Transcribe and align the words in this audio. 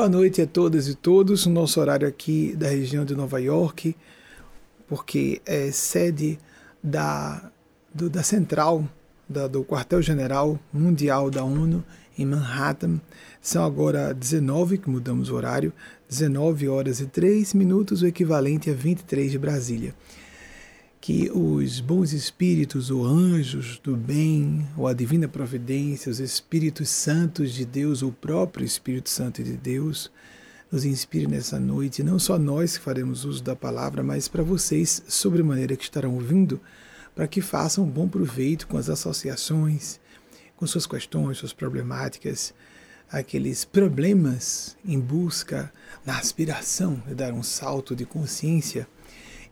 Boa 0.00 0.08
noite 0.08 0.40
a 0.40 0.46
todas 0.46 0.88
e 0.88 0.94
todos. 0.94 1.44
O 1.44 1.50
nosso 1.50 1.78
horário 1.78 2.08
aqui 2.08 2.56
da 2.56 2.70
região 2.70 3.04
de 3.04 3.14
Nova 3.14 3.38
York, 3.38 3.94
porque 4.88 5.42
é 5.44 5.70
sede 5.70 6.38
da, 6.82 7.52
do, 7.92 8.08
da 8.08 8.22
central 8.22 8.88
da, 9.28 9.46
do 9.46 9.62
quartel-general 9.62 10.58
mundial 10.72 11.30
da 11.30 11.44
ONU 11.44 11.84
em 12.18 12.24
Manhattan. 12.24 12.98
São 13.42 13.62
agora 13.62 14.14
19, 14.14 14.78
que 14.78 14.88
mudamos 14.88 15.28
o 15.28 15.34
horário, 15.34 15.70
19 16.08 16.66
horas 16.66 17.00
e 17.00 17.06
3 17.06 17.52
minutos, 17.52 18.00
o 18.00 18.06
equivalente 18.06 18.70
a 18.70 18.72
23 18.72 19.30
de 19.30 19.38
Brasília 19.38 19.94
que 21.00 21.30
os 21.30 21.80
bons 21.80 22.12
espíritos, 22.12 22.90
ou 22.90 23.06
anjos 23.06 23.80
do 23.82 23.96
bem, 23.96 24.66
ou 24.76 24.86
a 24.86 24.92
divina 24.92 25.26
providência, 25.26 26.12
os 26.12 26.20
espíritos 26.20 26.90
santos 26.90 27.54
de 27.54 27.64
Deus, 27.64 28.02
o 28.02 28.12
próprio 28.12 28.66
Espírito 28.66 29.08
Santo 29.08 29.42
de 29.42 29.56
Deus, 29.56 30.10
nos 30.70 30.84
inspire 30.84 31.26
nessa 31.26 31.58
noite, 31.58 32.02
não 32.02 32.18
só 32.18 32.38
nós 32.38 32.76
que 32.76 32.84
faremos 32.84 33.24
uso 33.24 33.42
da 33.42 33.56
palavra, 33.56 34.02
mas 34.02 34.28
para 34.28 34.42
vocês, 34.42 35.02
sobre 35.08 35.42
maneira 35.42 35.74
que 35.74 35.84
estarão 35.84 36.14
ouvindo, 36.14 36.60
para 37.14 37.26
que 37.26 37.40
façam 37.40 37.86
bom 37.86 38.06
proveito 38.06 38.66
com 38.66 38.76
as 38.76 38.90
associações, 38.90 39.98
com 40.54 40.66
suas 40.66 40.86
questões, 40.86 41.38
suas 41.38 41.54
problemáticas, 41.54 42.52
aqueles 43.10 43.64
problemas 43.64 44.76
em 44.84 45.00
busca 45.00 45.72
na 46.04 46.18
aspiração 46.18 47.02
de 47.08 47.14
dar 47.14 47.32
um 47.32 47.42
salto 47.42 47.96
de 47.96 48.04
consciência 48.04 48.86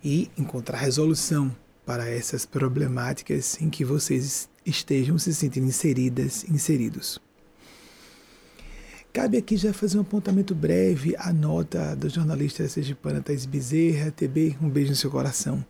e 0.03 0.31
encontrar 0.37 0.79
resolução 0.79 1.55
para 1.85 2.09
essas 2.09 2.45
problemáticas 2.45 3.61
em 3.61 3.71
que 3.71 3.85
vocês 3.85 4.49
estejam 4.65 5.19
se 5.19 5.35
sentindo 5.35 5.67
inseridas, 5.67 6.45
inseridos. 6.45 7.21
Cabe 9.13 9.39
aqui 9.39 9.57
já 9.57 9.73
fazer 9.73 9.99
um 9.99 10.03
apontamento 10.03 10.55
breve 10.55 11.17
à 11.19 11.33
nota 11.33 11.97
da 11.97 12.09
jornalista 12.09 12.69
sergipana 12.69 13.23
Thais 13.23 13.47
Bezerra, 13.47 14.11
TB, 14.11 14.59
um 14.61 14.69
beijo 14.69 14.91
no 14.91 14.97
seu 14.97 15.11
coração. 15.11 15.65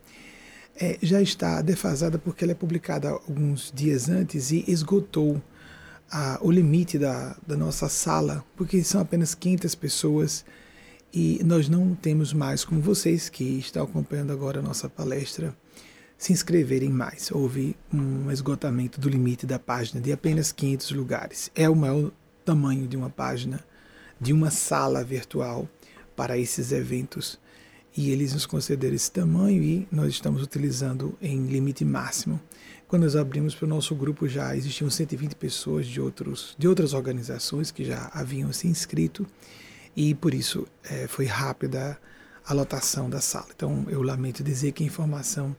É, 0.77 0.99
já 1.01 1.23
está 1.23 1.63
defasada 1.63 2.19
porque 2.19 2.45
ela 2.45 2.53
é 2.53 2.55
publicada 2.55 3.11
alguns 3.11 3.73
dias 3.75 4.09
antes 4.09 4.51
e 4.51 4.65
esgotou 4.69 5.41
a, 6.11 6.39
o 6.43 6.51
limite 6.51 6.99
da, 6.99 7.37
da 7.47 7.57
nossa 7.57 7.89
sala, 7.89 8.45
porque 8.57 8.83
são 8.83 9.01
apenas 9.01 9.35
500 9.35 9.75
pessoas 9.75 10.45
e 11.13 11.41
nós 11.45 11.69
não 11.69 11.95
temos 11.95 12.33
mais, 12.33 12.65
como 12.65 12.81
vocês 12.81 13.29
que 13.29 13.45
estão 13.45 13.85
acompanhando 13.85 14.33
agora 14.33 14.61
a 14.61 14.63
nossa 14.63 14.89
palestra, 14.89 15.57
se 16.19 16.33
inscreverem 16.33 16.91
mais. 16.91 17.31
Houve 17.31 17.77
um 17.93 18.31
esgotamento 18.31 19.01
do 19.01 19.09
limite 19.09 19.47
da 19.47 19.59
página 19.59 20.01
de 20.01 20.13
apenas 20.13 20.53
500 20.53 20.91
lugares. 20.91 21.51
É 21.55 21.69
o 21.69 21.77
maior 21.77 22.11
tamanho 22.45 22.87
de 22.87 22.97
uma 22.97 23.09
página, 23.09 23.65
de 24.21 24.33
uma 24.33 24.51
sala 24.51 25.03
virtual 25.05 25.69
para 26.17 26.37
esses 26.37 26.73
eventos. 26.73 27.39
E 27.97 28.11
eles 28.11 28.35
nos 28.35 28.45
concederam 28.47 28.95
esse 28.95 29.11
tamanho 29.11 29.63
e 29.63 29.89
nós 29.91 30.09
estamos 30.09 30.43
utilizando 30.43 31.17
em 31.23 31.47
limite 31.47 31.85
máximo. 31.85 32.41
Quando 32.87 33.03
nós 33.03 33.17
abrimos 33.17 33.55
para 33.55 33.67
o 33.67 33.69
nosso 33.69 33.95
grupo 33.95 34.29
já 34.29 34.57
existiam 34.57 34.91
120 34.91 35.35
pessoas 35.37 35.87
de, 35.87 36.01
outros, 36.01 36.55
de 36.59 36.69
outras 36.69 36.93
organizações 36.93 37.71
que 37.71 37.85
já 37.85 38.11
haviam 38.13 38.53
se 38.53 38.67
inscrito 38.67 39.27
e 39.99 40.15
por 40.15 40.33
isso 40.33 40.65
é, 40.89 41.09
foi 41.09 41.25
rápida 41.25 41.99
a 42.47 42.55
lotação 42.55 43.11
da 43.11 43.21
sala. 43.21 43.49
Então 43.53 43.85
eu 43.89 44.01
lamento 44.01 44.45
dizer 44.45 44.71
que 44.71 44.85
a 44.85 44.87
informação 44.87 45.57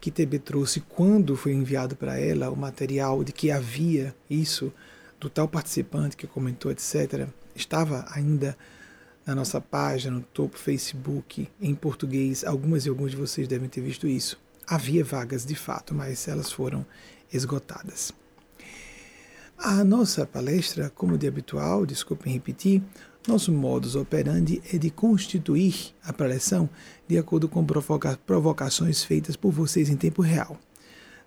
que 0.00 0.10
TB 0.10 0.38
trouxe 0.38 0.80
quando 0.80 1.36
foi 1.36 1.52
enviado 1.52 1.94
para 1.94 2.18
ela 2.18 2.48
o 2.48 2.56
material 2.56 3.22
de 3.22 3.32
que 3.32 3.50
havia 3.50 4.16
isso 4.30 4.72
do 5.20 5.28
tal 5.28 5.46
participante 5.46 6.16
que 6.16 6.26
comentou, 6.26 6.72
etc., 6.72 7.28
estava 7.54 8.06
ainda 8.10 8.56
na 9.26 9.34
nossa 9.34 9.60
página, 9.60 10.16
no 10.16 10.22
topo 10.22 10.56
Facebook, 10.56 11.46
em 11.60 11.74
português. 11.74 12.44
Algumas 12.44 12.86
e 12.86 12.88
alguns 12.88 13.10
de 13.10 13.18
vocês 13.18 13.46
devem 13.46 13.68
ter 13.68 13.82
visto 13.82 14.08
isso. 14.08 14.40
Havia 14.66 15.04
vagas 15.04 15.44
de 15.44 15.54
fato, 15.54 15.94
mas 15.94 16.26
elas 16.28 16.50
foram 16.50 16.86
esgotadas. 17.30 18.10
A 19.58 19.84
nossa 19.84 20.26
palestra, 20.26 20.90
como 20.90 21.18
de 21.18 21.28
habitual, 21.28 21.84
desculpem 21.84 22.32
repetir, 22.32 22.82
nosso 23.26 23.52
modus 23.52 23.94
operandi 23.94 24.60
é 24.72 24.78
de 24.78 24.90
constituir 24.90 25.94
a 26.02 26.12
preleção 26.12 26.68
de 27.06 27.16
acordo 27.16 27.48
com 27.48 27.64
provoca 27.64 28.18
provocações 28.26 29.04
feitas 29.04 29.36
por 29.36 29.52
vocês 29.52 29.88
em 29.88 29.96
tempo 29.96 30.22
real. 30.22 30.58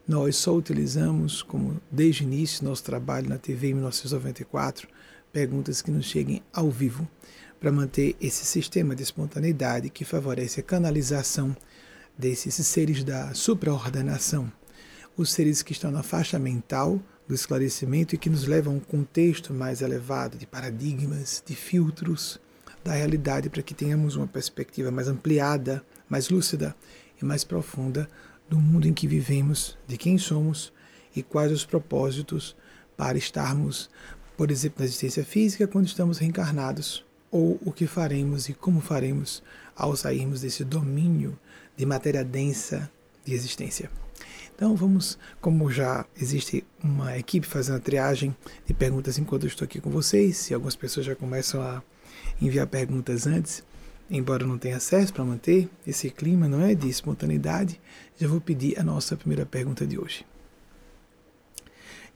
Nós 0.08 0.36
só 0.36 0.54
utilizamos, 0.54 1.42
como 1.42 1.82
desde 1.90 2.24
o 2.24 2.26
início 2.26 2.64
nosso 2.64 2.84
trabalho 2.84 3.30
na 3.30 3.38
TV 3.38 3.70
em 3.70 3.74
1994, 3.74 4.88
perguntas 5.32 5.82
que 5.82 5.90
nos 5.90 6.06
cheguem 6.06 6.44
ao 6.54 6.70
vivo, 6.70 7.08
para 7.60 7.72
manter 7.72 8.16
esse 8.22 8.46
sistema 8.46 8.96
de 8.96 9.02
espontaneidade 9.02 9.90
que 9.90 10.06
favorece 10.06 10.60
a 10.60 10.64
canalização 10.64 11.56
desses 12.18 12.54
seres 12.68 13.04
da 13.04 13.34
supraordenação, 13.34 14.52
os 15.18 15.32
seres 15.32 15.64
que 15.64 15.72
estão 15.72 15.92
na 15.92 16.04
faixa 16.04 16.38
mental 16.38 17.02
do 17.28 17.34
esclarecimento 17.34 18.14
e 18.14 18.18
que 18.18 18.30
nos 18.30 18.46
leva 18.46 18.70
a 18.70 18.74
um 18.74 18.80
contexto 18.80 19.54
mais 19.54 19.82
elevado 19.82 20.38
de 20.38 20.46
paradigmas, 20.46 21.44
de 21.46 21.56
filtros 21.56 22.40
da 22.84 22.94
realidade 22.94 23.50
para 23.50 23.64
que 23.64 23.74
tenhamos 23.74 24.16
uma 24.16 24.28
perspectiva 24.28 24.92
mais 24.92 25.08
ampliada, 25.08 25.84
mais 26.08 26.30
lúcida 26.30 26.76
e 27.20 27.26
mais 27.26 27.44
profunda 27.44 28.08
do 28.48 28.60
mundo 28.60 28.88
em 28.88 28.94
que 28.94 29.08
vivemos, 29.08 29.78
de 29.88 29.98
quem 29.98 30.18
somos 30.18 30.72
e 31.16 31.24
quais 31.24 31.52
os 31.52 31.66
propósitos 31.66 32.56
para 32.96 33.18
estarmos, 33.18 33.90
por 34.38 34.52
exemplo, 34.52 34.80
na 34.80 34.86
existência 34.86 35.26
física 35.26 35.68
quando 35.68 35.88
estamos 35.88 36.20
reencarnados, 36.20 37.04
ou 37.32 37.60
o 37.66 37.72
que 37.72 37.88
faremos 37.88 38.48
e 38.50 38.54
como 38.54 38.80
faremos 38.80 39.42
ao 39.76 39.96
sairmos 39.96 40.42
desse 40.42 40.64
domínio 40.64 41.38
de 41.76 41.86
matéria 41.86 42.24
densa 42.24 42.90
de 43.26 43.34
existência. 43.34 43.90
Então 44.56 44.74
vamos, 44.74 45.18
como 45.42 45.70
já 45.70 46.06
existe 46.20 46.66
uma 46.82 47.18
equipe 47.18 47.46
fazendo 47.46 47.76
a 47.76 47.80
triagem 47.80 48.36
de 48.66 48.74
perguntas 48.74 49.18
enquanto 49.18 49.44
eu 49.44 49.48
estou 49.48 49.66
aqui 49.66 49.82
com 49.82 49.90
vocês, 49.90 50.50
e 50.50 50.54
algumas 50.54 50.76
pessoas 50.76 51.06
já 51.06 51.14
começam 51.14 51.62
a 51.62 51.84
enviar 52.42 52.66
perguntas 52.66 53.28
antes, 53.28 53.64
embora 54.10 54.46
não 54.46 54.58
tenha 54.58 54.78
acesso 54.78 55.14
para 55.14 55.26
manter 55.26 55.70
esse 55.86 56.10
clima, 56.10 56.48
não 56.48 56.62
é, 56.62 56.74
de 56.74 56.88
espontaneidade, 56.88 57.82
já 58.18 58.30
vou 58.30 58.40
pedir 58.40 58.80
a 58.80 58.84
nossa 58.84 59.18
primeira 59.18 59.46
pergunta 59.46 59.86
de 59.86 60.00
hoje. 60.00 60.26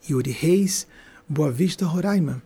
Yuri 0.10 0.32
Reis, 0.32 0.88
Boa 1.28 1.52
Vista, 1.52 1.86
Roraima. 1.86 2.42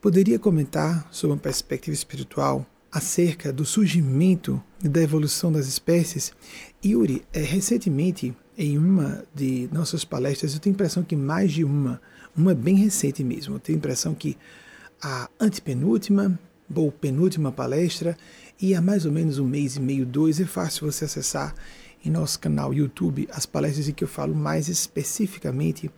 Poderia 0.00 0.38
comentar 0.38 1.06
sobre 1.10 1.34
uma 1.34 1.40
perspectiva 1.40 1.94
espiritual 1.94 2.64
acerca 2.90 3.52
do 3.52 3.66
surgimento 3.66 4.62
e 4.82 4.88
da 4.88 5.02
evolução 5.02 5.52
das 5.52 5.66
espécies? 5.66 6.32
Yuri, 6.82 7.22
é, 7.34 7.40
recentemente 7.40 8.34
em 8.58 8.76
uma 8.76 9.24
de 9.32 9.68
nossas 9.72 10.04
palestras, 10.04 10.52
eu 10.52 10.58
tenho 10.58 10.74
a 10.74 10.76
impressão 10.76 11.04
que 11.04 11.14
mais 11.14 11.52
de 11.52 11.62
uma, 11.62 12.02
uma 12.36 12.52
bem 12.52 12.74
recente 12.74 13.22
mesmo, 13.22 13.54
eu 13.54 13.60
tenho 13.60 13.76
a 13.76 13.78
impressão 13.78 14.12
que 14.16 14.36
a 15.00 15.30
antepenúltima 15.38 16.36
ou 16.74 16.90
penúltima 16.90 17.52
palestra 17.52 18.18
e 18.60 18.74
há 18.74 18.82
mais 18.82 19.06
ou 19.06 19.12
menos 19.12 19.38
um 19.38 19.46
mês 19.46 19.76
e 19.76 19.80
meio, 19.80 20.04
dois, 20.04 20.40
é 20.40 20.44
fácil 20.44 20.90
você 20.90 21.04
acessar 21.04 21.54
em 22.04 22.10
nosso 22.10 22.40
canal 22.40 22.74
YouTube 22.74 23.28
as 23.32 23.46
palestras 23.46 23.88
em 23.88 23.92
que 23.92 24.02
eu 24.02 24.08
falo 24.08 24.34
mais 24.34 24.68
especificamente 24.68 25.88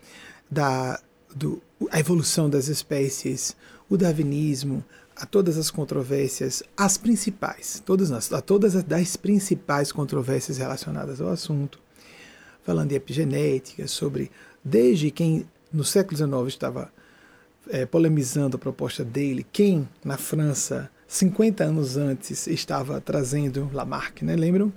da 0.51 1.01
do, 1.35 1.63
a 1.91 1.99
evolução 2.01 2.51
das 2.51 2.69
espécies, 2.69 3.57
o 3.89 3.97
darwinismo, 3.97 4.85
a 5.17 5.25
todas 5.25 5.57
as 5.57 5.71
controvérsias, 5.71 6.63
as 6.77 6.97
principais, 6.97 7.81
todas, 7.87 8.33
a 8.33 8.41
todas 8.41 8.75
as 8.75 8.83
das 8.83 9.17
principais 9.17 9.93
controvérsias 9.93 10.59
relacionadas 10.59 11.21
ao 11.21 11.29
assunto, 11.29 11.79
falando 12.63 12.91
de 12.91 12.95
epigenética, 12.95 13.87
sobre 13.87 14.31
desde 14.65 15.11
quem 15.11 15.47
no 15.73 15.85
século 15.85 16.17
XIX 16.17 16.49
estava 16.49 16.93
é, 17.69 17.87
polemizando 17.87 18.57
a 18.57 18.59
proposta 18.59 19.05
dele, 19.05 19.47
quem 19.53 19.89
na 20.05 20.17
França, 20.17 20.91
50 21.07 21.65
anos 21.65 21.97
antes, 21.97 22.47
estava 22.47 23.01
trazendo 23.01 23.71
Lamarck, 23.73 24.23
né? 24.23 24.37
lembram? 24.37 24.73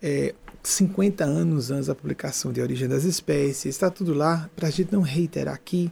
É, 0.00 0.34
50 0.62 1.24
anos 1.24 1.70
antes 1.70 1.86
da 1.86 1.94
publicação 1.94 2.52
de 2.52 2.60
Origem 2.60 2.88
das 2.88 3.04
Espécies, 3.04 3.74
está 3.74 3.90
tudo 3.90 4.14
lá, 4.14 4.48
para 4.54 4.68
a 4.68 4.70
gente 4.70 4.92
não 4.92 5.02
reiterar 5.02 5.54
aqui 5.54 5.90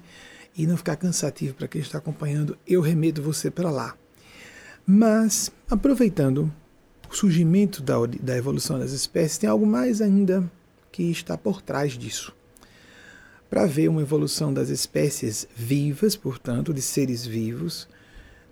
e 0.57 0.67
não 0.67 0.77
ficar 0.77 0.97
cansativo 0.97 1.55
para 1.55 1.69
quem 1.69 1.81
está 1.81 1.99
acompanhando, 1.99 2.57
eu 2.67 2.81
remedo 2.81 3.23
você 3.23 3.51
para 3.51 3.71
lá. 3.71 3.97
Mas, 4.87 5.51
aproveitando 5.69 6.53
o 7.11 7.15
surgimento 7.15 7.83
da, 7.83 7.95
da 8.21 8.37
evolução 8.37 8.79
das 8.79 8.93
espécies, 8.93 9.39
tem 9.39 9.49
algo 9.49 9.67
mais 9.67 10.01
ainda 10.01 10.51
que 10.91 11.11
está 11.11 11.37
por 11.37 11.63
trás 11.63 11.97
disso. 11.97 12.35
Para 13.49 13.67
ver 13.67 13.89
uma 13.89 14.03
evolução 14.03 14.55
das 14.55 14.69
espécies 14.69 15.47
vivas, 15.57 16.15
portanto, 16.15 16.73
de 16.73 16.81
seres 16.81 17.27
vivos, 17.27 17.89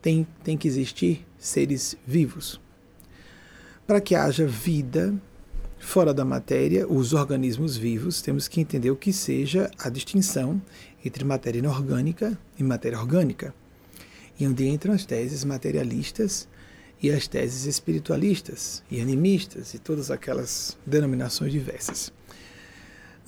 tem, 0.02 0.26
tem 0.42 0.56
que 0.56 0.66
existir 0.66 1.26
seres 1.38 1.96
vivos. 2.06 2.60
Para 3.86 4.00
que 4.00 4.14
haja 4.14 4.46
vida 4.46 5.14
fora 5.78 6.12
da 6.12 6.24
matéria, 6.24 6.86
os 6.86 7.12
organismos 7.12 7.76
vivos, 7.76 8.20
temos 8.20 8.48
que 8.48 8.60
entender 8.60 8.90
o 8.90 8.96
que 8.96 9.12
seja 9.12 9.70
a 9.78 9.88
distinção 9.88 10.60
entre 11.04 11.24
matéria 11.24 11.60
inorgânica 11.60 12.36
e 12.58 12.64
matéria 12.64 12.98
orgânica. 12.98 13.54
e 14.40 14.46
onde 14.46 14.68
entram 14.68 14.94
as 14.94 15.04
teses 15.04 15.42
materialistas 15.42 16.46
e 17.02 17.10
as 17.10 17.26
teses 17.26 17.64
espiritualistas 17.64 18.84
e 18.88 19.00
animistas 19.00 19.74
e 19.74 19.80
todas 19.80 20.12
aquelas 20.12 20.78
denominações 20.86 21.50
diversas. 21.50 22.12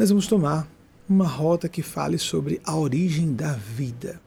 Nós 0.01 0.09
vamos 0.09 0.27
tomar 0.27 0.67
uma 1.07 1.27
rota 1.27 1.69
que 1.69 1.83
fale 1.83 2.17
sobre 2.17 2.59
a 2.65 2.75
origem 2.75 3.35
da 3.35 3.53
vida, 3.53 4.19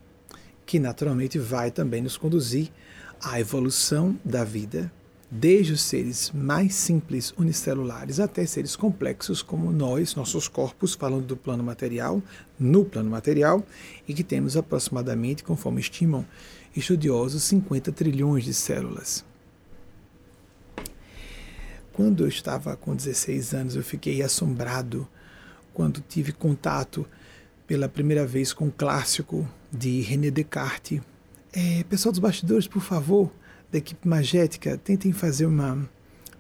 que 0.68 0.78
naturalmente 0.78 1.40
vai 1.40 1.72
também 1.72 2.00
nos 2.00 2.16
conduzir 2.16 2.70
à 3.20 3.40
evolução 3.40 4.16
da 4.24 4.44
vida, 4.44 4.94
desde 5.32 5.74
os 5.74 5.82
seres 5.82 6.30
mais 6.30 6.76
simples 6.76 7.34
unicelulares 7.40 8.20
até 8.20 8.46
seres 8.46 8.76
complexos 8.76 9.42
como 9.42 9.72
nós, 9.72 10.14
nossos 10.14 10.48
corpos, 10.48 10.94
falando 10.94 11.26
do 11.26 11.36
plano 11.36 11.64
material, 11.64 12.22
no 12.60 12.86
plano 12.86 13.10
material, 13.10 13.66
e 14.08 14.14
que 14.14 14.24
temos 14.24 14.56
aproximadamente, 14.56 15.44
conforme 15.44 15.82
estimam 15.82 16.24
estudiosos, 16.76 17.42
50 17.46 17.92
trilhões 17.92 18.44
de 18.44 18.54
células. 18.54 19.26
Quando 21.92 22.26
eu 22.26 22.28
estava 22.28 22.76
com 22.76 22.96
16 22.96 23.56
anos, 23.56 23.76
eu 23.76 23.84
fiquei 23.84 24.22
assombrado 24.22 25.08
quando 25.74 26.02
tive 26.02 26.32
contato 26.32 27.06
pela 27.66 27.90
primeira 27.90 28.26
vez 28.26 28.54
com 28.54 28.68
o 28.68 28.72
clássico 28.72 29.48
de 29.72 30.02
René 30.02 30.30
Descartes. 30.30 31.02
É, 31.52 31.84
pessoal 31.90 32.12
dos 32.12 32.20
bastidores, 32.20 32.68
por 32.68 32.82
favor, 32.82 33.32
da 33.72 33.78
equipe 33.78 34.08
magética, 34.08 34.78
tentem 34.78 35.12
fazer 35.12 35.46
uma, 35.46 35.90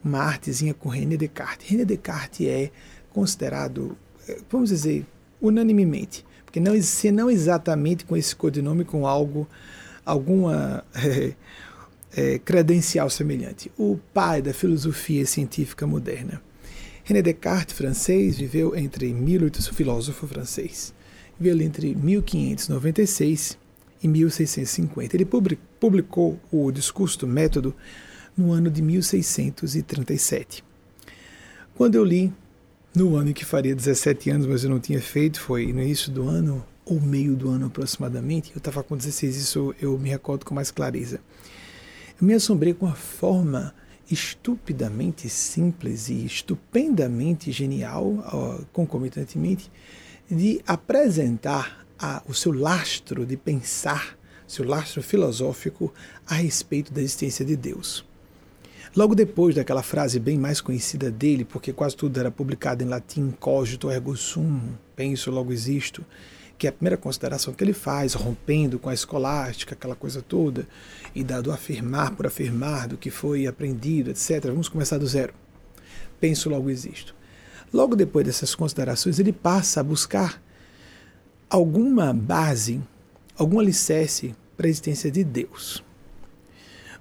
uma 0.03 0.19
artezinha 0.19 0.73
com 0.73 0.89
René 0.89 1.17
Descartes. 1.17 1.69
René 1.69 1.85
Descartes 1.85 2.47
é 2.47 2.71
considerado, 3.11 3.97
é, 4.27 4.39
vamos 4.49 4.69
dizer, 4.69 5.05
unanimemente, 5.41 6.25
porque 6.45 6.59
não, 6.59 6.79
se 6.81 7.11
não 7.11 7.29
exatamente 7.29 8.05
com 8.05 8.15
esse 8.15 8.35
codinome, 8.35 8.85
com 8.85 9.07
algo, 9.07 9.47
alguma 10.05 10.83
é, 10.95 11.33
é, 12.15 12.39
credencial 12.39 13.09
semelhante. 13.09 13.71
O 13.77 13.99
pai 14.13 14.41
da 14.41 14.53
filosofia 14.53 15.25
científica 15.25 15.87
moderna. 15.87 16.41
René 17.03 17.21
Descartes, 17.21 17.75
francês, 17.75 18.37
viveu 18.37 18.75
entre 18.75 19.13
1800, 19.13 19.75
filósofo 19.75 20.25
francês, 20.25 20.93
viveu 21.37 21.61
entre 21.61 21.93
1596 21.93 23.57
e 24.01 24.07
1650. 24.07 25.17
Ele 25.17 25.25
publicou 25.25 26.39
o 26.49 26.71
Discurso 26.71 27.19
do 27.19 27.27
Método 27.27 27.75
no 28.37 28.53
ano 28.53 28.71
de 28.71 28.81
1637. 28.81 30.63
Quando 31.75 31.95
eu 31.95 32.05
li, 32.05 32.31
no 32.95 33.15
ano 33.17 33.31
em 33.31 33.33
que 33.33 33.43
faria 33.43 33.75
17 33.75 34.29
anos, 34.29 34.47
mas 34.47 34.63
eu 34.63 34.69
não 34.69 34.79
tinha 34.79 35.01
feito, 35.01 35.41
foi 35.41 35.73
no 35.73 35.81
início 35.81 36.09
do 36.09 36.29
ano, 36.29 36.65
ou 36.85 37.01
meio 37.01 37.35
do 37.35 37.49
ano 37.49 37.65
aproximadamente, 37.65 38.51
eu 38.53 38.59
estava 38.59 38.81
com 38.81 38.95
16, 38.95 39.35
isso 39.35 39.75
eu 39.81 39.97
me 39.97 40.09
recordo 40.09 40.45
com 40.45 40.55
mais 40.55 40.71
clareza. 40.71 41.19
Eu 42.21 42.27
me 42.27 42.33
assombrei 42.33 42.73
com 42.73 42.87
a 42.87 42.93
forma 42.93 43.73
estupidamente 44.13 45.27
simples 45.27 46.09
e 46.09 46.25
estupendamente 46.25 47.51
genial, 47.51 48.65
concomitantemente, 48.71 49.71
de 50.29 50.61
apresentar 50.65 51.85
a, 51.99 52.21
o 52.27 52.33
seu 52.33 52.51
lastro 52.51 53.25
de 53.25 53.35
pensar, 53.35 54.17
seu 54.47 54.65
lastro 54.65 55.01
filosófico 55.01 55.93
a 56.25 56.35
respeito 56.35 56.93
da 56.93 57.01
existência 57.01 57.43
de 57.43 57.55
Deus. 57.55 58.05
Logo 58.95 59.15
depois 59.15 59.55
daquela 59.55 59.81
frase 59.81 60.19
bem 60.19 60.37
mais 60.37 60.61
conhecida 60.61 61.09
dele, 61.09 61.43
porque 61.43 61.73
quase 61.73 61.95
tudo 61.95 62.19
era 62.19 62.29
publicado 62.29 62.83
em 62.83 62.87
latim, 62.87 63.31
cogito 63.39 63.89
ergo 63.89 64.15
sum, 64.15 64.61
penso, 64.95 65.31
logo 65.31 65.51
existo, 65.51 66.05
que 66.57 66.67
é 66.67 66.69
a 66.69 66.73
primeira 66.73 66.97
consideração 66.97 67.53
que 67.53 67.63
ele 67.63 67.73
faz, 67.73 68.13
rompendo 68.13 68.79
com 68.79 68.89
a 68.89 68.93
escolástica, 68.93 69.73
aquela 69.73 69.95
coisa 69.95 70.21
toda, 70.21 70.67
e 71.13 71.23
dado 71.23 71.51
afirmar 71.51 72.15
por 72.15 72.25
afirmar 72.25 72.87
do 72.87 72.97
que 72.97 73.09
foi 73.09 73.47
aprendido, 73.47 74.11
etc. 74.11 74.45
Vamos 74.45 74.69
começar 74.69 74.97
do 74.97 75.07
zero. 75.07 75.33
Penso, 76.19 76.49
logo 76.49 76.69
existo. 76.69 77.15
Logo 77.73 77.95
depois 77.95 78.25
dessas 78.25 78.55
considerações, 78.55 79.19
ele 79.19 79.33
passa 79.33 79.79
a 79.79 79.83
buscar 79.83 80.41
alguma 81.49 82.13
base, 82.13 82.81
algum 83.37 83.59
alicerce 83.59 84.35
para 84.55 84.67
a 84.67 84.69
existência 84.69 85.11
de 85.11 85.23
Deus. 85.23 85.83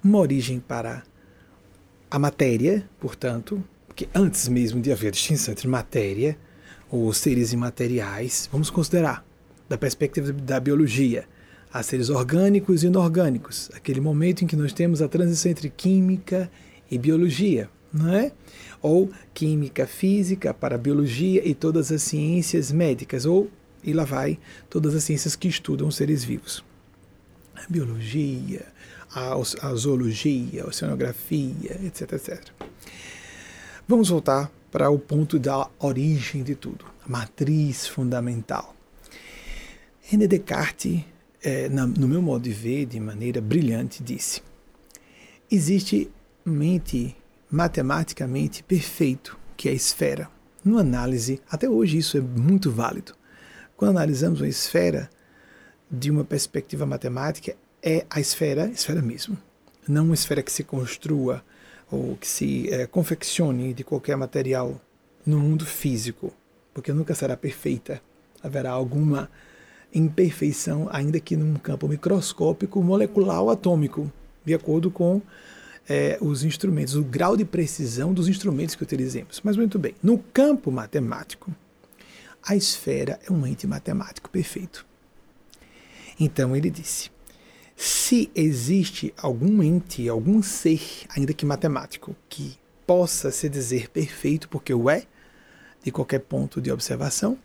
Uma 0.02 0.18
origem 0.18 0.58
para 0.58 1.02
a 2.10 2.18
matéria, 2.18 2.88
portanto, 2.98 3.62
porque 3.86 4.08
antes 4.14 4.48
mesmo 4.48 4.80
de 4.80 4.90
haver 4.90 5.12
distinção 5.12 5.52
entre 5.52 5.68
matéria 5.68 6.36
ou 6.90 7.12
seres 7.12 7.52
imateriais, 7.52 8.48
vamos 8.50 8.70
considerar 8.70 9.24
da 9.72 9.78
perspectiva 9.78 10.34
da 10.34 10.60
biologia, 10.60 11.24
a 11.72 11.82
seres 11.82 12.10
orgânicos 12.10 12.82
e 12.82 12.88
inorgânicos, 12.88 13.70
aquele 13.72 14.02
momento 14.02 14.44
em 14.44 14.46
que 14.46 14.54
nós 14.54 14.70
temos 14.70 15.00
a 15.00 15.08
transição 15.08 15.50
entre 15.50 15.70
química 15.70 16.50
e 16.90 16.98
biologia, 16.98 17.70
não 17.90 18.14
é? 18.14 18.32
Ou 18.82 19.10
química 19.32 19.86
física 19.86 20.52
para 20.52 20.76
biologia 20.76 21.40
e 21.48 21.54
todas 21.54 21.90
as 21.90 22.02
ciências 22.02 22.70
médicas, 22.70 23.24
ou, 23.24 23.50
e 23.82 23.94
lá 23.94 24.04
vai, 24.04 24.38
todas 24.68 24.94
as 24.94 25.04
ciências 25.04 25.34
que 25.34 25.48
estudam 25.48 25.88
os 25.88 25.96
seres 25.96 26.22
vivos. 26.22 26.62
A 27.54 27.64
biologia, 27.66 28.66
a, 29.10 29.32
a 29.32 29.74
zoologia, 29.74 30.64
a 30.64 30.66
oceanografia, 30.66 31.80
etc, 31.82 32.12
etc. 32.12 32.50
Vamos 33.88 34.10
voltar 34.10 34.52
para 34.70 34.90
o 34.90 34.98
ponto 34.98 35.38
da 35.38 35.66
origem 35.78 36.42
de 36.42 36.54
tudo, 36.54 36.84
a 37.06 37.08
matriz 37.08 37.86
fundamental. 37.86 38.71
René 40.12 40.26
Descartes, 40.26 41.02
é, 41.42 41.70
na, 41.70 41.86
no 41.86 42.06
meu 42.06 42.20
modo 42.20 42.42
de 42.42 42.52
ver, 42.52 42.84
de 42.84 43.00
maneira 43.00 43.40
brilhante, 43.40 44.02
disse: 44.02 44.42
existe 45.50 46.10
mente 46.44 47.16
matematicamente 47.50 48.62
perfeito, 48.62 49.38
que 49.56 49.70
é 49.70 49.72
a 49.72 49.74
esfera. 49.74 50.28
Numa 50.62 50.82
análise, 50.82 51.40
até 51.50 51.66
hoje 51.66 51.96
isso 51.96 52.18
é 52.18 52.20
muito 52.20 52.70
válido. 52.70 53.14
Quando 53.74 53.96
analisamos 53.96 54.42
uma 54.42 54.48
esfera 54.48 55.08
de 55.90 56.10
uma 56.10 56.24
perspectiva 56.24 56.84
matemática, 56.84 57.56
é 57.82 58.04
a 58.10 58.20
esfera, 58.20 58.66
esfera 58.66 59.00
mesmo. 59.00 59.38
Não 59.88 60.04
uma 60.04 60.14
esfera 60.14 60.42
que 60.42 60.52
se 60.52 60.62
construa 60.62 61.42
ou 61.90 62.18
que 62.18 62.28
se 62.28 62.68
é, 62.70 62.86
confeccione 62.86 63.72
de 63.72 63.82
qualquer 63.82 64.18
material 64.18 64.78
no 65.24 65.40
mundo 65.40 65.64
físico, 65.64 66.34
porque 66.74 66.92
nunca 66.92 67.14
será 67.14 67.34
perfeita. 67.34 68.02
Haverá 68.42 68.72
alguma 68.72 69.30
imperfeição, 69.94 70.88
ainda 70.90 71.20
que 71.20 71.36
num 71.36 71.54
campo 71.54 71.86
microscópico, 71.88 72.82
molecular 72.82 73.42
ou 73.42 73.50
atômico, 73.50 74.10
de 74.44 74.54
acordo 74.54 74.90
com 74.90 75.20
é, 75.88 76.18
os 76.20 76.44
instrumentos, 76.44 76.94
o 76.94 77.02
grau 77.02 77.36
de 77.36 77.44
precisão 77.44 78.12
dos 78.12 78.28
instrumentos 78.28 78.74
que 78.74 78.82
utilizemos. 78.82 79.40
Mas 79.44 79.56
muito 79.56 79.78
bem, 79.78 79.94
no 80.02 80.18
campo 80.18 80.70
matemático, 80.70 81.54
a 82.42 82.56
esfera 82.56 83.20
é 83.26 83.32
um 83.32 83.46
ente 83.46 83.66
matemático 83.66 84.30
perfeito. 84.30 84.86
Então 86.18 86.56
ele 86.56 86.70
disse: 86.70 87.10
se 87.76 88.30
existe 88.34 89.12
algum 89.16 89.62
ente, 89.62 90.08
algum 90.08 90.42
ser, 90.42 90.80
ainda 91.08 91.32
que 91.32 91.46
matemático, 91.46 92.14
que 92.28 92.56
possa 92.86 93.30
se 93.30 93.48
dizer 93.48 93.88
perfeito, 93.90 94.48
porque 94.48 94.74
o 94.74 94.90
é, 94.90 95.04
de 95.82 95.90
qualquer 95.90 96.20
ponto 96.20 96.60
de 96.60 96.70
observação, 96.70 97.38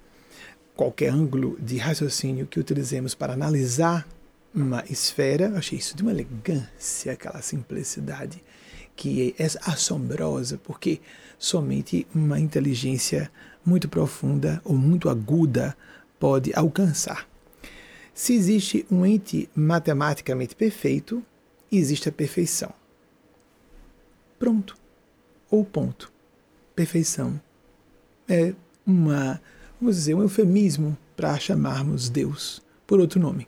qualquer 0.77 1.09
ângulo 1.11 1.57
de 1.59 1.77
raciocínio 1.77 2.45
que 2.45 2.59
utilizemos 2.59 3.15
para 3.15 3.33
analisar 3.33 4.07
uma 4.53 4.83
esfera, 4.89 5.51
achei 5.57 5.79
isso 5.79 5.97
de 5.97 6.03
uma 6.03 6.11
elegância, 6.11 7.11
aquela 7.11 7.41
simplicidade 7.41 8.43
que 8.95 9.35
é 9.37 9.45
assombrosa, 9.69 10.57
porque 10.63 11.01
somente 11.37 12.07
uma 12.13 12.39
inteligência 12.39 13.31
muito 13.65 13.89
profunda 13.89 14.61
ou 14.63 14.75
muito 14.75 15.09
aguda 15.09 15.75
pode 16.19 16.51
alcançar. 16.55 17.27
Se 18.13 18.33
existe 18.33 18.85
um 18.89 19.05
ente 19.05 19.49
matematicamente 19.55 20.55
perfeito, 20.55 21.23
existe 21.71 22.09
a 22.09 22.11
perfeição. 22.11 22.73
Pronto. 24.39 24.75
Ou 25.49 25.63
ponto. 25.63 26.11
Perfeição 26.75 27.39
é 28.27 28.53
uma 28.85 29.39
vamos 29.79 29.95
dizer, 29.95 30.13
um 30.15 30.21
eufemismo 30.21 30.97
para 31.15 31.37
chamarmos 31.39 32.09
Deus 32.09 32.61
por 32.85 32.99
outro 32.99 33.19
nome. 33.19 33.47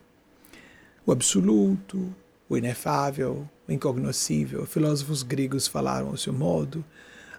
O 1.04 1.12
absoluto, 1.12 2.14
o 2.48 2.56
inefável, 2.56 3.48
o 3.68 3.72
incognoscível. 3.72 4.64
Filósofos 4.66 5.22
gregos 5.22 5.66
falaram 5.66 6.08
ao 6.08 6.16
seu 6.16 6.32
modo, 6.32 6.84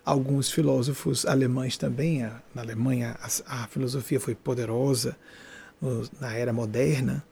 alguns 0.03 0.51
filósofos 0.51 1.25
alemães 1.25 1.77
também. 1.77 2.21
Na 2.53 2.61
Alemanha 2.61 3.15
a, 3.21 3.63
a 3.63 3.67
filosofia 3.67 4.19
foi 4.19 4.35
poderosa 4.35 5.15
na 6.19 6.33
era 6.33 6.53
moderna 6.53 7.23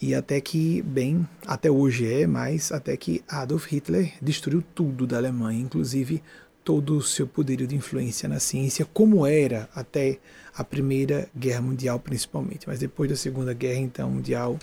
e 0.00 0.14
até 0.16 0.40
que, 0.40 0.82
bem, 0.82 1.26
até 1.46 1.70
hoje 1.70 2.12
é, 2.12 2.26
mas 2.26 2.72
até 2.72 2.96
que 2.96 3.22
Adolf 3.28 3.66
Hitler 3.66 4.12
destruiu 4.20 4.62
tudo 4.74 5.06
da 5.06 5.16
Alemanha, 5.16 5.60
inclusive 5.60 6.22
todo 6.64 6.96
o 6.96 7.02
seu 7.02 7.26
poder 7.26 7.64
de 7.66 7.76
influência 7.76 8.28
na 8.28 8.40
ciência, 8.40 8.84
como 8.92 9.24
era 9.24 9.68
até 9.74 10.18
a 10.54 10.62
Primeira 10.62 11.28
Guerra 11.36 11.62
Mundial, 11.62 11.98
principalmente. 11.98 12.66
Mas 12.66 12.78
depois 12.78 13.10
da 13.10 13.16
Segunda 13.16 13.52
Guerra 13.52 13.80
então, 13.80 14.10
Mundial, 14.10 14.58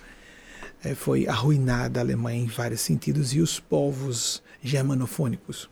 é, 0.84 0.94
foi 0.96 1.28
arruinada 1.28 2.00
a 2.00 2.04
Alemanha 2.04 2.44
em 2.44 2.48
vários 2.48 2.82
sentidos 2.82 3.34
e 3.34 3.40
os 3.40 3.60
povos 3.60 4.42
germanofônicos. 4.62 5.70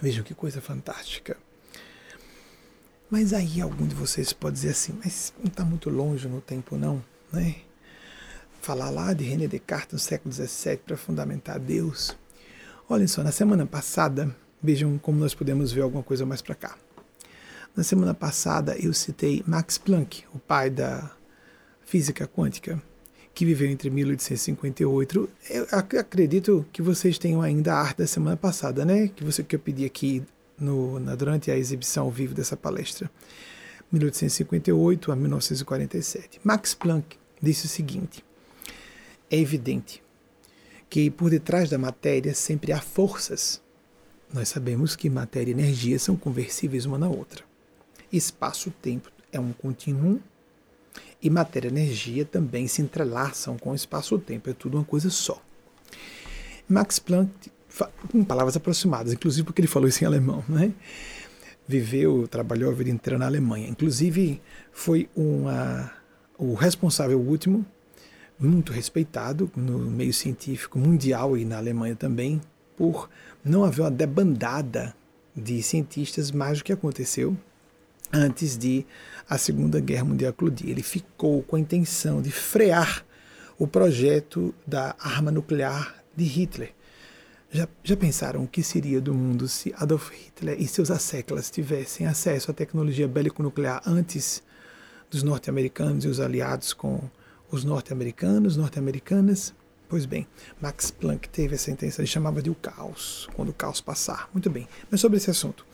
Vejam 0.00 0.24
que 0.24 0.34
coisa 0.34 0.60
fantástica. 0.60 1.36
Mas 3.10 3.32
aí 3.32 3.60
algum 3.60 3.86
de 3.86 3.94
vocês 3.94 4.32
pode 4.32 4.56
dizer 4.56 4.70
assim, 4.70 4.98
mas 5.02 5.32
não 5.38 5.46
está 5.46 5.64
muito 5.64 5.88
longe 5.88 6.26
no 6.26 6.40
tempo 6.40 6.76
não, 6.76 7.02
né? 7.32 7.56
Falar 8.60 8.90
lá 8.90 9.12
de 9.12 9.24
René 9.24 9.46
Descartes 9.46 9.92
no 9.92 9.98
século 9.98 10.32
XVII 10.34 10.78
para 10.78 10.96
fundamentar 10.96 11.60
Deus. 11.60 12.16
Olhem 12.88 13.06
só, 13.06 13.22
na 13.22 13.30
semana 13.30 13.66
passada, 13.66 14.34
vejam 14.62 14.98
como 14.98 15.18
nós 15.18 15.34
podemos 15.34 15.70
ver 15.70 15.82
alguma 15.82 16.02
coisa 16.02 16.26
mais 16.26 16.42
para 16.42 16.54
cá. 16.54 16.76
Na 17.76 17.82
semana 17.82 18.14
passada 18.14 18.76
eu 18.78 18.92
citei 18.92 19.42
Max 19.44 19.78
Planck, 19.78 20.22
o 20.32 20.38
pai 20.38 20.70
da 20.70 21.10
física 21.84 22.24
quântica, 22.24 22.80
que 23.34 23.44
viveu 23.44 23.68
entre 23.68 23.90
1858. 23.90 25.28
Eu 25.50 25.66
acredito 25.98 26.64
que 26.72 26.80
vocês 26.80 27.18
tenham 27.18 27.42
ainda 27.42 27.74
a 27.74 27.80
arte 27.80 27.98
da 27.98 28.06
semana 28.06 28.36
passada, 28.36 28.84
né? 28.84 29.08
Que 29.08 29.24
você 29.24 29.42
que 29.42 29.56
eu 29.56 29.58
pedi 29.58 29.84
aqui 29.84 30.22
no, 30.56 31.00
na, 31.00 31.16
durante 31.16 31.50
a 31.50 31.56
exibição 31.56 32.04
ao 32.04 32.12
vivo 32.12 32.32
dessa 32.32 32.56
palestra. 32.56 33.10
1858 33.90 35.10
a 35.10 35.16
1947. 35.16 36.40
Max 36.44 36.74
Planck 36.74 37.18
disse 37.42 37.66
o 37.66 37.68
seguinte: 37.68 38.24
É 39.28 39.36
evidente 39.36 40.00
que 40.88 41.10
por 41.10 41.28
detrás 41.28 41.68
da 41.68 41.76
matéria 41.76 42.32
sempre 42.34 42.70
há 42.70 42.80
forças. 42.80 43.60
Nós 44.32 44.48
sabemos 44.48 44.94
que 44.94 45.10
matéria 45.10 45.50
e 45.50 45.54
energia 45.54 45.98
são 45.98 46.14
conversíveis 46.14 46.86
uma 46.86 46.98
na 46.98 47.08
outra. 47.08 47.44
Espaço-tempo 48.16 49.10
é 49.32 49.40
um 49.40 49.52
contínuo 49.52 50.20
e 51.20 51.28
matéria 51.28 51.68
e 51.68 51.70
energia 51.70 52.24
também 52.24 52.68
se 52.68 52.80
entrelaçam 52.80 53.58
com 53.58 53.70
o 53.70 53.74
espaço-tempo, 53.74 54.50
é 54.50 54.52
tudo 54.52 54.76
uma 54.76 54.84
coisa 54.84 55.10
só. 55.10 55.42
Max 56.68 56.98
Planck, 56.98 57.50
com 58.10 58.22
palavras 58.22 58.56
aproximadas, 58.56 59.12
inclusive 59.12 59.44
porque 59.44 59.60
ele 59.60 59.68
falou 59.68 59.88
isso 59.88 60.04
em 60.04 60.06
alemão, 60.06 60.44
né? 60.48 60.72
viveu, 61.66 62.28
trabalhou 62.28 62.70
a 62.70 62.74
vida 62.74 62.90
inteira 62.90 63.18
na 63.18 63.26
Alemanha. 63.26 63.68
Inclusive, 63.68 64.40
foi 64.70 65.08
uma, 65.16 65.90
o 66.38 66.54
responsável 66.54 67.18
último, 67.18 67.64
muito 68.38 68.72
respeitado 68.72 69.50
no 69.56 69.78
meio 69.78 70.12
científico 70.12 70.78
mundial 70.78 71.36
e 71.36 71.44
na 71.44 71.56
Alemanha 71.56 71.96
também, 71.96 72.40
por 72.76 73.08
não 73.44 73.64
haver 73.64 73.82
uma 73.82 73.90
debandada 73.90 74.94
de 75.34 75.62
cientistas 75.62 76.30
mais 76.30 76.58
do 76.58 76.64
que 76.64 76.72
aconteceu 76.72 77.36
antes 78.14 78.56
de 78.56 78.86
a 79.28 79.36
Segunda 79.36 79.80
Guerra 79.80 80.04
Mundial 80.04 80.30
eclodir. 80.30 80.70
Ele 80.70 80.82
ficou 80.82 81.42
com 81.42 81.56
a 81.56 81.60
intenção 81.60 82.22
de 82.22 82.30
frear 82.30 83.04
o 83.58 83.66
projeto 83.66 84.54
da 84.66 84.94
arma 84.98 85.30
nuclear 85.30 86.02
de 86.16 86.24
Hitler. 86.24 86.72
Já, 87.50 87.68
já 87.82 87.96
pensaram 87.96 88.42
o 88.42 88.48
que 88.48 88.62
seria 88.62 89.00
do 89.00 89.14
mundo 89.14 89.46
se 89.48 89.72
Adolf 89.76 90.10
Hitler 90.10 90.60
e 90.60 90.66
seus 90.66 90.90
asseclas 90.90 91.50
tivessem 91.50 92.06
acesso 92.06 92.50
à 92.50 92.54
tecnologia 92.54 93.06
bélico-nuclear 93.06 93.82
antes 93.86 94.42
dos 95.10 95.22
norte-americanos 95.22 96.04
e 96.04 96.08
os 96.08 96.18
aliados 96.18 96.72
com 96.72 97.00
os 97.50 97.64
norte-americanos, 97.64 98.56
norte-americanas? 98.56 99.54
Pois 99.88 100.06
bem, 100.06 100.26
Max 100.60 100.90
Planck 100.90 101.28
teve 101.28 101.54
essa 101.54 101.70
intenção, 101.70 102.02
ele 102.02 102.10
chamava 102.10 102.42
de 102.42 102.50
o 102.50 102.54
caos, 102.54 103.28
quando 103.36 103.50
o 103.50 103.54
caos 103.54 103.80
passar. 103.80 104.28
Muito 104.32 104.50
bem, 104.50 104.66
mas 104.90 105.00
sobre 105.00 105.18
esse 105.18 105.30
assunto. 105.30 105.64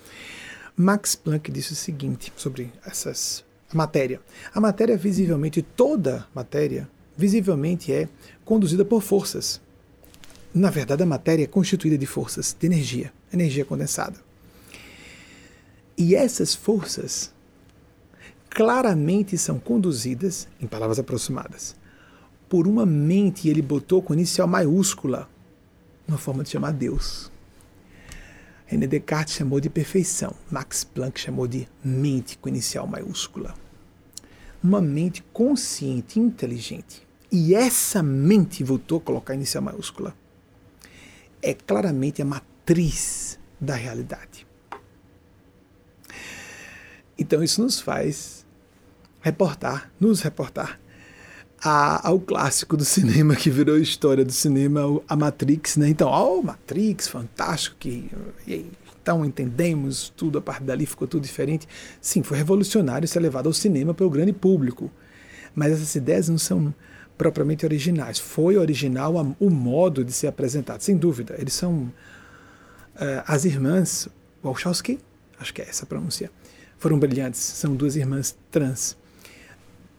Max 0.77 1.15
Planck 1.15 1.51
disse 1.51 1.73
o 1.73 1.77
seguinte 1.77 2.33
sobre 2.37 2.73
essas 2.85 3.45
a 3.73 3.77
matéria. 3.77 4.21
A 4.53 4.61
matéria 4.61 4.97
visivelmente 4.97 5.63
toda 5.63 6.27
matéria 6.35 6.89
visivelmente 7.17 7.93
é 7.93 8.09
conduzida 8.45 8.85
por 8.85 9.03
forças. 9.03 9.61
Na 10.53 10.71
verdade, 10.71 11.03
a 11.03 11.07
matéria 11.07 11.45
é 11.45 11.47
constituída 11.47 11.97
de 11.97 12.07
forças, 12.07 12.57
de 12.59 12.67
energia, 12.67 13.13
energia 13.33 13.65
condensada. 13.65 14.17
E 15.97 16.15
essas 16.17 16.55
forças 16.55 17.33
claramente 18.49 19.39
são 19.39 19.61
conduzidas, 19.61 20.49
em 20.61 20.67
palavras 20.67 20.99
aproximadas, 20.99 21.77
por 22.49 22.67
uma 22.67 22.85
mente, 22.85 23.49
ele 23.49 23.63
botou 23.63 24.03
com 24.03 24.13
inicial 24.13 24.49
maiúscula, 24.49 25.29
uma 26.09 26.19
forma 26.19 26.43
de 26.43 26.51
chamar 26.51 26.73
Deus. 26.73 27.31
René 28.71 28.87
Descartes 28.87 29.35
chamou 29.35 29.59
de 29.59 29.69
perfeição, 29.69 30.33
Max 30.49 30.85
Planck 30.85 31.19
chamou 31.19 31.49
de 31.49 31.67
mente 31.83 32.39
com 32.39 32.49
inicial 32.49 32.87
maiúscula. 32.87 33.53
Uma 34.63 34.81
mente 34.81 35.25
consciente, 35.33 36.21
inteligente. 36.21 37.05
E 37.33 37.53
essa 37.53 38.01
mente, 38.01 38.63
voltou 38.63 38.99
a 38.99 39.01
colocar 39.01 39.35
inicial 39.35 39.65
maiúscula, 39.65 40.15
é 41.43 41.53
claramente 41.53 42.23
a 42.23 42.25
matriz 42.25 43.41
da 43.61 43.75
realidade. 43.75 44.47
Então 47.19 47.43
isso 47.43 47.61
nos 47.61 47.81
faz 47.81 48.47
reportar, 49.21 49.91
nos 49.99 50.21
reportar 50.21 50.80
a, 51.63 52.09
ao 52.09 52.19
clássico 52.19 52.77
do 52.77 52.85
cinema 52.85 53.37
que 53.37 53.51
virou 53.51 53.77
história 53.77 54.25
do 54.25 54.33
cinema, 54.33 55.01
a 55.09 55.17
Matrix, 55.17 55.77
né? 55.77 55.89
Então, 55.89 56.09
ó, 56.09 56.39
oh, 56.39 56.43
Matrix, 56.43 57.09
fantástico, 57.09 57.77
que 57.79 58.11
então 59.03 59.25
entendemos 59.25 60.13
tudo, 60.17 60.39
a 60.39 60.41
partir 60.43 60.65
dali 60.65 60.87
ficou 60.87 61.07
tudo 61.07 61.23
diferente. 61.23 61.67
Sim, 62.01 62.23
foi 62.23 62.39
revolucionário 62.39 63.09
ser 63.09 63.21
levado 63.21 63.47
ao 63.47 63.53
cinema 63.53 63.95
pelo 63.95 64.11
grande 64.11 64.33
público. 64.33 64.91
Mas 65.55 65.73
essas 65.73 65.95
ideias 65.95 66.29
não 66.29 66.39
são 66.39 66.73
propriamente 67.19 67.65
originais. 67.67 68.19
Foi 68.19 68.57
original 68.57 69.19
a, 69.19 69.27
o 69.39 69.51
modo 69.51 70.05
de 70.05 70.13
ser 70.13 70.27
apresentado, 70.27 70.81
sem 70.81 70.97
dúvida. 70.97 71.35
Eles 71.39 71.55
são 71.55 71.75
uh, 71.75 71.93
as 73.27 73.45
irmãs 73.45 74.09
Wachowski, 74.43 74.99
acho 75.39 75.53
que 75.53 75.61
é 75.61 75.69
essa 75.69 75.85
a 75.85 75.87
pronúncia, 75.87 76.31
foram 76.79 76.99
brilhantes. 76.99 77.41
São 77.41 77.75
duas 77.75 77.97
irmãs 77.97 78.37
trans 78.51 78.97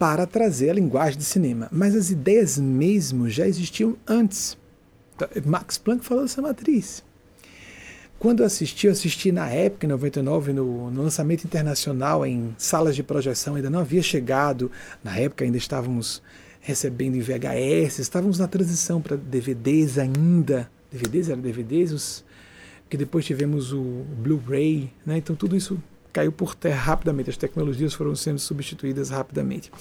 para 0.01 0.25
trazer 0.25 0.71
a 0.71 0.73
linguagem 0.73 1.19
de 1.19 1.23
cinema. 1.23 1.67
Mas 1.71 1.93
as 1.95 2.09
ideias 2.09 2.57
mesmo 2.57 3.29
já 3.29 3.47
existiam 3.47 3.95
antes. 4.07 4.57
Então, 5.15 5.27
Max 5.45 5.77
Planck 5.77 6.03
falou 6.03 6.23
dessa 6.23 6.41
matriz. 6.41 7.03
Quando 8.17 8.39
eu 8.39 8.47
assisti, 8.47 8.87
eu 8.87 8.93
assisti 8.93 9.31
na 9.31 9.47
época, 9.47 9.85
em 9.85 9.89
99, 9.89 10.53
no, 10.53 10.89
no, 10.89 11.03
lançamento 11.03 11.43
internacional 11.43 12.25
em 12.25 12.51
salas 12.57 12.95
de 12.95 13.03
projeção, 13.03 13.53
ainda 13.53 13.69
não 13.69 13.77
havia 13.77 14.01
chegado. 14.01 14.71
Na 15.03 15.15
época 15.19 15.45
ainda 15.45 15.57
estávamos 15.59 16.19
recebendo 16.61 17.15
em 17.15 17.21
VHS, 17.21 17.99
estávamos 17.99 18.39
na 18.39 18.47
transição 18.47 18.99
para 18.99 19.15
DVDs 19.15 19.99
ainda. 19.99 20.67
DVDs 20.91 21.29
eram 21.29 21.43
DVDs, 21.43 21.91
os, 21.91 22.25
que 22.89 22.97
depois 22.97 23.23
tivemos 23.23 23.71
o 23.71 24.03
Blu-ray, 24.17 24.91
né? 25.05 25.17
então 25.17 25.35
tudo 25.35 25.55
isso 25.55 25.79
caiu 26.11 26.31
por 26.31 26.55
terra 26.55 26.81
rapidamente, 26.81 27.29
as 27.29 27.37
tecnologias 27.37 27.93
foram 27.93 28.15
sendo 28.15 28.39
substituídas 28.39 29.09
rapidamente. 29.09 29.71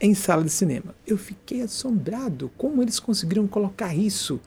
Em 0.00 0.14
sala 0.14 0.44
de 0.44 0.50
cinema, 0.50 0.94
eu 1.06 1.16
fiquei 1.16 1.62
assombrado 1.62 2.50
como 2.56 2.82
eles 2.82 3.00
conseguiram 3.00 3.46
colocar 3.46 3.94
isso. 3.94 4.38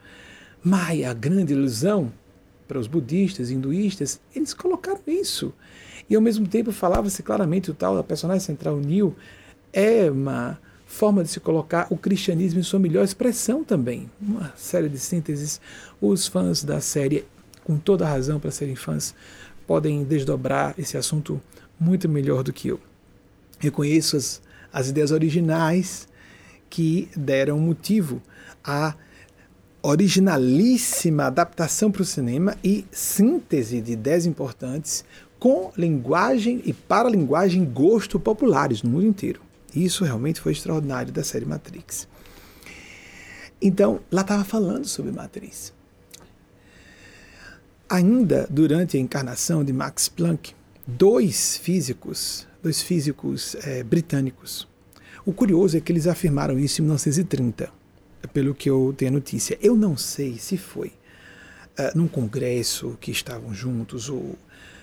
Maia, 0.62 1.10
a 1.10 1.14
grande 1.14 1.52
ilusão 1.52 2.12
para 2.68 2.78
os 2.78 2.86
budistas, 2.86 3.50
hinduístas, 3.50 4.20
eles 4.34 4.54
colocaram 4.54 5.00
isso. 5.08 5.52
E 6.08 6.14
ao 6.14 6.22
mesmo 6.22 6.46
tempo 6.46 6.70
falava-se 6.70 7.22
claramente 7.22 7.70
o 7.70 7.74
tal 7.74 7.96
da 7.96 8.02
personagem 8.02 8.44
central 8.44 8.76
Neil 8.76 9.14
é 9.72 10.10
uma 10.10 10.58
forma 10.86 11.22
de 11.22 11.30
se 11.30 11.38
colocar 11.40 11.86
o 11.88 11.96
cristianismo 11.96 12.60
em 12.60 12.64
sua 12.64 12.80
melhor 12.80 13.04
expressão 13.04 13.62
também. 13.62 14.10
Uma 14.20 14.52
série 14.56 14.88
de 14.88 14.98
sínteses. 14.98 15.60
Os 16.00 16.26
fãs 16.26 16.64
da 16.64 16.80
série, 16.80 17.24
com 17.64 17.78
toda 17.78 18.06
razão 18.06 18.40
para 18.40 18.50
serem 18.50 18.74
fãs, 18.74 19.14
podem 19.70 20.02
desdobrar 20.02 20.74
esse 20.76 20.96
assunto 20.96 21.40
muito 21.78 22.08
melhor 22.08 22.42
do 22.42 22.52
que 22.52 22.66
eu. 22.66 22.80
Reconheço 23.60 24.16
as, 24.16 24.42
as 24.72 24.88
ideias 24.88 25.12
originais 25.12 26.08
que 26.68 27.08
deram 27.16 27.56
motivo 27.60 28.20
à 28.64 28.96
originalíssima 29.80 31.26
adaptação 31.26 31.88
para 31.88 32.02
o 32.02 32.04
cinema 32.04 32.56
e 32.64 32.84
síntese 32.90 33.80
de 33.80 33.92
ideias 33.92 34.26
importantes 34.26 35.04
com 35.38 35.70
linguagem 35.76 36.60
e 36.64 36.72
para 36.72 37.08
linguagem 37.08 37.64
gosto 37.64 38.18
populares 38.18 38.82
no 38.82 38.90
mundo 38.90 39.06
inteiro. 39.06 39.40
Isso 39.72 40.02
realmente 40.02 40.40
foi 40.40 40.50
extraordinário 40.50 41.12
da 41.12 41.22
série 41.22 41.46
Matrix. 41.46 42.08
Então, 43.62 44.00
lá 44.10 44.22
estava 44.22 44.42
falando 44.42 44.86
sobre 44.86 45.12
Matrix. 45.12 45.72
Ainda 47.90 48.46
durante 48.48 48.96
a 48.96 49.00
encarnação 49.00 49.64
de 49.64 49.72
Max 49.72 50.08
Planck, 50.08 50.54
dois 50.86 51.56
físicos, 51.56 52.46
dois 52.62 52.80
físicos 52.80 53.56
é, 53.64 53.82
britânicos. 53.82 54.68
O 55.26 55.32
curioso 55.32 55.76
é 55.76 55.80
que 55.80 55.90
eles 55.90 56.06
afirmaram 56.06 56.56
isso 56.56 56.80
em 56.80 56.84
1930, 56.84 57.68
pelo 58.32 58.54
que 58.54 58.70
eu 58.70 58.94
tenho 58.96 59.10
notícia. 59.10 59.58
Eu 59.60 59.74
não 59.74 59.96
sei 59.96 60.38
se 60.38 60.56
foi 60.56 60.92
uh, 61.76 61.98
num 61.98 62.06
congresso 62.06 62.96
que 63.00 63.10
estavam 63.10 63.52
juntos 63.52 64.08
ou 64.08 64.38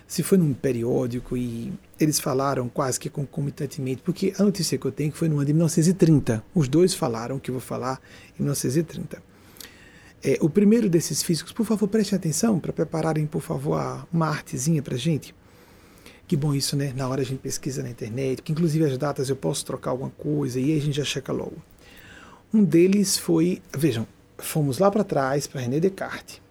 se 0.06 0.22
foi 0.22 0.38
num 0.38 0.54
periódico 0.54 1.38
e 1.38 1.72
eles 1.98 2.20
falaram 2.20 2.68
quase 2.68 3.00
que 3.00 3.10
concomitantemente, 3.10 4.02
porque 4.02 4.34
a 4.38 4.44
notícia 4.44 4.78
que 4.78 4.86
eu 4.86 4.92
tenho 4.92 5.14
que 5.14 5.18
foi 5.18 5.30
no 5.30 5.38
ano 5.38 5.46
de 5.46 5.54
1930. 5.54 6.44
Os 6.54 6.68
dois 6.68 6.94
falaram 6.94 7.40
que 7.40 7.52
eu 7.52 7.54
vou 7.54 7.62
falar 7.62 8.02
em 8.38 8.44
1930. 8.44 9.27
É, 10.28 10.38
o 10.42 10.50
primeiro 10.50 10.90
desses 10.90 11.24
físicos, 11.24 11.54
por 11.54 11.66
favor, 11.66 11.88
preste 11.88 12.14
atenção 12.14 12.60
para 12.60 12.74
prepararem, 12.74 13.26
por 13.26 13.42
favor, 13.42 14.06
uma 14.12 14.28
artezinha 14.28 14.84
para 14.84 14.98
gente. 14.98 15.34
Que 16.28 16.36
bom 16.36 16.54
isso, 16.54 16.76
né? 16.76 16.92
Na 16.94 17.08
hora 17.08 17.22
a 17.22 17.24
gente 17.24 17.40
pesquisa 17.40 17.82
na 17.82 17.90
internet, 17.90 18.42
que 18.42 18.52
inclusive 18.52 18.84
as 18.84 18.98
datas 18.98 19.30
eu 19.30 19.38
posso 19.38 19.66
trocar 19.66 19.92
alguma 19.92 20.10
coisa 20.10 20.60
e 20.60 20.66
aí 20.66 20.78
a 20.78 20.82
gente 20.82 20.98
já 20.98 21.06
checa 21.06 21.32
logo. 21.32 21.56
Um 22.54 22.62
deles 22.62 23.18
foi, 23.18 23.62
vejam, 23.74 24.06
fomos 24.38 24.80
lá 24.80 24.92
para 24.92 25.06
trás 25.06 25.48
para 25.48 25.62
René 25.62 25.80
Descartes. 25.80 26.42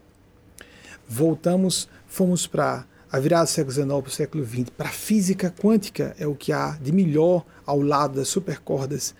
Voltamos, 1.06 1.86
fomos 2.06 2.46
para 2.46 2.86
a 3.12 3.20
virada 3.20 3.44
do 3.44 3.50
século 3.50 3.74
XIX 3.74 3.86
para 3.86 4.08
o 4.08 4.10
século 4.10 4.46
XX, 4.46 4.70
para 4.70 4.88
a 4.88 4.92
física 4.92 5.50
quântica, 5.50 6.16
é 6.18 6.26
o 6.26 6.34
que 6.34 6.50
há 6.50 6.78
de 6.80 6.92
melhor 6.92 7.44
ao 7.66 7.82
lado 7.82 8.14
das 8.14 8.28
supercordas. 8.28 9.14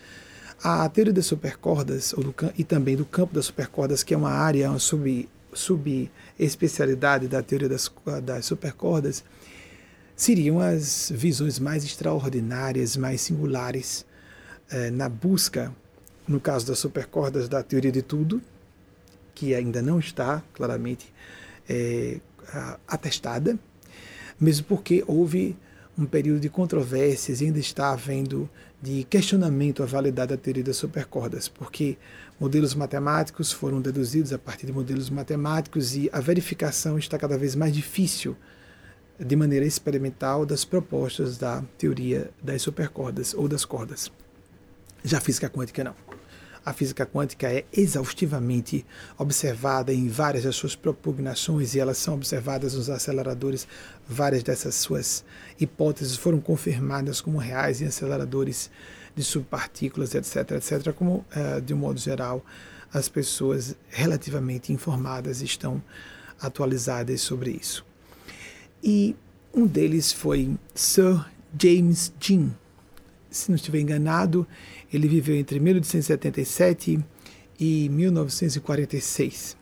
A 0.62 0.88
teoria 0.88 1.12
das 1.12 1.26
supercordas 1.26 2.12
ou 2.14 2.24
do, 2.24 2.34
e 2.56 2.64
também 2.64 2.96
do 2.96 3.04
campo 3.04 3.34
das 3.34 3.46
supercordas, 3.46 4.02
que 4.02 4.14
é 4.14 4.16
uma 4.16 4.30
área, 4.30 4.70
uma 4.70 4.78
sub, 4.78 5.28
subespecialidade 5.52 7.28
da 7.28 7.42
teoria 7.42 7.68
das, 7.68 7.90
das 8.22 8.46
supercordas, 8.46 9.22
seriam 10.16 10.58
as 10.58 11.12
visões 11.14 11.58
mais 11.58 11.84
extraordinárias, 11.84 12.96
mais 12.96 13.20
singulares 13.20 14.06
eh, 14.70 14.90
na 14.90 15.08
busca, 15.08 15.72
no 16.26 16.40
caso 16.40 16.66
das 16.66 16.78
supercordas, 16.78 17.48
da 17.48 17.62
teoria 17.62 17.92
de 17.92 18.02
tudo, 18.02 18.42
que 19.34 19.54
ainda 19.54 19.82
não 19.82 19.98
está 19.98 20.42
claramente 20.54 21.12
eh, 21.68 22.18
atestada, 22.88 23.58
mesmo 24.40 24.66
porque 24.66 25.04
houve 25.06 25.56
um 25.98 26.04
período 26.04 26.40
de 26.40 26.48
controvérsias 26.48 27.40
e 27.40 27.46
ainda 27.46 27.58
está 27.58 27.92
havendo 27.92 28.48
de 28.86 29.02
questionamento 29.02 29.82
à 29.82 29.86
validade 29.86 30.30
da 30.30 30.36
teoria 30.36 30.62
das 30.62 30.76
supercordas, 30.76 31.48
porque 31.48 31.98
modelos 32.38 32.72
matemáticos 32.72 33.50
foram 33.50 33.80
deduzidos 33.80 34.32
a 34.32 34.38
partir 34.38 34.64
de 34.64 34.72
modelos 34.72 35.10
matemáticos 35.10 35.96
e 35.96 36.08
a 36.12 36.20
verificação 36.20 36.96
está 36.96 37.18
cada 37.18 37.36
vez 37.36 37.56
mais 37.56 37.74
difícil 37.74 38.36
de 39.18 39.34
maneira 39.34 39.66
experimental 39.66 40.46
das 40.46 40.64
propostas 40.64 41.36
da 41.36 41.64
teoria 41.76 42.30
das 42.40 42.62
supercordas 42.62 43.34
ou 43.34 43.48
das 43.48 43.64
cordas. 43.64 44.08
Já 45.02 45.18
a 45.18 45.20
física 45.20 45.50
quântica 45.50 45.82
não. 45.82 46.05
A 46.66 46.72
física 46.72 47.06
quântica 47.06 47.50
é 47.50 47.64
exaustivamente 47.72 48.84
observada 49.16 49.94
em 49.94 50.08
várias 50.08 50.44
das 50.44 50.56
suas 50.56 50.74
propugnações 50.74 51.74
e 51.74 51.80
elas 51.80 51.96
são 51.96 52.14
observadas 52.14 52.74
nos 52.74 52.90
aceleradores. 52.90 53.68
Várias 54.08 54.42
dessas 54.42 54.74
suas 54.74 55.24
hipóteses 55.58 56.16
foram 56.16 56.40
confirmadas 56.40 57.20
como 57.20 57.38
reais 57.38 57.80
em 57.80 57.86
aceleradores 57.86 58.68
de 59.14 59.22
subpartículas, 59.22 60.14
etc., 60.14 60.50
etc., 60.52 60.92
como, 60.92 61.24
uh, 61.36 61.60
de 61.60 61.72
um 61.72 61.78
modo 61.78 62.00
geral, 62.00 62.44
as 62.92 63.08
pessoas 63.08 63.76
relativamente 63.88 64.72
informadas 64.72 65.40
estão 65.40 65.80
atualizadas 66.40 67.20
sobre 67.22 67.50
isso 67.52 67.86
e 68.82 69.16
um 69.52 69.66
deles 69.66 70.12
foi 70.12 70.56
Sir 70.74 71.24
James 71.60 72.12
Dean. 72.20 72.50
Se 73.28 73.50
não 73.50 73.56
estiver 73.56 73.80
enganado, 73.80 74.46
ele 74.92 75.08
viveu 75.08 75.36
entre 75.36 75.58
1877 75.60 76.98
e 77.58 77.88
1946. 77.88 79.56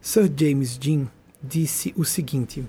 Sir 0.00 0.32
James 0.36 0.76
Dean 0.78 1.06
disse 1.42 1.92
o 1.96 2.04
seguinte: 2.04 2.64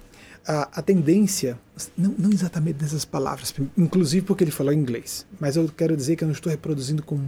a, 0.47 0.79
a 0.79 0.81
tendência, 0.81 1.59
não, 1.97 2.13
não, 2.17 2.29
exatamente 2.31 2.81
nessas 2.81 3.05
palavras, 3.05 3.53
inclusive 3.77 4.25
porque 4.25 4.43
ele 4.43 4.51
falou 4.51 4.73
em 4.73 4.77
inglês, 4.77 5.25
mas 5.39 5.55
eu 5.55 5.67
quero 5.75 5.95
dizer 5.95 6.15
que 6.15 6.23
eu 6.23 6.27
não 6.27 6.33
estou 6.33 6.51
reproduzindo 6.51 7.01
com 7.01 7.19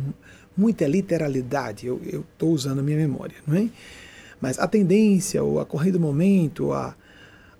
muita 0.55 0.87
literalidade, 0.87 1.87
eu 1.87 1.99
estou 2.33 2.51
usando 2.51 2.79
a 2.79 2.83
minha 2.83 2.97
memória, 2.97 3.35
não 3.47 3.55
é? 3.55 3.69
Mas 4.39 4.59
a 4.59 4.67
tendência, 4.67 5.41
ou 5.43 5.59
a 5.59 5.65
corrente 5.65 5.93
do 5.93 5.99
momento, 5.99 6.71
a, 6.73 6.95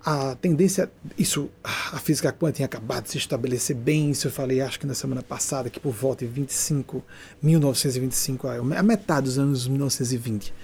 a 0.08 0.36
tendência, 0.36 0.88
isso, 1.18 1.50
a 1.64 1.98
física 1.98 2.32
quântica 2.32 2.58
tinha 2.58 2.66
acabado 2.66 3.06
de 3.06 3.10
se 3.10 3.18
estabelecer 3.18 3.74
bem, 3.74 4.12
isso 4.12 4.28
eu 4.28 4.30
falei 4.30 4.60
acho 4.60 4.78
que 4.78 4.86
na 4.86 4.94
semana 4.94 5.20
passada, 5.20 5.68
que 5.68 5.80
por 5.80 5.92
volta 5.92 6.24
de 6.24 6.30
25, 6.30 7.02
1925, 7.42 8.46
a 8.46 8.82
metade 8.84 9.24
dos 9.24 9.36
anos 9.36 9.66
1920, 9.66 10.54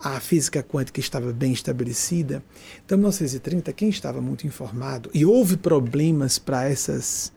a 0.00 0.18
física 0.18 0.64
quântica 0.64 0.98
estava 0.98 1.32
bem 1.32 1.52
estabelecida. 1.52 2.42
Então, 2.84 2.98
em 2.98 3.02
1930, 3.02 3.72
quem 3.72 3.88
estava 3.88 4.20
muito 4.20 4.48
informado, 4.48 5.08
e 5.14 5.24
houve 5.24 5.56
problemas 5.56 6.40
para 6.40 6.68
essas 6.68 7.32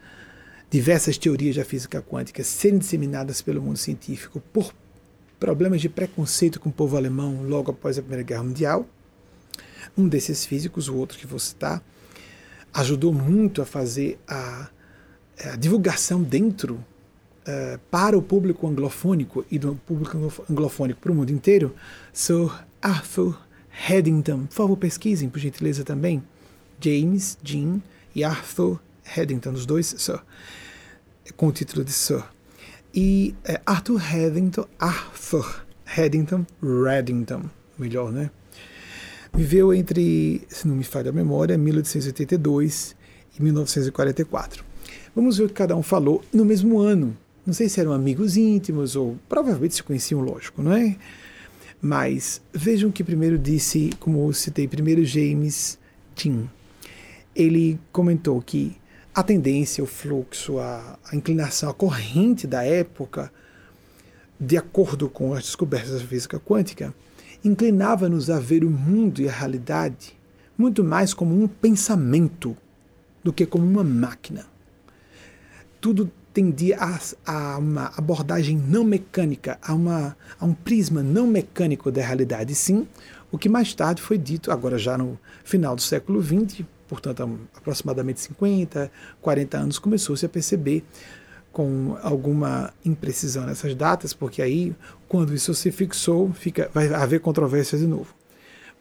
diversas 0.67 1.15
teorias 1.15 1.55
da 1.55 1.63
física 1.63 2.01
quântica 2.01 2.43
serem 2.43 2.79
disseminadas 2.79 3.43
pelo 3.43 3.61
mundo 3.61 3.77
científico 3.77 4.41
por 4.51 4.73
problemas 5.39 5.79
de 5.79 5.89
preconceito 5.89 6.59
com 6.59 6.69
o 6.69 6.73
povo 6.73 6.97
alemão 6.97 7.43
logo 7.43 7.69
após 7.69 7.99
a 7.99 8.01
Primeira 8.01 8.23
Guerra 8.23 8.43
Mundial, 8.43 8.89
um 9.97 10.07
desses 10.07 10.45
físicos, 10.45 10.87
o 10.87 10.95
outro 10.95 11.17
que 11.17 11.27
vou 11.27 11.39
citar, 11.39 11.81
ajudou 12.73 13.13
muito 13.13 13.61
a 13.61 13.65
fazer 13.65 14.19
a, 14.27 14.69
a 15.43 15.55
divulgação 15.55 16.21
dentro 16.21 16.75
uh, 16.75 17.79
para 17.89 18.17
o 18.17 18.21
público 18.21 18.67
anglofônico 18.67 19.45
e 19.49 19.57
do 19.57 19.75
público 19.75 20.17
anglofônico 20.49 20.99
para 20.99 21.11
o 21.11 21.15
mundo 21.15 21.31
inteiro, 21.31 21.73
Sir 22.11 22.51
Arthur 22.81 23.39
Haddington. 23.87 24.45
Por 24.45 24.53
favor, 24.53 24.77
pesquisem, 24.77 25.29
por 25.29 25.39
gentileza, 25.39 25.83
também. 25.83 26.21
James, 26.79 27.37
Jean 27.41 27.81
e 28.13 28.23
Arthur 28.23 28.79
Haddington, 29.05 29.51
os 29.51 29.65
dois 29.65 29.95
Sir, 29.97 30.19
com 31.37 31.47
o 31.47 31.51
título 31.51 31.85
de 31.85 31.91
Sir. 31.91 32.23
E 32.93 33.35
uh, 33.47 33.61
Arthur 33.65 34.01
Haddington, 34.01 34.67
Arthur 34.77 35.65
Haddington 35.85 36.45
Reddington, 36.61 37.49
melhor, 37.77 38.11
né? 38.11 38.29
Viveu 39.35 39.73
entre, 39.73 40.43
se 40.47 40.65
não 40.65 40.77
me 40.77 40.83
falha 40.85 41.09
a 41.09 41.13
memória, 41.13 41.57
1882 41.57 42.95
e 43.37 43.43
1944. 43.43 44.63
Vamos 45.13 45.37
ver 45.37 45.43
o 45.43 45.47
que 45.49 45.53
cada 45.53 45.75
um 45.75 45.83
falou 45.83 46.23
no 46.31 46.45
mesmo 46.45 46.79
ano. 46.79 47.15
Não 47.45 47.53
sei 47.53 47.67
se 47.67 47.81
eram 47.81 47.91
amigos 47.91 48.37
íntimos 48.37 48.95
ou 48.95 49.17
provavelmente 49.27 49.75
se 49.75 49.83
conheciam, 49.83 50.21
lógico, 50.21 50.63
não 50.63 50.71
é? 50.71 50.95
Mas 51.81 52.41
vejam 52.53 52.89
que 52.89 53.03
primeiro 53.03 53.37
disse, 53.37 53.89
como 53.99 54.25
eu 54.25 54.31
citei, 54.31 54.69
primeiro 54.69 55.03
James 55.03 55.77
Dean. 56.15 56.45
Ele 57.35 57.77
comentou 57.91 58.41
que 58.41 58.77
a 59.13 59.21
tendência, 59.21 59.83
o 59.83 59.87
fluxo, 59.87 60.59
a, 60.59 60.97
a 61.11 61.13
inclinação, 61.13 61.69
a 61.69 61.73
corrente 61.73 62.47
da 62.47 62.63
época, 62.63 63.29
de 64.39 64.55
acordo 64.55 65.09
com 65.09 65.33
as 65.33 65.43
descobertas 65.43 65.91
da 65.91 66.07
física 66.07 66.39
quântica, 66.39 66.95
inclinava-nos 67.45 68.29
a 68.29 68.39
ver 68.39 68.63
o 68.63 68.69
mundo 68.69 69.21
e 69.21 69.29
a 69.29 69.31
realidade 69.31 70.17
muito 70.57 70.83
mais 70.83 71.13
como 71.13 71.41
um 71.41 71.47
pensamento 71.47 72.57
do 73.23 73.31
que 73.31 73.45
como 73.45 73.65
uma 73.65 73.83
máquina. 73.83 74.45
Tudo 75.79 76.11
tendia 76.33 76.77
a, 76.79 76.99
a 77.25 77.57
uma 77.57 77.91
abordagem 77.95 78.57
não 78.57 78.83
mecânica, 78.83 79.57
a, 79.61 79.73
uma, 79.73 80.17
a 80.39 80.45
um 80.45 80.53
prisma 80.53 81.01
não 81.01 81.27
mecânico 81.27 81.91
da 81.91 82.01
realidade, 82.01 82.53
sim, 82.55 82.87
o 83.31 83.37
que 83.37 83.47
mais 83.47 83.73
tarde 83.73 84.01
foi 84.01 84.17
dito, 84.17 84.51
agora 84.51 84.77
já 84.77 84.97
no 84.97 85.19
final 85.43 85.75
do 85.75 85.81
século 85.81 86.21
XX, 86.21 86.65
portanto, 86.87 87.39
aproximadamente 87.55 88.19
50, 88.21 88.91
40 89.21 89.57
anos, 89.57 89.79
começou-se 89.79 90.25
a 90.25 90.29
perceber 90.29 90.83
com 91.55 91.97
alguma 92.03 92.73
imprecisão 92.83 93.45
nessas 93.45 93.73
datas, 93.73 94.13
porque 94.13 94.41
aí, 94.41 94.75
quando 95.07 95.33
isso 95.33 95.53
se 95.53 95.71
fixou, 95.71 96.33
fica, 96.33 96.69
vai 96.73 96.93
haver 96.93 97.21
controvérsia 97.21 97.77
de 97.77 97.87
novo. 97.87 98.13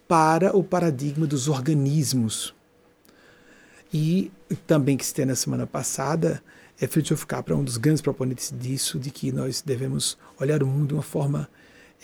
Para 0.09 0.57
o 0.57 0.65
paradigma 0.65 1.25
dos 1.25 1.47
organismos. 1.47 2.53
E 3.93 4.33
também 4.67 4.97
que 4.97 5.07
se 5.07 5.15
tem 5.15 5.25
na 5.25 5.37
semana 5.37 5.69
passada, 5.69 6.43
é 6.81 6.89
Fritjof 6.89 7.25
Capra, 7.29 7.55
um 7.55 7.63
dos 7.63 7.77
grandes 7.77 8.03
proponentes 8.03 8.53
disso, 8.59 8.99
de 8.99 9.13
que 9.13 9.31
nós 9.31 9.63
devemos 9.63 10.19
olhar 10.41 10.61
o 10.61 10.67
mundo 10.67 10.89
de 10.89 10.95
uma 10.95 11.03
forma 11.03 11.49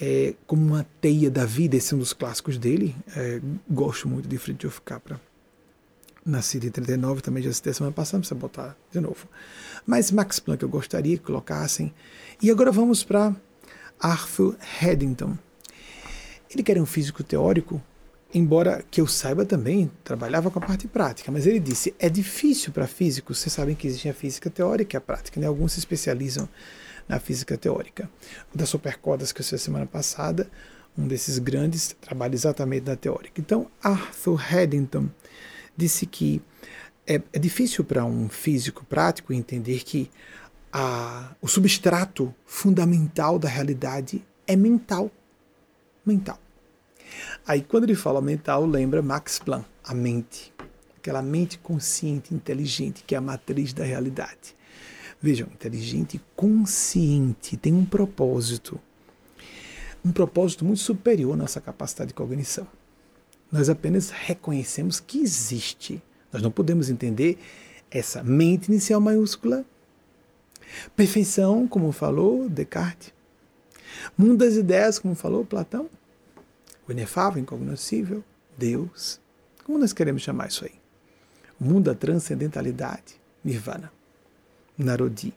é, 0.00 0.34
como 0.46 0.64
uma 0.64 0.86
teia 1.00 1.28
da 1.28 1.44
vida, 1.44 1.76
esse 1.76 1.92
é 1.92 1.96
um 1.96 1.98
dos 1.98 2.12
clássicos 2.12 2.56
dele. 2.56 2.94
É, 3.16 3.40
gosto 3.68 4.08
muito 4.08 4.28
de 4.28 4.38
Fritjof 4.38 4.80
Capra 4.82 5.20
nascido 6.30 6.66
em 6.66 6.70
39, 6.70 7.20
também 7.20 7.42
já 7.42 7.52
citei 7.52 7.72
semana 7.72 7.92
passada, 7.92 8.20
precisa 8.20 8.38
botar 8.38 8.76
de 8.90 9.00
novo. 9.00 9.28
Mas 9.86 10.10
Max 10.10 10.38
Planck 10.38 10.62
eu 10.62 10.68
gostaria 10.68 11.16
que 11.16 11.24
colocassem. 11.24 11.92
E 12.40 12.50
agora 12.50 12.70
vamos 12.70 13.04
para 13.04 13.34
Arthur 13.98 14.56
Haddington. 14.80 15.36
Ele 16.50 16.62
que 16.62 16.72
era 16.72 16.82
um 16.82 16.86
físico 16.86 17.22
teórico, 17.22 17.82
embora 18.32 18.84
que 18.90 19.00
eu 19.00 19.06
saiba 19.06 19.44
também, 19.44 19.90
trabalhava 20.02 20.50
com 20.50 20.58
a 20.58 20.66
parte 20.66 20.88
prática, 20.88 21.30
mas 21.30 21.46
ele 21.46 21.60
disse, 21.60 21.94
é 21.98 22.08
difícil 22.08 22.72
para 22.72 22.86
físicos, 22.86 23.38
vocês 23.38 23.52
sabem 23.52 23.74
que 23.74 23.86
existe 23.86 24.08
a 24.08 24.14
física 24.14 24.50
teórica 24.50 24.96
e 24.96 24.98
a 24.98 25.00
prática, 25.00 25.40
né? 25.40 25.46
alguns 25.46 25.72
se 25.72 25.78
especializam 25.78 26.48
na 27.08 27.18
física 27.18 27.56
teórica. 27.56 28.08
O 28.54 28.58
das 28.58 28.68
supercordas 28.68 29.32
que 29.32 29.40
eu 29.40 29.44
sei 29.44 29.58
semana 29.58 29.86
passada, 29.86 30.48
um 30.96 31.06
desses 31.06 31.38
grandes 31.38 31.94
trabalha 32.00 32.34
exatamente 32.34 32.86
na 32.86 32.96
teórica. 32.96 33.40
Então, 33.40 33.68
Arthur 33.82 34.40
Haddington 34.52 35.08
disse 35.80 36.06
que 36.06 36.42
é, 37.06 37.20
é 37.32 37.38
difícil 37.38 37.84
para 37.84 38.04
um 38.04 38.28
físico 38.28 38.84
prático 38.84 39.32
entender 39.32 39.82
que 39.82 40.10
a, 40.72 41.34
o 41.40 41.48
substrato 41.48 42.32
fundamental 42.46 43.38
da 43.38 43.48
realidade 43.48 44.24
é 44.46 44.54
mental. 44.54 45.10
Mental. 46.04 46.38
Aí, 47.46 47.62
quando 47.62 47.84
ele 47.84 47.94
fala 47.94 48.20
mental, 48.20 48.64
lembra 48.64 49.02
Max 49.02 49.38
Planck, 49.38 49.66
a 49.82 49.94
mente. 49.94 50.52
Aquela 50.96 51.22
mente 51.22 51.58
consciente, 51.58 52.34
inteligente, 52.34 53.02
que 53.06 53.14
é 53.14 53.18
a 53.18 53.22
matriz 53.22 53.72
da 53.72 53.84
realidade. 53.84 54.54
Vejam, 55.20 55.48
inteligente 55.48 56.20
consciente 56.36 57.56
tem 57.56 57.74
um 57.74 57.84
propósito. 57.84 58.80
Um 60.04 60.12
propósito 60.12 60.64
muito 60.64 60.80
superior 60.80 61.34
à 61.34 61.36
nossa 61.36 61.60
capacidade 61.60 62.08
de 62.08 62.14
cognição. 62.14 62.66
Nós 63.50 63.68
apenas 63.68 64.10
reconhecemos 64.10 65.00
que 65.00 65.18
existe. 65.18 66.02
Nós 66.32 66.42
não 66.42 66.50
podemos 66.50 66.88
entender 66.88 67.38
essa 67.90 68.22
mente 68.22 68.68
inicial 68.68 69.00
maiúscula. 69.00 69.64
Perfeição, 70.94 71.66
como 71.66 71.90
falou 71.90 72.48
Descartes. 72.48 73.12
Mundo 74.16 74.38
das 74.38 74.54
ideias, 74.54 74.98
como 74.98 75.14
falou 75.14 75.44
Platão. 75.44 75.88
O 76.86 76.92
inefável, 76.92 77.42
incognoscível, 77.42 78.22
Deus. 78.56 79.20
Como 79.64 79.78
nós 79.78 79.92
queremos 79.92 80.22
chamar 80.22 80.48
isso 80.48 80.64
aí? 80.64 80.74
O 81.60 81.64
mundo 81.64 81.84
da 81.86 81.94
transcendentalidade, 81.94 83.20
Nirvana. 83.44 83.92
Narodi. 84.78 85.34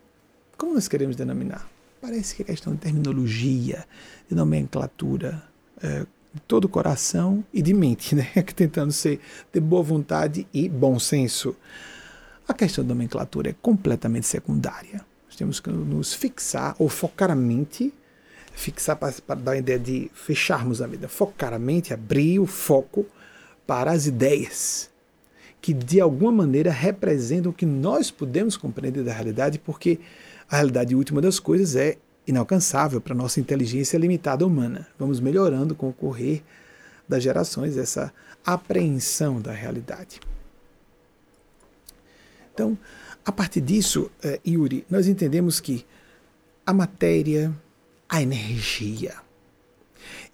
Como 0.57 0.73
nós 0.73 0.87
queremos 0.87 1.15
denominar? 1.15 1.69
Parece 1.99 2.35
que 2.35 2.41
é 2.43 2.45
questão 2.45 2.73
de 2.73 2.79
terminologia, 2.79 3.85
de 4.29 4.35
nomenclatura, 4.35 5.43
é, 5.81 6.05
de 6.33 6.41
todo 6.41 6.65
o 6.65 6.69
coração 6.69 7.43
e 7.53 7.61
de 7.61 7.73
mente, 7.73 8.15
né? 8.15 8.27
tentando 8.55 8.91
ser 8.91 9.19
de 9.51 9.59
boa 9.59 9.83
vontade 9.83 10.47
e 10.53 10.67
bom 10.67 10.97
senso. 10.99 11.55
A 12.47 12.53
questão 12.53 12.83
da 12.83 12.89
nomenclatura 12.93 13.51
é 13.51 13.55
completamente 13.61 14.27
secundária. 14.27 15.05
Nós 15.27 15.35
temos 15.35 15.59
que 15.59 15.69
nos 15.69 16.13
fixar 16.13 16.75
ou 16.79 16.89
focar 16.89 17.31
a 17.31 17.35
mente, 17.35 17.93
fixar 18.53 18.95
para, 18.95 19.13
dar 19.35 19.51
a 19.53 19.57
ideia 19.57 19.79
de 19.79 20.11
fecharmos 20.13 20.81
a 20.81 20.87
mente, 20.87 21.07
focar 21.07 21.53
a 21.53 21.59
mente, 21.59 21.93
abrir 21.93 22.39
o 22.39 22.45
foco 22.45 23.05
para 23.65 23.91
as 23.91 24.05
ideias 24.07 24.91
que 25.63 25.73
de 25.73 26.01
alguma 26.01 26.29
maneira 26.29 26.69
representam 26.69 27.49
o 27.49 27.55
que 27.55 27.65
nós 27.65 28.11
podemos 28.11 28.57
compreender 28.57 29.01
da 29.01 29.13
realidade, 29.13 29.57
porque 29.57 29.97
a 30.51 30.57
realidade 30.57 30.93
última 30.93 31.21
das 31.21 31.39
coisas 31.39 31.77
é 31.77 31.97
inalcançável 32.25 33.01
para 33.01 33.15
nossa 33.15 33.39
inteligência 33.39 33.97
limitada 33.97 34.45
humana. 34.45 34.87
Vamos 34.97 35.19
melhorando 35.19 35.75
com 35.75 35.89
o 35.89 35.93
correr 35.93 36.43
das 37.07 37.21
gerações 37.23 37.77
essa 37.77 38.13
apreensão 38.45 39.41
da 39.41 39.51
realidade. 39.51 40.19
Então, 42.53 42.77
a 43.25 43.31
partir 43.31 43.61
disso, 43.61 44.11
eh, 44.23 44.39
Yuri, 44.45 44.85
nós 44.89 45.07
entendemos 45.07 45.59
que 45.59 45.85
a 46.65 46.73
matéria, 46.73 47.53
a 48.07 48.21
energia, 48.21 49.15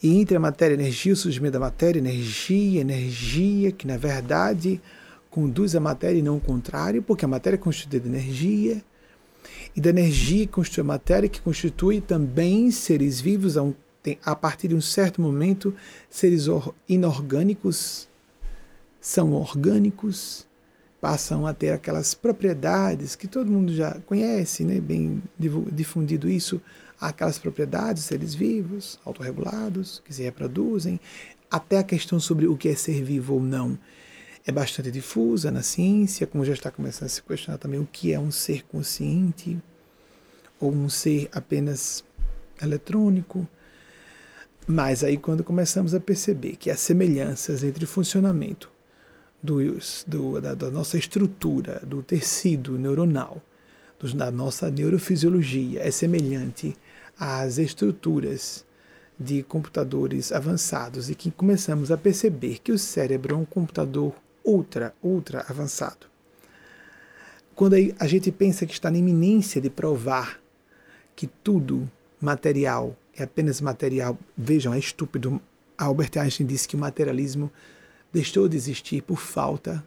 e 0.01 0.17
entre 0.19 0.35
a 0.35 0.39
matéria 0.39 0.75
e 0.75 0.77
a 0.77 0.81
energia, 0.81 1.13
o 1.13 1.15
surgimento 1.15 1.53
da 1.53 1.59
matéria, 1.59 1.99
energia, 1.99 2.81
energia, 2.81 3.71
que 3.71 3.85
na 3.85 3.97
verdade 3.97 4.81
conduz 5.29 5.75
a 5.75 5.79
matéria 5.79 6.19
e 6.19 6.21
não 6.21 6.37
o 6.37 6.41
contrário, 6.41 7.03
porque 7.03 7.25
a 7.25 7.27
matéria 7.27 7.55
é 7.55 7.59
constituída 7.59 8.09
de 8.09 8.15
energia, 8.15 8.83
e 9.75 9.81
da 9.81 9.89
energia 9.89 10.45
que 10.45 10.53
constitui 10.53 10.81
a 10.81 10.85
matéria, 10.85 11.29
que 11.29 11.41
constitui 11.41 12.01
também 12.01 12.71
seres 12.71 13.21
vivos 13.21 13.57
a, 13.57 13.63
um, 13.63 13.73
a 14.25 14.35
partir 14.35 14.69
de 14.69 14.75
um 14.75 14.81
certo 14.81 15.21
momento, 15.21 15.73
seres 16.09 16.45
inorgânicos 16.87 18.07
são 18.99 19.33
orgânicos, 19.33 20.45
passam 20.99 21.47
a 21.47 21.53
ter 21.53 21.71
aquelas 21.71 22.13
propriedades 22.13 23.15
que 23.15 23.27
todo 23.27 23.51
mundo 23.51 23.73
já 23.73 23.97
conhece, 24.05 24.63
né? 24.63 24.79
bem 24.79 25.23
difundido 25.71 26.29
isso, 26.29 26.61
aquelas 26.99 27.39
propriedades, 27.39 28.03
seres 28.03 28.33
vivos, 28.33 28.99
autorregulados, 29.05 30.01
que 30.03 30.13
se 30.13 30.23
reproduzem, 30.23 30.99
até 31.49 31.77
a 31.77 31.83
questão 31.83 32.19
sobre 32.19 32.47
o 32.47 32.57
que 32.57 32.67
é 32.67 32.75
ser 32.75 33.01
vivo 33.01 33.35
ou 33.35 33.41
não 33.41 33.77
é 34.49 34.51
bastante 34.51 34.89
difusa 34.89 35.51
na 35.51 35.61
ciência, 35.61 36.25
como 36.25 36.43
já 36.43 36.53
está 36.53 36.71
começando 36.71 37.05
a 37.05 37.09
se 37.09 37.21
questionar 37.21 37.59
também 37.59 37.79
o 37.79 37.87
que 37.89 38.11
é 38.11 38.19
um 38.19 38.31
ser 38.31 38.63
consciente 38.63 39.59
ou 40.59 40.71
um 40.73 40.89
ser 40.89 41.29
apenas 41.31 42.03
eletrônico. 42.59 43.47
Mas 44.65 45.03
aí 45.03 45.17
quando 45.17 45.43
começamos 45.43 45.93
a 45.93 45.99
perceber 45.99 46.55
que 46.55 46.71
as 46.71 46.79
semelhanças 46.79 47.63
entre 47.63 47.85
o 47.85 47.87
funcionamento 47.87 48.71
do, 49.41 50.41
da, 50.41 50.55
da, 50.55 50.71
nossa 50.71 50.97
estrutura, 50.97 51.79
do 51.85 52.01
tecido 52.01 52.77
neuronal, 52.79 53.39
do, 53.99 54.11
da 54.15 54.31
nossa 54.31 54.71
neurofisiologia 54.71 55.81
é 55.87 55.91
semelhante 55.91 56.75
às 57.19 57.59
estruturas 57.59 58.65
de 59.19 59.43
computadores 59.43 60.31
avançados 60.31 61.07
e 61.07 61.13
que 61.13 61.29
começamos 61.29 61.91
a 61.91 61.97
perceber 61.97 62.57
que 62.63 62.71
o 62.71 62.79
cérebro 62.79 63.35
é 63.35 63.37
um 63.37 63.45
computador 63.45 64.15
ultra, 64.49 64.93
ultra 65.03 65.45
avançado. 65.47 66.07
Quando 67.55 67.75
a 67.99 68.07
gente 68.07 68.31
pensa 68.31 68.65
que 68.65 68.73
está 68.73 68.89
na 68.89 68.97
iminência 68.97 69.61
de 69.61 69.69
provar 69.69 70.39
que 71.15 71.27
tudo 71.27 71.89
material 72.19 72.97
é 73.15 73.23
apenas 73.23 73.61
material, 73.61 74.17
vejam, 74.37 74.73
é 74.73 74.79
estúpido. 74.79 75.41
Albert 75.77 76.11
Einstein 76.17 76.47
disse 76.47 76.67
que 76.67 76.75
o 76.75 76.79
materialismo 76.79 77.51
deixou 78.11 78.47
de 78.47 78.55
existir 78.55 79.01
por 79.01 79.19
falta. 79.19 79.85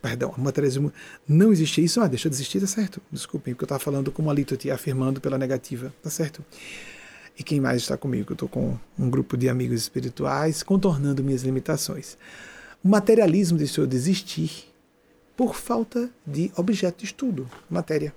Perdão, 0.00 0.34
o 0.36 0.40
materialismo 0.40 0.92
não 1.26 1.52
existia. 1.52 1.84
Isso, 1.84 2.00
ah, 2.00 2.06
deixou 2.06 2.30
de 2.30 2.36
existir, 2.36 2.60
tá 2.60 2.66
certo. 2.66 3.00
Desculpem, 3.10 3.54
porque 3.54 3.64
eu 3.64 3.66
estava 3.66 3.80
falando 3.80 4.12
como 4.12 4.30
a 4.30 4.34
Lito 4.34 4.56
afirmando 4.70 5.20
pela 5.20 5.38
negativa, 5.38 5.92
tá 6.02 6.10
certo. 6.10 6.44
E 7.38 7.42
quem 7.42 7.60
mais 7.60 7.82
está 7.82 7.96
comigo? 7.96 8.32
Eu 8.32 8.34
estou 8.34 8.48
com 8.48 8.78
um 8.98 9.10
grupo 9.10 9.36
de 9.36 9.48
amigos 9.48 9.80
espirituais 9.80 10.62
contornando 10.62 11.22
minhas 11.24 11.42
limitações. 11.42 12.16
O 12.82 12.88
materialismo 12.88 13.58
de 13.58 13.96
existir 13.96 14.66
por 15.36 15.54
falta 15.54 16.10
de 16.26 16.50
objeto 16.56 17.00
de 17.00 17.04
estudo, 17.04 17.48
matéria. 17.68 18.14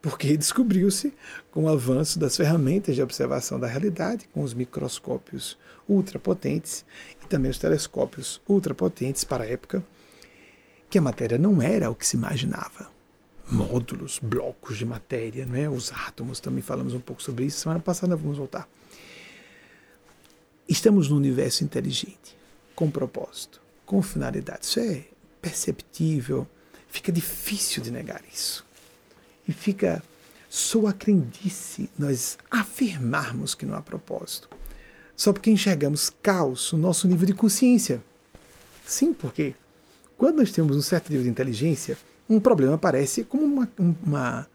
Porque 0.00 0.36
descobriu-se, 0.36 1.12
com 1.50 1.64
o 1.64 1.68
avanço 1.68 2.18
das 2.18 2.36
ferramentas 2.36 2.94
de 2.94 3.02
observação 3.02 3.58
da 3.58 3.66
realidade, 3.66 4.28
com 4.32 4.42
os 4.42 4.54
microscópios 4.54 5.58
ultrapotentes 5.88 6.84
e 7.22 7.26
também 7.26 7.50
os 7.50 7.58
telescópios 7.58 8.40
ultrapotentes 8.48 9.24
para 9.24 9.44
a 9.44 9.46
época, 9.46 9.84
que 10.88 10.96
a 10.96 11.02
matéria 11.02 11.36
não 11.36 11.60
era 11.60 11.90
o 11.90 11.94
que 11.94 12.06
se 12.06 12.16
imaginava. 12.16 12.88
Módulos, 13.50 14.20
blocos 14.22 14.78
de 14.78 14.86
matéria, 14.86 15.44
não 15.44 15.56
é? 15.56 15.68
os 15.68 15.92
átomos, 15.92 16.40
também 16.40 16.62
falamos 16.62 16.94
um 16.94 17.00
pouco 17.00 17.22
sobre 17.22 17.44
isso. 17.44 17.60
Semana 17.60 17.80
passada 17.80 18.16
vamos 18.16 18.38
voltar. 18.38 18.68
Estamos 20.68 21.08
num 21.08 21.16
universo 21.16 21.64
inteligente, 21.64 22.36
com 22.76 22.88
propósito 22.90 23.59
com 23.90 24.00
finalidade. 24.00 24.66
Isso 24.66 24.78
é 24.78 25.02
perceptível, 25.42 26.46
fica 26.88 27.10
difícil 27.10 27.82
de 27.82 27.90
negar 27.90 28.22
isso. 28.32 28.64
E 29.48 29.52
fica 29.52 30.00
soa 30.48 30.92
crendice 30.92 31.90
nós 31.98 32.38
afirmarmos 32.48 33.52
que 33.52 33.66
não 33.66 33.74
há 33.74 33.82
propósito. 33.82 34.48
Só 35.16 35.32
porque 35.32 35.50
enxergamos 35.50 36.08
caos 36.22 36.72
no 36.72 36.78
nosso 36.78 37.08
nível 37.08 37.26
de 37.26 37.34
consciência. 37.34 38.00
Sim, 38.86 39.12
porque 39.12 39.56
quando 40.16 40.36
nós 40.36 40.52
temos 40.52 40.76
um 40.76 40.82
certo 40.82 41.10
nível 41.10 41.24
de 41.24 41.30
inteligência, 41.30 41.98
um 42.28 42.38
problema 42.38 42.76
aparece 42.76 43.24
como 43.24 43.42
uma, 43.42 43.68
uma 43.76 44.46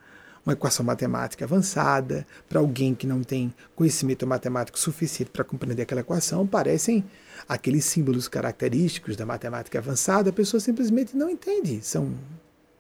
uma 0.45 0.53
equação 0.53 0.85
matemática 0.85 1.43
avançada, 1.43 2.25
para 2.47 2.59
alguém 2.59 2.93
que 2.93 3.07
não 3.07 3.23
tem 3.23 3.53
conhecimento 3.75 4.27
matemático 4.27 4.77
suficiente 4.77 5.31
para 5.31 5.43
compreender 5.43 5.81
aquela 5.81 6.01
equação, 6.01 6.45
parecem 6.45 7.03
aqueles 7.49 7.83
símbolos 7.85 8.27
característicos 8.27 9.15
da 9.15 9.25
matemática 9.25 9.79
avançada, 9.79 10.29
a 10.29 10.33
pessoa 10.33 10.61
simplesmente 10.61 11.17
não 11.17 11.29
entende. 11.29 11.79
São 11.81 12.13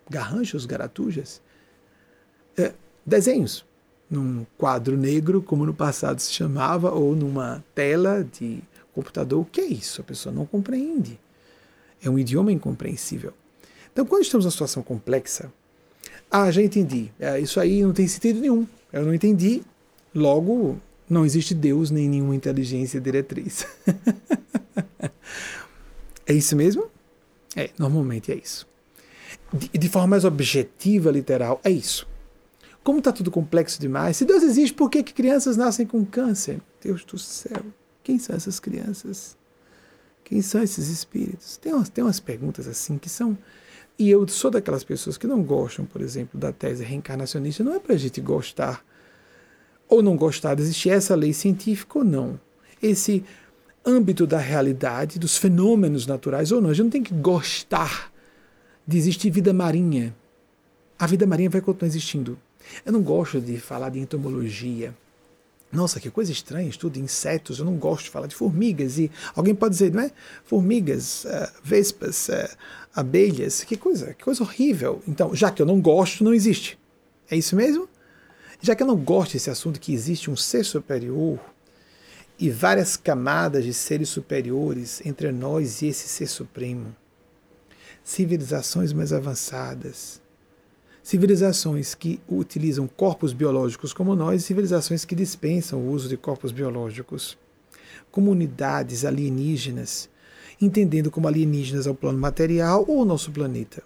garranchos, 0.07 0.65
garatujas. 0.65 1.41
É, 2.55 2.73
desenhos, 3.03 3.65
num 4.09 4.45
quadro 4.57 4.95
negro, 4.95 5.41
como 5.41 5.65
no 5.65 5.73
passado 5.73 6.19
se 6.19 6.31
chamava, 6.31 6.91
ou 6.91 7.15
numa 7.15 7.63
tela 7.73 8.23
de 8.23 8.61
computador. 8.93 9.41
O 9.41 9.45
que 9.45 9.61
é 9.61 9.65
isso? 9.65 10.01
A 10.01 10.03
pessoa 10.03 10.33
não 10.33 10.45
compreende. 10.45 11.19
É 12.01 12.09
um 12.09 12.19
idioma 12.19 12.51
incompreensível. 12.51 13.33
Então, 13.91 14.05
quando 14.05 14.21
estamos 14.21 14.45
numa 14.45 14.51
situação 14.51 14.83
complexa, 14.83 15.51
ah, 16.43 16.51
já 16.51 16.61
entendi. 16.61 17.11
É, 17.19 17.39
isso 17.39 17.59
aí 17.59 17.81
não 17.81 17.93
tem 17.93 18.07
sentido 18.07 18.41
nenhum. 18.41 18.67
Eu 18.91 19.05
não 19.05 19.13
entendi. 19.13 19.63
Logo, 20.13 20.79
não 21.09 21.25
existe 21.25 21.53
Deus 21.53 21.91
nem 21.91 22.09
nenhuma 22.09 22.35
inteligência 22.35 22.99
diretriz. 22.99 23.65
é 26.25 26.33
isso 26.33 26.55
mesmo? 26.55 26.89
É, 27.55 27.69
normalmente 27.77 28.31
é 28.31 28.35
isso. 28.35 28.67
De, 29.53 29.69
de 29.69 29.89
forma 29.89 30.09
mais 30.09 30.25
objetiva, 30.25 31.11
literal, 31.11 31.61
é 31.63 31.69
isso. 31.69 32.07
Como 32.83 32.99
está 32.99 33.11
tudo 33.11 33.31
complexo 33.31 33.79
demais, 33.79 34.17
se 34.17 34.25
Deus 34.25 34.43
existe, 34.43 34.73
por 34.73 34.89
que, 34.89 35.03
que 35.03 35.13
crianças 35.13 35.57
nascem 35.57 35.85
com 35.85 36.05
câncer? 36.05 36.59
Deus 36.83 37.03
do 37.03 37.17
céu, 37.17 37.63
quem 38.03 38.19
são 38.19 38.35
essas 38.35 38.59
crianças? 38.59 39.35
Quem 40.23 40.41
são 40.41 40.61
esses 40.61 40.89
espíritos? 40.89 41.57
Tem 41.57 41.73
umas, 41.73 41.89
tem 41.89 42.03
umas 42.03 42.19
perguntas 42.19 42.67
assim 42.67 42.97
que 42.97 43.09
são. 43.09 43.37
E 43.97 44.09
eu 44.09 44.27
sou 44.27 44.51
daquelas 44.51 44.83
pessoas 44.83 45.17
que 45.17 45.25
não 45.25 45.41
gostam, 45.41 45.85
por 45.85 46.01
exemplo, 46.01 46.39
da 46.39 46.51
tese 46.51 46.83
reencarnacionista. 46.83 47.63
Não 47.63 47.75
é 47.75 47.79
para 47.79 47.95
a 47.95 47.97
gente 47.97 48.19
gostar 48.19 48.83
ou 49.87 50.01
não 50.01 50.17
gostar 50.17 50.55
de 50.55 50.63
existir 50.63 50.89
essa 50.89 51.15
lei 51.15 51.31
científica 51.31 51.99
ou 51.99 52.03
não. 52.03 52.39
Esse 52.81 53.23
âmbito 53.85 54.25
da 54.27 54.37
realidade, 54.37 55.19
dos 55.19 55.37
fenômenos 55.37 56.07
naturais 56.07 56.51
ou 56.51 56.59
não. 56.59 56.71
A 56.71 56.73
gente 56.73 56.83
não 56.85 56.91
tem 56.91 57.03
que 57.03 57.13
gostar 57.13 58.11
de 58.85 58.97
existir 58.97 59.29
vida 59.29 59.53
marinha. 59.53 60.15
A 60.97 61.07
vida 61.07 61.25
marinha 61.25 61.49
vai 61.49 61.61
continuar 61.61 61.87
existindo. 61.87 62.37
Eu 62.85 62.91
não 62.91 63.01
gosto 63.01 63.39
de 63.39 63.57
falar 63.57 63.89
de 63.89 63.99
entomologia. 63.99 64.93
Nossa, 65.75 65.99
que 65.99 66.09
coisa 66.09 66.31
estranha, 66.31 66.69
estudo 66.69 66.97
insetos, 66.97 67.59
eu 67.59 67.65
não 67.65 67.75
gosto 67.75 68.05
de 68.05 68.09
falar 68.09 68.27
de 68.27 68.35
formigas. 68.35 68.97
E 68.97 69.11
alguém 69.35 69.53
pode 69.53 69.73
dizer, 69.73 69.93
não 69.93 70.03
é? 70.03 70.11
Formigas, 70.45 71.25
uh, 71.25 71.51
vespas, 71.61 72.29
uh, 72.29 72.57
abelhas, 72.95 73.63
que 73.63 73.75
coisa, 73.75 74.13
que 74.13 74.23
coisa 74.23 74.41
horrível. 74.41 75.03
Então, 75.05 75.35
já 75.35 75.51
que 75.51 75.61
eu 75.61 75.65
não 75.65 75.81
gosto, 75.81 76.23
não 76.23 76.33
existe. 76.33 76.79
É 77.29 77.35
isso 77.35 77.57
mesmo? 77.57 77.89
Já 78.61 78.73
que 78.73 78.81
eu 78.81 78.87
não 78.87 78.95
gosto 78.95 79.33
desse 79.33 79.49
assunto 79.49 79.79
que 79.79 79.93
existe 79.93 80.31
um 80.31 80.35
ser 80.35 80.63
superior 80.63 81.39
e 82.39 82.49
várias 82.49 82.95
camadas 82.95 83.65
de 83.65 83.73
seres 83.73 84.07
superiores 84.07 85.01
entre 85.05 85.31
nós 85.31 85.81
e 85.81 85.87
esse 85.87 86.07
ser 86.07 86.27
supremo, 86.27 86.95
civilizações 88.01 88.93
mais 88.93 89.11
avançadas, 89.11 90.21
civilizações 91.05 91.93
que 91.93 92.19
utilizam 92.27 92.87
corpos 92.87 93.31
biológicos 93.31 93.93
como 93.93 94.15
nós 94.15 94.41
e 94.41 94.45
civilizações 94.45 95.05
que 95.05 95.13
dispensam 95.13 95.79
o 95.79 95.91
uso 95.91 96.09
de 96.09 96.17
corpos 96.17 96.51
biológicos, 96.51 97.37
comunidades 98.09 99.05
alienígenas, 99.05 100.09
entendendo 100.59 101.11
como 101.11 101.27
alienígenas 101.27 101.85
ao 101.85 101.93
plano 101.93 102.17
material 102.17 102.83
ou 102.87 103.03
o 103.03 103.05
nosso 103.05 103.31
planeta. 103.31 103.83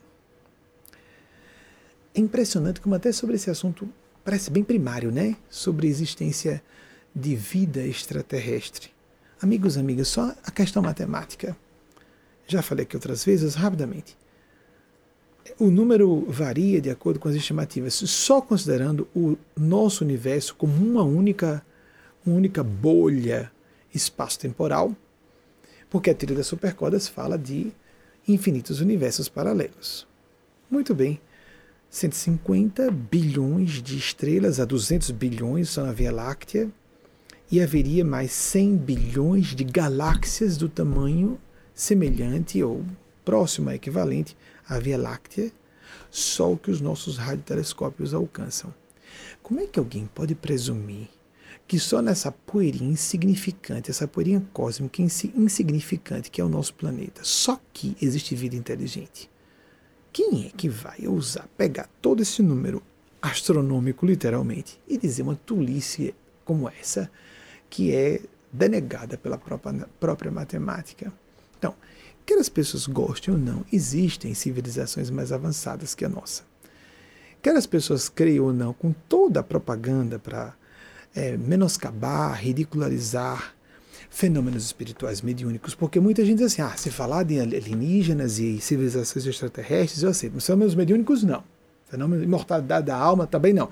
É 2.16 2.22
impressionante 2.22 2.80
como 2.80 2.96
até 2.96 3.12
sobre 3.12 3.36
esse 3.36 3.50
assunto 3.50 3.90
parece 4.24 4.50
bem 4.50 4.64
primário, 4.64 5.12
né? 5.12 5.36
Sobre 5.50 5.88
a 5.88 5.90
existência 5.90 6.64
de 7.14 7.36
vida 7.36 7.86
extraterrestre. 7.86 8.92
Amigos, 9.42 9.78
amigas, 9.78 10.08
só 10.08 10.34
a 10.42 10.52
questão 10.52 10.82
matemática. 10.82 11.54
Já 12.48 12.62
falei 12.62 12.84
aqui 12.84 12.96
outras 12.96 13.26
vezes, 13.26 13.56
rapidamente. 13.56 14.19
O 15.58 15.72
número 15.72 16.26
varia 16.30 16.80
de 16.80 16.90
acordo 16.90 17.20
com 17.20 17.28
as 17.28 17.36
estimativas, 17.36 17.94
só 17.94 18.42
considerando 18.42 19.08
o 19.16 19.38
nosso 19.58 20.04
universo 20.04 20.56
como 20.56 20.74
uma 20.74 21.04
única, 21.04 21.66
uma 22.26 22.36
única 22.36 22.64
bolha 22.64 23.52
espaço-temporal, 23.94 24.96
porque 25.90 26.10
a 26.10 26.16
teoria 26.16 26.38
das 26.38 26.48
supercordas 26.48 27.08
fala 27.08 27.38
de 27.38 27.72
infinitos 28.28 28.80
universos 28.80 29.28
paralelos. 29.28 30.08
Muito 30.70 30.94
bem. 30.94 31.20
150 31.90 32.92
bilhões 32.92 33.82
de 33.82 33.98
estrelas 33.98 34.60
a 34.60 34.66
200 34.66 35.10
bilhões 35.12 35.70
são 35.70 35.86
na 35.86 35.92
Via 35.92 36.12
Láctea 36.12 36.70
e 37.52 37.60
haveria 37.60 38.06
mais 38.06 38.32
100 38.32 38.78
bilhões 38.78 39.48
de 39.56 39.64
galáxias 39.64 40.56
do 40.56 40.70
tamanho 40.70 41.40
semelhante 41.74 42.62
ou 42.62 42.86
próximo 43.26 43.70
a 43.70 43.76
equivalente 43.76 44.38
à 44.70 44.78
Via 44.80 44.98
Láctea, 44.98 45.52
só 46.12 46.54
o 46.54 46.58
que 46.58 46.70
os 46.70 46.80
nossos 46.80 47.18
radiotelescópios 47.18 48.14
alcançam. 48.14 48.74
Como 49.42 49.60
é 49.60 49.66
que 49.66 49.80
alguém 49.80 50.06
pode 50.06 50.36
presumir 50.36 51.10
que 51.68 51.80
só 51.80 52.02
nessa 52.02 52.32
poeirinha 52.32 52.92
insignificante, 52.92 53.92
essa 53.92 54.08
poeirinha 54.08 54.46
cósmica 54.54 55.02
insignificante 55.02 56.32
que 56.32 56.40
é 56.40 56.44
o 56.44 56.50
nosso 56.50 56.74
planeta, 56.76 57.22
só 57.24 57.60
que 57.74 57.98
existe 58.02 58.36
vida 58.36 58.56
inteligente? 58.56 59.30
Quem 60.12 60.48
é 60.48 60.50
que 60.50 60.70
vai 60.70 61.08
ousar 61.08 61.48
pegar 61.58 61.88
todo 62.02 62.22
esse 62.22 62.42
número 62.42 62.82
astronômico, 63.22 64.06
literalmente, 64.06 64.80
e 64.88 64.98
dizer 64.98 65.24
uma 65.24 65.36
tolice 65.36 66.16
como 66.44 66.70
essa, 66.70 67.12
que 67.70 67.94
é 67.94 68.22
denegada 68.52 69.18
pela 69.18 69.38
própria, 69.38 69.88
própria 70.00 70.32
matemática? 70.32 71.14
Então, 71.58 71.76
quer 72.30 72.38
as 72.38 72.48
pessoas 72.48 72.86
gostem 72.86 73.34
ou 73.34 73.40
não, 73.40 73.66
existem 73.74 74.36
civilizações 74.36 75.10
mais 75.10 75.32
avançadas 75.32 75.96
que 75.96 76.06
a 76.06 76.10
nossa. 76.10 76.44
Quer 77.42 77.56
as 77.56 77.66
pessoas 77.66 78.08
creiam 78.08 78.46
ou 78.46 78.54
não, 78.54 78.72
com 78.72 78.94
toda 78.94 79.40
a 79.40 79.44
propaganda 79.44 80.20
para 80.20 80.54
é, 81.16 81.36
menoscabar, 81.36 82.40
ridicularizar 82.40 83.56
fenômenos 84.12 84.64
espirituais 84.64 85.24
mediúnicos, 85.24 85.74
porque 85.74 86.00
muita 86.00 86.24
gente 86.24 86.38
diz 86.38 86.54
assim, 86.54 86.62
ah, 86.62 86.78
se 86.78 86.92
falar 86.92 87.24
de 87.24 87.40
alienígenas 87.40 88.38
e 88.38 88.62
civilizações 88.62 89.26
extraterrestres, 89.26 90.04
eu 90.04 90.10
aceito, 90.12 90.34
mas 90.36 90.46
fenômenos 90.46 90.76
mediúnicos 90.76 91.24
não. 91.24 91.44
Fenômeno 91.88 92.22
de 92.22 92.28
imortalidade 92.28 92.86
da 92.86 92.96
alma 92.96 93.26
também 93.26 93.54
não. 93.54 93.72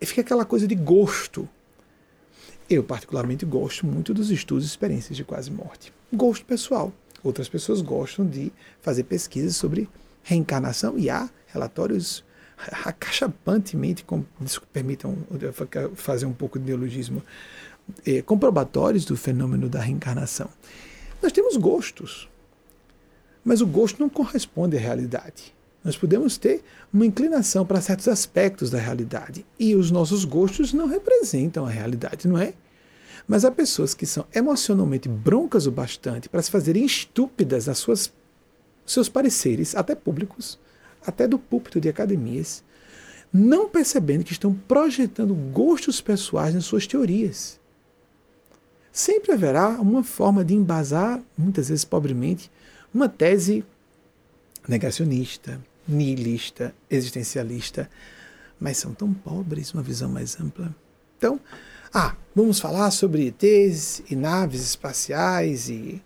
E 0.00 0.06
fica 0.06 0.20
aquela 0.20 0.44
coisa 0.44 0.66
de 0.66 0.74
gosto. 0.74 1.48
Eu, 2.68 2.82
particularmente, 2.82 3.46
gosto 3.46 3.86
muito 3.86 4.12
dos 4.12 4.32
estudos 4.32 4.64
e 4.64 4.66
experiências 4.66 5.16
de 5.16 5.22
quase 5.22 5.52
morte. 5.52 5.92
Gosto 6.12 6.44
pessoal. 6.44 6.92
Outras 7.24 7.48
pessoas 7.48 7.80
gostam 7.80 8.26
de 8.26 8.52
fazer 8.82 9.04
pesquisas 9.04 9.56
sobre 9.56 9.88
reencarnação 10.22 10.98
e 10.98 11.08
há 11.08 11.28
relatórios 11.46 12.22
acachapantemente, 12.84 14.04
com, 14.04 14.24
permitam 14.72 15.16
fazer 15.94 16.26
um 16.26 16.32
pouco 16.32 16.58
de 16.58 16.66
neologismo, 16.66 17.22
é, 18.06 18.22
comprobatórios 18.22 19.04
do 19.04 19.16
fenômeno 19.16 19.68
da 19.68 19.80
reencarnação. 19.80 20.48
Nós 21.22 21.32
temos 21.32 21.56
gostos, 21.56 22.28
mas 23.44 23.60
o 23.60 23.66
gosto 23.66 24.00
não 24.00 24.08
corresponde 24.08 24.76
à 24.76 24.80
realidade. 24.80 25.54
Nós 25.82 25.96
podemos 25.96 26.38
ter 26.38 26.62
uma 26.92 27.04
inclinação 27.04 27.66
para 27.66 27.80
certos 27.80 28.08
aspectos 28.08 28.70
da 28.70 28.78
realidade 28.78 29.44
e 29.58 29.74
os 29.74 29.90
nossos 29.90 30.24
gostos 30.24 30.72
não 30.72 30.86
representam 30.86 31.66
a 31.66 31.70
realidade, 31.70 32.28
não 32.28 32.38
é? 32.38 32.54
Mas 33.26 33.44
há 33.44 33.50
pessoas 33.50 33.94
que 33.94 34.06
são 34.06 34.26
emocionalmente 34.34 35.08
broncas 35.08 35.66
o 35.66 35.70
bastante 35.70 36.28
para 36.28 36.42
se 36.42 36.50
fazerem 36.50 36.84
estúpidas 36.84 37.66
nas 37.66 37.78
suas 37.78 38.12
seus 38.86 39.08
pareceres, 39.08 39.74
até 39.74 39.94
públicos, 39.94 40.58
até 41.06 41.26
do 41.26 41.38
púlpito 41.38 41.80
de 41.80 41.88
academias, 41.88 42.62
não 43.32 43.68
percebendo 43.68 44.24
que 44.24 44.32
estão 44.32 44.52
projetando 44.52 45.34
gostos 45.34 46.02
pessoais 46.02 46.54
nas 46.54 46.66
suas 46.66 46.86
teorias 46.86 47.58
sempre 48.94 49.32
haverá 49.32 49.70
uma 49.70 50.04
forma 50.04 50.44
de 50.44 50.54
embasar, 50.54 51.20
muitas 51.36 51.68
vezes 51.68 51.84
pobremente, 51.84 52.48
uma 52.94 53.08
tese 53.08 53.64
negacionista, 54.68 55.60
nihilista, 55.86 56.72
existencialista, 56.88 57.90
mas 58.58 58.78
são 58.78 58.94
tão 58.94 59.12
pobres 59.12 59.74
uma 59.74 59.82
visão 59.82 60.08
mais 60.08 60.40
ampla. 60.40 60.72
Então, 61.18 61.40
ah, 61.96 62.16
vamos 62.34 62.58
falar 62.58 62.90
sobre 62.90 63.28
ETs 63.28 64.02
e 64.10 64.16
naves 64.16 64.60
espaciais 64.60 65.68
e, 65.68 66.02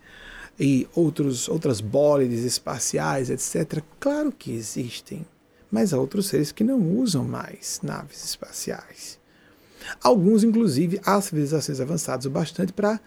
e 0.60 0.86
outros, 0.94 1.48
outras 1.48 1.80
bólides 1.80 2.44
espaciais, 2.44 3.30
etc. 3.30 3.82
Claro 3.98 4.30
que 4.30 4.52
existem, 4.52 5.24
mas 5.70 5.94
há 5.94 5.98
outros 5.98 6.26
seres 6.26 6.52
que 6.52 6.62
não 6.62 6.78
usam 6.98 7.24
mais 7.24 7.80
naves 7.82 8.22
espaciais. 8.22 9.18
Alguns, 10.02 10.44
inclusive, 10.44 11.00
há 11.06 11.18
civilizações 11.22 11.80
avançadas 11.80 12.26
o 12.26 12.30
bastante 12.30 12.70
para 12.70 13.00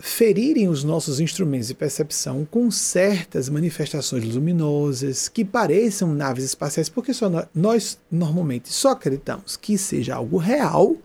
ferirem 0.00 0.68
os 0.68 0.82
nossos 0.82 1.20
instrumentos 1.20 1.68
de 1.68 1.74
percepção 1.74 2.44
com 2.44 2.72
certas 2.72 3.48
manifestações 3.48 4.24
luminosas 4.24 5.28
que 5.28 5.44
pareçam 5.44 6.12
naves 6.12 6.44
espaciais, 6.44 6.88
porque 6.88 7.14
só 7.14 7.30
nós 7.54 8.00
normalmente 8.10 8.72
só 8.72 8.90
acreditamos 8.90 9.56
que 9.56 9.78
seja 9.78 10.16
algo 10.16 10.38
real 10.38 10.96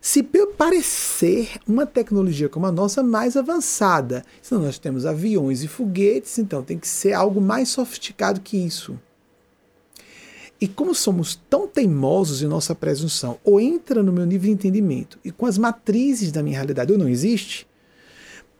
se 0.00 0.22
parecer 0.22 1.58
uma 1.66 1.86
tecnologia 1.86 2.48
como 2.48 2.66
a 2.66 2.72
nossa 2.72 3.02
mais 3.02 3.36
avançada. 3.36 4.24
Senão 4.42 4.62
nós 4.62 4.78
temos 4.78 5.06
aviões 5.06 5.62
e 5.62 5.68
foguetes, 5.68 6.38
então 6.38 6.62
tem 6.62 6.78
que 6.78 6.88
ser 6.88 7.12
algo 7.12 7.40
mais 7.40 7.68
sofisticado 7.68 8.40
que 8.40 8.56
isso. 8.56 8.98
E 10.60 10.66
como 10.66 10.94
somos 10.94 11.40
tão 11.48 11.68
teimosos 11.68 12.42
em 12.42 12.46
nossa 12.48 12.74
presunção, 12.74 13.38
ou 13.44 13.60
entra 13.60 14.02
no 14.02 14.12
meu 14.12 14.26
nível 14.26 14.48
de 14.48 14.54
entendimento 14.54 15.18
e 15.24 15.30
com 15.30 15.46
as 15.46 15.56
matrizes 15.56 16.32
da 16.32 16.42
minha 16.42 16.56
realidade 16.56 16.92
ou 16.92 16.98
não 16.98 17.08
existe, 17.08 17.66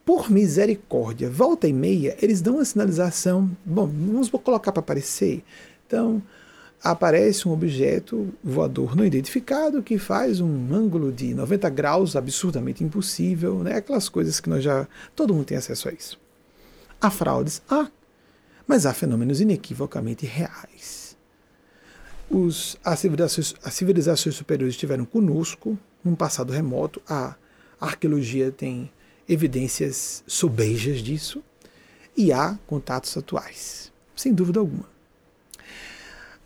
por 0.05 0.31
misericórdia, 0.31 1.29
volta 1.29 1.68
e 1.68 1.72
meia, 1.72 2.16
eles 2.22 2.40
dão 2.40 2.55
uma 2.55 2.64
sinalização. 2.64 3.51
Bom, 3.64 3.87
vamos 3.87 4.31
colocar 4.31 4.72
para 4.72 4.81
aparecer. 4.81 5.44
Então, 5.87 6.22
aparece 6.83 7.49
um 7.49 7.53
objeto 7.53 8.33
voador 8.43 8.95
não 8.95 9.05
identificado 9.05 9.83
que 9.83 9.99
faz 9.99 10.41
um 10.41 10.73
ângulo 10.73 11.12
de 11.12 11.35
90 11.35 11.69
graus 11.71 12.17
absurdamente 12.17 12.85
impossível, 12.85 13.62
né? 13.62 13.77
aquelas 13.77 14.09
coisas 14.09 14.41
que 14.41 14.49
nós 14.49 14.62
já. 14.62 14.87
todo 15.14 15.35
mundo 15.35 15.47
tem 15.47 15.59
acesso 15.59 15.88
a 15.88 15.93
isso. 15.93 16.19
Há 17.01 17.11
fraudes? 17.11 17.62
Há. 17.69 17.88
Mas 18.67 18.87
há 18.87 18.93
fenômenos 18.93 19.41
inequivocamente 19.41 20.27
reais 20.27 21.09
os, 22.31 22.77
as, 22.85 22.99
civilizações, 22.99 23.55
as 23.62 23.75
civilizações 23.75 24.35
superiores 24.35 24.75
estiveram 24.75 25.05
conosco 25.05 25.79
num 26.05 26.14
passado 26.14 26.53
remoto. 26.53 27.01
A 27.09 27.35
arqueologia 27.81 28.53
tem 28.53 28.91
evidências 29.29 30.23
sobejas 30.27 30.99
disso 30.99 31.43
e 32.17 32.33
há 32.33 32.59
contatos 32.67 33.17
atuais, 33.17 33.93
sem 34.14 34.33
dúvida 34.33 34.61
alguma. 34.61 34.98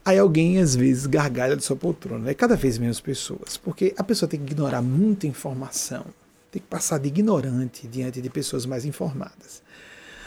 Aí 0.05 0.19
alguém 0.19 0.59
às 0.59 0.75
vezes 0.75 1.07
gargalha 1.07 1.57
de 1.57 1.65
sua 1.65 1.77
poltrona, 1.77 2.25
né? 2.25 2.35
cada 2.35 2.57
vez 2.57 2.77
menos 2.77 3.01
pessoas, 3.01 3.57
porque 3.57 3.95
a 3.97 4.03
pessoa 4.03 4.29
tem 4.29 4.41
que 4.41 4.53
ignorar 4.53 4.83
muita 4.83 5.29
informação, 5.29 6.05
tem 6.51 6.61
que 6.61 6.69
passar 6.69 6.99
de 6.99 7.09
ignorante 7.09 7.87
diante 7.87 8.21
de 8.21 8.29
pessoas 8.29 8.67
mais 8.67 8.85
informadas. 8.85 9.62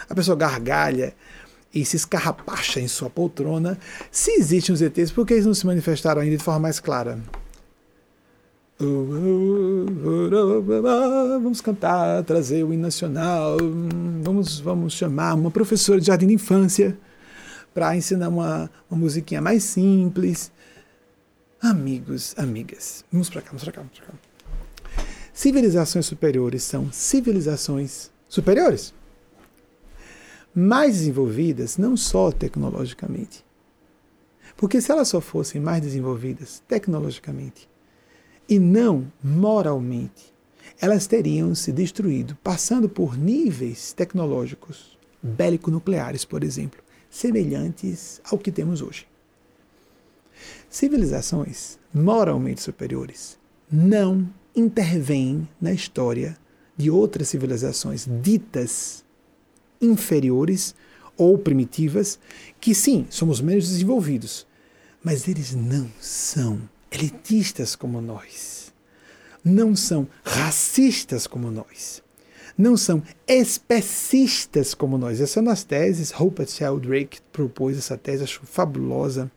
A 0.09 0.15
pessoa 0.15 0.37
gargalha 0.37 1.13
e 1.73 1.83
se 1.83 1.97
escarrapacha 1.97 2.79
em 2.79 2.87
sua 2.87 3.09
poltrona. 3.09 3.77
Se 4.09 4.31
existem 4.31 4.73
os 4.73 4.81
ETs, 4.81 5.11
por 5.11 5.27
que 5.27 5.33
eles 5.33 5.45
não 5.45 5.53
se 5.53 5.65
manifestaram 5.65 6.21
ainda 6.21 6.37
de 6.37 6.43
forma 6.43 6.61
mais 6.61 6.79
clara? 6.79 7.19
Vamos 11.41 11.59
cantar, 11.59 12.23
trazer 12.23 12.63
o 12.63 12.73
hino 12.73 12.83
nacional. 12.83 13.57
Vamos, 14.23 14.59
vamos 14.59 14.93
chamar 14.93 15.33
uma 15.33 15.51
professora 15.51 15.99
de 15.99 16.07
jardim 16.07 16.27
de 16.27 16.33
infância 16.33 16.97
para 17.75 17.93
ensinar 17.95 18.29
uma, 18.29 18.71
uma 18.89 18.97
musiquinha 18.97 19.41
mais 19.41 19.61
simples. 19.65 20.49
Amigos, 21.61 22.33
amigas, 22.37 23.03
vamos 23.11 23.29
para 23.29 23.41
cá, 23.41 23.47
vamos 23.49 23.63
para 23.63 23.73
cá, 23.73 23.81
vamos 23.81 23.99
para 23.99 24.07
cá. 24.07 24.13
Civilizações 25.33 26.05
superiores 26.05 26.63
são 26.63 26.89
civilizações 26.89 28.09
superiores, 28.29 28.93
mais 30.55 30.99
desenvolvidas 30.99 31.77
não 31.77 31.97
só 31.97 32.31
tecnologicamente. 32.31 33.43
Porque 34.55 34.79
se 34.79 34.89
elas 34.89 35.09
só 35.09 35.19
fossem 35.19 35.59
mais 35.59 35.81
desenvolvidas 35.81 36.63
tecnologicamente, 36.65 37.67
e 38.47 38.57
não 38.57 39.11
moralmente, 39.21 40.33
elas 40.79 41.07
teriam 41.07 41.53
se 41.53 41.73
destruído, 41.73 42.37
passando 42.41 42.87
por 42.87 43.17
níveis 43.17 43.91
tecnológicos 43.91 44.97
bélico-nucleares, 45.21 46.23
por 46.23 46.41
exemplo, 46.41 46.84
semelhantes 47.15 48.19
ao 48.25 48.37
que 48.37 48.51
temos 48.51 48.81
hoje. 48.81 49.07
Civilizações 50.69 51.79
moralmente 51.93 52.61
superiores 52.61 53.39
não 53.71 54.29
intervêm 54.53 55.47
na 55.61 55.71
história 55.71 56.37
de 56.75 56.91
outras 56.91 57.29
civilizações 57.29 58.05
ditas 58.21 59.05
inferiores 59.81 60.75
ou 61.15 61.37
primitivas, 61.37 62.19
que 62.59 62.75
sim, 62.75 63.07
somos 63.09 63.39
menos 63.39 63.69
desenvolvidos, 63.69 64.45
mas 65.01 65.25
eles 65.29 65.55
não 65.55 65.89
são 66.01 66.69
elitistas 66.91 67.77
como 67.77 68.01
nós, 68.01 68.73
não 69.41 69.73
são 69.73 70.05
racistas 70.21 71.25
como 71.25 71.49
nós, 71.49 72.03
não 72.57 72.77
são 72.77 73.03
especistas 73.27 74.73
como 74.73 74.97
nós. 74.97 75.15
Essas 75.15 75.31
são 75.31 75.49
as 75.49 75.63
teses. 75.63 76.11
Rupert 76.11 76.49
Sheldrake 76.49 77.19
propôs 77.31 77.77
essa 77.77 77.97
tese, 77.97 78.23
acho 78.23 78.41
fabulosa. 78.45 79.29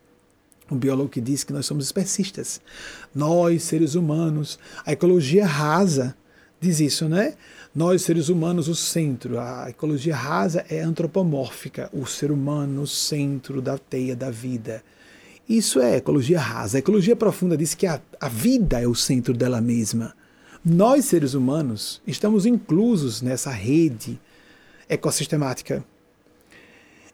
Um 0.71 0.77
biólogo 0.77 1.09
que 1.09 1.19
diz 1.19 1.43
que 1.43 1.51
nós 1.51 1.65
somos 1.65 1.85
especistas. 1.85 2.61
Nós, 3.13 3.63
seres 3.63 3.95
humanos, 3.95 4.59
a 4.85 4.93
ecologia 4.93 5.45
rasa 5.45 6.15
diz 6.61 6.79
isso, 6.79 7.09
né? 7.09 7.33
Nós, 7.73 8.03
seres 8.03 8.29
humanos, 8.29 8.67
o 8.67 8.75
centro. 8.75 9.39
A 9.39 9.69
ecologia 9.69 10.15
rasa 10.15 10.65
é 10.69 10.81
antropomórfica, 10.81 11.89
o 11.91 12.05
ser 12.05 12.31
humano, 12.31 12.83
o 12.83 12.87
centro 12.87 13.61
da 13.61 13.77
teia 13.77 14.15
da 14.15 14.29
vida. 14.29 14.83
Isso 15.47 15.79
é 15.79 15.97
ecologia 15.97 16.39
rasa. 16.39 16.77
A 16.77 16.79
ecologia 16.79 17.15
profunda 17.15 17.57
diz 17.57 17.73
que 17.73 17.87
a, 17.87 17.99
a 18.19 18.29
vida 18.29 18.79
é 18.79 18.87
o 18.87 18.93
centro 18.93 19.33
dela 19.33 19.59
mesma. 19.59 20.13
Nós, 20.71 21.05
seres 21.05 21.33
humanos, 21.33 21.99
estamos 22.05 22.45
inclusos 22.45 23.23
nessa 23.23 23.49
rede 23.49 24.21
ecossistemática. 24.87 25.83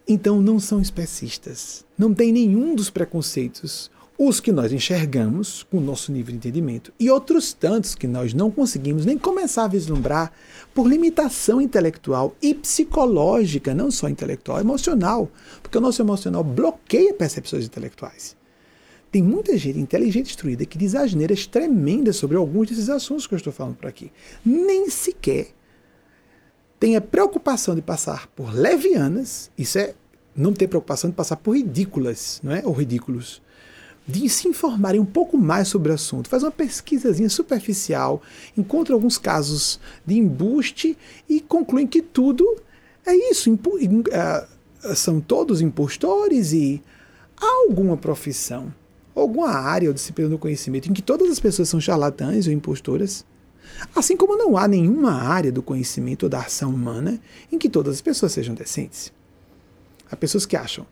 Então, 0.05 0.41
não 0.41 0.59
são 0.59 0.81
especistas. 0.81 1.85
Não 1.97 2.13
tem 2.13 2.33
nenhum 2.33 2.75
dos 2.75 2.89
preconceitos 2.89 3.89
os 4.17 4.41
que 4.41 4.51
nós 4.51 4.73
enxergamos 4.73 5.63
com 5.63 5.77
o 5.77 5.81
nosso 5.81 6.11
nível 6.11 6.33
de 6.33 6.37
entendimento 6.37 6.91
e 6.99 7.09
outros 7.09 7.53
tantos 7.53 7.95
que 7.95 8.07
nós 8.07 8.33
não 8.33 8.51
conseguimos 8.51 9.05
nem 9.05 9.17
começar 9.17 9.63
a 9.63 9.69
vislumbrar 9.69 10.33
por 10.73 10.85
limitação 10.85 11.61
intelectual 11.61 12.35
e 12.41 12.53
psicológica, 12.53 13.73
não 13.73 13.89
só 13.89 14.09
intelectual, 14.09 14.59
emocional, 14.59 15.29
porque 15.63 15.77
o 15.77 15.81
nosso 15.81 16.01
emocional 16.01 16.43
bloqueia 16.43 17.13
percepções 17.13 17.65
intelectuais. 17.65 18.35
Tem 19.15 19.23
muita 19.23 19.57
gente 19.57 19.79
inteligente 19.79 20.31
instruída 20.31 20.65
que 20.65 20.77
diz 20.77 20.93
asneiras 20.93 21.47
tremendas 21.47 22.17
sobre 22.17 22.35
alguns 22.35 22.67
desses 22.67 22.89
assuntos 22.89 23.25
que 23.25 23.33
eu 23.33 23.37
estou 23.37 23.53
falando 23.53 23.77
por 23.77 23.87
aqui. 23.87 24.11
Nem 24.45 24.89
sequer 24.89 25.53
tem 26.77 26.97
a 26.97 27.01
preocupação 27.01 27.75
de 27.75 27.81
passar 27.81 28.27
por 28.35 28.53
levianas, 28.53 29.49
isso 29.57 29.79
é 29.79 29.95
não 30.35 30.51
ter 30.51 30.67
preocupação 30.67 31.09
de 31.09 31.15
passar 31.15 31.37
por 31.37 31.55
ridículas, 31.55 32.41
não 32.43 32.51
é? 32.51 32.61
Ou 32.65 32.73
ridículos 32.73 33.41
de 34.05 34.27
se 34.27 34.49
informarem 34.49 34.99
um 34.99 35.05
pouco 35.05 35.37
mais 35.37 35.69
sobre 35.69 35.93
o 35.93 35.95
assunto, 35.95 36.27
faz 36.27 36.43
uma 36.43 36.51
pesquisazinha 36.51 37.29
superficial, 37.29 38.21
encontra 38.57 38.93
alguns 38.93 39.17
casos 39.17 39.79
de 40.05 40.15
embuste 40.15 40.97
e 41.29 41.39
concluem 41.39 41.87
que 41.87 42.01
tudo 42.01 42.45
é 43.05 43.15
isso, 43.31 43.49
uh, 43.53 44.93
são 44.93 45.21
todos 45.21 45.61
impostores 45.61 46.51
e 46.51 46.83
há 47.37 47.63
alguma 47.65 47.95
profissão, 47.95 48.73
alguma 49.21 49.49
área 49.49 49.87
ou 49.87 49.93
disciplina 49.93 50.29
do 50.29 50.37
conhecimento 50.37 50.89
em 50.89 50.93
que 50.93 51.01
todas 51.01 51.29
as 51.29 51.39
pessoas 51.39 51.69
são 51.69 51.79
charlatãs 51.79 52.47
ou 52.47 52.53
impostoras, 52.53 53.25
assim 53.95 54.15
como 54.15 54.37
não 54.37 54.57
há 54.57 54.67
nenhuma 54.67 55.13
área 55.13 55.51
do 55.51 55.61
conhecimento 55.61 56.23
ou 56.23 56.29
da 56.29 56.41
ação 56.41 56.71
humana 56.71 57.19
em 57.51 57.57
que 57.57 57.69
todas 57.69 57.95
as 57.95 58.01
pessoas 58.01 58.31
sejam 58.31 58.53
decentes. 58.53 59.11
Há 60.11 60.15
pessoas 60.15 60.45
que 60.45 60.55
acham 60.55 60.85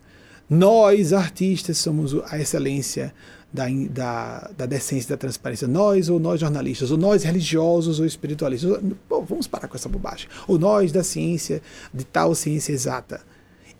nós, 0.49 1.13
artistas, 1.13 1.77
somos 1.77 2.13
a 2.31 2.37
excelência 2.37 3.13
da, 3.51 3.65
da, 3.89 4.51
da 4.57 4.65
decência 4.65 5.09
da 5.09 5.17
transparência. 5.17 5.67
Nós, 5.67 6.09
ou 6.09 6.19
nós 6.19 6.39
jornalistas, 6.39 6.91
ou 6.91 6.97
nós 6.97 7.23
religiosos 7.23 7.99
ou 7.99 8.05
espiritualistas. 8.05 8.79
Pô, 9.07 9.21
vamos 9.21 9.47
parar 9.47 9.67
com 9.67 9.75
essa 9.75 9.89
bobagem. 9.89 10.27
Ou 10.47 10.59
nós 10.59 10.91
da 10.91 11.03
ciência, 11.03 11.61
de 11.93 12.03
tal 12.03 12.35
ciência 12.35 12.73
exata. 12.73 13.21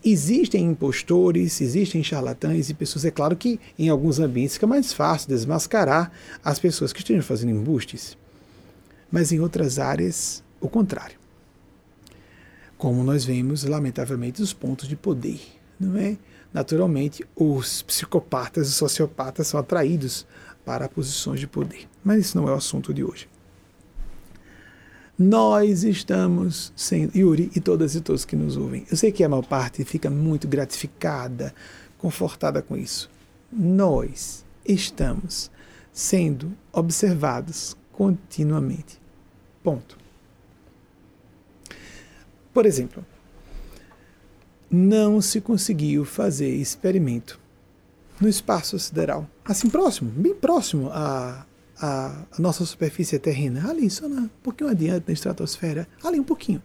Existem 0.05 0.65
impostores, 0.65 1.61
existem 1.61 2.03
charlatães 2.03 2.69
e 2.69 2.73
pessoas. 2.73 3.05
É 3.05 3.11
claro 3.11 3.35
que 3.35 3.59
em 3.79 3.89
alguns 3.89 4.19
ambientes 4.19 4.55
fica 4.55 4.67
mais 4.67 4.91
fácil 4.91 5.29
desmascarar 5.29 6.11
as 6.43 6.59
pessoas 6.59 6.91
que 6.91 6.99
estejam 6.99 7.23
fazendo 7.23 7.51
embustes. 7.51 8.17
Mas 9.11 9.31
em 9.31 9.39
outras 9.39 9.79
áreas, 9.79 10.43
o 10.59 10.67
contrário. 10.67 11.17
Como 12.77 13.03
nós 13.03 13.23
vemos, 13.23 13.63
lamentavelmente, 13.63 14.41
os 14.41 14.51
pontos 14.51 14.89
de 14.89 14.95
poder, 14.95 15.39
não 15.79 15.95
é? 15.97 16.17
naturalmente, 16.53 17.25
os 17.35 17.81
psicopatas 17.81 18.67
e 18.67 18.71
sociopatas 18.71 19.47
são 19.47 19.59
atraídos 19.59 20.25
para 20.63 20.87
posições 20.87 21.39
de 21.39 21.47
poder. 21.47 21.87
Mas 22.03 22.27
isso 22.27 22.37
não 22.37 22.47
é 22.47 22.51
o 22.51 22.57
assunto 22.57 22.93
de 22.93 23.03
hoje. 23.03 23.27
Nós 25.23 25.85
estamos 25.85 26.73
sendo, 26.75 27.17
Yuri 27.17 27.49
e 27.55 27.61
todas 27.61 27.95
e 27.95 28.01
todos 28.01 28.25
que 28.25 28.35
nos 28.35 28.57
ouvem, 28.57 28.85
eu 28.91 28.97
sei 28.97 29.09
que 29.09 29.23
a 29.23 29.29
maior 29.29 29.45
parte 29.45 29.85
fica 29.85 30.09
muito 30.09 30.49
gratificada, 30.49 31.55
confortada 31.97 32.61
com 32.61 32.75
isso. 32.75 33.09
Nós 33.49 34.43
estamos 34.67 35.49
sendo 35.93 36.51
observados 36.73 37.77
continuamente. 37.93 38.99
Ponto. 39.63 39.97
Por 42.53 42.65
exemplo, 42.65 43.05
não 44.69 45.21
se 45.21 45.39
conseguiu 45.39 46.03
fazer 46.03 46.53
experimento 46.53 47.39
no 48.19 48.27
espaço 48.27 48.77
sideral, 48.77 49.25
assim 49.45 49.69
próximo, 49.69 50.11
bem 50.11 50.35
próximo 50.35 50.89
à, 50.91 51.45
à, 51.79 52.25
à 52.31 52.41
nossa 52.41 52.65
superfície 52.65 53.17
terrena, 53.19 53.69
ali 53.69 53.89
só 53.89 54.05
um 54.05 54.27
pouquinho 54.41 54.69
adiante 54.69 55.05
na 55.07 55.13
estratosfera, 55.13 55.87
ali 56.03 56.19
um 56.19 56.23
pouquinho. 56.23 56.61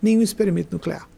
Nenhum 0.00 0.22
experimento 0.22 0.74
nuclear. 0.74 1.08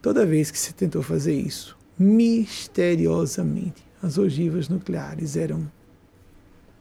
Toda 0.00 0.24
vez 0.24 0.50
que 0.50 0.58
se 0.58 0.72
tentou 0.72 1.02
fazer 1.02 1.34
isso, 1.34 1.76
misteriosamente, 1.98 3.84
as 4.02 4.16
ogivas 4.16 4.68
nucleares 4.68 5.36
eram 5.36 5.70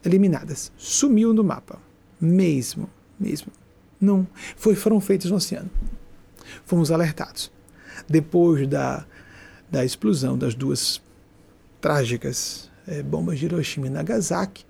eliminadas. 0.04 0.72
Sumiu 0.78 1.34
do 1.34 1.44
mapa. 1.44 1.80
Mesmo, 2.20 2.90
mesmo. 3.20 3.52
Não. 4.00 4.26
Foi, 4.56 4.76
foram 4.76 5.02
feitos 5.02 5.30
no 5.30 5.38
oceano. 5.38 5.70
Fomos 6.66 6.92
alertados 6.92 7.52
depois 8.08 8.68
da, 8.68 9.06
da 9.70 9.84
explosão 9.84 10.38
das 10.38 10.56
duas 10.56 11.02
trágicas 11.82 12.70
é, 12.88 13.04
bombas 13.04 13.40
de 13.40 13.46
Hiroshima 13.46 13.88
e 13.88 13.90
Nagasaki, 13.90 14.66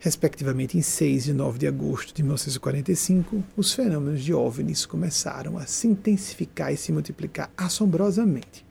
respectivamente 0.00 0.78
em 0.78 0.82
6 0.82 1.28
e 1.28 1.32
9 1.34 1.58
de 1.58 1.66
agosto 1.66 2.14
de 2.14 2.22
1945, 2.22 3.44
os 3.54 3.74
fenômenos 3.74 4.24
de 4.24 4.32
OVNIs 4.32 4.86
começaram 4.86 5.58
a 5.58 5.66
se 5.66 5.86
intensificar 5.86 6.72
e 6.72 6.76
se 6.76 6.90
multiplicar 6.90 7.52
assombrosamente. 7.54 8.64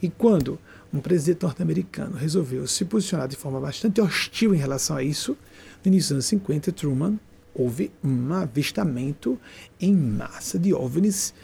E 0.00 0.08
quando 0.08 0.58
um 0.94 1.00
presidente 1.00 1.42
norte-americano 1.42 2.16
resolveu 2.16 2.64
se 2.68 2.84
posicionar 2.84 3.26
de 3.26 3.36
forma 3.36 3.60
bastante 3.60 4.00
hostil 4.00 4.54
em 4.54 4.58
relação 4.58 4.96
a 4.96 5.02
isso, 5.02 5.36
no 5.84 5.88
início 5.88 6.10
dos 6.10 6.12
anos 6.12 6.26
50, 6.26 6.72
Truman, 6.72 7.18
houve 7.52 7.90
um 8.02 8.32
avistamento 8.32 9.38
em 9.80 9.92
massa 9.92 10.60
de 10.60 10.72
OVNIs, 10.72 11.34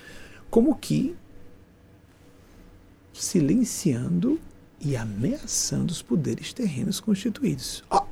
como 0.49 0.77
que 0.77 1.17
silenciando 3.13 4.41
e 4.81 4.97
ameaçando 4.97 5.91
os 5.91 6.03
poderes 6.03 6.53
terrenos 6.53 7.01
constituídos. 7.01 7.83
Oh, 7.91 8.07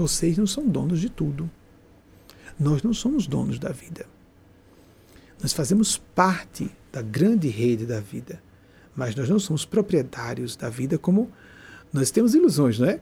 vocês 0.00 0.38
não 0.38 0.46
são 0.46 0.66
donos 0.66 0.98
de 0.98 1.10
tudo. 1.10 1.50
Nós 2.58 2.82
não 2.82 2.94
somos 2.94 3.26
donos 3.26 3.58
da 3.58 3.70
vida. 3.70 4.06
Nós 5.42 5.52
fazemos 5.52 5.98
parte 6.14 6.70
da 6.90 7.02
grande 7.02 7.48
rede 7.48 7.84
da 7.84 8.00
vida, 8.00 8.42
mas 8.96 9.14
nós 9.14 9.28
não 9.28 9.38
somos 9.38 9.66
proprietários 9.66 10.56
da 10.56 10.70
vida 10.70 10.96
como 10.96 11.30
nós 11.92 12.10
temos 12.10 12.34
ilusões, 12.34 12.78
não 12.78 12.88
é? 12.88 13.00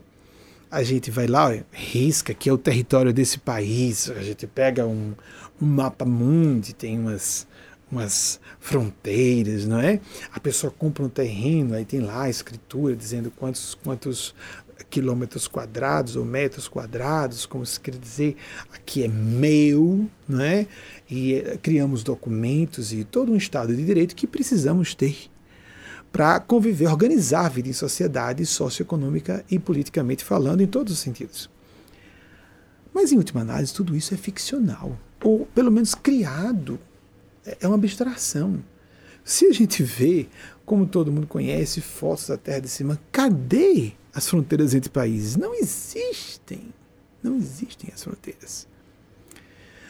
A 0.69 0.83
gente 0.83 1.09
vai 1.09 1.25
lá, 1.25 1.57
risca 1.71 2.33
que 2.33 2.49
é 2.49 2.53
o 2.53 2.57
território 2.57 3.13
desse 3.13 3.39
país, 3.39 4.09
a 4.11 4.21
gente 4.21 4.45
pega 4.45 4.85
um, 4.85 5.13
um 5.61 5.65
mapa 5.65 6.03
mundi, 6.03 6.75
tem 6.75 6.99
umas, 6.99 7.47
umas 7.89 8.41
fronteiras, 8.59 9.65
não 9.65 9.79
é? 9.79 10.01
A 10.33 10.39
pessoa 10.39 10.71
compra 10.71 11.03
um 11.03 11.09
terreno, 11.09 11.73
aí 11.73 11.85
tem 11.85 12.01
lá 12.01 12.23
a 12.23 12.29
escritura 12.29 12.95
dizendo 12.95 13.31
quantos, 13.31 13.73
quantos 13.75 14.35
quilômetros 14.89 15.47
quadrados 15.47 16.15
ou 16.15 16.25
metros 16.25 16.67
quadrados, 16.67 17.45
como 17.45 17.65
se 17.65 17.79
quer 17.79 17.95
dizer, 17.95 18.35
aqui 18.73 19.03
é 19.03 19.07
meu, 19.07 20.09
não 20.27 20.41
é? 20.41 20.67
E 21.09 21.35
eh, 21.35 21.57
criamos 21.61 22.03
documentos 22.03 22.91
e 22.91 23.03
todo 23.03 23.31
um 23.31 23.35
Estado 23.35 23.75
de 23.75 23.85
Direito 23.85 24.15
que 24.15 24.25
precisamos 24.25 24.95
ter 24.95 25.29
para 26.11 26.39
conviver, 26.39 26.87
organizar 26.87 27.45
a 27.45 27.49
vida 27.49 27.69
em 27.69 27.73
sociedade 27.73 28.45
socioeconômica 28.45 29.45
e 29.49 29.59
politicamente 29.59 30.23
falando, 30.23 30.61
em 30.61 30.67
todos 30.67 30.93
os 30.93 30.99
sentidos. 30.99 31.49
Mas, 32.93 33.11
em 33.11 33.17
última 33.17 33.41
análise, 33.41 33.73
tudo 33.73 33.95
isso 33.95 34.13
é 34.13 34.17
ficcional, 34.17 34.97
ou 35.23 35.45
pelo 35.47 35.71
menos 35.71 35.93
criado. 35.93 36.79
É, 37.45 37.57
é 37.61 37.67
uma 37.67 37.75
abstração. 37.77 38.63
Se 39.23 39.45
a 39.45 39.53
gente 39.53 39.83
vê, 39.83 40.27
como 40.65 40.87
todo 40.87 41.11
mundo 41.11 41.27
conhece, 41.27 41.81
fotos 41.81 42.27
da 42.27 42.37
Terra 42.37 42.61
de 42.61 42.69
cima, 42.69 42.99
cadê 43.11 43.93
as 44.13 44.27
fronteiras 44.27 44.73
entre 44.73 44.89
países? 44.89 45.35
Não 45.35 45.53
existem. 45.53 46.73
Não 47.21 47.35
existem 47.35 47.91
as 47.93 48.03
fronteiras. 48.03 48.67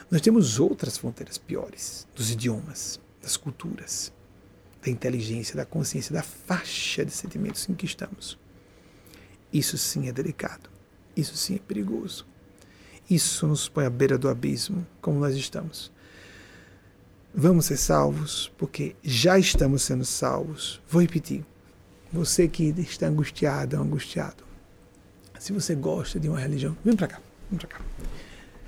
Nós 0.09 0.21
temos 0.21 0.59
outras 0.59 0.97
fronteiras 0.97 1.37
piores, 1.37 2.07
dos 2.15 2.31
idiomas, 2.31 2.99
das 3.21 3.37
culturas, 3.37 4.11
da 4.83 4.89
inteligência, 4.89 5.55
da 5.55 5.65
consciência, 5.65 6.13
da 6.13 6.23
faixa 6.23 7.05
de 7.05 7.11
sentimentos 7.11 7.69
em 7.69 7.75
que 7.75 7.85
estamos. 7.85 8.37
Isso 9.53 9.77
sim 9.77 10.07
é 10.07 10.11
delicado. 10.11 10.69
Isso 11.15 11.35
sim 11.37 11.55
é 11.55 11.59
perigoso. 11.59 12.25
Isso 13.09 13.45
nos 13.47 13.67
põe 13.67 13.85
à 13.85 13.89
beira 13.89 14.17
do 14.17 14.29
abismo, 14.29 14.85
como 15.01 15.19
nós 15.19 15.35
estamos. 15.35 15.91
Vamos 17.33 17.65
ser 17.65 17.77
salvos, 17.77 18.51
porque 18.57 18.95
já 19.03 19.37
estamos 19.37 19.83
sendo 19.83 20.05
salvos. 20.05 20.81
Vou 20.87 21.01
repetir. 21.01 21.45
Você 22.11 22.47
que 22.47 22.63
está 22.79 23.05
angustiado, 23.05 23.77
angustiado. 23.77 24.43
Se 25.39 25.53
você 25.53 25.75
gosta 25.75 26.19
de 26.19 26.27
uma 26.27 26.39
religião, 26.39 26.75
vem 26.83 26.95
para 26.95 27.07
cá, 27.07 27.21
vem 27.51 27.59
para 27.59 27.67
cá. 27.67 27.81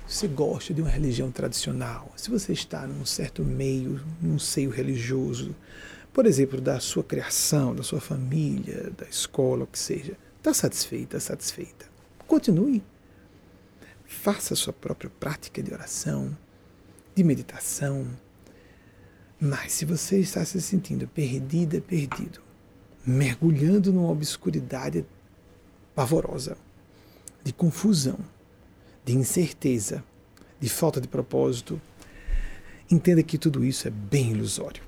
Se 0.06 0.18
você 0.18 0.28
gosta 0.28 0.72
de 0.72 0.80
uma 0.80 0.90
religião 0.90 1.30
tradicional, 1.32 2.12
se 2.16 2.30
você 2.30 2.52
está 2.52 2.86
num 2.86 3.04
certo 3.04 3.42
meio, 3.42 4.00
num 4.20 4.38
seio 4.38 4.70
religioso, 4.70 5.56
por 6.12 6.24
exemplo, 6.24 6.60
da 6.60 6.78
sua 6.78 7.02
criação, 7.02 7.74
da 7.74 7.82
sua 7.82 8.00
família, 8.00 8.92
da 8.96 9.06
escola, 9.06 9.64
o 9.64 9.66
que 9.66 9.78
seja, 9.78 10.16
está 10.38 10.54
satisfeita, 10.54 11.18
satisfeita. 11.18 11.86
Continue. 12.28 12.82
Faça 14.04 14.54
a 14.54 14.56
sua 14.56 14.72
própria 14.72 15.10
prática 15.18 15.60
de 15.60 15.72
oração, 15.72 16.36
de 17.14 17.24
meditação. 17.24 18.06
Mas 19.40 19.72
se 19.72 19.84
você 19.84 20.20
está 20.20 20.44
se 20.44 20.60
sentindo 20.60 21.08
perdida, 21.08 21.80
perdido, 21.80 22.40
mergulhando 23.04 23.92
numa 23.92 24.10
obscuridade 24.10 25.04
pavorosa, 25.94 26.56
de 27.42 27.52
confusão, 27.52 28.18
de 29.04 29.14
incerteza, 29.14 30.04
de 30.60 30.68
falta 30.68 31.00
de 31.00 31.08
propósito, 31.08 31.80
entenda 32.90 33.22
que 33.22 33.38
tudo 33.38 33.64
isso 33.64 33.88
é 33.88 33.90
bem 33.90 34.30
ilusório. 34.30 34.82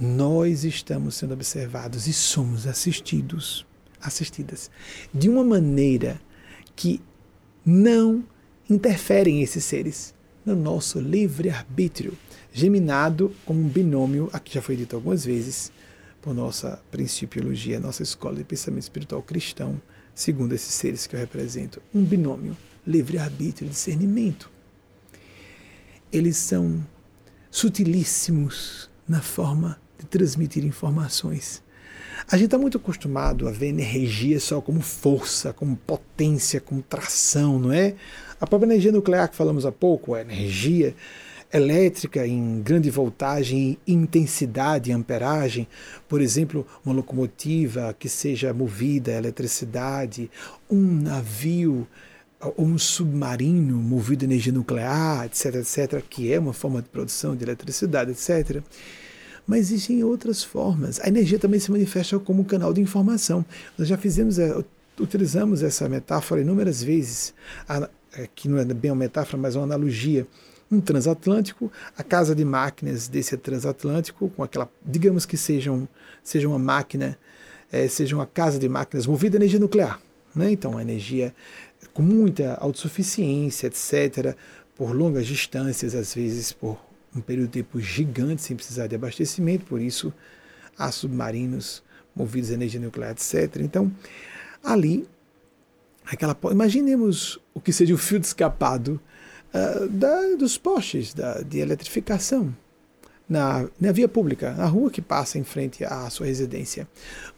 Nós 0.00 0.64
estamos 0.64 1.14
sendo 1.14 1.34
observados 1.34 2.06
e 2.06 2.12
somos 2.12 2.66
assistidos, 2.66 3.66
assistidas 4.00 4.70
de 5.12 5.28
uma 5.28 5.44
maneira 5.44 6.20
que 6.74 7.00
não 7.64 8.24
interferem 8.68 9.42
esses 9.42 9.64
seres 9.64 10.14
no 10.44 10.56
nosso 10.56 11.00
livre-arbítrio, 11.00 12.16
geminado 12.52 13.32
como 13.44 13.60
um 13.60 13.68
binômio, 13.68 14.28
aqui 14.32 14.54
já 14.54 14.62
foi 14.62 14.76
dito 14.76 14.96
algumas 14.96 15.24
vezes, 15.24 15.72
por 16.24 16.32
nossa 16.32 16.82
principiologia, 16.90 17.78
nossa 17.78 18.02
escola 18.02 18.36
de 18.36 18.44
pensamento 18.44 18.84
espiritual 18.84 19.22
cristão, 19.22 19.78
segundo 20.14 20.54
esses 20.54 20.72
seres 20.72 21.06
que 21.06 21.14
eu 21.14 21.20
represento, 21.20 21.82
um 21.94 22.02
binômio, 22.02 22.56
livre-arbítrio 22.86 23.66
e 23.66 23.68
discernimento. 23.68 24.50
Eles 26.10 26.38
são 26.38 26.82
sutilíssimos 27.50 28.88
na 29.06 29.20
forma 29.20 29.78
de 29.98 30.06
transmitir 30.06 30.64
informações. 30.64 31.62
A 32.26 32.38
gente 32.38 32.46
está 32.46 32.56
muito 32.56 32.78
acostumado 32.78 33.46
a 33.46 33.50
ver 33.50 33.66
energia 33.66 34.40
só 34.40 34.62
como 34.62 34.80
força, 34.80 35.52
como 35.52 35.76
potência, 35.76 36.58
como 36.58 36.80
tração, 36.80 37.58
não 37.58 37.70
é? 37.70 37.96
A 38.40 38.46
própria 38.46 38.66
energia 38.66 38.90
nuclear 38.90 39.28
que 39.28 39.36
falamos 39.36 39.66
há 39.66 39.72
pouco, 39.72 40.14
a 40.14 40.22
energia 40.22 40.94
elétrica 41.54 42.26
em 42.26 42.60
grande 42.60 42.90
voltagem 42.90 43.78
e 43.86 43.92
intensidade, 43.92 44.92
amperagem, 44.92 45.68
por 46.08 46.20
exemplo, 46.20 46.66
uma 46.84 46.94
locomotiva 46.94 47.94
que 47.98 48.08
seja 48.08 48.52
movida 48.52 49.12
a 49.12 49.16
eletricidade, 49.16 50.30
um 50.68 50.82
navio 51.02 51.86
ou 52.40 52.66
um 52.66 52.76
submarino 52.76 53.76
movido 53.76 54.24
a 54.24 54.28
energia 54.28 54.52
nuclear, 54.52 55.26
etc, 55.26 55.54
etc, 55.54 56.02
que 56.08 56.32
é 56.32 56.38
uma 56.38 56.52
forma 56.52 56.82
de 56.82 56.88
produção 56.88 57.34
de 57.36 57.44
eletricidade, 57.44 58.10
etc 58.10 58.62
mas 59.46 59.60
existem 59.60 60.02
outras 60.02 60.42
formas. 60.42 61.00
A 61.00 61.08
energia 61.08 61.38
também 61.38 61.60
se 61.60 61.70
manifesta 61.70 62.18
como 62.18 62.44
canal 62.44 62.72
de 62.72 62.80
informação. 62.80 63.44
Nós 63.76 63.88
já 63.88 63.96
fizemos, 63.96 64.38
é, 64.38 64.56
utilizamos 64.98 65.62
essa 65.62 65.88
metáfora 65.88 66.40
inúmeras 66.40 66.82
vezes, 66.82 67.34
é, 68.16 68.28
que 68.34 68.48
não 68.48 68.58
é 68.58 68.64
bem 68.64 68.90
uma 68.90 68.96
metáfora, 68.96 69.36
mas 69.36 69.54
uma 69.54 69.64
analogia. 69.64 70.26
Um 70.70 70.80
transatlântico, 70.80 71.70
a 71.96 72.02
casa 72.02 72.34
de 72.34 72.44
máquinas 72.44 73.06
desse 73.08 73.36
transatlântico, 73.36 74.28
com 74.30 74.42
aquela, 74.42 74.68
digamos 74.84 75.26
que 75.26 75.36
sejam, 75.36 75.88
seja 76.22 76.48
uma 76.48 76.58
máquina, 76.58 77.18
é, 77.70 77.86
seja 77.88 78.16
uma 78.16 78.26
casa 78.26 78.58
de 78.58 78.68
máquinas 78.68 79.06
movida 79.06 79.36
a 79.36 79.38
energia 79.38 79.58
nuclear. 79.58 80.00
Né? 80.34 80.50
Então, 80.50 80.76
a 80.76 80.82
energia 80.82 81.34
com 81.92 82.02
muita 82.02 82.54
autossuficiência, 82.54 83.68
etc., 83.68 84.36
por 84.74 84.92
longas 84.92 85.26
distâncias, 85.26 85.94
às 85.94 86.12
vezes 86.14 86.52
por 86.52 86.78
um 87.14 87.20
período 87.20 87.46
de 87.46 87.62
tempo 87.62 87.80
gigante 87.80 88.42
sem 88.42 88.56
precisar 88.56 88.88
de 88.88 88.96
abastecimento, 88.96 89.64
por 89.66 89.80
isso 89.80 90.12
há 90.76 90.90
submarinos 90.90 91.82
movidos 92.14 92.50
a 92.50 92.54
energia 92.54 92.80
nuclear, 92.80 93.12
etc. 93.12 93.60
Então, 93.60 93.92
ali, 94.62 95.06
aquela, 96.04 96.36
imaginemos 96.50 97.38
o 97.52 97.60
que 97.60 97.72
seja 97.72 97.94
o 97.94 97.98
fio 97.98 98.18
de 98.18 98.26
escapado 98.26 99.00
uh, 99.54 99.88
da, 99.88 100.34
dos 100.36 100.58
postes 100.58 101.14
da, 101.14 101.40
de 101.40 101.58
eletrificação 101.58 102.54
na, 103.28 103.68
na 103.80 103.92
via 103.92 104.08
pública, 104.08 104.52
na 104.52 104.66
rua 104.66 104.90
que 104.90 105.00
passa 105.00 105.38
em 105.38 105.44
frente 105.44 105.84
à 105.84 106.10
sua 106.10 106.26
residência. 106.26 106.88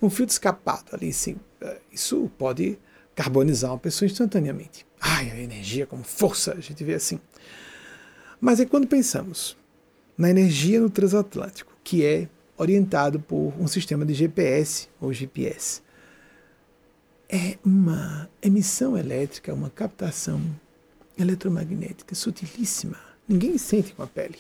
Um 0.01 0.11
fio 0.11 0.27
escapado 0.27 0.87
ali, 0.93 1.13
sim, 1.13 1.37
uh, 1.63 1.77
isso 1.93 2.31
pode 2.39 2.79
carbonizar 3.15 3.71
uma 3.71 3.79
pessoa 3.79 4.07
instantaneamente. 4.07 4.87
Ai, 5.01 5.31
a 5.31 5.39
energia 5.39 5.87
como 5.87 6.03
força, 6.03 6.55
a 6.55 6.61
gente 6.61 6.83
vê 6.83 6.95
assim. 6.95 7.21
Mas 8.41 8.61
é 8.61 8.67
quando 8.67 8.87
pensamos 8.87 9.57
na 10.17 10.31
energia 10.31 10.81
no 10.81 10.91
transatlântico, 10.91 11.73
que 11.85 12.05
é 12.05 12.29
orientado 12.57 13.21
por 13.21 13.53
um 13.59 13.67
sistema 13.67 14.05
de 14.05 14.15
GPS 14.15 14.89
ou 15.01 15.13
GPS. 15.13 15.83
É 17.29 17.59
uma 17.65 18.29
emissão 18.41 18.97
elétrica, 18.97 19.53
uma 19.53 19.69
captação 19.69 20.41
eletromagnética 21.19 22.15
sutilíssima. 22.15 22.97
Ninguém 23.29 23.59
sente 23.59 23.93
com 23.93 24.03
a 24.03 24.07
pele. 24.07 24.39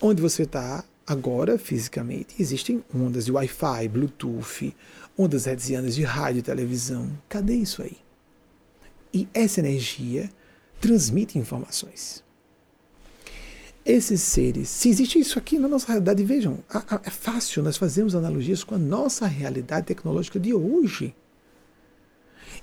Onde 0.00 0.20
você 0.20 0.42
está 0.42 0.84
agora, 1.06 1.58
fisicamente, 1.58 2.34
existem 2.38 2.84
ondas 2.94 3.24
de 3.24 3.32
Wi-Fi, 3.32 3.88
Bluetooth, 3.88 4.74
ondas 5.16 5.46
hertzianas 5.46 5.94
de 5.94 6.02
rádio 6.02 6.40
e 6.40 6.42
televisão. 6.42 7.10
Cadê 7.28 7.54
isso 7.54 7.82
aí? 7.82 7.96
E 9.12 9.28
essa 9.32 9.60
energia 9.60 10.30
transmite 10.80 11.38
informações 11.38 12.24
esses 13.84 14.22
seres, 14.22 14.68
se 14.68 14.88
existe 14.88 15.18
isso 15.18 15.38
aqui 15.38 15.58
na 15.58 15.68
nossa 15.68 15.88
realidade, 15.88 16.24
vejam, 16.24 16.58
é 17.04 17.10
fácil, 17.10 17.62
nós 17.62 17.76
fazemos 17.76 18.14
analogias 18.14 18.64
com 18.64 18.74
a 18.74 18.78
nossa 18.78 19.26
realidade 19.26 19.86
tecnológica 19.86 20.40
de 20.40 20.54
hoje. 20.54 21.14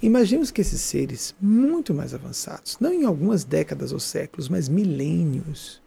Imaginemos 0.01 0.49
que 0.49 0.61
esses 0.61 0.81
seres, 0.81 1.35
muito 1.39 1.93
mais 1.93 2.11
avançados, 2.13 2.75
não 2.79 2.91
em 2.91 3.05
algumas 3.05 3.43
décadas 3.43 3.91
ou 3.91 3.99
séculos, 3.99 4.49
mas 4.49 4.67
milênios, 4.67 5.79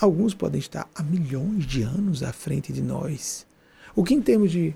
alguns 0.00 0.34
podem 0.34 0.58
estar 0.58 0.90
há 0.92 1.04
milhões 1.04 1.64
de 1.66 1.82
anos 1.82 2.24
à 2.24 2.32
frente 2.32 2.72
de 2.72 2.82
nós. 2.82 3.46
O 3.94 4.02
que, 4.02 4.12
em 4.12 4.20
termos 4.20 4.50
de 4.50 4.74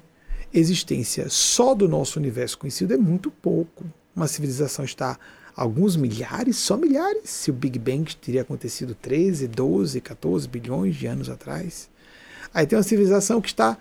existência 0.55 1.29
só 1.29 1.75
do 1.75 1.89
nosso 1.89 2.21
universo 2.21 2.57
conhecido, 2.57 2.95
é 2.95 2.97
muito 2.97 3.33
pouco. 3.33 3.85
Uma 4.15 4.29
civilização 4.29 4.85
está 4.85 5.19
alguns 5.57 5.97
milhares, 5.97 6.57
só 6.57 6.77
milhares, 6.77 7.29
se 7.31 7.51
o 7.51 7.55
Big 7.55 7.81
Bang 7.81 8.15
teria 8.15 8.43
acontecido 8.43 8.95
13, 8.95 9.49
12, 9.49 10.01
14 10.01 10.49
bilhões 10.49 10.95
de 10.95 11.07
anos 11.07 11.29
atrás. 11.29 11.91
Aí 12.55 12.65
tem 12.65 12.77
uma 12.79 12.85
civilização 12.85 13.41
que 13.41 13.49
está 13.49 13.77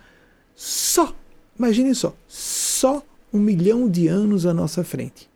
só, 0.55 1.15
imaginem 1.57 1.93
só, 1.93 2.15
só 2.27 3.03
um 3.31 3.39
milhão 3.39 3.89
de 3.89 4.07
anos 4.07 4.45
à 4.45 4.53
nossa 4.53 4.83
frente. 4.83 5.29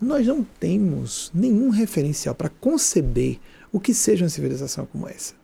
Nós 0.00 0.26
não 0.26 0.42
temos 0.42 1.30
nenhum 1.32 1.70
referencial 1.70 2.34
para 2.34 2.48
conceber 2.48 3.38
o 3.70 3.78
que 3.78 3.94
seja 3.94 4.24
uma 4.24 4.30
civilização 4.30 4.84
como 4.86 5.08
essa. 5.08 5.34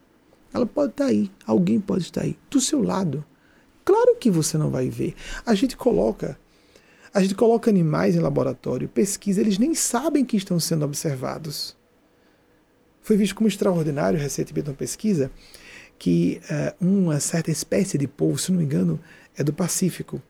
Ela 0.52 0.66
pode 0.66 0.92
estar 0.92 1.06
aí, 1.06 1.30
alguém 1.46 1.80
pode 1.80 2.02
estar 2.02 2.22
aí, 2.22 2.36
do 2.50 2.60
seu 2.60 2.82
lado. 2.82 3.24
Claro 3.84 4.16
que 4.16 4.30
você 4.30 4.58
não 4.58 4.70
vai 4.70 4.88
ver. 4.88 5.14
A 5.46 5.54
gente 5.54 5.76
coloca 5.76 6.38
a 7.12 7.22
gente 7.22 7.34
coloca 7.34 7.70
animais 7.70 8.14
em 8.14 8.20
laboratório, 8.20 8.88
pesquisa, 8.88 9.40
eles 9.40 9.58
nem 9.58 9.74
sabem 9.74 10.24
que 10.24 10.36
estão 10.36 10.60
sendo 10.60 10.84
observados. 10.84 11.76
Foi 13.00 13.16
visto 13.16 13.34
como 13.34 13.48
extraordinário 13.48 14.18
recentemente 14.18 14.68
uma 14.68 14.76
pesquisa 14.76 15.30
que 15.98 16.40
uh, 16.44 16.86
uma 16.86 17.18
certa 17.18 17.50
espécie 17.50 17.96
de 17.96 18.06
polvo, 18.06 18.38
se 18.38 18.52
não 18.52 18.58
me 18.58 18.64
engano, 18.64 19.00
é 19.36 19.42
do 19.42 19.52
Pacífico, 19.52 20.22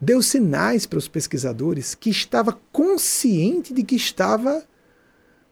deu 0.00 0.22
sinais 0.22 0.86
para 0.86 0.98
os 0.98 1.08
pesquisadores 1.08 1.94
que 1.94 2.10
estava 2.10 2.58
consciente 2.72 3.72
de 3.72 3.82
que 3.82 3.96
estava 3.96 4.64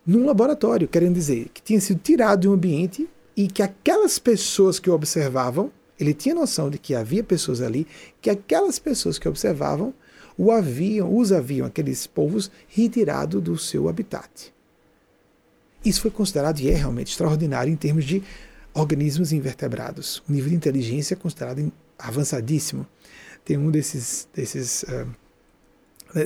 num 0.06 0.26
laboratório, 0.26 0.88
querendo 0.88 1.14
dizer 1.14 1.48
que 1.54 1.62
tinha 1.62 1.80
sido 1.80 2.00
tirado 2.00 2.40
de 2.40 2.48
um 2.48 2.52
ambiente 2.52 3.08
e 3.36 3.48
que 3.48 3.62
aquelas 3.62 4.18
pessoas 4.18 4.78
que 4.78 4.90
o 4.90 4.94
observavam, 4.94 5.70
ele 5.98 6.12
tinha 6.12 6.34
noção 6.34 6.68
de 6.68 6.78
que 6.78 6.94
havia 6.94 7.22
pessoas 7.22 7.60
ali, 7.60 7.86
que 8.20 8.28
aquelas 8.28 8.78
pessoas 8.78 9.18
que 9.18 9.28
observavam 9.28 9.94
o 10.36 10.50
haviam, 10.50 11.14
os 11.16 11.30
haviam, 11.32 11.66
aqueles 11.66 12.06
povos, 12.06 12.50
retirado 12.68 13.40
do 13.40 13.56
seu 13.58 13.88
habitat. 13.88 14.52
Isso 15.84 16.00
foi 16.00 16.10
considerado 16.10 16.60
e 16.60 16.70
é 16.70 16.74
realmente 16.74 17.10
extraordinário 17.10 17.72
em 17.72 17.76
termos 17.76 18.04
de 18.04 18.22
organismos 18.72 19.32
invertebrados. 19.32 20.22
O 20.28 20.32
nível 20.32 20.50
de 20.50 20.56
inteligência 20.56 21.14
é 21.14 21.16
considerado 21.16 21.72
avançadíssimo. 21.98 22.86
Tem 23.44 23.56
um 23.56 23.70
desses, 23.70 24.28
desses 24.32 24.84
uh, 24.84 25.06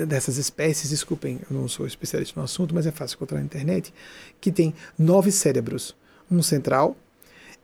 dessas 0.07 0.37
espécies, 0.37 0.91
desculpem, 0.91 1.41
eu 1.49 1.57
não 1.57 1.69
sou 1.69 1.87
especialista 1.87 2.39
no 2.39 2.45
assunto, 2.45 2.75
mas 2.75 2.87
é 2.87 2.91
fácil 2.91 3.17
encontrar 3.17 3.39
na 3.39 3.45
internet, 3.45 3.95
que 4.41 4.51
tem 4.51 4.75
nove 4.99 5.31
cérebros, 5.31 5.95
um 6.31 6.43
central 6.43 6.97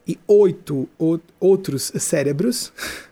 e 0.07 0.19
oito 0.27 0.89
outros 1.41 1.93
cérebros 1.99 2.73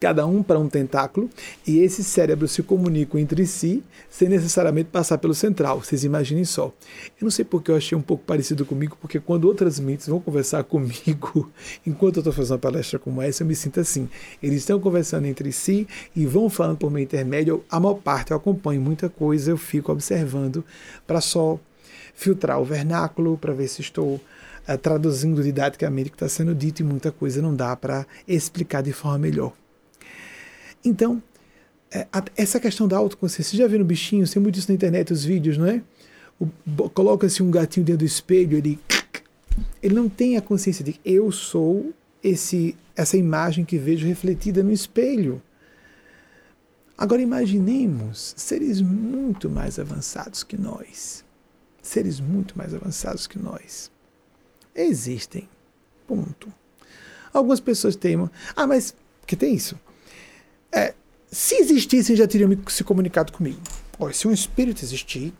cada 0.00 0.26
um 0.26 0.42
para 0.42 0.58
um 0.58 0.66
tentáculo, 0.66 1.28
e 1.66 1.80
esses 1.80 2.06
cérebros 2.06 2.52
se 2.52 2.62
comunicam 2.62 3.20
entre 3.20 3.44
si 3.46 3.84
sem 4.08 4.30
necessariamente 4.30 4.88
passar 4.88 5.18
pelo 5.18 5.34
central. 5.34 5.82
Vocês 5.84 6.04
imaginem 6.04 6.46
só. 6.46 6.72
Eu 7.20 7.24
não 7.24 7.30
sei 7.30 7.44
porque 7.44 7.70
eu 7.70 7.76
achei 7.76 7.96
um 7.96 8.00
pouco 8.00 8.24
parecido 8.24 8.64
comigo, 8.64 8.96
porque 8.98 9.20
quando 9.20 9.44
outras 9.44 9.78
mentes 9.78 10.08
vão 10.08 10.18
conversar 10.18 10.64
comigo, 10.64 11.52
enquanto 11.86 12.16
eu 12.16 12.20
estou 12.20 12.32
fazendo 12.32 12.52
uma 12.52 12.58
palestra 12.58 12.98
como 12.98 13.20
essa, 13.20 13.42
eu 13.42 13.46
me 13.46 13.54
sinto 13.54 13.78
assim. 13.78 14.08
Eles 14.42 14.60
estão 14.60 14.80
conversando 14.80 15.26
entre 15.26 15.52
si 15.52 15.86
e 16.16 16.24
vão 16.24 16.48
falando 16.48 16.78
por 16.78 16.90
meio 16.90 17.04
intermédio. 17.04 17.62
A 17.70 17.78
maior 17.78 17.96
parte 17.96 18.30
eu 18.30 18.38
acompanho 18.38 18.80
muita 18.80 19.10
coisa, 19.10 19.50
eu 19.50 19.58
fico 19.58 19.92
observando 19.92 20.64
para 21.06 21.20
só 21.20 21.60
filtrar 22.14 22.58
o 22.58 22.64
vernáculo, 22.64 23.36
para 23.36 23.52
ver 23.52 23.68
se 23.68 23.82
estou 23.82 24.14
uh, 24.14 24.78
traduzindo 24.80 25.42
didaticamente 25.42 26.08
o 26.08 26.10
que 26.12 26.16
está 26.16 26.28
sendo 26.28 26.54
dito 26.54 26.80
e 26.80 26.84
muita 26.84 27.12
coisa 27.12 27.42
não 27.42 27.54
dá 27.54 27.76
para 27.76 28.06
explicar 28.26 28.82
de 28.82 28.94
forma 28.94 29.18
melhor. 29.18 29.52
Então, 30.84 31.22
é, 31.90 32.06
essa 32.36 32.60
questão 32.60 32.86
da 32.86 32.96
autoconsciência, 32.96 33.50
você 33.50 33.56
já 33.56 33.66
viu 33.66 33.78
no 33.80 33.84
bichinho, 33.84 34.28
tem 34.28 34.40
muito 34.40 34.58
isso 34.58 34.68
na 34.68 34.74
internet, 34.74 35.12
os 35.12 35.24
vídeos, 35.24 35.58
não 35.58 35.66
é? 35.66 35.82
Coloca-se 36.94 37.42
um 37.42 37.50
gatinho 37.50 37.84
dentro 37.84 38.00
do 38.00 38.04
espelho, 38.04 38.56
ele, 38.56 38.78
ele 39.82 39.94
não 39.94 40.08
tem 40.08 40.36
a 40.36 40.42
consciência 40.42 40.84
de 40.84 40.98
eu 41.04 41.30
sou 41.30 41.92
esse, 42.22 42.76
essa 42.96 43.16
imagem 43.16 43.64
que 43.64 43.76
vejo 43.76 44.06
refletida 44.06 44.62
no 44.62 44.72
espelho. 44.72 45.42
Agora 46.96 47.20
imaginemos 47.20 48.34
seres 48.36 48.80
muito 48.80 49.50
mais 49.50 49.78
avançados 49.78 50.42
que 50.42 50.56
nós. 50.56 51.24
Seres 51.82 52.20
muito 52.20 52.56
mais 52.56 52.74
avançados 52.74 53.26
que 53.26 53.38
nós. 53.38 53.90
Existem. 54.74 55.48
Ponto. 56.06 56.52
Algumas 57.32 57.58
pessoas 57.58 57.96
temam. 57.96 58.30
Ah, 58.54 58.66
mas 58.66 58.94
que 59.26 59.34
tem 59.34 59.54
isso? 59.54 59.78
É, 60.72 60.94
se 61.30 61.56
existissem, 61.56 62.16
já 62.16 62.26
teriam 62.26 62.50
se 62.68 62.84
comunicado 62.84 63.32
comigo. 63.32 63.60
Olha, 63.98 64.14
se 64.14 64.26
um 64.26 64.32
espírito 64.32 64.84
existir, 64.84 65.32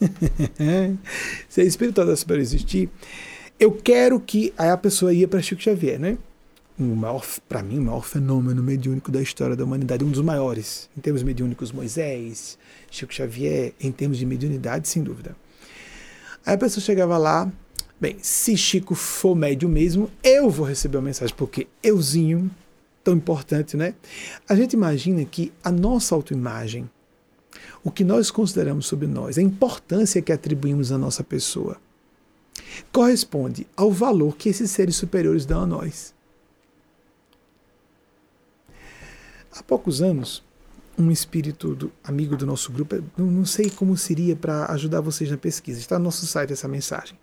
se 1.48 1.60
a 1.60 1.64
espiritualidade 1.64 2.40
existir, 2.40 2.90
eu 3.58 3.72
quero 3.72 4.20
que. 4.20 4.52
Aí 4.56 4.68
a 4.68 4.76
pessoa 4.76 5.12
ia 5.12 5.26
para 5.26 5.40
Chico 5.40 5.62
Xavier, 5.62 5.98
né? 5.98 6.18
para 7.48 7.62
mim, 7.62 7.78
o 7.78 7.82
maior 7.82 8.04
fenômeno 8.04 8.62
mediúnico 8.62 9.10
da 9.10 9.22
história 9.22 9.56
da 9.56 9.64
humanidade, 9.64 10.04
um 10.04 10.10
dos 10.10 10.20
maiores. 10.20 10.90
Em 10.96 11.00
termos 11.00 11.22
mediúnicos, 11.22 11.72
Moisés, 11.72 12.58
Chico 12.90 13.14
Xavier, 13.14 13.72
em 13.80 13.90
termos 13.90 14.18
de 14.18 14.26
mediunidade, 14.26 14.86
sem 14.86 15.02
dúvida. 15.02 15.34
Aí 16.44 16.54
a 16.54 16.58
pessoa 16.58 16.84
chegava 16.84 17.16
lá, 17.16 17.50
bem, 17.98 18.18
se 18.20 18.58
Chico 18.58 18.94
for 18.94 19.34
médio 19.34 19.68
mesmo, 19.70 20.10
eu 20.22 20.50
vou 20.50 20.66
receber 20.66 20.98
uma 20.98 21.04
mensagem, 21.04 21.34
porque 21.34 21.66
euzinho 21.82 22.50
tão 23.06 23.14
importante, 23.14 23.76
né? 23.76 23.94
A 24.48 24.56
gente 24.56 24.72
imagina 24.72 25.24
que 25.24 25.52
a 25.62 25.70
nossa 25.70 26.12
autoimagem, 26.12 26.90
o 27.84 27.90
que 27.90 28.02
nós 28.02 28.32
consideramos 28.32 28.86
sobre 28.86 29.06
nós, 29.06 29.38
a 29.38 29.42
importância 29.42 30.20
que 30.20 30.32
atribuímos 30.32 30.90
à 30.90 30.98
nossa 30.98 31.22
pessoa, 31.22 31.80
corresponde 32.90 33.64
ao 33.76 33.92
valor 33.92 34.36
que 34.36 34.48
esses 34.48 34.72
seres 34.72 34.96
superiores 34.96 35.46
dão 35.46 35.62
a 35.62 35.66
nós. 35.66 36.12
Há 39.52 39.62
poucos 39.62 40.02
anos, 40.02 40.42
um 40.98 41.08
espírito 41.12 41.76
do, 41.76 41.92
amigo 42.02 42.36
do 42.36 42.44
nosso 42.44 42.72
grupo, 42.72 42.96
não, 43.16 43.26
não 43.26 43.44
sei 43.44 43.70
como 43.70 43.96
seria 43.96 44.34
para 44.34 44.66
ajudar 44.72 45.00
vocês 45.00 45.30
na 45.30 45.38
pesquisa, 45.38 45.78
está 45.78 45.96
no 45.96 46.06
nosso 46.06 46.26
site 46.26 46.52
essa 46.52 46.66
mensagem. 46.66 47.16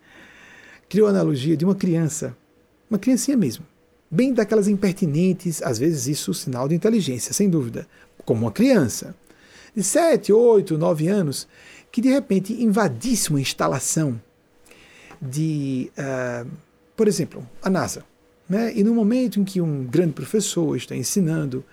Criou 0.88 1.08
a 1.08 1.10
analogia 1.10 1.58
de 1.58 1.64
uma 1.66 1.74
criança, 1.74 2.34
uma 2.88 2.98
criancinha 2.98 3.36
mesmo, 3.36 3.66
bem 4.10 4.32
daquelas 4.32 4.68
impertinentes, 4.68 5.62
às 5.62 5.78
vezes 5.78 6.06
isso 6.06 6.30
é 6.30 6.34
sinal 6.34 6.68
de 6.68 6.74
inteligência, 6.74 7.32
sem 7.32 7.48
dúvida, 7.48 7.86
como 8.24 8.42
uma 8.42 8.52
criança 8.52 9.14
de 9.74 9.82
7, 9.82 10.32
8, 10.32 10.78
9 10.78 11.08
anos, 11.08 11.48
que 11.90 12.00
de 12.00 12.08
repente 12.08 12.52
invadisse 12.52 13.30
uma 13.30 13.40
instalação 13.40 14.20
de, 15.20 15.90
uh, 15.98 16.48
por 16.96 17.08
exemplo, 17.08 17.46
a 17.62 17.70
NASA. 17.70 18.04
Né? 18.48 18.72
E 18.74 18.84
no 18.84 18.94
momento 18.94 19.40
em 19.40 19.44
que 19.44 19.60
um 19.60 19.84
grande 19.84 20.12
professor 20.12 20.76
está 20.76 20.94
ensinando 20.94 21.64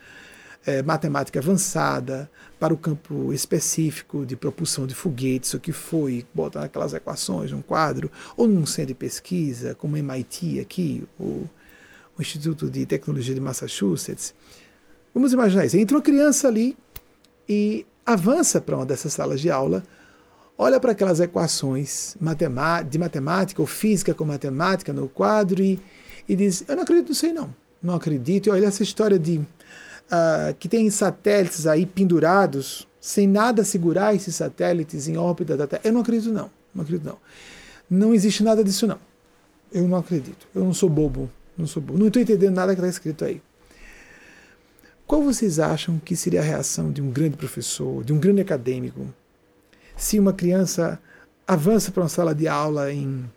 é, 0.65 0.81
matemática 0.81 1.39
avançada 1.39 2.29
para 2.59 2.73
o 2.73 2.77
campo 2.77 3.33
específico 3.33 4.25
de 4.25 4.35
propulsão 4.35 4.85
de 4.85 4.93
foguetes, 4.93 5.53
o 5.53 5.59
que 5.59 5.71
foi, 5.71 6.25
botar 6.33 6.63
aquelas 6.63 6.93
equações 6.93 7.51
num 7.51 7.61
quadro, 7.61 8.11
ou 8.37 8.47
num 8.47 8.65
centro 8.65 8.89
de 8.89 8.93
pesquisa, 8.93 9.75
como 9.75 9.97
MIT 9.97 10.59
aqui, 10.59 11.03
o 11.19 11.45
o 12.17 12.21
Instituto 12.21 12.69
de 12.69 12.85
Tecnologia 12.85 13.33
de 13.33 13.41
Massachusetts. 13.41 14.33
Vamos 15.13 15.33
imaginar 15.33 15.65
isso. 15.65 15.77
Entra 15.77 15.97
uma 15.97 16.03
criança 16.03 16.47
ali 16.47 16.77
e 17.47 17.85
avança 18.05 18.61
para 18.61 18.75
uma 18.75 18.85
dessas 18.85 19.13
salas 19.13 19.41
de 19.41 19.49
aula, 19.49 19.83
olha 20.57 20.79
para 20.79 20.91
aquelas 20.91 21.19
equações 21.19 22.15
de 22.89 22.97
matemática 22.97 23.61
ou 23.61 23.67
física 23.67 24.13
com 24.13 24.25
matemática 24.25 24.93
no 24.93 25.07
quadro 25.07 25.61
e, 25.61 25.79
e 26.27 26.35
diz: 26.35 26.63
Eu 26.67 26.75
não 26.75 26.83
acredito 26.83 27.09
nisso 27.09 27.25
aí, 27.25 27.33
não. 27.33 27.53
Não 27.81 27.95
acredito. 27.95 28.47
E 28.47 28.49
olha 28.51 28.67
essa 28.67 28.83
história 28.83 29.17
de 29.17 29.37
uh, 29.37 30.53
que 30.59 30.69
tem 30.69 30.89
satélites 30.89 31.65
aí 31.65 31.85
pendurados, 31.85 32.87
sem 32.99 33.27
nada 33.27 33.63
segurar 33.63 34.13
esses 34.13 34.35
satélites 34.35 35.07
em 35.07 35.17
órbita 35.17 35.57
da 35.57 35.65
Terra. 35.67 35.81
Eu 35.83 35.93
não 35.93 36.01
acredito, 36.01 36.31
não. 36.31 36.49
Não 36.73 36.83
acredito, 36.83 37.05
não. 37.05 37.17
Não 37.89 38.13
existe 38.13 38.43
nada 38.43 38.63
disso, 38.63 38.85
não. 38.85 38.99
Eu 39.71 39.87
não 39.87 39.97
acredito. 39.97 40.47
Eu 40.53 40.63
não 40.63 40.73
sou 40.73 40.89
bobo. 40.89 41.29
Não 41.61 41.97
Não 41.97 42.07
estou 42.07 42.21
entendendo 42.21 42.55
nada 42.55 42.73
que 42.73 42.81
está 42.81 42.89
escrito 42.89 43.25
aí. 43.25 43.41
Qual 45.11 45.21
vocês 45.21 45.59
acham 45.59 45.99
que 45.99 46.15
seria 46.15 46.39
a 46.39 46.43
reação 46.43 46.89
de 46.89 47.01
um 47.01 47.11
grande 47.11 47.35
professor, 47.35 48.03
de 48.03 48.13
um 48.13 48.17
grande 48.17 48.39
acadêmico, 48.39 49.13
se 49.97 50.17
uma 50.17 50.31
criança 50.31 50.97
avança 51.45 51.91
para 51.91 52.03
uma 52.03 52.07
sala 52.07 52.33
de 52.33 52.47
aula 52.47 52.93
em, 52.93 53.29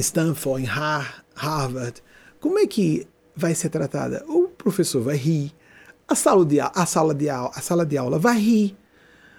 Stanford, 0.00 0.64
em 0.64 0.66
Harvard? 0.66 2.02
Como 2.40 2.58
é 2.58 2.66
que 2.66 3.06
vai 3.36 3.54
ser 3.54 3.68
tratada? 3.68 4.24
O 4.26 4.48
professor 4.48 5.00
vai 5.00 5.16
rir, 5.16 5.52
a 6.08 6.16
sala 6.16 6.44
de, 6.44 6.58
a 6.60 6.86
sala 6.86 7.14
de, 7.14 7.28
aula, 7.28 7.52
a 7.54 7.60
sala 7.60 7.86
de 7.86 7.96
aula 7.96 8.18
vai 8.18 8.38
rir, 8.38 8.76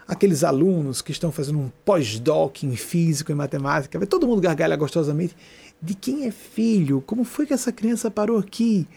aqueles 0.07 0.45
alunos 0.45 1.01
que 1.01 1.11
estão 1.11 1.34
fazendo 1.34 1.59
um 1.59 1.70
pós-doc 1.84 2.63
em 2.63 2.78
física 2.78 3.34
e 3.34 3.36
matemática, 3.36 4.05
todo 4.05 4.26
mundo 4.26 4.41
gargalha 4.41 4.78
gostosamente. 4.78 5.36
De 5.82 5.94
quem 5.94 6.26
é 6.26 6.32
filho? 6.32 7.02
Como 7.06 7.24
foi 7.24 7.46
que 7.46 7.54
essa 7.54 7.72
criança 7.72 8.10
parou 8.10 8.38
aqui? 8.38 8.88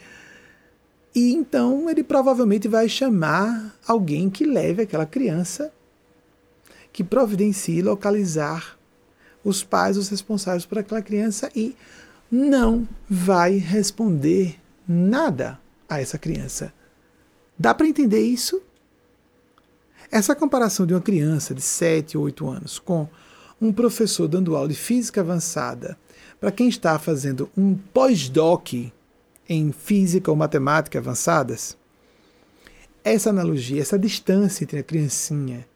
E 1.14 1.32
então 1.32 1.90
ele 1.90 2.02
provavelmente 2.02 2.68
vai 2.68 2.88
chamar 2.88 3.76
alguém 3.86 4.30
que 4.30 4.44
leve 4.44 4.82
aquela 4.82 5.06
criança, 5.06 5.72
que 6.92 7.02
providencie 7.02 7.82
localizar 7.82 8.78
os 9.44 9.64
pais, 9.64 9.96
os 9.96 10.08
responsáveis 10.08 10.64
por 10.64 10.78
aquela 10.78 11.02
criança 11.02 11.50
e 11.54 11.74
não 12.30 12.86
vai 13.08 13.56
responder 13.56 14.56
nada 14.86 15.58
a 15.88 16.00
essa 16.00 16.18
criança. 16.18 16.72
Dá 17.58 17.74
para 17.74 17.88
entender 17.88 18.20
isso? 18.20 18.62
Essa 20.10 20.34
comparação 20.34 20.86
de 20.86 20.94
uma 20.94 21.00
criança 21.00 21.54
de 21.54 21.62
7 21.62 22.16
ou 22.16 22.24
8 22.24 22.48
anos 22.48 22.78
com 22.78 23.08
um 23.60 23.72
professor 23.72 24.26
dando 24.26 24.56
aula 24.56 24.68
de 24.68 24.74
física 24.74 25.20
avançada 25.20 25.98
para 26.40 26.50
quem 26.50 26.68
está 26.68 26.98
fazendo 26.98 27.50
um 27.56 27.74
pós-doc 27.74 28.72
em 29.48 29.72
física 29.72 30.30
ou 30.30 30.36
matemática 30.36 30.98
avançadas, 30.98 31.76
essa 33.04 33.30
analogia, 33.30 33.80
essa 33.80 33.98
distância 33.98 34.64
entre 34.64 34.78
a 34.78 34.82
criancinha 34.82 35.66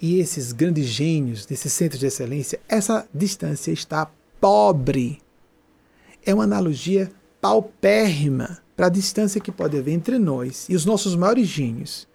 e 0.00 0.18
esses 0.18 0.52
grandes 0.52 0.86
gênios 0.86 1.46
desses 1.46 1.72
centros 1.72 2.00
de 2.00 2.06
excelência, 2.06 2.60
essa 2.68 3.08
distância 3.12 3.70
está 3.70 4.10
pobre. 4.40 5.20
É 6.24 6.34
uma 6.34 6.44
analogia 6.44 7.10
paupérrima 7.40 8.58
para 8.76 8.86
a 8.86 8.90
distância 8.90 9.40
que 9.40 9.52
pode 9.52 9.78
haver 9.78 9.92
entre 9.92 10.18
nós 10.18 10.66
e 10.68 10.74
os 10.74 10.84
nossos 10.84 11.14
maiores 11.14 11.46
gênios 11.46 12.08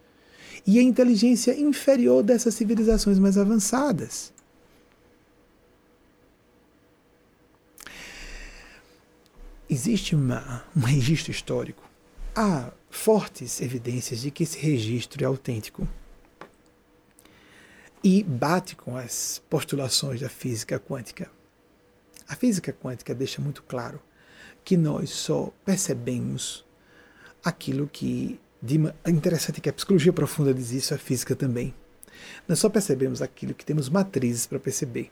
e 0.66 0.80
a 0.80 0.82
inteligência 0.82 1.60
inferior 1.60 2.24
dessas 2.24 2.56
civilizações 2.56 3.20
mais 3.20 3.38
avançadas. 3.38 4.34
Existe 9.70 10.16
uma, 10.16 10.63
um 10.76 10.82
registro 10.82 11.32
histórico. 11.32 11.84
Há 12.36 12.72
fortes 12.89 13.61
evidências 13.61 14.22
de 14.22 14.30
que 14.30 14.43
esse 14.43 14.59
registro 14.59 15.24
é 15.24 15.28
autêntico 15.28 15.88
e 18.03 18.22
bate 18.22 18.76
com 18.76 18.95
as 18.95 19.41
postulações 19.49 20.22
da 20.22 20.30
física 20.30 20.80
quântica. 20.80 21.32
A 22.28 22.36
física 22.36 22.72
quântica 22.72 23.16
deixa 23.16 23.41
muito 23.41 23.63
claro 23.63 23.99
que 24.63 24.78
nós 24.78 25.09
só 25.09 25.51
percebemos 25.63 26.63
aquilo 27.43 27.88
que. 27.88 28.39
De, 28.61 28.80
interessante 29.07 29.61
que 29.61 29.70
a 29.70 29.74
psicologia 29.74 30.13
profunda 30.13 30.53
diz 30.53 30.72
isso, 30.72 30.93
a 30.93 30.97
física 30.97 31.36
também. 31.36 31.74
Nós 32.47 32.59
só 32.59 32.70
percebemos 32.70 33.22
aquilo 33.22 33.53
que 33.53 33.66
temos 33.66 33.89
matrizes 33.89 34.45
para 34.45 34.59
perceber. 34.59 35.11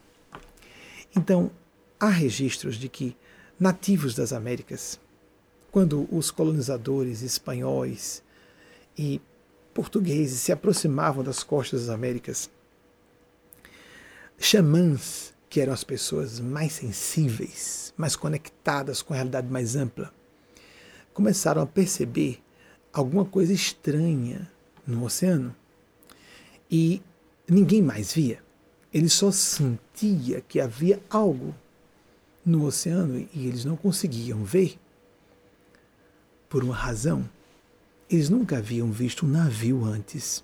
Então, 1.15 1.51
há 1.99 2.09
registros 2.09 2.75
de 2.75 2.89
que 2.89 3.15
nativos 3.59 4.15
das 4.15 4.33
Américas, 4.33 4.99
quando 5.71 6.07
os 6.11 6.29
colonizadores 6.31 7.21
espanhóis 7.21 8.23
e 8.97 9.21
portugueses 9.73 10.39
se 10.39 10.51
aproximavam 10.51 11.23
das 11.23 11.43
costas 11.43 11.87
das 11.87 11.89
Américas, 11.89 12.49
xamãs, 14.37 15.33
que 15.49 15.61
eram 15.61 15.73
as 15.73 15.83
pessoas 15.83 16.39
mais 16.39 16.73
sensíveis, 16.73 17.93
mais 17.95 18.15
conectadas 18.15 19.01
com 19.01 19.13
a 19.13 19.17
realidade 19.17 19.47
mais 19.47 19.75
ampla, 19.75 20.13
começaram 21.13 21.61
a 21.61 21.67
perceber 21.67 22.41
alguma 22.91 23.25
coisa 23.25 23.53
estranha 23.53 24.49
no 24.85 25.03
oceano 25.03 25.55
e 26.69 27.01
ninguém 27.47 27.81
mais 27.81 28.13
via. 28.13 28.43
Ele 28.93 29.09
só 29.09 29.31
sentia 29.31 30.41
que 30.41 30.59
havia 30.59 31.01
algo 31.09 31.55
no 32.45 32.65
oceano 32.65 33.17
e 33.33 33.47
eles 33.47 33.65
não 33.65 33.75
conseguiam 33.75 34.43
ver 34.43 34.77
por 36.49 36.63
uma 36.63 36.75
razão. 36.75 37.27
Eles 38.09 38.29
nunca 38.29 38.57
haviam 38.57 38.91
visto 38.91 39.25
um 39.25 39.29
navio 39.29 39.83
antes. 39.85 40.43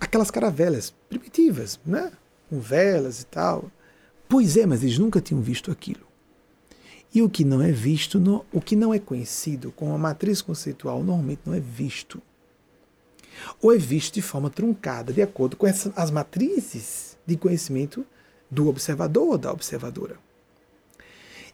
Aquelas 0.00 0.30
caravelas 0.30 0.94
primitivas, 1.08 1.78
né? 1.84 2.12
com 2.48 2.58
velas 2.58 3.22
e 3.22 3.26
tal. 3.26 3.70
Pois 4.28 4.56
é, 4.56 4.66
mas 4.66 4.82
eles 4.82 4.98
nunca 4.98 5.20
tinham 5.20 5.40
visto 5.40 5.70
aquilo. 5.70 6.06
E 7.14 7.22
o 7.22 7.30
que 7.30 7.44
não 7.44 7.62
é 7.62 7.70
visto, 7.70 8.20
no, 8.20 8.44
o 8.52 8.60
que 8.60 8.76
não 8.76 8.92
é 8.92 8.98
conhecido 8.98 9.72
com 9.72 9.94
a 9.94 9.98
matriz 9.98 10.42
conceitual, 10.42 11.02
normalmente 11.02 11.40
não 11.46 11.54
é 11.54 11.60
visto. 11.60 12.20
Ou 13.62 13.72
é 13.72 13.78
visto 13.78 14.14
de 14.14 14.22
forma 14.22 14.50
truncada, 14.50 15.12
de 15.12 15.22
acordo 15.22 15.56
com 15.56 15.66
essa, 15.66 15.92
as 15.96 16.10
matrizes 16.10 17.16
de 17.26 17.36
conhecimento 17.36 18.04
do 18.50 18.68
observador 18.68 19.28
ou 19.28 19.38
da 19.38 19.52
observadora. 19.52 20.18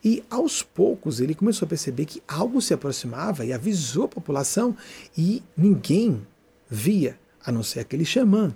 E 0.05 0.23
aos 0.29 0.63
poucos 0.63 1.19
ele 1.21 1.35
começou 1.35 1.65
a 1.65 1.69
perceber 1.69 2.05
que 2.05 2.23
algo 2.29 2.61
se 2.61 2.75
aproximava 2.75 3.45
e 3.45 3.53
avisou 3.53 4.05
a 4.05 4.09
população 4.09 4.77
e 5.17 5.43
ninguém 5.57 6.27
via, 6.69 7.19
a 7.45 7.51
não 7.51 7.63
ser 7.63 7.81
aquele 7.81 8.05
xamã 8.05 8.55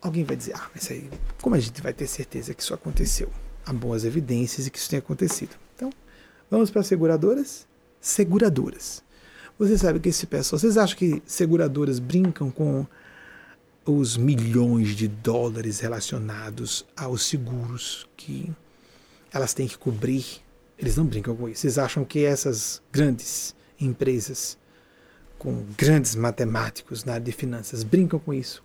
Alguém 0.00 0.24
vai 0.24 0.34
dizer, 0.34 0.54
ah, 0.56 0.70
mas 0.74 0.90
aí, 0.90 1.10
como 1.42 1.54
a 1.54 1.60
gente 1.60 1.82
vai 1.82 1.92
ter 1.92 2.06
certeza 2.06 2.54
que 2.54 2.62
isso 2.62 2.72
aconteceu? 2.72 3.28
Há 3.66 3.72
boas 3.72 4.04
evidências 4.04 4.64
de 4.64 4.70
que 4.70 4.78
isso 4.78 4.88
tenha 4.88 5.00
acontecido. 5.00 5.54
Então, 5.76 5.90
vamos 6.50 6.70
para 6.70 6.80
as 6.80 6.86
seguradoras? 6.86 7.66
Seguradoras. 8.00 9.02
Você 9.58 9.76
sabe 9.76 10.00
que 10.00 10.08
esse 10.08 10.26
pessoal, 10.26 10.58
vocês 10.58 10.78
acham 10.78 10.96
que 10.96 11.22
seguradoras 11.26 11.98
brincam 11.98 12.50
com 12.50 12.86
os 13.96 14.16
milhões 14.16 14.96
de 14.96 15.08
dólares 15.08 15.80
relacionados 15.80 16.84
aos 16.96 17.24
seguros 17.26 18.08
que 18.16 18.50
elas 19.32 19.54
têm 19.54 19.66
que 19.66 19.78
cobrir? 19.78 20.24
Eles 20.78 20.96
não 20.96 21.04
brincam 21.04 21.36
com 21.36 21.48
isso. 21.48 21.62
Vocês 21.62 21.78
acham 21.78 22.04
que 22.04 22.24
essas 22.24 22.82
grandes 22.90 23.54
empresas 23.78 24.58
com 25.38 25.64
grandes 25.76 26.14
matemáticos 26.14 27.04
na 27.04 27.14
área 27.14 27.24
de 27.24 27.32
finanças 27.32 27.82
brincam 27.82 28.18
com 28.18 28.32
isso? 28.32 28.62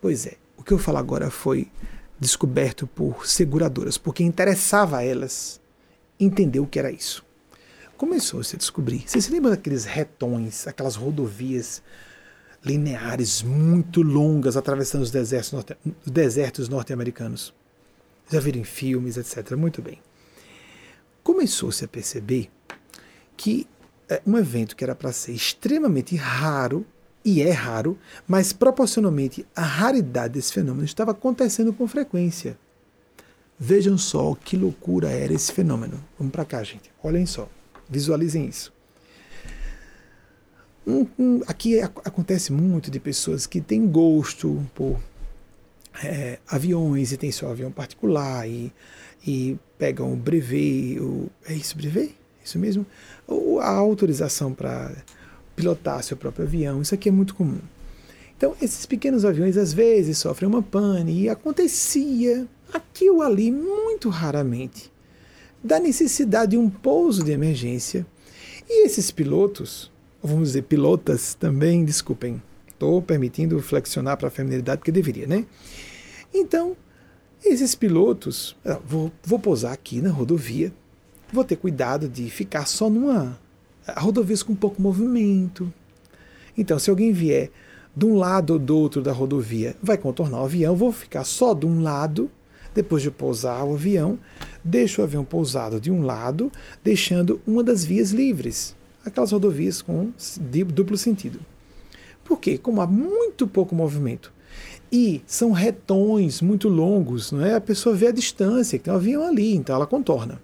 Pois 0.00 0.26
é, 0.26 0.36
o 0.56 0.62
que 0.62 0.72
eu 0.72 0.78
falo 0.78 0.98
agora 0.98 1.30
foi 1.30 1.70
descoberto 2.18 2.86
por 2.86 3.26
seguradoras, 3.26 3.96
porque 3.96 4.22
interessava 4.22 4.98
a 4.98 5.04
elas 5.04 5.60
entender 6.18 6.60
o 6.60 6.66
que 6.66 6.78
era 6.78 6.90
isso. 6.90 7.24
Começou 7.96 8.42
-se 8.42 8.56
a 8.56 8.58
descobrir. 8.58 9.04
Você 9.06 9.20
se 9.20 9.30
lembra 9.30 9.50
daqueles 9.50 9.84
retões, 9.84 10.66
aquelas 10.66 10.96
rodovias 10.96 11.82
lineares 12.64 13.42
muito 13.42 14.02
longas 14.02 14.56
atravessando 14.56 15.02
os 15.02 15.10
desertos, 15.10 15.52
norte, 15.52 15.76
desertos 16.06 16.68
norte-americanos? 16.68 17.54
Já 18.30 18.40
viram 18.40 18.60
em 18.60 18.64
filmes, 18.64 19.16
etc. 19.16 19.52
Muito 19.56 19.82
bem. 19.82 20.00
Começou-se 21.22 21.84
a 21.84 21.88
perceber 21.88 22.50
que 23.36 23.66
é, 24.08 24.22
um 24.26 24.36
evento 24.36 24.76
que 24.76 24.84
era 24.84 24.94
para 24.94 25.12
ser 25.12 25.32
extremamente 25.32 26.16
raro 26.16 26.84
e 27.24 27.42
é 27.42 27.50
raro, 27.50 27.98
mas 28.26 28.52
proporcionalmente 28.52 29.46
a 29.54 29.62
raridade 29.62 30.34
desse 30.34 30.52
fenômeno 30.52 30.84
estava 30.84 31.10
acontecendo 31.10 31.72
com 31.72 31.86
frequência. 31.86 32.58
Vejam 33.58 33.98
só 33.98 34.34
que 34.34 34.56
loucura 34.56 35.10
era 35.10 35.34
esse 35.34 35.52
fenômeno. 35.52 36.02
Vamos 36.18 36.32
para 36.32 36.46
cá, 36.46 36.62
gente. 36.62 36.90
Olhem 37.02 37.26
só. 37.26 37.48
Visualizem 37.88 38.46
isso. 38.46 38.72
Um, 40.86 41.06
um, 41.18 41.40
aqui 41.46 41.80
acontece 41.80 42.52
muito 42.52 42.90
de 42.90 42.98
pessoas 42.98 43.46
que 43.46 43.60
têm 43.60 43.86
gosto 43.86 44.66
por 44.74 44.98
é, 46.02 46.38
aviões 46.48 47.12
e 47.12 47.16
tem 47.16 47.30
seu 47.30 47.50
avião 47.50 47.70
particular 47.70 48.48
e, 48.48 48.72
e 49.26 49.58
pegam 49.78 50.12
o 50.12 50.16
brevet. 50.16 50.98
O, 51.00 51.28
é 51.46 51.54
isso, 51.54 51.76
brevet? 51.76 52.14
Isso 52.44 52.58
mesmo? 52.58 52.86
Ou 53.26 53.60
a 53.60 53.68
autorização 53.68 54.52
para 54.52 54.92
pilotar 55.54 56.02
seu 56.02 56.16
próprio 56.16 56.46
avião. 56.46 56.80
Isso 56.80 56.94
aqui 56.94 57.08
é 57.08 57.12
muito 57.12 57.34
comum. 57.34 57.60
Então, 58.36 58.56
esses 58.62 58.86
pequenos 58.86 59.24
aviões 59.26 59.58
às 59.58 59.72
vezes 59.72 60.16
sofrem 60.16 60.48
uma 60.48 60.62
pane 60.62 61.24
e 61.24 61.28
acontecia 61.28 62.48
aqui 62.72 63.10
ou 63.10 63.20
ali, 63.20 63.50
muito 63.50 64.08
raramente, 64.08 64.90
da 65.62 65.78
necessidade 65.78 66.52
de 66.52 66.56
um 66.56 66.70
pouso 66.70 67.22
de 67.22 67.32
emergência. 67.32 68.06
E 68.66 68.86
esses 68.86 69.10
pilotos, 69.10 69.92
vamos 70.22 70.48
dizer 70.48 70.62
pilotas 70.62 71.34
também, 71.34 71.84
desculpem, 71.84 72.42
estou 72.68 73.00
permitindo 73.02 73.60
flexionar 73.60 74.16
para 74.16 74.28
a 74.28 74.30
feminilidade 74.30 74.78
porque 74.78 74.92
deveria, 74.92 75.26
né? 75.26 75.44
Então, 76.32 76.76
esses 77.44 77.74
pilotos, 77.74 78.56
ah, 78.64 78.78
vou, 78.84 79.10
vou 79.24 79.38
pousar 79.38 79.72
aqui 79.72 80.00
na 80.00 80.10
rodovia, 80.10 80.72
vou 81.32 81.44
ter 81.44 81.56
cuidado 81.56 82.08
de 82.08 82.28
ficar 82.30 82.66
só 82.66 82.88
numa 82.88 83.38
rodovias 83.96 84.42
com 84.42 84.54
pouco 84.54 84.80
movimento. 84.80 85.72
Então, 86.56 86.78
se 86.78 86.90
alguém 86.90 87.12
vier 87.12 87.50
de 87.96 88.04
um 88.04 88.16
lado 88.16 88.52
ou 88.52 88.58
do 88.58 88.76
outro 88.76 89.02
da 89.02 89.12
rodovia, 89.12 89.76
vai 89.82 89.98
contornar 89.98 90.40
o 90.40 90.44
avião, 90.44 90.76
vou 90.76 90.92
ficar 90.92 91.24
só 91.24 91.54
de 91.54 91.66
um 91.66 91.82
lado, 91.82 92.30
depois 92.74 93.02
de 93.02 93.10
pousar 93.10 93.64
o 93.64 93.74
avião, 93.74 94.18
deixo 94.62 95.00
o 95.00 95.04
avião 95.04 95.24
pousado 95.24 95.80
de 95.80 95.90
um 95.90 96.02
lado, 96.02 96.52
deixando 96.84 97.40
uma 97.46 97.64
das 97.64 97.84
vias 97.84 98.10
livres, 98.10 98.76
aquelas 99.04 99.32
rodovias 99.32 99.82
com 99.82 100.12
duplo 100.72 100.96
sentido. 100.96 101.40
Por 102.24 102.38
quê? 102.38 102.58
Como 102.58 102.80
há 102.80 102.86
muito 102.86 103.46
pouco 103.46 103.74
movimento 103.74 104.32
e 104.92 105.22
são 105.26 105.52
retões 105.52 106.40
muito 106.40 106.68
longos, 106.68 107.30
não 107.30 107.44
é? 107.44 107.54
A 107.54 107.60
pessoa 107.60 107.94
vê 107.94 108.08
a 108.08 108.12
distância, 108.12 108.78
que 108.78 108.84
tem 108.84 108.92
um 108.92 108.96
avião 108.96 109.26
ali, 109.26 109.54
então 109.54 109.76
ela 109.76 109.86
contorna. 109.86 110.42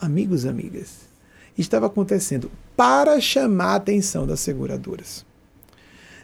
Amigos, 0.00 0.44
amigas, 0.44 1.08
estava 1.56 1.86
acontecendo 1.86 2.50
para 2.76 3.20
chamar 3.20 3.72
a 3.72 3.76
atenção 3.76 4.26
das 4.26 4.40
seguradoras. 4.40 5.24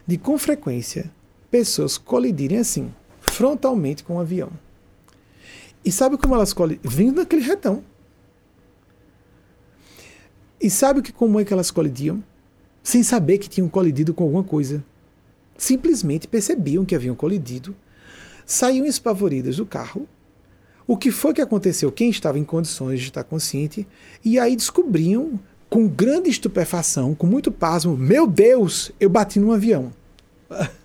De 0.05 0.17
com 0.17 0.37
frequência, 0.37 1.09
pessoas 1.49 1.97
colidirem 1.97 2.57
assim, 2.57 2.93
frontalmente 3.21 4.03
com 4.03 4.13
o 4.13 4.17
um 4.17 4.19
avião. 4.19 4.51
E 5.85 5.91
sabe 5.91 6.17
como 6.17 6.35
elas 6.35 6.53
colidem? 6.53 6.89
Vindo 6.89 7.15
daquele 7.15 7.41
retão. 7.41 7.83
E 10.61 10.69
sabe 10.69 11.01
que 11.01 11.11
como 11.11 11.39
é 11.39 11.45
que 11.45 11.51
elas 11.51 11.71
colidiam? 11.71 12.23
Sem 12.83 13.01
saber 13.01 13.39
que 13.39 13.49
tinham 13.49 13.67
colidido 13.67 14.13
com 14.13 14.23
alguma 14.23 14.43
coisa. 14.43 14.83
Simplesmente 15.57 16.27
percebiam 16.27 16.85
que 16.85 16.95
haviam 16.95 17.15
colidido, 17.15 17.75
saíam 18.45 18.85
espavoridas 18.85 19.57
do 19.57 19.65
carro. 19.65 20.07
O 20.85 20.97
que 20.97 21.11
foi 21.11 21.33
que 21.33 21.41
aconteceu? 21.41 21.91
Quem 21.91 22.09
estava 22.09 22.37
em 22.37 22.43
condições 22.43 22.99
de 22.99 23.07
estar 23.07 23.23
consciente, 23.23 23.87
e 24.23 24.37
aí 24.37 24.55
descobriam, 24.55 25.39
com 25.69 25.87
grande 25.87 26.29
estupefação, 26.29 27.15
com 27.15 27.25
muito 27.25 27.51
pasmo: 27.51 27.95
Meu 27.95 28.27
Deus, 28.27 28.91
eu 28.99 29.09
bati 29.09 29.39
num 29.39 29.51
avião. 29.51 29.91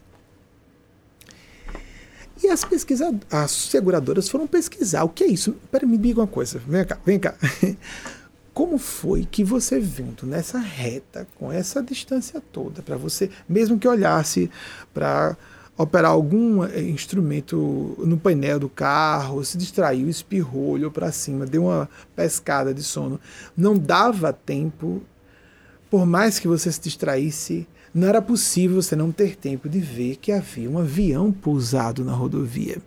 E 2.45 2.49
as 2.49 2.65
pesquisadoras, 2.65 3.23
as 3.31 3.51
seguradoras 3.51 4.29
foram 4.29 4.47
pesquisar 4.47 5.05
o 5.05 5.09
que 5.09 5.25
é 5.25 5.27
isso. 5.27 5.57
Peraí, 5.71 5.89
me 5.89 5.97
diga 5.97 6.21
uma 6.21 6.27
coisa. 6.27 6.61
Vem 6.69 6.85
cá, 6.85 6.99
vem 7.05 7.19
cá. 7.19 7.35
Como 8.57 8.79
foi 8.79 9.29
que 9.31 9.45
você 9.45 9.79
vindo 9.79 10.25
nessa 10.25 10.59
reta, 10.59 11.29
com 11.35 11.53
essa 11.53 11.83
distância 11.83 12.41
toda, 12.41 12.81
para 12.81 12.97
você, 12.97 13.29
mesmo 13.47 13.79
que 13.79 13.87
olhasse 13.87 14.51
para 14.95 15.37
operar 15.77 16.13
algum 16.13 16.65
eh, 16.65 16.81
instrumento 16.85 17.95
no 17.99 18.17
painel 18.17 18.59
do 18.59 18.71
carro, 18.71 19.45
se 19.45 19.59
distraiu, 19.59 20.09
espirrou, 20.09 20.71
olhou 20.71 20.91
para 20.91 21.13
cima, 21.13 21.45
deu 21.45 21.65
uma 21.65 21.87
pescada 22.15 22.73
de 22.73 22.83
sono, 22.83 23.21
não 23.55 23.77
dava 23.77 24.33
tempo, 24.33 25.03
por 25.91 26.07
mais 26.07 26.39
que 26.39 26.49
você 26.49 26.73
se 26.73 26.81
distraísse, 26.81 27.69
não 27.93 28.09
era 28.09 28.23
possível 28.23 28.81
você 28.81 28.97
não 28.97 29.13
ter 29.13 29.37
tempo 29.37 29.69
de 29.69 29.81
ver 29.81 30.17
que 30.17 30.33
havia 30.33 30.71
um 30.71 30.79
avião 30.79 31.31
pousado 31.31 32.03
na 32.03 32.15
rodovia. 32.15 32.79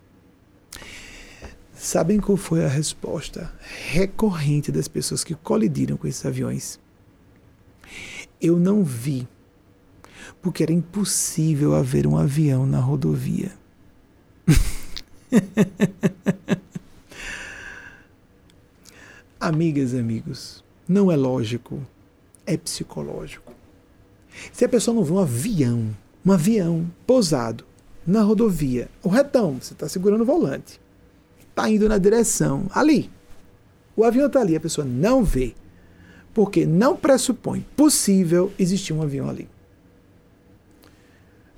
Sabem 1.81 2.19
qual 2.19 2.35
foi 2.35 2.65
a 2.65 2.67
resposta 2.67 3.53
recorrente 3.87 4.69
das 4.69 4.89
pessoas 4.89 5.23
que 5.23 5.33
colidiram 5.33 5.95
com 5.95 6.07
esses 6.07 6.25
aviões? 6.25 6.77
Eu 8.41 8.59
não 8.59 8.83
vi, 8.83 9.25
porque 10.41 10.61
era 10.61 10.73
impossível 10.73 11.73
haver 11.73 12.05
um 12.05 12.17
avião 12.17 12.65
na 12.65 12.81
rodovia. 12.81 13.53
Amigas 19.39 19.93
e 19.93 19.99
amigos, 19.99 20.61
não 20.85 21.09
é 21.09 21.15
lógico, 21.15 21.81
é 22.45 22.57
psicológico. 22.57 23.53
Se 24.51 24.65
a 24.65 24.69
pessoa 24.69 24.93
não 24.93 25.05
vê 25.05 25.13
um 25.13 25.19
avião, 25.19 25.95
um 26.25 26.31
avião 26.33 26.91
pousado 27.07 27.63
na 28.05 28.21
rodovia, 28.21 28.89
o 29.01 29.07
retão, 29.07 29.61
você 29.61 29.71
está 29.71 29.87
segurando 29.87 30.23
o 30.23 30.25
volante 30.25 30.77
está 31.59 31.69
indo 31.69 31.89
na 31.89 31.97
direção 31.97 32.67
ali. 32.73 33.09
O 33.95 34.05
avião 34.05 34.27
está 34.27 34.39
ali, 34.39 34.55
a 34.55 34.59
pessoa 34.59 34.85
não 34.85 35.23
vê, 35.23 35.53
porque 36.33 36.65
não 36.65 36.95
pressupõe 36.95 37.65
possível 37.75 38.51
existir 38.57 38.93
um 38.93 39.01
avião 39.01 39.29
ali. 39.29 39.49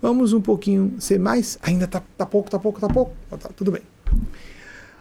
Vamos 0.01 0.33
um 0.33 0.41
pouquinho 0.41 0.95
ser 0.99 1.19
mais. 1.19 1.59
Ainda 1.61 1.85
tá, 1.85 2.01
tá 2.17 2.25
pouco, 2.25 2.49
tá 2.49 2.57
pouco, 2.57 2.79
tá 2.79 2.89
pouco. 2.89 3.13
Tá, 3.29 3.49
tudo 3.55 3.71
bem. 3.71 3.83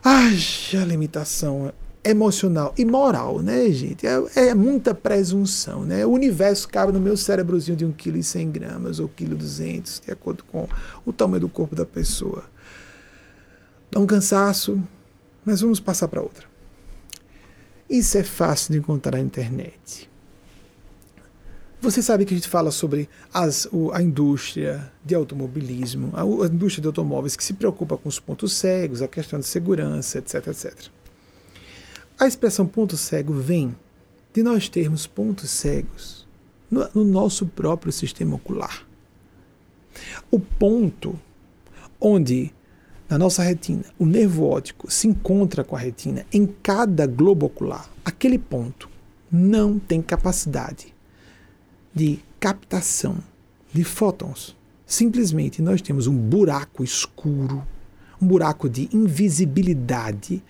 Haja 0.05 0.85
limitação 0.85 1.73
emocional 2.05 2.75
e 2.77 2.85
moral, 2.85 3.41
né, 3.41 3.71
gente? 3.71 4.07
É, 4.07 4.23
é, 4.35 4.55
muita 4.55 4.95
presunção, 4.95 5.85
né? 5.85 6.05
O 6.05 6.11
universo 6.11 6.69
cabe 6.69 6.93
no 6.93 7.01
meu 7.01 7.17
cérebrozinho 7.17 7.77
de 7.77 7.87
1,1 7.87 7.95
kg 7.95 9.01
ou 9.01 9.09
1,2 9.09 9.11
kg, 9.17 10.05
de 10.05 10.13
acordo 10.13 10.45
com 10.45 10.69
o 11.07 11.13
tamanho 11.13 11.41
do 11.41 11.49
corpo 11.49 11.75
da 11.75 11.87
pessoa 11.87 12.45
dá 13.91 13.99
um 13.99 14.07
cansaço, 14.07 14.83
mas 15.45 15.61
vamos 15.61 15.81
passar 15.81 16.09
para 16.09 16.23
outra. 16.23 16.47
Isso 17.89 18.17
é 18.17 18.23
fácil 18.23 18.73
de 18.73 18.79
encontrar 18.79 19.19
na 19.19 19.21
internet. 19.21 20.09
Você 21.83 22.03
sabe 22.03 22.27
que 22.27 22.35
a 22.35 22.37
gente 22.37 22.49
fala 22.49 22.71
sobre 22.71 23.09
as, 23.33 23.67
o, 23.73 23.91
a 23.93 24.03
indústria 24.03 24.93
de 25.03 25.15
automobilismo, 25.15 26.11
a, 26.13 26.21
a, 26.23 26.47
indústria 26.47 26.83
de 26.83 26.87
automóveis 26.87 27.35
que 27.35 27.43
se 27.43 27.55
preocupa 27.55 27.97
com 27.97 28.09
os 28.09 28.21
pontos 28.21 28.53
cegos, 28.53 29.01
a 29.01 29.09
questão 29.09 29.41
de 29.41 29.47
segurança, 29.47 30.19
etc, 30.19 30.47
etc. 30.49 30.89
A 32.19 32.27
expressão 32.27 32.67
ponto 32.67 32.99
cego 32.99 33.33
vem 33.33 33.75
de 34.33 34.43
nós 34.43 34.69
termos 34.69 35.07
pontos 35.07 35.51
cegos 35.51 36.29
no, 36.71 36.87
no 36.95 37.05
nosso 37.05 37.47
próprio 37.47 37.91
sistema 37.91 38.37
ocular. 38.37 38.87
O 40.31 40.39
ponto 40.39 41.19
onde 41.99 42.53
na 43.11 43.19
nossa 43.19 43.43
retina, 43.43 43.83
o 43.99 44.07
nervo 44.07 44.45
óptico 44.45 44.89
se 44.89 45.09
encontra 45.09 45.65
com 45.65 45.75
a 45.75 45.79
retina 45.81 46.25
em 46.33 46.47
cada 46.47 47.09
globo 47.09 47.47
ocular. 47.47 47.91
Aquele 48.05 48.39
ponto 48.39 48.89
não 49.31 49.81
tem 49.81 50.01
capacidade 50.01 50.95
de 51.93 52.21
captação 52.39 53.19
de 53.73 53.83
fótons. 53.83 54.57
Simplesmente 54.87 55.61
nós 55.61 55.83
temos 55.83 56.07
um 56.07 56.17
buraco 56.17 56.85
escuro, 56.85 57.67
um 58.23 58.29
buraco 58.29 58.69
de 58.69 58.89
invisibilidade 58.93 60.41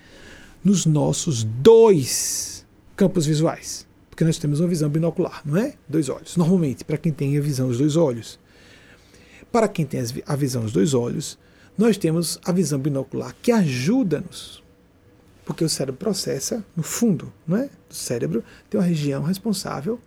nos 0.63 0.85
nossos 0.85 1.43
dois 1.45 2.67
campos 2.95 3.25
visuais. 3.25 3.87
Porque 4.11 4.23
nós 4.23 4.37
temos 4.37 4.61
uma 4.61 4.69
visão 4.69 4.91
binocular, 4.91 5.41
não 5.47 5.57
é? 5.57 5.77
Dois 5.89 6.11
olhos. 6.11 6.37
Normalmente, 6.37 6.85
para 6.85 6.99
quem 6.99 7.11
tem 7.11 7.39
a 7.39 7.41
visão 7.41 7.69
dos 7.69 7.79
dois 7.79 7.97
olhos. 7.97 8.39
Para 9.51 9.67
quem 9.67 9.87
tem 9.87 10.05
a 10.27 10.37
visão 10.37 10.63
dos 10.63 10.73
dois 10.73 10.93
olhos, 10.93 11.39
nós 11.81 11.97
temos 11.97 12.39
a 12.45 12.53
visão 12.53 12.79
binocular 12.79 13.35
que 13.41 13.51
ajuda-nos, 13.51 14.63
porque 15.47 15.65
o 15.65 15.69
cérebro 15.69 15.99
processa 15.99 16.63
no 16.77 16.83
fundo 16.83 17.33
não 17.47 17.57
é? 17.57 17.71
do 17.89 17.95
cérebro, 17.95 18.45
tem 18.69 18.79
uma 18.79 18.87
região 18.87 19.23
responsável, 19.23 19.99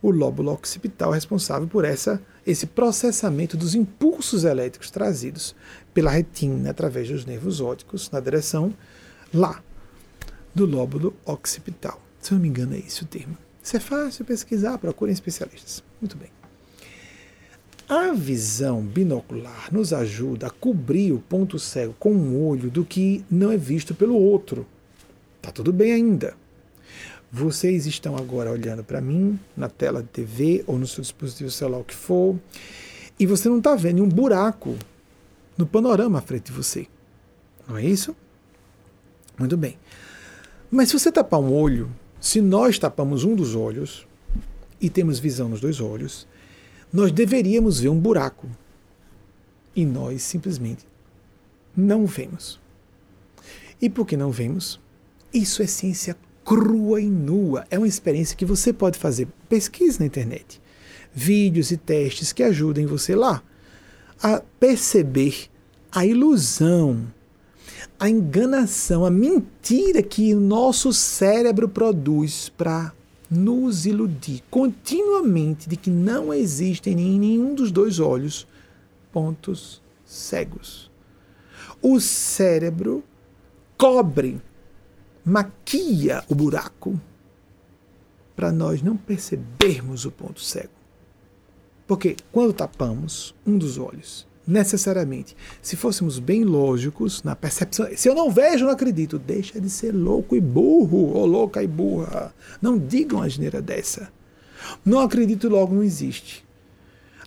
o 0.00 0.10
lóbulo 0.10 0.50
occipital 0.50 1.10
responsável 1.10 1.68
por 1.68 1.84
essa, 1.84 2.22
esse 2.46 2.64
processamento 2.64 3.54
dos 3.54 3.74
impulsos 3.74 4.44
elétricos 4.44 4.90
trazidos 4.90 5.54
pela 5.92 6.10
retina 6.10 6.70
através 6.70 7.10
dos 7.10 7.26
nervos 7.26 7.60
ópticos 7.60 8.10
na 8.10 8.18
direção 8.18 8.72
lá 9.32 9.62
do 10.54 10.64
lóbulo 10.64 11.14
occipital. 11.26 12.00
Se 12.18 12.32
eu 12.32 12.36
não 12.36 12.42
me 12.42 12.48
engano, 12.48 12.74
é 12.74 12.78
esse 12.78 13.02
o 13.02 13.06
termo. 13.06 13.36
Isso 13.62 13.76
é 13.76 13.80
fácil 13.80 14.24
pesquisar, 14.24 14.78
procurem 14.78 15.12
especialistas. 15.12 15.84
Muito 16.00 16.16
bem. 16.16 16.39
A 17.90 18.12
visão 18.12 18.82
binocular 18.82 19.68
nos 19.72 19.92
ajuda 19.92 20.46
a 20.46 20.50
cobrir 20.50 21.10
o 21.10 21.18
ponto 21.18 21.58
cego 21.58 21.92
com 21.98 22.12
um 22.12 22.46
olho 22.46 22.70
do 22.70 22.84
que 22.84 23.24
não 23.28 23.50
é 23.50 23.56
visto 23.56 23.96
pelo 23.96 24.14
outro. 24.14 24.64
Tá 25.42 25.50
tudo 25.50 25.72
bem 25.72 25.94
ainda. 25.94 26.36
Vocês 27.32 27.86
estão 27.86 28.16
agora 28.16 28.48
olhando 28.48 28.84
para 28.84 29.00
mim 29.00 29.36
na 29.56 29.68
tela 29.68 30.04
de 30.04 30.08
TV 30.08 30.62
ou 30.68 30.78
no 30.78 30.86
seu 30.86 31.02
dispositivo 31.02 31.50
celular, 31.50 31.80
o 31.80 31.84
que 31.84 31.96
for, 31.96 32.38
e 33.18 33.26
você 33.26 33.48
não 33.48 33.58
está 33.58 33.74
vendo 33.74 34.04
um 34.04 34.08
buraco 34.08 34.76
no 35.58 35.66
panorama 35.66 36.20
à 36.20 36.22
frente 36.22 36.44
de 36.44 36.52
você. 36.52 36.86
Não 37.66 37.76
é 37.76 37.84
isso? 37.84 38.14
Muito 39.36 39.56
bem. 39.56 39.76
Mas 40.70 40.90
se 40.90 40.96
você 40.96 41.10
tapar 41.10 41.40
um 41.40 41.52
olho, 41.52 41.90
se 42.20 42.40
nós 42.40 42.78
tapamos 42.78 43.24
um 43.24 43.34
dos 43.34 43.56
olhos 43.56 44.06
e 44.80 44.88
temos 44.88 45.18
visão 45.18 45.48
nos 45.48 45.60
dois 45.60 45.80
olhos, 45.80 46.28
nós 46.92 47.12
deveríamos 47.12 47.80
ver 47.80 47.88
um 47.88 47.98
buraco. 47.98 48.48
E 49.74 49.84
nós 49.84 50.22
simplesmente 50.22 50.84
não 51.76 52.06
vemos. 52.06 52.60
E 53.80 53.88
por 53.88 54.06
que 54.06 54.16
não 54.16 54.30
vemos? 54.30 54.80
Isso 55.32 55.62
é 55.62 55.66
ciência 55.66 56.16
crua 56.44 57.00
e 57.00 57.08
nua. 57.08 57.64
É 57.70 57.78
uma 57.78 57.88
experiência 57.88 58.36
que 58.36 58.44
você 58.44 58.72
pode 58.72 58.98
fazer. 58.98 59.28
Pesquise 59.48 60.00
na 60.00 60.06
internet. 60.06 60.60
Vídeos 61.14 61.70
e 61.70 61.76
testes 61.76 62.32
que 62.32 62.42
ajudem 62.42 62.86
você 62.86 63.14
lá 63.14 63.42
a 64.22 64.42
perceber 64.58 65.48
a 65.90 66.04
ilusão, 66.04 67.06
a 67.98 68.08
enganação, 68.08 69.04
a 69.04 69.10
mentira 69.10 70.02
que 70.02 70.34
o 70.34 70.40
nosso 70.40 70.92
cérebro 70.92 71.68
produz 71.68 72.50
para 72.50 72.92
nos 73.30 73.86
iludir 73.86 74.42
continuamente 74.50 75.68
de 75.68 75.76
que 75.76 75.90
não 75.90 76.34
existem 76.34 76.98
em 76.98 77.18
nenhum 77.18 77.54
dos 77.54 77.70
dois 77.70 78.00
olhos 78.00 78.46
pontos 79.12 79.80
cegos. 80.04 80.90
O 81.80 82.00
cérebro 82.00 83.04
cobre, 83.78 84.40
maquia 85.24 86.24
o 86.28 86.34
buraco 86.34 87.00
para 88.34 88.50
nós 88.50 88.82
não 88.82 88.96
percebermos 88.96 90.04
o 90.04 90.10
ponto 90.10 90.40
cego. 90.40 90.72
Porque 91.86 92.16
quando 92.32 92.52
tapamos 92.52 93.34
um 93.46 93.58
dos 93.58 93.78
olhos, 93.78 94.26
necessariamente, 94.50 95.36
se 95.62 95.76
fôssemos 95.76 96.18
bem 96.18 96.44
lógicos 96.44 97.22
na 97.22 97.36
percepção, 97.36 97.88
se 97.96 98.08
eu 98.08 98.14
não 98.14 98.30
vejo, 98.30 98.64
não 98.64 98.72
acredito, 98.72 99.18
deixa 99.18 99.60
de 99.60 99.70
ser 99.70 99.92
louco 99.92 100.34
e 100.34 100.40
burro, 100.40 101.12
ou 101.14 101.24
louca 101.24 101.62
e 101.62 101.66
burra. 101.66 102.34
Não 102.60 102.78
digam 102.78 103.22
a 103.22 103.28
geneira 103.28 103.62
dessa. 103.62 104.10
Não 104.84 105.00
acredito 105.00 105.48
logo 105.48 105.74
não 105.74 105.82
existe. 105.82 106.44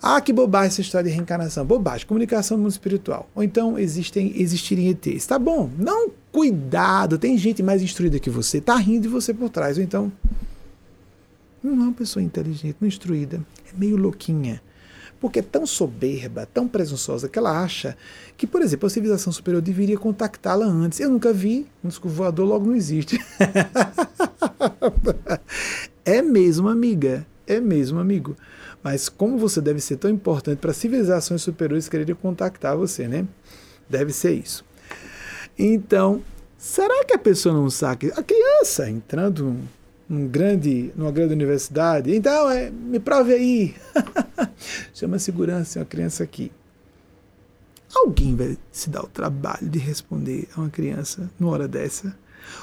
Ah, 0.01 0.19
que 0.19 0.33
bobagem 0.33 0.67
essa 0.67 0.81
história 0.81 1.09
de 1.09 1.15
reencarnação. 1.15 1.65
Bobagem, 1.65 2.05
comunicação 2.05 2.57
no 2.57 2.63
mundo 2.63 2.73
espiritual. 2.73 3.29
Ou 3.33 3.41
então 3.41 3.79
existem, 3.79 4.33
existirem 4.35 4.89
ETs. 4.89 5.25
Tá 5.25 5.39
bom, 5.39 5.69
não, 5.77 6.11
cuidado, 6.29 7.17
tem 7.17 7.37
gente 7.37 7.63
mais 7.63 7.81
instruída 7.81 8.19
que 8.19 8.29
você, 8.29 8.59
tá 8.59 8.75
rindo 8.75 9.03
de 9.03 9.07
você 9.07 9.33
por 9.33 9.49
trás. 9.49 9.77
Ou 9.77 9.83
então, 9.83 10.11
não 11.63 11.71
é 11.71 11.75
uma 11.75 11.93
pessoa 11.93 12.21
inteligente, 12.21 12.75
não 12.81 12.87
instruída, 12.87 13.39
é 13.65 13.79
meio 13.79 13.95
louquinha. 13.95 14.61
Porque 15.23 15.39
é 15.39 15.41
tão 15.41 15.65
soberba, 15.65 16.45
tão 16.45 16.67
presunçosa, 16.67 17.29
que 17.29 17.39
ela 17.39 17.63
acha 17.63 17.95
que, 18.35 18.45
por 18.45 18.61
exemplo, 18.61 18.87
a 18.87 18.89
civilização 18.89 19.31
superior 19.31 19.61
deveria 19.61 19.97
contactá-la 19.97 20.65
antes. 20.65 20.99
Eu 20.99 21.09
nunca 21.09 21.31
vi, 21.31 21.65
um 21.81 21.87
disco 21.87 22.09
voador 22.09 22.45
logo 22.45 22.65
não 22.65 22.75
existe. 22.75 23.17
é 26.03 26.21
mesmo, 26.21 26.67
amiga, 26.67 27.25
é 27.47 27.61
mesmo, 27.61 28.01
amigo. 28.01 28.35
Mas 28.83 29.07
como 29.07 29.37
você 29.37 29.61
deve 29.61 29.79
ser 29.79 29.95
tão 29.95 30.11
importante 30.11 30.59
para 30.59 30.73
civilizações 30.73 31.41
superiores 31.41 31.87
quererem 31.87 32.15
contactar 32.15 32.75
você, 32.75 33.07
né? 33.07 33.25
Deve 33.89 34.11
ser 34.11 34.33
isso. 34.33 34.65
Então, 35.57 36.21
será 36.57 37.05
que 37.05 37.13
a 37.13 37.17
pessoa 37.17 37.55
não 37.55 37.69
sabe? 37.69 38.11
A 38.17 38.21
criança 38.21 38.89
entrando 38.89 39.57
num 40.13 40.27
grande, 40.27 40.93
numa 40.95 41.11
grande 41.11 41.33
universidade, 41.33 42.15
então, 42.15 42.49
é, 42.49 42.69
me 42.69 42.99
prove 42.99 43.33
aí. 43.33 43.75
Chama 44.93 45.19
segurança, 45.19 45.79
uma 45.79 45.85
criança 45.85 46.23
aqui. 46.23 46.51
Alguém 47.93 48.35
vai 48.35 48.57
se 48.71 48.89
dar 48.89 49.03
o 49.03 49.07
trabalho 49.07 49.67
de 49.67 49.79
responder 49.79 50.47
a 50.55 50.61
uma 50.61 50.69
criança 50.69 51.29
numa 51.39 51.51
hora 51.51 51.67
dessa? 51.67 52.15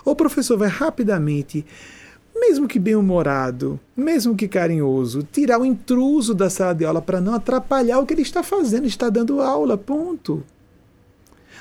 Ou 0.05 0.13
o 0.13 0.17
professor 0.17 0.57
vai 0.57 0.69
rapidamente 0.69 1.65
mesmo 2.35 2.67
que 2.67 2.79
bem-humorado, 2.79 3.79
mesmo 3.95 4.35
que 4.35 4.49
carinhoso, 4.49 5.23
tirar 5.23 5.61
o 5.61 5.65
intruso 5.65 6.35
da 6.35 6.49
sala 6.49 6.75
de 6.75 6.87
aula 6.87 7.03
para 7.03 7.21
não 7.21 7.35
atrapalhar 7.35 7.99
o 7.99 8.07
que 8.07 8.15
ele 8.15 8.23
está 8.23 8.43
fazendo, 8.43 8.87
está 8.87 9.11
dando 9.11 9.43
aula, 9.43 9.77
ponto. 9.77 10.43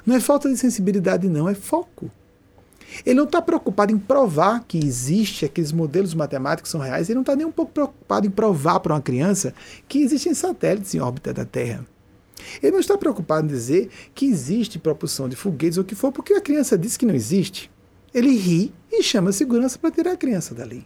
Não 0.05 0.15
é 0.15 0.21
falta 0.21 0.49
de 0.49 0.55
sensibilidade, 0.55 1.27
não, 1.27 1.49
é 1.49 1.53
foco. 1.53 2.09
Ele 3.05 3.15
não 3.15 3.25
está 3.25 3.41
preocupado 3.41 3.91
em 3.91 3.97
provar 3.97 4.63
que 4.67 4.77
existe 4.77 5.45
aqueles 5.45 5.71
modelos 5.71 6.13
matemáticos 6.13 6.71
são 6.71 6.79
reais, 6.79 7.09
ele 7.09 7.15
não 7.15 7.21
está 7.21 7.35
nem 7.35 7.45
um 7.45 7.51
pouco 7.51 7.71
preocupado 7.71 8.27
em 8.27 8.29
provar 8.29 8.79
para 8.79 8.93
uma 8.93 9.01
criança 9.01 9.53
que 9.87 9.99
existem 9.99 10.33
satélites 10.33 10.93
em 10.93 10.99
órbita 10.99 11.33
da 11.33 11.45
Terra. 11.45 11.85
Ele 12.61 12.71
não 12.71 12.79
está 12.79 12.97
preocupado 12.97 13.45
em 13.45 13.49
dizer 13.49 13.89
que 14.13 14.25
existe 14.25 14.79
propulsão 14.79 15.27
de 15.27 15.35
foguetes 15.35 15.77
ou 15.77 15.83
o 15.83 15.85
que 15.85 15.95
for, 15.95 16.11
porque 16.11 16.33
a 16.33 16.41
criança 16.41 16.77
disse 16.77 16.97
que 16.97 17.05
não 17.05 17.13
existe. 17.13 17.69
Ele 18.13 18.35
ri 18.35 18.73
e 18.91 19.03
chama 19.03 19.29
a 19.29 19.33
segurança 19.33 19.77
para 19.77 19.91
tirar 19.91 20.13
a 20.13 20.17
criança 20.17 20.55
dali. 20.55 20.85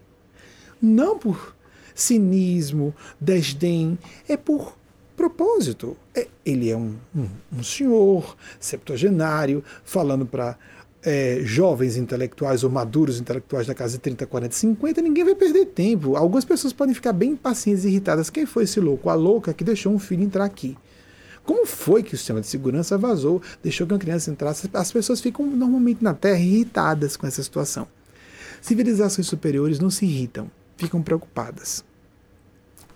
Não 0.82 1.18
por 1.18 1.56
cinismo, 1.96 2.94
desdém, 3.20 3.98
é 4.28 4.36
por 4.36 4.78
propósito. 5.16 5.96
É, 6.14 6.28
ele 6.46 6.70
é 6.70 6.76
um, 6.76 6.96
um, 7.16 7.30
um 7.58 7.64
senhor 7.64 8.36
septuagenário 8.60 9.64
falando 9.86 10.26
para 10.26 10.58
é, 11.06 11.42
jovens 11.44 11.98
intelectuais 11.98 12.64
ou 12.64 12.70
maduros 12.70 13.20
intelectuais 13.20 13.68
da 13.68 13.74
casa 13.74 13.94
de 13.94 14.00
30, 14.00 14.26
40, 14.26 14.56
50, 14.56 15.02
ninguém 15.02 15.24
vai 15.24 15.36
perder 15.36 15.66
tempo. 15.66 16.16
Algumas 16.16 16.46
pessoas 16.46 16.72
podem 16.72 16.96
ficar 16.96 17.14
bem 17.14 17.32
impacientes 17.32 17.84
e 17.84 17.90
irritadas. 17.90 18.30
Quem 18.30 18.46
foi 18.46 18.64
esse 18.64 18.80
louco? 18.80 19.10
A 19.10 19.14
louca 19.14 19.54
que 19.54 19.64
deixou 19.64 19.94
um 19.94 20.00
filho 20.00 20.24
entrar 20.24 20.46
aqui. 20.46 20.78
Como 21.44 21.66
foi 21.66 22.04
que 22.04 22.16
o 22.16 22.18
sistema 22.18 22.40
de 22.40 22.48
segurança 22.48 22.98
vazou, 22.98 23.42
deixou 23.62 23.86
que 23.86 23.94
uma 23.94 24.00
criança 24.00 24.32
entrasse? 24.32 24.70
As 24.74 24.92
pessoas 24.92 25.20
ficam 25.20 25.46
normalmente 25.46 26.02
na 26.02 26.14
Terra 26.14 26.40
irritadas 26.40 27.18
com 27.18 27.28
essa 27.28 27.44
situação. 27.44 27.86
Civilizações 28.62 29.28
superiores 29.28 29.78
não 29.80 29.90
se 29.90 30.06
irritam, 30.06 30.50
ficam 30.78 31.02
preocupadas, 31.02 31.84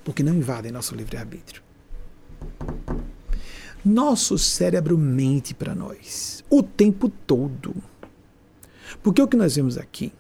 porque 0.05 0.24
não 0.24 0.34
invadem 0.34 0.72
nosso 0.72 0.95
livre-arbítrio. 0.95 1.62
Nosso 3.84 4.38
cérebro 4.38 4.97
mente 4.97 5.53
para 5.53 5.76
nós 5.76 6.38
o 6.49 6.64
tempo 6.64 7.10
todo. 7.10 7.76
Porque 9.01 9.21
o 9.21 9.27
que 9.27 9.38
nós 9.38 9.55
vemos 9.55 9.77
aqui 9.77 10.13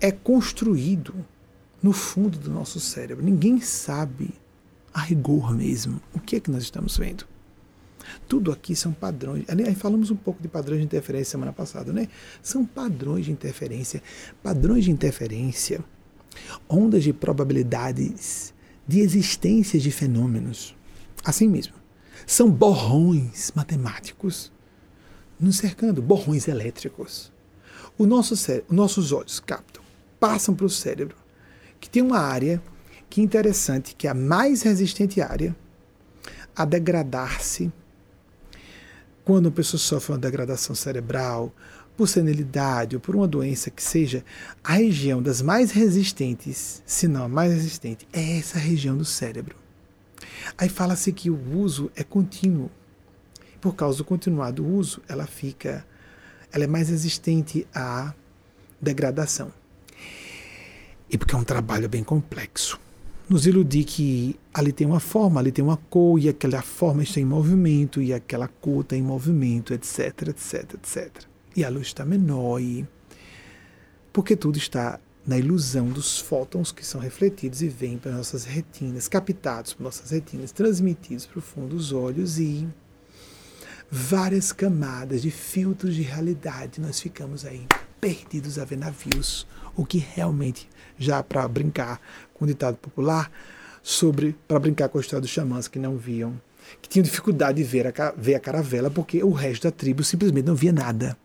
é 0.00 0.10
construído 0.10 1.14
no 1.82 1.92
fundo 1.92 2.38
do 2.38 2.50
nosso 2.50 2.80
cérebro. 2.80 3.24
Ninguém 3.24 3.60
sabe 3.60 4.34
a 4.92 5.00
rigor 5.00 5.54
mesmo. 5.54 6.00
O 6.14 6.20
que 6.20 6.36
é 6.36 6.40
que 6.40 6.50
nós 6.50 6.62
estamos 6.62 6.96
vendo? 6.96 7.26
Tudo 8.28 8.52
aqui 8.52 8.74
são 8.74 8.92
padrões. 8.92 9.44
Aí 9.48 9.74
falamos 9.74 10.10
um 10.10 10.16
pouco 10.16 10.40
de 10.40 10.48
padrões 10.48 10.80
de 10.80 10.86
interferência 10.86 11.32
semana 11.32 11.52
passada, 11.52 11.92
né? 11.92 12.08
São 12.42 12.64
padrões 12.64 13.26
de 13.26 13.32
interferência. 13.32 14.02
Padrões 14.42 14.84
de 14.84 14.90
interferência, 14.90 15.84
ondas 16.68 17.04
de 17.04 17.12
probabilidades 17.12 18.54
de 18.86 19.00
existência 19.00 19.78
de 19.78 19.90
fenômenos. 19.90 20.74
Assim 21.24 21.48
mesmo. 21.48 21.74
São 22.26 22.50
borrões 22.50 23.52
matemáticos 23.54 24.52
nos 25.38 25.56
cercando, 25.56 26.02
borrões 26.02 26.48
elétricos. 26.48 27.32
O 27.98 28.06
nosso 28.06 28.36
cérebro, 28.36 28.74
nossos 28.74 29.12
olhos 29.12 29.40
captam, 29.40 29.82
passam 30.18 30.54
para 30.54 30.66
o 30.66 30.70
cérebro, 30.70 31.16
que 31.80 31.88
tem 31.88 32.02
uma 32.02 32.18
área 32.18 32.62
que 33.08 33.20
interessante 33.20 33.94
que 33.94 34.08
a 34.08 34.14
mais 34.14 34.62
resistente 34.62 35.20
área 35.20 35.56
a 36.54 36.64
degradar-se 36.64 37.72
quando 39.24 39.46
uma 39.46 39.52
pessoa 39.52 39.80
sofre 39.80 40.12
uma 40.12 40.18
degradação 40.18 40.74
cerebral, 40.74 41.52
por 41.96 42.06
senilidade 42.06 42.94
ou 42.94 43.00
por 43.00 43.16
uma 43.16 43.26
doença 43.26 43.70
que 43.70 43.82
seja, 43.82 44.24
a 44.62 44.74
região 44.74 45.22
das 45.22 45.40
mais 45.40 45.72
resistentes, 45.72 46.82
se 46.86 47.08
não 47.08 47.24
a 47.24 47.28
mais 47.28 47.52
resistente, 47.52 48.06
é 48.12 48.38
essa 48.38 48.58
região 48.58 48.96
do 48.96 49.04
cérebro. 49.04 49.56
Aí 50.56 50.68
fala-se 50.68 51.12
que 51.12 51.30
o 51.30 51.58
uso 51.58 51.90
é 51.96 52.04
contínuo. 52.04 52.70
Por 53.66 53.74
causa 53.74 53.98
do 53.98 54.04
continuado 54.04 54.64
uso, 54.64 55.02
ela 55.08 55.26
fica, 55.26 55.84
ela 56.52 56.62
é 56.62 56.66
mais 56.68 56.88
resistente 56.88 57.66
à 57.74 58.14
degradação. 58.80 59.52
E 61.10 61.18
porque 61.18 61.34
é 61.34 61.38
um 61.38 61.42
trabalho 61.42 61.88
bem 61.88 62.04
complexo 62.04 62.78
nos 63.28 63.44
iludir 63.44 63.82
que 63.82 64.38
ali 64.54 64.70
tem 64.70 64.86
uma 64.86 65.00
forma, 65.00 65.40
ali 65.40 65.50
tem 65.50 65.64
uma 65.64 65.76
cor, 65.76 66.16
e 66.16 66.28
aquela 66.28 66.62
forma 66.62 67.02
está 67.02 67.18
em 67.18 67.24
movimento, 67.24 68.00
e 68.00 68.14
aquela 68.14 68.46
cor 68.46 68.82
está 68.82 68.94
em 68.94 69.02
movimento, 69.02 69.74
etc, 69.74 70.28
etc, 70.28 70.74
etc. 70.74 71.24
E 71.56 71.64
a 71.64 71.68
luz 71.68 71.88
está 71.88 72.04
menor, 72.04 72.60
e... 72.60 72.86
porque 74.12 74.36
tudo 74.36 74.58
está 74.58 75.00
na 75.26 75.36
ilusão 75.36 75.88
dos 75.88 76.20
fótons 76.20 76.70
que 76.70 76.86
são 76.86 77.00
refletidos 77.00 77.62
e 77.62 77.68
vêm 77.68 77.98
para 77.98 78.12
nossas 78.12 78.44
retinas, 78.44 79.08
captados 79.08 79.74
por 79.74 79.82
nossas 79.82 80.12
retinas, 80.12 80.52
transmitidos 80.52 81.26
para 81.26 81.40
o 81.40 81.42
fundo 81.42 81.74
dos 81.74 81.90
olhos 81.90 82.38
e 82.38 82.68
várias 83.90 84.52
camadas 84.52 85.22
de 85.22 85.30
filtros 85.30 85.94
de 85.94 86.02
realidade. 86.02 86.80
Nós 86.80 87.00
ficamos 87.00 87.44
aí 87.44 87.66
perdidos 88.00 88.58
a 88.58 88.64
ver 88.64 88.76
navios, 88.76 89.46
o 89.74 89.84
que 89.84 89.98
realmente, 89.98 90.68
já 90.98 91.22
para 91.22 91.46
brincar 91.48 92.00
com 92.34 92.44
o 92.44 92.48
ditado 92.48 92.76
popular, 92.76 93.30
sobre 93.82 94.36
para 94.46 94.58
brincar 94.58 94.88
com 94.88 94.98
a 94.98 95.00
história 95.00 95.20
dos 95.20 95.30
xamãs 95.30 95.68
que 95.68 95.78
não 95.78 95.96
viam, 95.96 96.40
que 96.82 96.88
tinham 96.88 97.04
dificuldade 97.04 97.62
de 97.62 97.64
ver 97.64 97.86
a, 97.86 98.12
ver 98.16 98.34
a 98.34 98.40
caravela 98.40 98.90
porque 98.90 99.22
o 99.22 99.30
resto 99.30 99.64
da 99.64 99.70
tribo 99.70 100.02
simplesmente 100.02 100.46
não 100.46 100.54
via 100.54 100.72
nada. 100.72 101.16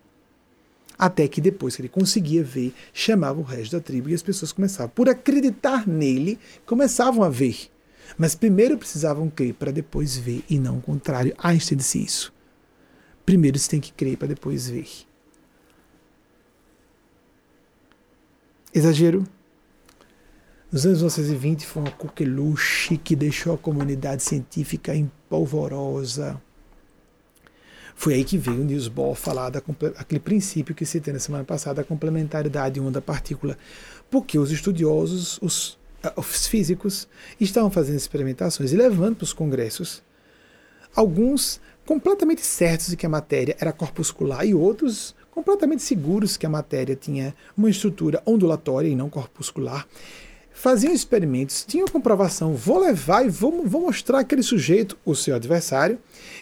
Até 0.97 1.27
que 1.27 1.41
depois 1.41 1.75
que 1.75 1.81
ele 1.81 1.89
conseguia 1.89 2.43
ver, 2.43 2.75
chamava 2.93 3.39
o 3.39 3.43
resto 3.43 3.71
da 3.71 3.79
tribo 3.81 4.09
e 4.09 4.13
as 4.13 4.21
pessoas 4.21 4.51
começavam, 4.51 4.91
por 4.93 5.09
acreditar 5.09 5.87
nele, 5.87 6.37
começavam 6.63 7.23
a 7.23 7.29
ver. 7.29 7.71
Mas 8.17 8.35
primeiro 8.35 8.77
precisavam 8.77 9.27
crer 9.29 9.55
para 9.55 9.71
depois 9.71 10.15
ver 10.15 10.43
e 10.47 10.59
não 10.59 10.77
o 10.77 10.81
contrário. 10.81 11.33
Einstein 11.41 11.77
disse 11.77 12.03
isso. 12.03 12.31
Primeiro 13.31 13.57
você 13.57 13.69
tem 13.69 13.79
que 13.79 13.93
crer 13.93 14.17
para 14.17 14.27
depois 14.27 14.67
ver. 14.67 14.89
Exagero? 18.73 19.25
Nos 20.69 20.85
anos 20.85 20.97
1920 20.97 21.65
foi 21.65 21.83
uma 21.83 21.91
coqueluche 21.91 22.97
que 22.97 23.15
deixou 23.15 23.53
a 23.53 23.57
comunidade 23.57 24.21
científica 24.21 24.93
empolvorosa. 24.93 26.41
Foi 27.95 28.15
aí 28.15 28.25
que 28.25 28.37
veio 28.37 28.59
o 28.59 28.65
Niels 28.65 28.89
Bohr 28.89 29.15
falar 29.15 29.49
daquele 29.49 30.19
princípio 30.19 30.75
que 30.75 30.85
citei 30.85 31.13
na 31.13 31.19
semana 31.19 31.45
passada, 31.45 31.79
a 31.79 31.85
complementaridade 31.85 32.81
onda-partícula. 32.81 33.57
Porque 34.09 34.37
os 34.37 34.51
estudiosos, 34.51 35.39
os, 35.41 35.79
ah, 36.03 36.11
os 36.17 36.47
físicos, 36.47 37.07
estavam 37.39 37.71
fazendo 37.71 37.95
experimentações 37.95 38.73
e 38.73 38.75
levando 38.75 39.15
para 39.15 39.23
os 39.23 39.31
congressos 39.31 40.03
alguns 40.93 41.61
completamente 41.91 42.45
certos 42.45 42.87
de 42.87 42.95
que 42.95 43.05
a 43.05 43.09
matéria 43.09 43.53
era 43.59 43.73
corpuscular 43.73 44.47
e 44.47 44.55
outros 44.55 45.13
completamente 45.29 45.83
seguros 45.83 46.37
que 46.37 46.45
a 46.45 46.49
matéria 46.49 46.95
tinha 46.95 47.35
uma 47.57 47.69
estrutura 47.69 48.23
ondulatória 48.25 48.87
e 48.87 48.95
não 48.95 49.09
corpuscular. 49.09 49.85
faziam 50.53 50.93
experimentos, 50.93 51.65
tinham 51.65 51.85
comprovação, 51.89 52.55
vou 52.55 52.79
levar 52.79 53.25
e 53.25 53.29
vou, 53.29 53.67
vou 53.67 53.81
mostrar 53.81 54.19
aquele 54.19 54.41
sujeito, 54.41 54.97
o 55.03 55.13
seu 55.13 55.35
adversário, 55.35 55.99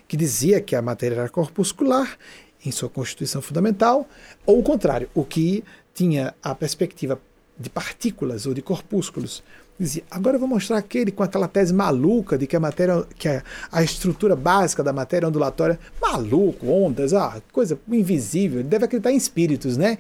que 0.08 0.16
dizia 0.16 0.62
que 0.62 0.76
a 0.76 0.84
matéria 0.84 1.16
era 1.16 1.30
corpuscular 1.30 2.16
em 2.64 2.70
sua 2.70 2.88
constituição 2.88 3.42
fundamental, 3.42 4.08
ou 4.46 4.60
o 4.60 4.64
contrário, 4.64 5.10
o 5.16 5.26
que 5.26 5.64
tinha 5.96 6.36
a 6.44 6.54
perspectiva 6.54 7.20
de 7.58 7.72
partículas 7.72 8.46
ou 8.46 8.54
de 8.54 8.62
corpúsculos. 8.62 9.42
Dizia, 9.80 10.04
agora 10.12 10.36
eu 10.36 10.40
vou 10.42 10.50
mostrar 10.50 10.78
aquele 10.78 11.10
com 11.10 11.24
aquela 11.24 11.48
tese 11.48 11.74
maluca 11.74 12.38
de 12.38 12.46
que 12.46 12.56
a 12.56 12.60
matéria, 12.60 13.06
que 13.18 13.30
a, 13.30 13.42
a 13.72 13.82
estrutura 13.82 14.36
básica 14.36 14.84
da 14.84 14.92
matéria 14.92 15.26
ondulatória, 15.26 15.80
maluco, 16.02 16.68
ondas, 16.68 17.14
ah, 17.14 17.42
coisa 17.54 17.80
invisível, 17.88 18.62
deve 18.62 18.84
acreditar 18.84 19.14
em 19.14 19.16
espíritos, 19.16 19.78
né? 19.78 19.98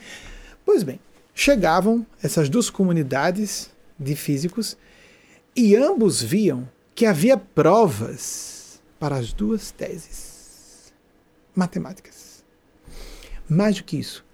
Pois 0.65 0.83
bem, 0.83 0.99
chegavam 1.33 2.05
essas 2.21 2.49
duas 2.49 2.69
comunidades 2.69 3.69
de 3.97 4.17
físicos 4.17 4.75
e 5.55 5.77
ambos 5.77 6.21
viam 6.21 6.67
que 6.93 7.05
havia 7.05 7.37
provas 7.37 8.81
para 8.99 9.15
as 9.15 9.31
duas 9.31 9.71
teses 9.71 10.91
matemáticas. 11.55 12.43
Mais 13.47 13.77
do 13.77 13.85
que 13.85 13.97
isso, 13.97 14.25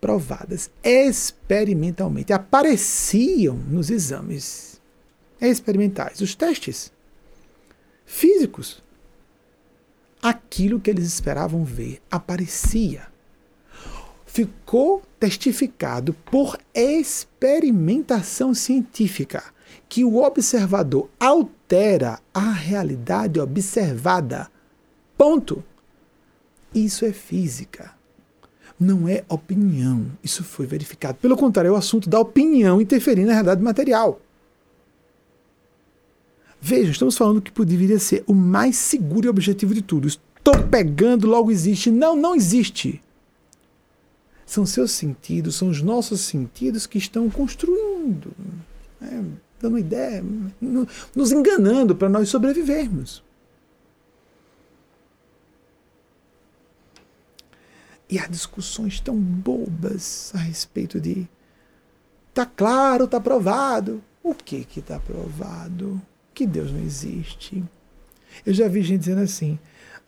provadas 0.00 0.68
experimentalmente, 0.82 2.32
apareciam 2.32 3.54
nos 3.54 3.88
exames 3.88 4.69
experimentais, 5.48 6.20
os 6.20 6.34
testes 6.34 6.92
físicos. 8.04 8.82
Aquilo 10.22 10.80
que 10.80 10.90
eles 10.90 11.06
esperavam 11.06 11.64
ver 11.64 12.02
aparecia. 12.10 13.06
Ficou 14.26 15.02
testificado 15.18 16.12
por 16.12 16.58
experimentação 16.74 18.52
científica 18.54 19.42
que 19.88 20.04
o 20.04 20.22
observador 20.22 21.08
altera 21.18 22.20
a 22.34 22.52
realidade 22.52 23.40
observada. 23.40 24.50
Ponto. 25.16 25.64
Isso 26.74 27.04
é 27.04 27.12
física 27.12 27.98
não 28.80 29.06
é 29.06 29.22
opinião. 29.28 30.06
Isso 30.24 30.42
foi 30.42 30.64
verificado. 30.64 31.18
Pelo 31.18 31.36
contrário, 31.36 31.68
é 31.68 31.72
o 31.72 31.76
assunto 31.76 32.08
da 32.08 32.18
opinião 32.18 32.80
interferir 32.80 33.26
na 33.26 33.34
realidade 33.34 33.62
material. 33.62 34.18
Veja, 36.60 36.90
estamos 36.90 37.16
falando 37.16 37.40
que 37.40 37.64
deveria 37.64 37.98
ser 37.98 38.22
o 38.26 38.34
mais 38.34 38.76
seguro 38.76 39.26
e 39.26 39.30
objetivo 39.30 39.72
de 39.72 39.80
tudo. 39.80 40.06
Estou 40.06 40.62
pegando, 40.70 41.26
logo 41.26 41.50
existe. 41.50 41.90
Não, 41.90 42.14
não 42.14 42.34
existe. 42.34 43.02
São 44.44 44.66
seus 44.66 44.90
sentidos, 44.90 45.54
são 45.54 45.68
os 45.68 45.80
nossos 45.80 46.20
sentidos 46.22 46.86
que 46.86 46.98
estão 46.98 47.30
construindo, 47.30 48.32
né, 49.00 49.24
dando 49.60 49.78
ideia, 49.78 50.24
nos 51.14 51.30
enganando 51.30 51.94
para 51.94 52.08
nós 52.08 52.28
sobrevivermos. 52.28 53.22
E 58.08 58.18
há 58.18 58.26
discussões 58.26 58.98
tão 58.98 59.14
bobas 59.16 60.32
a 60.34 60.38
respeito 60.38 61.00
de 61.00 61.28
tá 62.34 62.44
claro, 62.44 63.06
tá 63.06 63.20
provado. 63.20 64.02
O 64.20 64.34
que 64.34 64.64
que 64.64 64.82
tá 64.82 64.98
provado? 64.98 66.02
Que 66.40 66.46
Deus 66.46 66.72
não 66.72 66.80
existe. 66.80 67.62
Eu 68.46 68.54
já 68.54 68.66
vi 68.66 68.80
gente 68.80 69.00
dizendo 69.00 69.20
assim: 69.20 69.58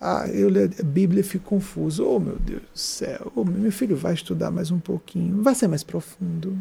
"Ah, 0.00 0.26
eu 0.32 0.48
li 0.48 0.62
a 0.62 0.82
Bíblia 0.82 1.20
e 1.20 1.22
fico 1.22 1.44
confuso. 1.44 2.06
Oh, 2.06 2.18
meu 2.18 2.38
Deus 2.38 2.62
do 2.62 2.78
céu. 2.78 3.30
Oh, 3.36 3.44
meu 3.44 3.70
filho 3.70 3.94
vai 3.94 4.14
estudar 4.14 4.50
mais 4.50 4.70
um 4.70 4.80
pouquinho, 4.80 5.42
vai 5.42 5.54
ser 5.54 5.68
mais 5.68 5.82
profundo." 5.82 6.58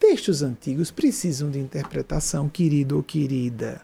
Textos 0.00 0.42
antigos 0.42 0.90
precisam 0.90 1.48
de 1.48 1.60
interpretação, 1.60 2.48
querido 2.48 2.96
ou 2.96 3.04
querida. 3.04 3.82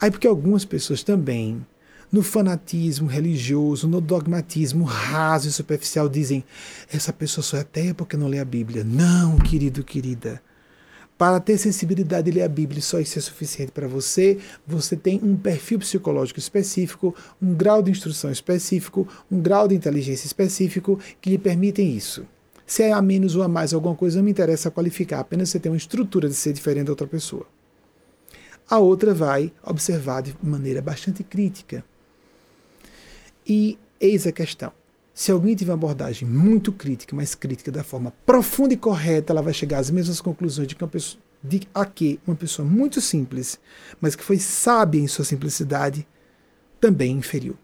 Aí 0.00 0.10
porque 0.10 0.26
algumas 0.26 0.64
pessoas 0.64 1.02
também 1.02 1.66
no 2.10 2.22
fanatismo 2.22 3.06
religioso, 3.06 3.86
no 3.86 4.00
dogmatismo 4.00 4.84
raso 4.84 5.46
e 5.46 5.52
superficial, 5.52 6.08
dizem: 6.08 6.42
essa 6.90 7.12
pessoa 7.12 7.44
só 7.44 7.58
é 7.58 7.60
ateia 7.60 7.92
porque 7.94 8.16
não 8.16 8.28
lê 8.28 8.38
a 8.38 8.46
Bíblia. 8.46 8.82
Não, 8.82 9.36
querido, 9.36 9.84
querida. 9.84 10.42
Para 11.20 11.38
ter 11.38 11.58
sensibilidade 11.58 12.30
ler 12.30 12.44
a 12.44 12.48
Bíblia, 12.48 12.80
só 12.80 12.98
isso 12.98 13.18
é 13.18 13.20
suficiente 13.20 13.70
para 13.72 13.86
você. 13.86 14.38
Você 14.66 14.96
tem 14.96 15.20
um 15.22 15.36
perfil 15.36 15.78
psicológico 15.78 16.38
específico, 16.38 17.14
um 17.42 17.52
grau 17.52 17.82
de 17.82 17.90
instrução 17.90 18.30
específico, 18.30 19.06
um 19.30 19.38
grau 19.38 19.68
de 19.68 19.74
inteligência 19.74 20.26
específico 20.26 20.98
que 21.20 21.28
lhe 21.28 21.36
permitem 21.36 21.94
isso. 21.94 22.26
Se 22.66 22.84
é 22.84 22.92
a 22.92 23.02
menos 23.02 23.36
ou 23.36 23.42
a 23.42 23.48
mais 23.48 23.74
alguma 23.74 23.94
coisa, 23.94 24.16
não 24.16 24.24
me 24.24 24.30
interessa 24.30 24.70
qualificar, 24.70 25.20
apenas 25.20 25.50
você 25.50 25.60
tem 25.60 25.70
uma 25.70 25.76
estrutura 25.76 26.26
de 26.26 26.34
ser 26.34 26.54
diferente 26.54 26.86
da 26.86 26.92
outra 26.92 27.06
pessoa. 27.06 27.46
A 28.66 28.78
outra 28.78 29.12
vai 29.12 29.52
observar 29.62 30.22
de 30.22 30.34
maneira 30.42 30.80
bastante 30.80 31.22
crítica. 31.22 31.84
E 33.46 33.78
eis 34.00 34.26
a 34.26 34.32
questão. 34.32 34.72
Se 35.20 35.30
alguém 35.30 35.54
tiver 35.54 35.72
uma 35.72 35.76
abordagem 35.76 36.26
muito 36.26 36.72
crítica, 36.72 37.14
mas 37.14 37.34
crítica 37.34 37.70
da 37.70 37.84
forma 37.84 38.10
profunda 38.24 38.72
e 38.72 38.76
correta, 38.78 39.34
ela 39.34 39.42
vai 39.42 39.52
chegar 39.52 39.78
às 39.78 39.90
mesmas 39.90 40.18
conclusões 40.18 40.66
de 40.66 40.74
que 40.74 40.82
uma 40.82 40.88
pessoa, 40.88 41.22
de 41.44 41.60
a 41.74 41.84
que 41.84 42.18
uma 42.26 42.34
pessoa 42.34 42.66
muito 42.66 43.02
simples, 43.02 43.60
mas 44.00 44.16
que 44.16 44.24
foi 44.24 44.38
sábia 44.38 44.98
em 44.98 45.06
sua 45.06 45.26
simplicidade, 45.26 46.08
também 46.80 47.18
inferiu. 47.18 47.54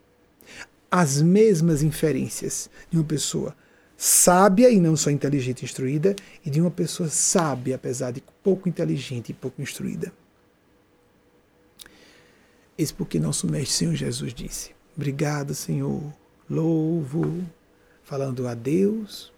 As 0.90 1.22
mesmas 1.22 1.82
inferências 1.82 2.68
de 2.90 2.98
uma 2.98 3.04
pessoa 3.04 3.56
sábia 3.96 4.68
e 4.68 4.78
não 4.78 4.94
só 4.94 5.08
inteligente 5.08 5.62
e 5.62 5.64
instruída, 5.64 6.14
e 6.44 6.50
de 6.50 6.60
uma 6.60 6.70
pessoa 6.70 7.08
sábia, 7.08 7.76
apesar 7.76 8.10
de 8.10 8.22
pouco 8.42 8.68
inteligente 8.68 9.30
e 9.30 9.34
pouco 9.34 9.62
instruída. 9.62 10.12
Eis 12.76 12.92
porque 12.92 13.18
nosso 13.18 13.50
Mestre 13.50 13.78
Senhor 13.78 13.94
Jesus 13.94 14.34
disse: 14.34 14.72
Obrigado, 14.94 15.54
Senhor. 15.54 16.12
Louvo. 16.48 17.44
Falando 18.04 18.46
a 18.46 18.54
Deus, 18.54 19.32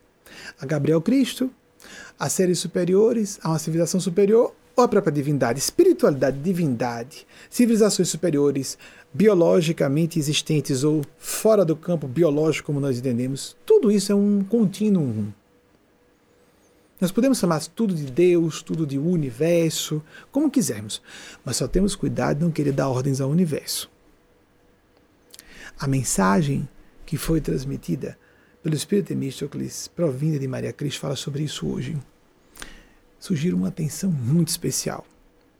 a 0.60 0.66
Gabriel 0.66 1.00
Cristo, 1.00 1.50
a 2.18 2.28
seres 2.28 2.58
superiores, 2.58 3.38
a 3.42 3.48
uma 3.48 3.58
civilização 3.58 3.98
superior 3.98 4.54
ou 4.76 4.84
a 4.84 4.88
própria 4.88 5.12
divindade, 5.12 5.58
espiritualidade, 5.58 6.38
divindade, 6.38 7.26
civilizações 7.48 8.08
superiores, 8.08 8.76
biologicamente 9.12 10.18
existentes 10.18 10.84
ou 10.84 11.02
fora 11.16 11.64
do 11.64 11.74
campo 11.74 12.06
biológico, 12.06 12.66
como 12.66 12.78
nós 12.78 12.98
entendemos, 12.98 13.56
tudo 13.64 13.90
isso 13.90 14.12
é 14.12 14.14
um 14.14 14.44
contínuo. 14.44 15.32
Nós 17.00 17.10
podemos 17.10 17.38
chamar 17.38 17.64
tudo 17.68 17.94
de 17.94 18.04
Deus, 18.04 18.60
tudo 18.60 18.86
de 18.86 18.98
universo, 18.98 20.02
como 20.30 20.50
quisermos, 20.50 21.00
mas 21.44 21.56
só 21.56 21.66
temos 21.66 21.96
cuidado 21.96 22.38
de 22.38 22.44
não 22.44 22.50
querer 22.50 22.72
dar 22.72 22.88
ordens 22.88 23.20
ao 23.20 23.30
universo. 23.30 23.90
A 25.78 25.86
mensagem 25.86 26.68
que 27.08 27.16
foi 27.16 27.40
transmitida 27.40 28.18
pelo 28.62 28.74
Espírito 28.74 29.06
Temístocles, 29.06 29.88
provinda 29.88 30.38
de 30.38 30.46
Maria 30.46 30.74
Cristo, 30.74 31.00
fala 31.00 31.16
sobre 31.16 31.42
isso 31.42 31.66
hoje. 31.66 31.96
Surgiu 33.18 33.56
uma 33.56 33.68
atenção 33.68 34.10
muito 34.10 34.48
especial. 34.48 35.06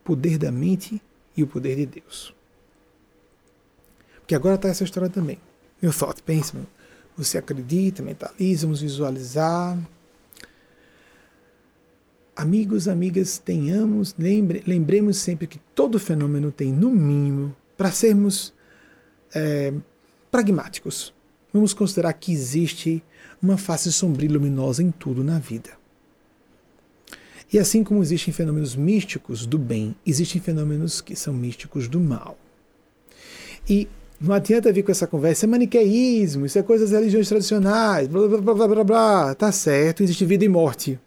Poder 0.04 0.36
da 0.36 0.52
mente 0.52 1.00
e 1.34 1.42
o 1.42 1.46
poder 1.46 1.74
de 1.76 1.86
Deus. 1.86 2.34
Porque 4.18 4.34
agora 4.34 4.56
está 4.56 4.68
essa 4.68 4.84
história 4.84 5.08
também. 5.08 5.38
Meu 5.80 5.90
thought, 5.90 6.22
pensa, 6.22 6.54
você 7.16 7.38
acredita, 7.38 8.02
mentaliza, 8.02 8.66
vamos 8.66 8.82
visualizar. 8.82 9.78
Amigos, 12.36 12.88
amigas, 12.88 13.38
tenhamos, 13.38 14.14
lembre, 14.18 14.62
lembremos 14.66 15.16
sempre 15.16 15.46
que 15.46 15.58
todo 15.74 15.98
fenômeno 15.98 16.52
tem, 16.52 16.70
no 16.70 16.90
mínimo, 16.90 17.56
para 17.74 17.90
sermos 17.90 18.52
é, 19.34 19.72
pragmáticos. 20.30 21.16
Vamos 21.52 21.72
considerar 21.72 22.12
que 22.12 22.32
existe 22.32 23.02
uma 23.42 23.56
face 23.56 23.92
sombria 23.92 24.28
e 24.28 24.32
luminosa 24.32 24.82
em 24.82 24.90
tudo 24.90 25.24
na 25.24 25.38
vida. 25.38 25.70
E 27.50 27.58
assim 27.58 27.82
como 27.82 28.02
existem 28.02 28.32
fenômenos 28.32 28.76
místicos 28.76 29.46
do 29.46 29.58
bem, 29.58 29.96
existem 30.04 30.40
fenômenos 30.40 31.00
que 31.00 31.16
são 31.16 31.32
místicos 31.32 31.88
do 31.88 31.98
mal. 31.98 32.38
E 33.68 33.88
não 34.20 34.34
adianta 34.34 34.72
vir 34.72 34.82
com 34.82 34.90
essa 34.90 35.06
conversa, 35.06 35.46
é 35.46 35.48
maniqueísmo, 35.48 36.44
isso 36.44 36.58
é 36.58 36.62
coisa 36.62 36.84
das 36.84 36.92
religiões 36.92 37.28
tradicionais, 37.28 38.08
blá 38.08 38.28
blá 38.28 38.38
blá 38.40 38.54
blá 38.54 38.68
blá 38.68 38.84
blá. 38.84 39.34
Tá 39.34 39.50
certo, 39.50 40.02
existe 40.02 40.26
vida 40.26 40.44
e 40.44 40.48
morte. 40.48 40.98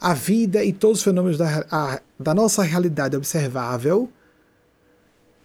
A 0.00 0.14
vida 0.14 0.64
e 0.64 0.72
todos 0.72 0.98
os 0.98 1.04
fenômenos 1.04 1.36
da, 1.36 1.66
a, 1.70 2.00
da 2.18 2.32
nossa 2.32 2.62
realidade 2.62 3.16
observável 3.16 4.08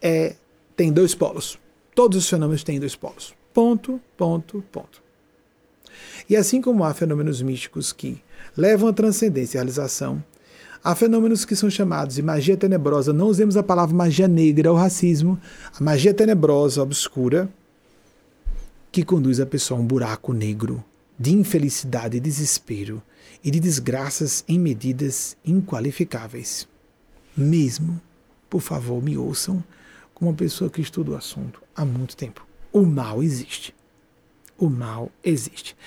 é, 0.01 0.35
tem 0.75 0.91
dois 0.91 1.13
polos. 1.13 1.59
Todos 1.93 2.17
os 2.17 2.29
fenômenos 2.29 2.63
têm 2.63 2.79
dois 2.79 2.95
polos. 2.95 3.33
Ponto, 3.53 4.01
ponto, 4.17 4.63
ponto. 4.71 5.03
E 6.27 6.35
assim 6.35 6.61
como 6.61 6.83
há 6.83 6.93
fenômenos 6.93 7.41
místicos 7.41 7.93
que 7.93 8.21
levam 8.57 8.89
à 8.89 8.93
transcendência 8.93 9.57
e 9.57 9.59
realização, 9.59 10.23
há 10.83 10.95
fenômenos 10.95 11.45
que 11.45 11.55
são 11.55 11.69
chamados 11.69 12.15
de 12.15 12.21
magia 12.21 12.57
tenebrosa. 12.57 13.13
Não 13.13 13.27
usemos 13.27 13.55
a 13.55 13.61
palavra 13.61 13.95
magia 13.95 14.27
negra 14.27 14.71
ou 14.71 14.77
racismo. 14.77 15.39
A 15.79 15.83
magia 15.83 16.13
tenebrosa, 16.13 16.81
obscura, 16.81 17.47
que 18.91 19.03
conduz 19.03 19.39
a 19.39 19.45
pessoa 19.45 19.79
a 19.79 19.83
um 19.83 19.85
buraco 19.85 20.33
negro 20.33 20.83
de 21.19 21.31
infelicidade 21.31 22.17
e 22.17 22.19
desespero 22.19 23.03
e 23.43 23.51
de 23.51 23.59
desgraças 23.59 24.43
em 24.47 24.59
medidas 24.59 25.37
inqualificáveis. 25.45 26.67
Mesmo, 27.35 28.01
por 28.49 28.61
favor, 28.61 29.01
me 29.01 29.17
ouçam 29.17 29.63
como 30.13 30.31
uma 30.31 30.37
pessoa 30.37 30.69
que 30.69 30.81
estuda 30.81 31.11
o 31.11 31.15
assunto 31.15 31.61
há 31.75 31.85
muito 31.85 32.15
tempo. 32.15 32.52
O 32.73 32.81
mal 32.81 33.21
existe. 33.21 33.73
O 34.57 34.67
mal 34.67 35.11
existe. 35.23 35.77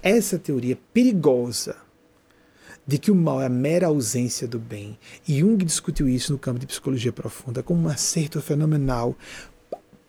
Essa 0.00 0.38
teoria 0.38 0.78
perigosa 0.94 1.76
de 2.86 2.98
que 2.98 3.10
o 3.10 3.16
mal 3.16 3.42
é 3.42 3.46
a 3.46 3.50
mera 3.50 3.88
ausência 3.88 4.46
do 4.46 4.60
bem, 4.60 4.96
e 5.26 5.40
Jung 5.40 5.64
discutiu 5.64 6.08
isso 6.08 6.32
no 6.32 6.38
campo 6.38 6.60
de 6.60 6.68
psicologia 6.68 7.12
profunda 7.12 7.60
com 7.60 7.74
um 7.74 7.88
acerto 7.88 8.40
fenomenal, 8.40 9.16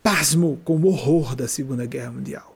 pasmo 0.04 0.60
com 0.64 0.78
o 0.78 0.86
horror 0.86 1.36
da 1.36 1.48
Segunda 1.48 1.88
Guerra 1.88 2.12
Mundial. 2.12 2.56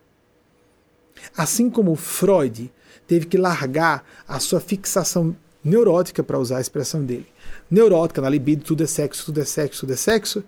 Assim 1.36 1.72
como 1.72 1.96
Freud 1.96 2.72
teve 3.08 3.26
que 3.26 3.38
largar 3.38 4.06
a 4.28 4.40
sua 4.40 4.60
fixação 4.60 5.36
neurótica, 5.64 6.24
para 6.24 6.40
usar 6.40 6.58
a 6.58 6.62
expressão 6.62 7.04
dele. 7.04 7.28
Neurótica, 7.70 8.22
na 8.22 8.30
libido, 8.30 8.64
tudo 8.64 8.84
é 8.84 8.88
sexo, 8.88 9.26
tudo 9.26 9.42
é 9.42 9.46
sexo, 9.46 9.82
tudo 9.82 9.94
é 9.94 9.96
sexo. 9.96 10.44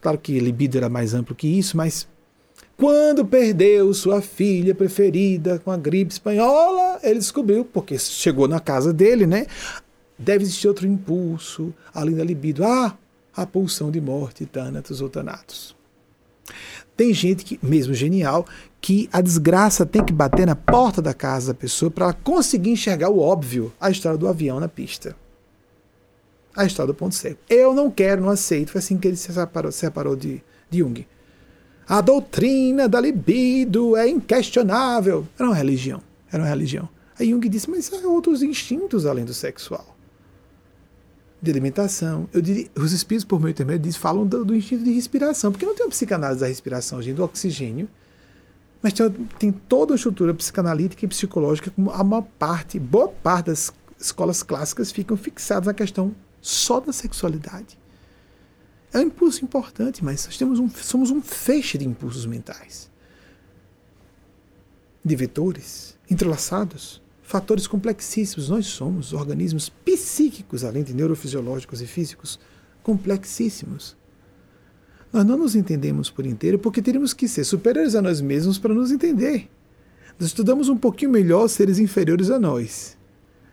Claro 0.00 0.18
que 0.18 0.38
libido 0.38 0.76
era 0.76 0.88
mais 0.88 1.14
amplo 1.14 1.34
que 1.34 1.46
isso, 1.46 1.76
mas 1.76 2.08
quando 2.78 3.26
perdeu 3.26 3.92
sua 3.92 4.22
filha 4.22 4.72
preferida 4.72 5.58
com 5.58 5.72
a 5.72 5.76
gripe 5.76 6.12
espanhola, 6.12 7.00
ele 7.02 7.18
descobriu, 7.18 7.64
porque 7.64 7.98
chegou 7.98 8.46
na 8.46 8.60
casa 8.60 8.92
dele, 8.92 9.26
né? 9.26 9.46
Deve 10.16 10.44
existir 10.44 10.68
outro 10.68 10.86
impulso, 10.86 11.74
além 11.92 12.14
da 12.14 12.22
libido. 12.22 12.64
Ah, 12.64 12.96
a 13.34 13.44
pulsão 13.44 13.90
de 13.90 14.00
morte, 14.00 14.46
tânatos 14.46 15.00
ou 15.00 15.08
tanatos. 15.08 15.76
Tem 16.96 17.12
gente 17.12 17.44
que, 17.44 17.58
mesmo 17.60 17.94
genial, 17.94 18.46
que 18.80 19.08
a 19.12 19.20
desgraça 19.20 19.84
tem 19.84 20.04
que 20.04 20.12
bater 20.12 20.46
na 20.46 20.54
porta 20.54 21.02
da 21.02 21.12
casa 21.12 21.52
da 21.52 21.58
pessoa 21.58 21.90
para 21.90 22.12
conseguir 22.12 22.70
enxergar 22.70 23.10
o 23.10 23.18
óbvio, 23.18 23.72
a 23.80 23.90
história 23.90 24.16
do 24.16 24.28
avião 24.28 24.60
na 24.60 24.68
pista. 24.68 25.16
A 26.54 26.64
história 26.64 26.92
do 26.92 26.96
ponto 26.96 27.14
cego. 27.16 27.38
Eu 27.50 27.74
não 27.74 27.90
quero, 27.90 28.22
não 28.22 28.30
aceito. 28.30 28.70
Foi 28.70 28.78
assim 28.78 28.96
que 28.96 29.08
ele 29.08 29.16
se 29.16 29.32
separou, 29.32 29.72
se 29.72 29.78
separou 29.78 30.14
de, 30.14 30.42
de 30.70 30.78
Jung. 30.78 31.04
A 31.88 32.00
doutrina 32.02 32.86
da 32.86 33.00
libido 33.00 33.96
é 33.96 34.06
inquestionável. 34.06 35.26
Era 35.38 35.48
uma 35.48 35.54
religião. 35.54 36.02
Era 36.30 36.42
uma 36.42 36.48
religião. 36.48 36.88
Aí 37.18 37.30
Jung 37.30 37.48
disse, 37.48 37.70
mas 37.70 37.90
há 37.92 38.06
outros 38.06 38.42
instintos 38.42 39.06
além 39.06 39.24
do 39.24 39.32
sexual 39.32 39.96
de 41.40 41.50
alimentação. 41.50 42.28
Eu 42.32 42.42
diria, 42.42 42.68
os 42.76 42.92
espíritos, 42.92 43.24
por 43.24 43.40
meio 43.40 43.50
intermédio, 43.50 43.92
falam 43.94 44.26
do, 44.26 44.44
do, 44.44 44.54
instinto 44.54 44.84
de 44.84 44.92
respiração, 44.92 45.52
porque 45.52 45.64
não 45.64 45.74
tem 45.74 45.86
uma 45.86 45.90
psicanálise 45.90 46.40
da 46.40 46.46
respiração, 46.46 47.00
gente, 47.00 47.16
do 47.16 47.24
oxigênio, 47.24 47.88
mas 48.82 48.92
tem, 48.92 49.10
tem 49.38 49.52
toda 49.52 49.94
a 49.94 49.96
estrutura 49.96 50.34
psicanalítica 50.34 51.04
e 51.04 51.08
psicológica, 51.08 51.70
como 51.70 51.90
a 51.90 52.02
maior 52.02 52.26
parte, 52.38 52.78
boa 52.78 53.08
parte 53.08 53.46
das 53.46 53.72
escolas 53.98 54.42
clássicas 54.42 54.92
ficam 54.92 55.16
fixadas 55.16 55.66
na 55.66 55.74
questão 55.74 56.14
só 56.40 56.80
da 56.80 56.92
sexualidade. 56.92 57.78
É 58.92 58.98
um 58.98 59.02
impulso 59.02 59.44
importante, 59.44 60.04
mas 60.04 60.24
nós 60.24 60.36
temos 60.36 60.58
um, 60.58 60.68
somos 60.68 61.10
um 61.10 61.20
feixe 61.20 61.76
de 61.76 61.86
impulsos 61.86 62.24
mentais, 62.24 62.90
de 65.04 65.14
vetores 65.14 65.98
entrelaçados 66.10 67.02
fatores 67.28 67.66
complexíssimos. 67.66 68.48
Nós 68.48 68.66
somos 68.66 69.12
organismos 69.12 69.68
psíquicos, 69.68 70.64
além 70.64 70.82
de 70.82 70.94
neurofisiológicos 70.94 71.82
e 71.82 71.86
físicos, 71.86 72.40
complexíssimos. 72.82 73.94
Nós 75.12 75.26
não 75.26 75.36
nos 75.36 75.54
entendemos 75.54 76.10
por 76.10 76.24
inteiro 76.24 76.58
porque 76.58 76.80
teríamos 76.80 77.12
que 77.12 77.28
ser 77.28 77.44
superiores 77.44 77.94
a 77.94 78.00
nós 78.00 78.22
mesmos 78.22 78.58
para 78.58 78.72
nos 78.72 78.90
entender. 78.90 79.50
Nós 80.18 80.28
estudamos 80.28 80.70
um 80.70 80.76
pouquinho 80.76 81.10
melhor 81.10 81.48
seres 81.48 81.78
inferiores 81.78 82.30
a 82.30 82.38
nós. 82.38 82.96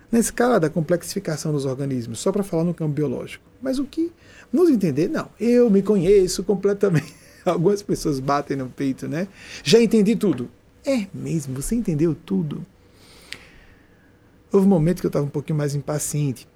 Na 0.09 0.19
escala 0.19 0.57
da 0.57 0.69
complexificação 0.69 1.51
dos 1.51 1.65
organismos, 1.65 2.19
só 2.19 2.31
para 2.31 2.43
falar 2.43 2.63
no 2.63 2.73
campo 2.73 2.93
biológico. 2.93 3.43
Mas 3.61 3.77
o 3.77 3.83
que 3.83 4.09
nos 4.55 4.69
entender, 4.69 5.09
não. 5.09 5.29
Eu 5.39 5.69
me 5.69 5.81
conheço 5.81 6.43
completamente. 6.43 7.13
Algumas 7.45 7.83
pessoas 7.83 8.19
batem 8.19 8.57
no 8.57 8.69
peito, 8.69 9.07
né? 9.07 9.27
Já 9.63 9.79
entendi 9.79 10.15
tudo. 10.15 10.49
É 10.85 11.07
mesmo, 11.13 11.61
você 11.61 11.75
entendeu 11.75 12.15
tudo. 12.15 12.65
Houve 14.51 14.65
um 14.65 14.69
momento 14.69 15.01
que 15.01 15.05
eu 15.05 15.09
estava 15.09 15.25
um 15.25 15.29
pouquinho 15.29 15.57
mais 15.57 15.75
impaciente. 15.75 16.47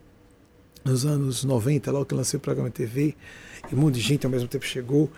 Nos 0.85 1.05
anos 1.05 1.43
90, 1.43 1.91
logo 1.91 2.05
que 2.05 2.13
eu 2.13 2.17
lancei 2.17 2.37
o 2.37 2.41
programa 2.41 2.69
TV, 2.69 3.15
e 3.69 3.75
um 3.75 3.77
monte 3.77 3.95
de 3.95 4.01
gente 4.01 4.25
ao 4.25 4.31
mesmo 4.31 4.47
tempo 4.47 4.65
chegou. 4.65 5.11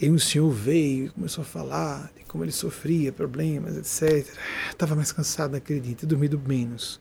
E 0.00 0.08
um 0.10 0.18
senhor 0.18 0.50
veio 0.50 1.06
e 1.06 1.08
começou 1.08 1.42
a 1.42 1.44
falar 1.44 2.12
de 2.16 2.24
como 2.24 2.44
ele 2.44 2.52
sofria, 2.52 3.10
problemas, 3.10 3.76
etc. 3.76 4.26
Estava 4.70 4.94
mais 4.94 5.10
cansado 5.10 5.52
naquele 5.52 5.80
dia, 5.80 5.94
tinha 5.94 6.08
dormido 6.08 6.40
menos. 6.46 7.00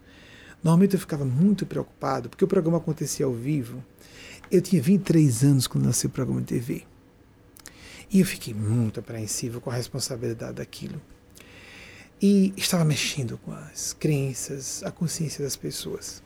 Normalmente 0.63 0.95
eu 0.95 0.99
ficava 0.99 1.23
muito 1.23 1.65
preocupado, 1.65 2.29
porque 2.29 2.43
o 2.43 2.47
programa 2.47 2.77
acontecia 2.77 3.25
ao 3.25 3.33
vivo. 3.33 3.83
Eu 4.49 4.61
tinha 4.61 4.81
23 4.81 5.43
anos 5.43 5.67
quando 5.67 5.85
lancei 5.85 6.07
o 6.07 6.11
programa 6.11 6.41
de 6.41 6.47
TV. 6.47 6.83
E 8.09 8.21
eu 8.21 8.25
fiquei 8.25 8.53
muito 8.53 8.99
apreensivo 9.01 9.59
com 9.59 9.69
a 9.69 9.73
responsabilidade 9.73 10.53
daquilo 10.53 11.01
e 12.21 12.53
estava 12.55 12.85
mexendo 12.85 13.37
com 13.37 13.51
as 13.51 13.93
crenças, 13.93 14.81
a 14.83 14.91
consciência 14.91 15.43
das 15.43 15.57
pessoas. 15.57 16.23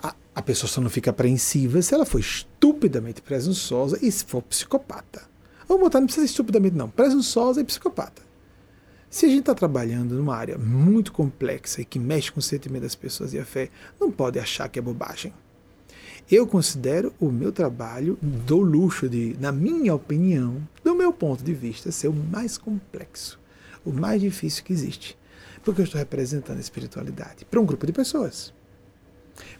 A, 0.00 0.14
a 0.34 0.40
pessoa 0.42 0.70
só 0.70 0.80
não 0.80 0.88
fica 0.88 1.10
apreensiva 1.10 1.82
se 1.82 1.92
ela 1.92 2.06
for 2.06 2.20
estupidamente 2.20 3.20
presunçosa 3.20 3.98
e 4.00 4.10
se 4.10 4.24
for 4.24 4.40
psicopata. 4.42 5.22
Vamos 5.66 5.82
botar, 5.82 5.98
não 5.98 6.06
precisa 6.06 6.26
ser 6.26 6.30
estupidamente, 6.30 6.76
não. 6.76 6.88
Presunçosa 6.88 7.60
e 7.60 7.64
psicopata. 7.64 8.22
Se 9.10 9.26
a 9.26 9.28
gente 9.28 9.40
está 9.40 9.54
trabalhando 9.54 10.14
numa 10.14 10.36
área 10.36 10.56
muito 10.56 11.12
complexa 11.12 11.82
e 11.82 11.84
que 11.84 11.98
mexe 11.98 12.30
com 12.30 12.38
o 12.38 12.42
sentimento 12.42 12.82
das 12.82 12.94
pessoas 12.94 13.34
e 13.34 13.38
a 13.38 13.44
fé, 13.44 13.70
não 14.00 14.10
pode 14.10 14.38
achar 14.38 14.68
que 14.68 14.78
é 14.78 14.82
bobagem. 14.82 15.32
Eu 16.30 16.46
considero 16.46 17.14
o 17.18 17.30
meu 17.30 17.50
trabalho 17.50 18.18
do 18.20 18.58
luxo 18.58 19.08
de, 19.08 19.36
na 19.40 19.50
minha 19.50 19.94
opinião, 19.94 20.66
do 20.84 20.94
meu 20.94 21.12
ponto 21.12 21.42
de 21.42 21.54
vista, 21.54 21.90
ser 21.90 22.08
o 22.08 22.12
mais 22.12 22.58
complexo 22.58 23.38
o 23.88 23.92
mais 23.92 24.20
difícil 24.20 24.62
que 24.64 24.72
existe. 24.72 25.18
Porque 25.64 25.80
eu 25.80 25.84
estou 25.84 25.98
representando 25.98 26.58
a 26.58 26.60
espiritualidade 26.60 27.44
para 27.44 27.60
um 27.60 27.66
grupo 27.66 27.86
de 27.86 27.92
pessoas. 27.92 28.52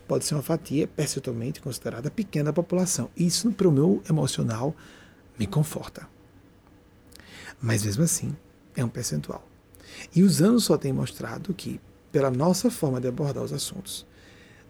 Pode 0.06 0.24
ser 0.24 0.34
uma 0.34 0.42
fatia 0.42 0.86
percentualmente 0.86 1.60
considerada 1.60 2.10
pequena 2.10 2.46
da 2.46 2.52
população. 2.52 3.10
Isso, 3.16 3.50
para 3.52 3.68
o 3.68 3.72
meu 3.72 4.02
emocional, 4.08 4.74
me 5.38 5.46
conforta. 5.46 6.08
Mas 7.60 7.84
mesmo 7.84 8.04
assim, 8.04 8.36
é 8.76 8.84
um 8.84 8.88
percentual. 8.88 9.46
E 10.14 10.22
os 10.22 10.40
anos 10.42 10.64
só 10.64 10.76
têm 10.76 10.92
mostrado 10.92 11.54
que, 11.54 11.80
pela 12.12 12.30
nossa 12.30 12.70
forma 12.70 13.00
de 13.00 13.08
abordar 13.08 13.42
os 13.42 13.52
assuntos, 13.52 14.06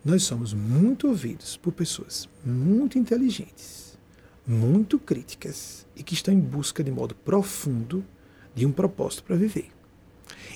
nós 0.05 0.23
somos 0.23 0.53
muito 0.55 1.09
ouvidos 1.09 1.57
por 1.57 1.73
pessoas 1.73 2.29
muito 2.45 2.99
inteligentes, 2.99 3.99
muito 4.47 4.99
críticas 4.99 5.87
e 5.95 6.03
que 6.03 6.15
estão 6.15 6.33
em 6.33 6.41
busca 6.41 6.83
de 6.83 6.91
modo 6.91 7.15
profundo 7.15 8.05
de 8.55 8.65
um 8.65 8.73
propósito 8.73 9.25
para 9.25 9.37
viver. 9.37 9.71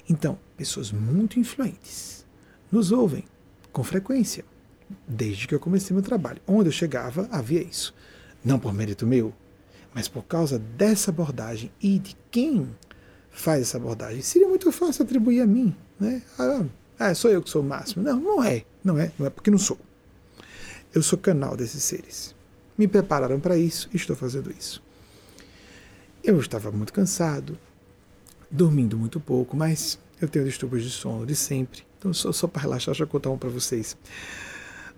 Então, 0.09 0.39
pessoas 0.56 0.90
muito 0.90 1.39
influentes 1.39 2.24
nos 2.70 2.90
ouvem 2.90 3.24
com 3.73 3.82
frequência, 3.82 4.44
desde 5.06 5.47
que 5.47 5.55
eu 5.55 5.60
comecei 5.60 5.94
meu 5.94 6.02
trabalho. 6.02 6.40
Onde 6.47 6.69
eu 6.69 6.73
chegava, 6.73 7.28
havia 7.31 7.62
isso. 7.62 7.94
Não 8.44 8.59
por 8.59 8.73
mérito 8.73 9.06
meu, 9.06 9.32
mas 9.94 10.09
por 10.09 10.24
causa 10.24 10.59
dessa 10.59 11.10
abordagem 11.10 11.70
e 11.81 11.98
de 11.98 12.16
quem 12.31 12.69
faz 13.31 13.62
essa 13.62 13.77
abordagem. 13.77 14.23
Seria 14.23 14.48
muito 14.48 14.70
fácil 14.73 15.05
atribuir 15.05 15.40
a 15.40 15.47
mim. 15.47 15.74
Né? 15.98 16.23
Ah, 16.39 16.64
ah, 17.11 17.15
sou 17.15 17.31
eu 17.31 17.43
que 17.43 17.51
sou 17.51 17.62
o 17.62 17.65
máximo. 17.65 18.03
Não, 18.03 18.19
não 18.19 18.45
é. 18.45 18.65
Não 18.85 18.99
é, 18.99 19.12
não 19.19 19.27
é 19.27 19.31
porque 19.31 19.51
não 19.51 19.59
sou. 19.59 19.79
Eu 20.95 21.03
sou 21.03 21.19
canal 21.19 21.57
desses 21.57 21.83
seres. 21.83 22.35
Me 22.77 22.87
prepararam 22.89 23.39
para 23.41 23.57
isso 23.57 23.89
e 23.93 23.97
estou 23.97 24.16
fazendo 24.16 24.51
isso. 24.51 24.83
Eu 26.23 26.39
estava 26.39 26.70
muito 26.70 26.93
cansado, 26.93 27.59
dormindo 28.51 28.97
muito 28.97 29.19
pouco, 29.19 29.57
mas 29.57 29.99
eu 30.20 30.29
tenho 30.29 30.45
distúrbios 30.45 30.85
de 30.85 30.91
sono 30.91 31.27
de 31.27 31.35
sempre. 31.35 31.83
Então, 31.99 32.12
só, 32.12 32.33
só 32.33 32.47
para 32.47 32.62
relaxar, 32.62 32.93
deixa 32.93 33.05
eu 33.05 33.09
contar 33.09 33.31
um 33.31 33.39
para 33.39 33.49
vocês. 33.49 33.97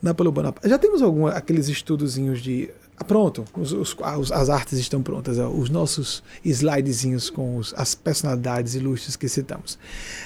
Napoleão 0.03 0.33
Bonaparte. 0.33 0.69
Já 0.69 0.79
temos 0.79 1.01
algum, 1.01 1.27
aqueles 1.27 1.69
estudozinhos 1.69 2.43
de. 2.43 2.71
Ah, 2.97 3.05
pronto, 3.05 3.45
os, 3.57 3.73
os, 3.73 3.97
as 4.31 4.49
artes 4.49 4.79
estão 4.79 5.03
prontas, 5.03 5.37
os 5.39 5.69
nossos 5.69 6.23
slidezinhos 6.45 7.29
com 7.29 7.57
os, 7.57 7.75
as 7.77 7.93
personalidades 7.95 8.77
ilustres 8.77 9.17
que 9.17 9.29
citamos. 9.29 9.77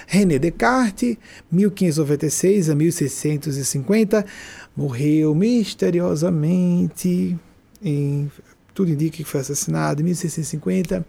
René 0.06 0.38
Descartes, 0.38 1.16
1596 1.50 2.68
a 2.68 2.74
1650, 2.74 4.26
morreu 4.76 5.34
misteriosamente, 5.34 7.38
em, 7.82 8.30
tudo 8.74 8.90
indica 8.90 9.16
que 9.16 9.24
foi 9.24 9.40
assassinado 9.40 10.02
em 10.02 10.04
1650 10.04 11.06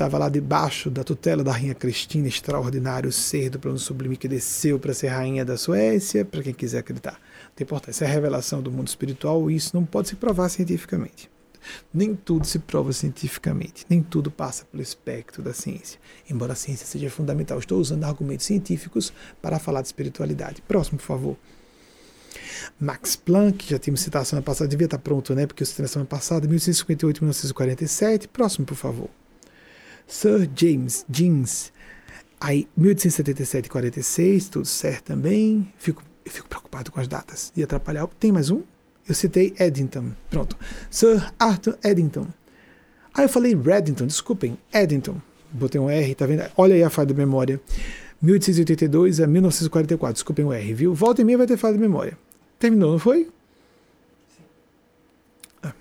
estava 0.00 0.16
lá 0.16 0.30
debaixo 0.30 0.88
da 0.88 1.04
tutela 1.04 1.44
da 1.44 1.52
rainha 1.52 1.74
Cristina, 1.74 2.26
extraordinário 2.26 3.12
ser 3.12 3.50
do 3.50 3.58
plano 3.58 3.78
sublime 3.78 4.16
que 4.16 4.26
desceu 4.26 4.78
para 4.78 4.94
ser 4.94 5.08
rainha 5.08 5.44
da 5.44 5.58
Suécia, 5.58 6.24
para 6.24 6.42
quem 6.42 6.54
quiser 6.54 6.78
acreditar. 6.78 7.20
Tem 7.60 7.66
importância, 7.66 8.06
é 8.06 8.08
a 8.08 8.10
revelação 8.10 8.62
do 8.62 8.72
mundo 8.72 8.88
espiritual 8.88 9.50
isso 9.50 9.76
não 9.76 9.84
pode 9.84 10.08
se 10.08 10.16
provar 10.16 10.48
cientificamente. 10.48 11.30
Nem 11.92 12.14
tudo 12.14 12.46
se 12.46 12.58
prova 12.58 12.90
cientificamente, 12.90 13.84
nem 13.86 14.02
tudo 14.02 14.30
passa 14.30 14.64
pelo 14.64 14.82
espectro 14.82 15.42
da 15.42 15.52
ciência. 15.52 16.00
Embora 16.30 16.54
a 16.54 16.56
ciência 16.56 16.86
seja 16.86 17.10
fundamental, 17.10 17.58
estou 17.58 17.78
usando 17.78 18.04
argumentos 18.04 18.46
científicos 18.46 19.12
para 19.42 19.58
falar 19.58 19.82
de 19.82 19.88
espiritualidade. 19.88 20.62
Próximo, 20.62 20.96
por 20.96 21.04
favor. 21.04 21.36
Max 22.80 23.14
Planck, 23.14 23.68
já 23.68 23.78
tínhamos 23.78 24.00
citado 24.00 24.24
semana 24.24 24.42
passada, 24.42 24.66
devia 24.66 24.86
estar 24.86 24.98
pronto, 24.98 25.34
né? 25.34 25.46
Porque 25.46 25.62
eu 25.62 25.66
citei 25.66 25.82
na 25.82 25.88
semana 25.88 26.08
passada, 26.08 26.48
1858 26.48 27.22
1947. 27.22 28.28
Próximo, 28.28 28.64
por 28.64 28.76
favor. 28.76 29.10
Sir 30.06 30.48
James 30.56 31.04
Jeans, 31.10 31.70
aí 32.40 32.66
1877 32.74 33.66
e 33.66 33.68
46, 33.68 34.48
tudo 34.48 34.66
certo 34.66 35.04
também. 35.04 35.70
Fico, 35.76 36.02
fico 36.28 36.48
preocupado 36.48 36.90
com 36.92 37.00
as 37.00 37.08
datas 37.08 37.52
e 37.56 37.62
atrapalhar. 37.62 38.06
Tem 38.18 38.32
mais 38.32 38.50
um? 38.50 38.62
Eu 39.08 39.14
citei 39.14 39.54
Eddington. 39.58 40.12
Pronto. 40.28 40.56
Sir 40.90 41.32
Arthur 41.38 41.78
Eddington. 41.82 42.26
Aí 43.14 43.24
eu 43.24 43.28
falei 43.28 43.54
Reddington, 43.54 44.06
desculpem, 44.06 44.58
Eddington. 44.72 45.20
Botei 45.52 45.80
um 45.80 45.90
R, 45.90 46.14
tá 46.14 46.26
vendo? 46.26 46.44
Olha 46.56 46.74
aí 46.74 46.82
a 46.82 46.90
falha 46.90 47.06
de 47.06 47.14
memória. 47.14 47.60
1882 48.22 49.20
a 49.20 49.26
1944, 49.26 50.14
desculpem 50.14 50.44
o 50.44 50.52
R, 50.52 50.74
viu? 50.74 50.94
Volta 50.94 51.22
e 51.22 51.24
meia 51.24 51.38
vai 51.38 51.46
ter 51.46 51.56
falha 51.56 51.74
de 51.74 51.80
memória. 51.80 52.16
Terminou, 52.58 52.92
não 52.92 52.98
foi? 52.98 53.28
Ah, 55.62 55.72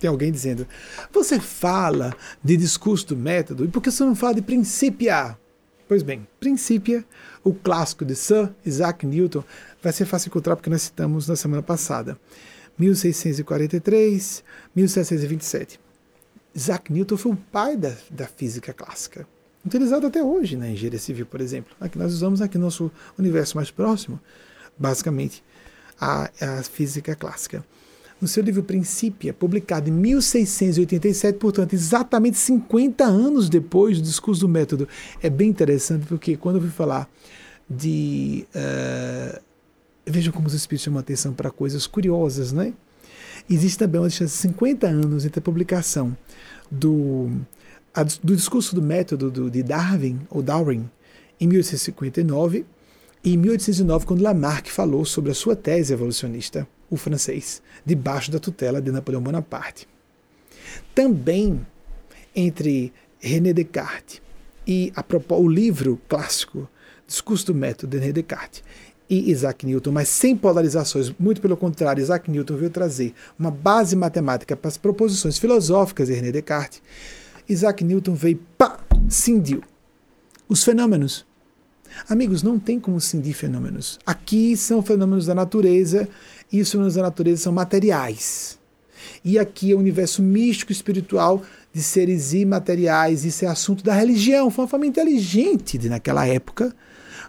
tem 0.00 0.10
alguém 0.10 0.32
dizendo, 0.32 0.66
você 1.12 1.38
fala 1.38 2.14
de 2.42 2.56
discurso 2.56 3.06
do 3.08 3.16
método, 3.16 3.64
e 3.64 3.68
por 3.68 3.80
que 3.80 3.90
você 3.90 4.04
não 4.04 4.16
fala 4.16 4.34
de 4.34 4.42
princípia? 4.42 5.38
Pois 5.86 6.02
bem, 6.02 6.26
princípia, 6.40 7.04
o 7.44 7.54
clássico 7.54 8.04
de 8.04 8.16
Sir 8.16 8.50
Isaac 8.64 9.06
Newton, 9.06 9.44
vai 9.84 9.92
ser 9.92 10.06
fácil 10.06 10.28
encontrar 10.28 10.56
porque 10.56 10.70
nós 10.70 10.82
citamos 10.82 11.28
na 11.28 11.36
semana 11.36 11.62
passada. 11.62 12.18
1643, 12.78 14.42
1727. 14.74 15.78
Isaac 16.54 16.92
Newton 16.92 17.16
foi 17.16 17.32
o 17.32 17.36
pai 17.36 17.76
da, 17.76 17.92
da 18.10 18.26
física 18.26 18.72
clássica, 18.72 19.26
utilizado 19.64 20.06
até 20.06 20.22
hoje 20.22 20.56
na 20.56 20.70
engenharia 20.70 20.98
civil, 20.98 21.26
por 21.26 21.40
exemplo. 21.40 21.74
Aqui 21.80 21.98
nós 21.98 22.12
usamos 22.14 22.40
aqui 22.40 22.56
no 22.56 22.64
nosso 22.64 22.90
universo 23.18 23.56
mais 23.56 23.70
próximo, 23.70 24.18
basicamente, 24.78 25.44
a, 26.00 26.30
a 26.40 26.62
física 26.62 27.14
clássica. 27.14 27.64
No 28.20 28.28
seu 28.28 28.42
livro 28.42 28.62
Princípia, 28.62 29.34
publicado 29.34 29.90
em 29.90 29.92
1687, 29.92 31.38
portanto, 31.38 31.74
exatamente 31.74 32.38
50 32.38 33.04
anos 33.04 33.50
depois 33.50 34.00
do 34.00 34.04
discurso 34.04 34.42
do 34.42 34.48
método. 34.48 34.88
É 35.22 35.28
bem 35.28 35.50
interessante 35.50 36.06
porque 36.06 36.36
quando 36.36 36.56
eu 36.56 36.62
fui 36.62 36.70
falar 36.70 37.10
de. 37.68 38.46
Uh, 38.54 39.43
vejam 40.06 40.32
como 40.32 40.46
os 40.46 40.54
espíritos 40.54 40.84
chamam 40.84 41.00
atenção 41.00 41.32
para 41.32 41.50
coisas 41.50 41.86
curiosas, 41.86 42.52
né? 42.52 42.72
Existe 43.48 43.78
também 43.78 44.00
uma 44.00 44.08
distância 44.08 44.36
de 44.36 44.54
50 44.54 44.86
anos 44.86 45.24
entre 45.24 45.38
a 45.38 45.42
publicação 45.42 46.16
do, 46.70 47.30
a, 47.94 48.02
do 48.02 48.34
discurso 48.34 48.74
do 48.74 48.82
método 48.82 49.30
do, 49.30 49.50
de 49.50 49.62
Darwin, 49.62 50.20
ou 50.30 50.42
Darwin, 50.42 50.88
em 51.40 51.46
1859, 51.46 52.64
e 53.22 53.34
em 53.34 53.36
1809, 53.36 54.06
quando 54.06 54.22
Lamarck 54.22 54.68
falou 54.68 55.04
sobre 55.04 55.30
a 55.30 55.34
sua 55.34 55.56
tese 55.56 55.92
evolucionista, 55.92 56.66
o 56.90 56.96
francês, 56.96 57.62
debaixo 57.84 58.30
da 58.30 58.38
tutela 58.38 58.80
de 58.80 58.92
Napoleão 58.92 59.22
Bonaparte. 59.22 59.88
Também 60.94 61.66
entre 62.34 62.92
René 63.18 63.52
Descartes 63.52 64.20
e 64.66 64.92
a, 64.94 65.04
o 65.34 65.48
livro 65.48 66.00
clássico 66.08 66.68
Discurso 67.06 67.46
do 67.46 67.54
Método 67.54 67.90
de 67.90 67.98
René 67.98 68.12
Descartes 68.12 68.62
e 69.14 69.30
Isaac 69.30 69.64
Newton, 69.66 69.92
mas 69.92 70.08
sem 70.08 70.36
polarizações. 70.36 71.12
Muito 71.18 71.40
pelo 71.40 71.56
contrário, 71.56 72.02
Isaac 72.02 72.30
Newton 72.30 72.56
veio 72.56 72.70
trazer 72.70 73.14
uma 73.38 73.50
base 73.50 73.94
matemática 73.94 74.56
para 74.56 74.68
as 74.68 74.76
proposições 74.76 75.38
filosóficas 75.38 76.08
de 76.08 76.14
René 76.14 76.32
Descartes. 76.32 76.82
Isaac 77.48 77.84
Newton 77.84 78.14
veio, 78.14 78.40
pá, 78.58 78.78
cindiu 79.08 79.62
os 80.48 80.64
fenômenos. 80.64 81.24
Amigos, 82.08 82.42
não 82.42 82.58
tem 82.58 82.80
como 82.80 83.00
cindir 83.00 83.34
fenômenos. 83.34 83.98
Aqui 84.04 84.56
são 84.56 84.82
fenômenos 84.82 85.26
da 85.26 85.34
natureza 85.34 86.08
e 86.52 86.60
os 86.60 86.70
fenômenos 86.70 86.94
da 86.94 87.02
natureza 87.02 87.42
são 87.42 87.52
materiais. 87.52 88.58
E 89.24 89.38
aqui 89.38 89.72
é 89.72 89.74
o 89.74 89.78
universo 89.78 90.22
místico 90.22 90.72
espiritual 90.72 91.42
de 91.72 91.82
seres 91.82 92.32
imateriais. 92.32 93.24
Isso 93.24 93.44
é 93.44 93.48
assunto 93.48 93.84
da 93.84 93.94
religião. 93.94 94.50
Foi 94.50 94.64
uma 94.64 94.68
forma 94.68 94.86
inteligente 94.86 95.78
de, 95.78 95.88
naquela 95.88 96.26
época, 96.26 96.74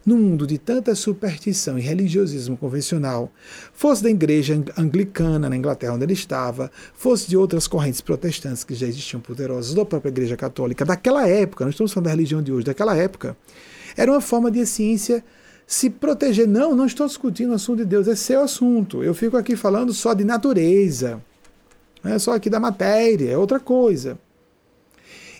num 0.05 0.17
mundo 0.17 0.45
de 0.45 0.57
tanta 0.57 0.93
superstição 0.93 1.79
e 1.79 1.81
religiosismo 1.81 2.55
convencional, 2.55 3.31
fosse 3.73 4.03
da 4.03 4.09
igreja 4.09 4.63
anglicana 4.77 5.49
na 5.49 5.55
Inglaterra 5.55 5.93
onde 5.93 6.05
ele 6.05 6.13
estava, 6.13 6.71
fosse 6.93 7.27
de 7.27 7.35
outras 7.35 7.67
correntes 7.67 8.01
protestantes 8.01 8.63
que 8.63 8.75
já 8.75 8.85
existiam 8.85 9.19
poderosas, 9.19 9.73
da 9.73 9.83
própria 9.83 10.09
igreja 10.09 10.37
católica, 10.37 10.85
daquela 10.85 11.27
época, 11.27 11.65
não 11.65 11.71
estamos 11.71 11.91
falando 11.91 12.05
da 12.05 12.11
religião 12.11 12.41
de 12.41 12.51
hoje, 12.51 12.65
daquela 12.65 12.95
época, 12.95 13.35
era 13.97 14.11
uma 14.11 14.21
forma 14.21 14.51
de 14.51 14.59
a 14.59 14.65
ciência 14.65 15.23
se 15.65 15.89
proteger. 15.89 16.47
Não, 16.47 16.75
não 16.75 16.85
estou 16.85 17.07
discutindo 17.07 17.51
o 17.51 17.55
assunto 17.55 17.79
de 17.79 17.85
Deus, 17.85 18.07
é 18.07 18.15
seu 18.15 18.41
assunto. 18.41 19.03
Eu 19.03 19.13
fico 19.13 19.37
aqui 19.37 19.55
falando 19.55 19.93
só 19.93 20.13
de 20.13 20.23
natureza, 20.23 21.21
não 22.03 22.11
é 22.11 22.19
só 22.19 22.35
aqui 22.35 22.49
da 22.49 22.59
matéria, 22.59 23.31
é 23.31 23.37
outra 23.37 23.59
coisa. 23.59 24.17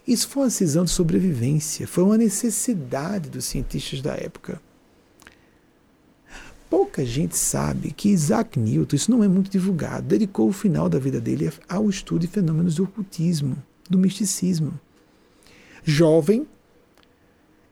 Isso 0.08 0.28
foi 0.28 0.44
uma 0.44 0.50
decisão 0.50 0.86
de 0.86 0.92
sobrevivência, 0.92 1.88
foi 1.88 2.04
uma 2.04 2.18
necessidade 2.18 3.30
dos 3.30 3.46
cientistas 3.46 4.02
da 4.02 4.14
época. 4.14 4.62
Pouca 6.70 7.06
gente 7.06 7.38
sabe 7.38 7.92
que 7.92 8.10
Isaac 8.10 8.60
Newton, 8.60 8.96
isso 8.96 9.12
não 9.12 9.24
é 9.24 9.28
muito 9.28 9.50
divulgado, 9.50 10.08
dedicou 10.08 10.50
o 10.50 10.54
final 10.54 10.90
da 10.90 11.00
vida 11.00 11.20
dele 11.20 11.52
ao 11.70 11.90
estudo 11.90 12.22
de 12.22 12.28
fenômenos 12.28 12.76
do 12.76 12.84
ocultismo, 12.84 13.62
do 13.90 13.98
misticismo. 13.98 14.80
Jovem, 15.84 16.48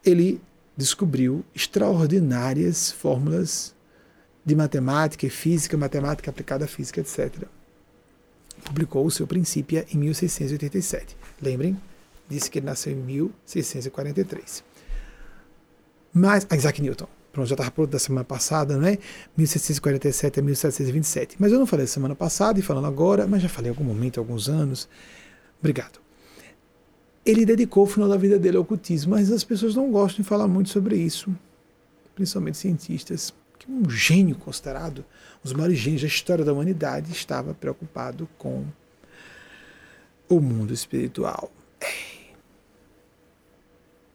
ele 0.05 0.41
descobriu 0.75 1.43
extraordinárias 1.53 2.91
fórmulas 2.91 3.75
de 4.45 4.55
matemática 4.55 5.25
e 5.25 5.29
física, 5.29 5.77
matemática 5.77 6.29
aplicada 6.29 6.65
à 6.65 6.67
física, 6.67 7.01
etc. 7.01 7.43
Publicou 8.63 9.05
o 9.05 9.11
seu 9.11 9.25
Princípio 9.25 9.85
em 9.91 9.97
1687. 9.97 11.15
Lembrem, 11.41 11.77
disse 12.29 12.49
que 12.49 12.59
ele 12.59 12.65
nasceu 12.65 12.93
em 12.93 12.95
1643. 12.95 14.63
Mas, 16.13 16.45
ah, 16.49 16.55
Isaac 16.55 16.81
Newton, 16.81 17.07
pronto, 17.31 17.47
já 17.47 17.55
estava 17.55 17.71
pronto 17.71 17.89
da 17.89 17.99
semana 17.99 18.23
passada, 18.23 18.77
né? 18.77 18.99
1647 19.35 20.39
a 20.39 20.43
1727. 20.43 21.35
Mas 21.39 21.51
eu 21.51 21.57
não 21.57 21.65
falei 21.65 21.87
semana 21.87 22.15
passada 22.15 22.59
e 22.59 22.61
falando 22.61 22.85
agora, 22.85 23.25
mas 23.25 23.41
já 23.41 23.49
falei 23.49 23.69
em 23.69 23.73
algum 23.73 23.83
momento, 23.83 24.19
alguns 24.19 24.47
anos. 24.47 24.87
Obrigado. 25.59 25.99
Ele 27.25 27.45
dedicou 27.45 27.85
o 27.85 27.87
final 27.87 28.07
da 28.07 28.17
vida 28.17 28.37
dele 28.37 28.57
ao 28.57 28.63
ocultismo, 28.63 29.15
mas 29.15 29.31
as 29.31 29.43
pessoas 29.43 29.75
não 29.75 29.89
gostam 29.91 30.21
de 30.21 30.27
falar 30.27 30.47
muito 30.47 30.69
sobre 30.69 30.97
isso, 30.97 31.33
principalmente 32.13 32.57
cientistas. 32.57 33.33
Que 33.57 33.71
um 33.71 33.89
gênio 33.89 34.35
considerado, 34.35 34.99
um 34.99 35.43
dos 35.43 35.53
maiores 35.53 35.77
gênios 35.77 36.01
da 36.01 36.07
história 36.07 36.43
da 36.43 36.51
humanidade, 36.53 37.11
estava 37.11 37.53
preocupado 37.53 38.27
com 38.37 38.65
o 40.27 40.39
mundo 40.41 40.73
espiritual. 40.73 41.49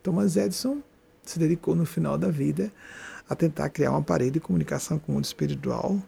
Thomas 0.02 0.36
Edison 0.36 0.78
se 1.22 1.38
dedicou 1.38 1.74
no 1.74 1.84
final 1.84 2.16
da 2.16 2.28
vida 2.28 2.72
a 3.28 3.34
tentar 3.34 3.68
criar 3.68 3.90
uma 3.90 4.02
parede 4.02 4.32
de 4.32 4.40
comunicação 4.40 4.98
com 4.98 5.12
o 5.12 5.14
mundo 5.16 5.24
espiritual 5.24 6.00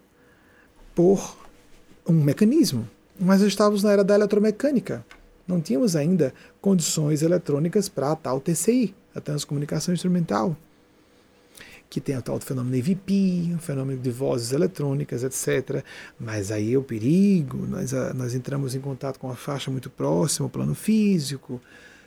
por 0.94 1.36
um 2.06 2.12
mecanismo. 2.12 2.88
Mas 3.18 3.42
estávamos 3.42 3.82
na 3.82 3.92
era 3.92 4.02
da 4.02 4.14
eletromecânica. 4.14 5.04
Não 5.46 5.60
tínhamos 5.60 5.94
ainda 5.94 6.32
condições 6.60 7.22
eletrônicas 7.22 7.88
para 7.88 8.12
a 8.12 8.16
tal 8.16 8.40
TCI, 8.40 8.94
a 9.14 9.20
transcomunicação 9.20 9.92
instrumental, 9.92 10.56
que 11.90 12.00
tem 12.00 12.16
o 12.16 12.22
tal 12.22 12.38
fenômeno 12.40 12.76
EVP, 12.76 13.52
o 13.54 13.58
fenômeno 13.58 14.00
de 14.00 14.10
vozes 14.10 14.52
eletrônicas, 14.52 15.24
etc. 15.24 15.84
Mas 16.18 16.50
aí 16.52 16.72
é 16.72 16.78
o 16.78 16.82
perigo, 16.82 17.66
nós, 17.66 17.92
nós 18.14 18.34
entramos 18.34 18.74
em 18.74 18.80
contato 18.80 19.18
com 19.18 19.26
uma 19.26 19.36
faixa 19.36 19.70
muito 19.70 19.90
próxima, 19.90 20.46
o 20.46 20.50
plano 20.50 20.74
físico, 20.74 21.60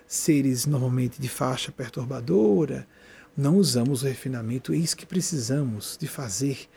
seres 0.08 0.66
normalmente 0.66 1.22
de 1.22 1.28
faixa 1.28 1.72
perturbadora, 1.72 2.88
não 3.36 3.58
usamos 3.58 4.04
o 4.04 4.06
refinamento, 4.06 4.74
isso 4.74 4.96
que 4.96 5.06
precisamos 5.06 5.98
de 6.00 6.08
fazer 6.08 6.70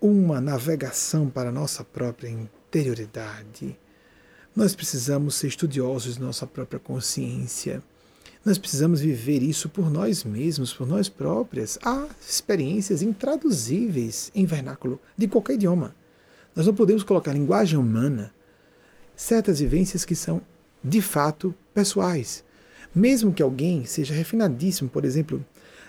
uma 0.00 0.40
navegação 0.40 1.30
para 1.30 1.50
a 1.50 1.52
nossa 1.52 1.84
própria 1.84 2.28
interioridade. 2.28 3.78
Nós 4.54 4.74
precisamos 4.74 5.36
ser 5.36 5.46
estudiosos 5.46 6.16
de 6.16 6.20
nossa 6.20 6.46
própria 6.46 6.80
consciência. 6.80 7.82
Nós 8.44 8.58
precisamos 8.58 9.00
viver 9.00 9.42
isso 9.42 9.68
por 9.68 9.88
nós 9.88 10.24
mesmos, 10.24 10.74
por 10.74 10.86
nós 10.86 11.08
próprias. 11.08 11.78
Há 11.84 12.08
experiências 12.20 13.00
intraduzíveis 13.00 14.32
em 14.34 14.44
vernáculo 14.44 15.00
de 15.16 15.28
qualquer 15.28 15.54
idioma. 15.54 15.94
Nós 16.54 16.66
não 16.66 16.74
podemos 16.74 17.04
colocar 17.04 17.32
linguagem 17.32 17.78
humana 17.78 18.34
certas 19.14 19.60
vivências 19.60 20.04
que 20.04 20.16
são 20.16 20.42
de 20.82 21.00
fato 21.00 21.54
pessoais. 21.72 22.44
Mesmo 22.94 23.32
que 23.32 23.42
alguém 23.42 23.84
seja 23.84 24.14
refinadíssimo, 24.14 24.88
por 24.88 25.04
exemplo, 25.04 25.44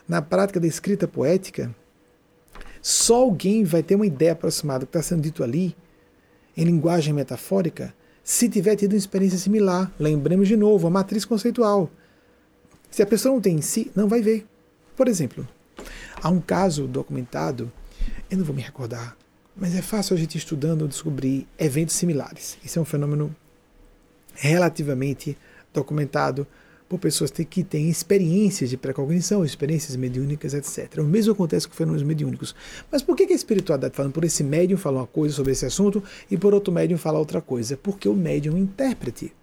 na 0.08 0.22
prática 0.22 0.60
da 0.60 0.68
escrita 0.68 1.08
poética, 1.08 1.74
só 2.82 3.16
alguém 3.16 3.64
vai 3.64 3.82
ter 3.82 3.96
uma 3.96 4.06
ideia 4.06 4.34
aproximada 4.34 4.80
do 4.80 4.88
que 4.88 4.98
está 4.98 5.02
sendo 5.02 5.22
dito 5.22 5.44
ali, 5.44 5.76
em 6.56 6.64
linguagem 6.66 7.14
metafórica, 7.14 7.94
se 8.24 8.48
tiver 8.48 8.76
tido 8.76 8.94
uma 8.94 8.98
experiência 8.98 9.38
similar. 9.38 9.92
Lembremos 10.00 10.48
de 10.48 10.56
novo, 10.56 10.88
a 10.88 10.90
matriz 10.90 11.26
conceitual. 11.26 11.90
Se 12.90 13.02
a 13.02 13.06
pessoa 13.06 13.34
não 13.34 13.42
tem 13.42 13.58
em 13.58 13.62
si, 13.62 13.92
não 13.96 14.08
vai 14.08 14.22
ver. 14.22 14.46
Por 14.96 15.08
exemplo, 15.08 15.48
há 16.22 16.30
um 16.30 16.40
caso 16.40 16.88
documentado, 16.88 17.72
eu 18.30 18.38
não 18.38 18.46
vou 18.46 18.56
me 18.56 18.62
recordar, 18.62 19.18
mas 19.56 19.76
é 19.76 19.82
fácil 19.82 20.16
a 20.16 20.20
gente 20.20 20.38
estudando 20.38 20.88
descobrir 20.88 21.48
eventos 21.58 21.96
similares. 21.96 22.58
Isso 22.64 22.80
é 22.80 22.82
um 22.82 22.86
fenômeno 22.86 23.36
relativamente 24.36 25.38
documentado 25.74 26.46
por 26.94 27.00
pessoas 27.00 27.32
que 27.32 27.64
têm 27.64 27.90
experiências 27.90 28.70
de 28.70 28.78
precognição, 28.78 29.44
experiências 29.44 29.96
mediúnicas, 29.96 30.54
etc. 30.54 31.00
O 31.00 31.04
mesmo 31.04 31.34
acontece 31.34 31.68
com 31.68 31.74
fenômenos 31.74 32.04
mediúnicos. 32.04 32.54
Mas 32.92 33.02
por 33.02 33.16
que 33.16 33.24
a 33.24 33.36
espiritualidade 33.36 33.96
falando 33.96 34.12
por 34.12 34.24
esse 34.24 34.44
médium 34.44 34.78
fala 34.78 35.00
uma 35.00 35.08
coisa 35.08 35.34
sobre 35.34 35.54
esse 35.54 35.66
assunto 35.66 36.04
e 36.30 36.38
por 36.38 36.54
outro 36.54 36.72
médium 36.72 37.00
fala 37.00 37.18
outra 37.18 37.42
coisa? 37.42 37.76
Porque 37.76 38.08
o 38.08 38.14
médium 38.14 38.54
é 38.54 38.56
um 38.58 38.60
intérprete. 38.60 39.34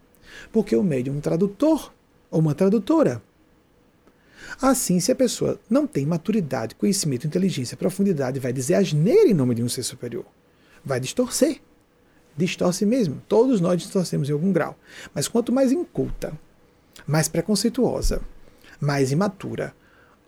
Porque 0.52 0.77
o 0.77 0.82
médium 0.85 1.14
é 1.14 1.16
um 1.18 1.20
tradutor 1.20 1.93
ou 2.31 2.39
uma 2.39 2.55
tradutora. 2.55 3.20
Assim, 4.62 5.01
se 5.01 5.10
a 5.10 5.16
pessoa 5.16 5.59
não 5.68 5.89
tem 5.89 6.06
maturidade, 6.06 6.77
conhecimento, 6.77 7.27
inteligência, 7.27 7.77
profundidade, 7.77 8.39
vai 8.39 8.52
dizer 8.52 8.74
asneira 8.74 9.28
em 9.28 9.35
nome 9.35 9.56
de 9.56 9.62
um 9.64 9.68
ser 9.68 9.82
superior. 9.82 10.24
Vai 10.85 11.01
distorcer. 11.01 11.60
Distorce 12.36 12.86
mesmo. 12.86 13.20
Todos 13.27 13.60
nós 13.60 13.82
distorcemos 13.82 14.31
em 14.31 14.32
algum 14.32 14.52
grau. 14.52 14.78
Mas 15.12 15.27
quanto 15.27 15.51
mais 15.51 15.72
inculta, 15.72 16.32
mais 17.10 17.26
preconceituosa, 17.26 18.22
mais 18.80 19.10
imatura 19.10 19.74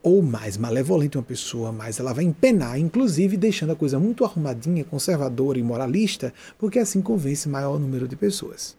ou 0.03 0.21
mais 0.21 0.57
malevolente 0.57 1.17
uma 1.17 1.23
pessoa, 1.23 1.71
mais 1.71 2.01
ela 2.01 2.13
vai 2.13 2.25
empenar, 2.25 2.77
inclusive 2.77 3.37
deixando 3.37 3.71
a 3.71 3.77
coisa 3.77 4.01
muito 4.01 4.25
arrumadinha, 4.25 4.83
conservadora 4.83 5.61
e 5.61 5.63
moralista, 5.63 6.35
porque 6.59 6.81
assim 6.81 7.01
convence 7.01 7.49
maior 7.49 7.79
número 7.79 8.09
de 8.09 8.17
pessoas. 8.17 8.77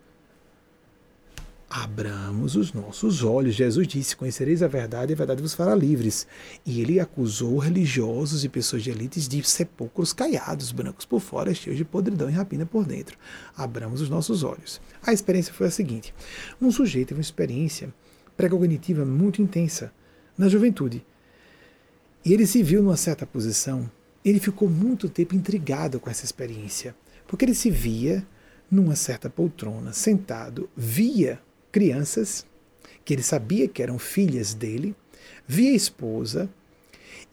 Abramos 1.76 2.56
os 2.56 2.72
nossos 2.72 3.24
olhos. 3.24 3.56
Jesus 3.56 3.88
disse: 3.88 4.16
Conhecereis 4.16 4.62
a 4.62 4.68
verdade 4.68 5.12
e 5.12 5.16
a 5.16 5.18
verdade 5.18 5.42
vos 5.42 5.56
fará 5.56 5.74
livres. 5.74 6.28
E 6.64 6.80
ele 6.80 7.00
acusou 7.00 7.58
religiosos 7.58 8.44
e 8.44 8.50
pessoas 8.50 8.84
de 8.84 8.92
elites 8.92 9.28
de 9.28 9.42
sepulcros 9.42 10.14
caiados, 10.14 10.72
brancos 10.72 11.04
por 11.04 11.20
fora, 11.20 11.52
cheios 11.52 11.76
de 11.76 11.84
podridão 11.84 12.30
e 12.30 12.34
rapina 12.34 12.64
por 12.64 12.86
dentro. 12.86 13.18
Abramos 13.58 14.02
os 14.02 14.10
nossos 14.10 14.44
olhos. 14.44 14.80
A 15.02 15.14
experiência 15.14 15.52
foi 15.52 15.66
a 15.66 15.72
seguinte: 15.72 16.14
um 16.62 16.70
sujeito 16.70 17.08
teve 17.08 17.18
uma 17.18 17.24
experiência 17.24 17.92
pré-cognitiva 18.38 19.04
muito 19.04 19.42
intensa 19.42 19.92
na 20.38 20.48
juventude. 20.48 21.04
E 22.24 22.34
ele 22.34 22.46
se 22.46 22.62
viu 22.62 22.84
numa 22.84 22.98
certa 22.98 23.26
posição. 23.26 23.90
Ele 24.24 24.40
ficou 24.40 24.70
muito 24.70 25.10
tempo 25.10 25.34
intrigado 25.34 26.00
com 26.00 26.08
essa 26.08 26.24
experiência, 26.24 26.96
porque 27.28 27.44
ele 27.46 27.56
se 27.56 27.72
via 27.72 28.24
numa 28.70 28.96
certa 28.96 29.28
poltrona, 29.28 29.92
sentado, 29.92 30.70
via 30.78 31.42
crianças, 31.74 32.46
que 33.04 33.14
ele 33.14 33.24
sabia 33.24 33.68
que 33.68 33.84
eram 33.84 34.00
filhas 34.00 34.54
dele, 34.54 34.96
via 35.46 35.72
a 35.72 35.76
esposa 35.76 36.50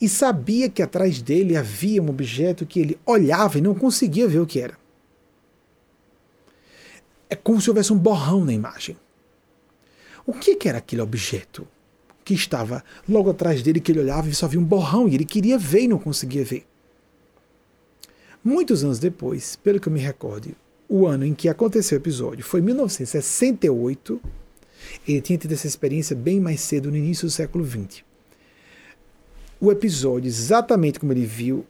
e 0.01 0.09
sabia 0.09 0.69
que 0.69 0.83
atrás 0.83 1.21
dele 1.21 1.57
havia 1.57 2.03
um 2.03 2.09
objeto 2.09 2.67
que 2.67 2.81
ele 2.81 2.99
olhava 3.05 3.59
e 3.59 3.61
não 3.61 3.75
conseguia 3.75 4.27
ver 4.27 4.41
o 4.41 4.47
que 4.47 4.59
era. 4.59 4.77
É 7.29 7.37
como 7.37 7.61
se 7.61 7.69
houvesse 7.71 7.93
um 7.93 7.99
borrão 7.99 8.45
na 8.45 8.53
imagem. 8.53 8.97
O 10.27 10.33
que, 10.33 10.57
que 10.57 10.69
era 10.69 10.79
aquele 10.79 11.03
objeto 11.03 11.69
que 12.25 12.35
estava 12.35 12.83
logo 13.09 13.31
atrás 13.31 13.62
dele, 13.62 13.81
que 13.81 13.93
ele 13.93 14.01
olhava 14.01 14.29
e 14.29 14.35
só 14.35 14.49
via 14.49 14.59
um 14.59 14.65
borrão 14.65 15.07
e 15.07 15.15
ele 15.15 15.25
queria 15.25 15.59
ver 15.59 15.83
e 15.83 15.89
não 15.89 15.99
conseguia 15.99 16.45
ver? 16.45 16.67
Muitos 18.43 18.83
anos 18.83 18.99
depois, 18.99 19.57
pelo 19.57 19.79
que 19.79 19.89
eu 19.89 19.93
me 19.93 20.01
recorde, 20.01 20.57
o 20.91 21.07
ano 21.07 21.25
em 21.25 21.33
que 21.33 21.49
aconteceu 21.49 21.97
o 21.97 22.01
episódio 22.01 22.45
foi 22.45 22.61
1968. 22.61 24.21
Ele 25.07 25.21
tinha 25.21 25.39
tido 25.39 25.53
essa 25.53 25.69
experiência 25.69 26.17
bem 26.17 26.41
mais 26.41 26.61
cedo, 26.61 26.91
no 26.91 26.97
início 26.97 27.29
do 27.29 27.31
século 27.31 27.65
XX. 27.65 28.03
O 29.61 29.71
episódio, 29.71 30.27
exatamente 30.27 30.99
como 30.99 31.12
ele 31.12 31.25
viu, 31.25 31.65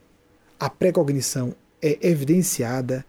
a 0.59 0.69
precognição 0.71 1.53
é 1.79 1.99
evidenciada 2.01 3.05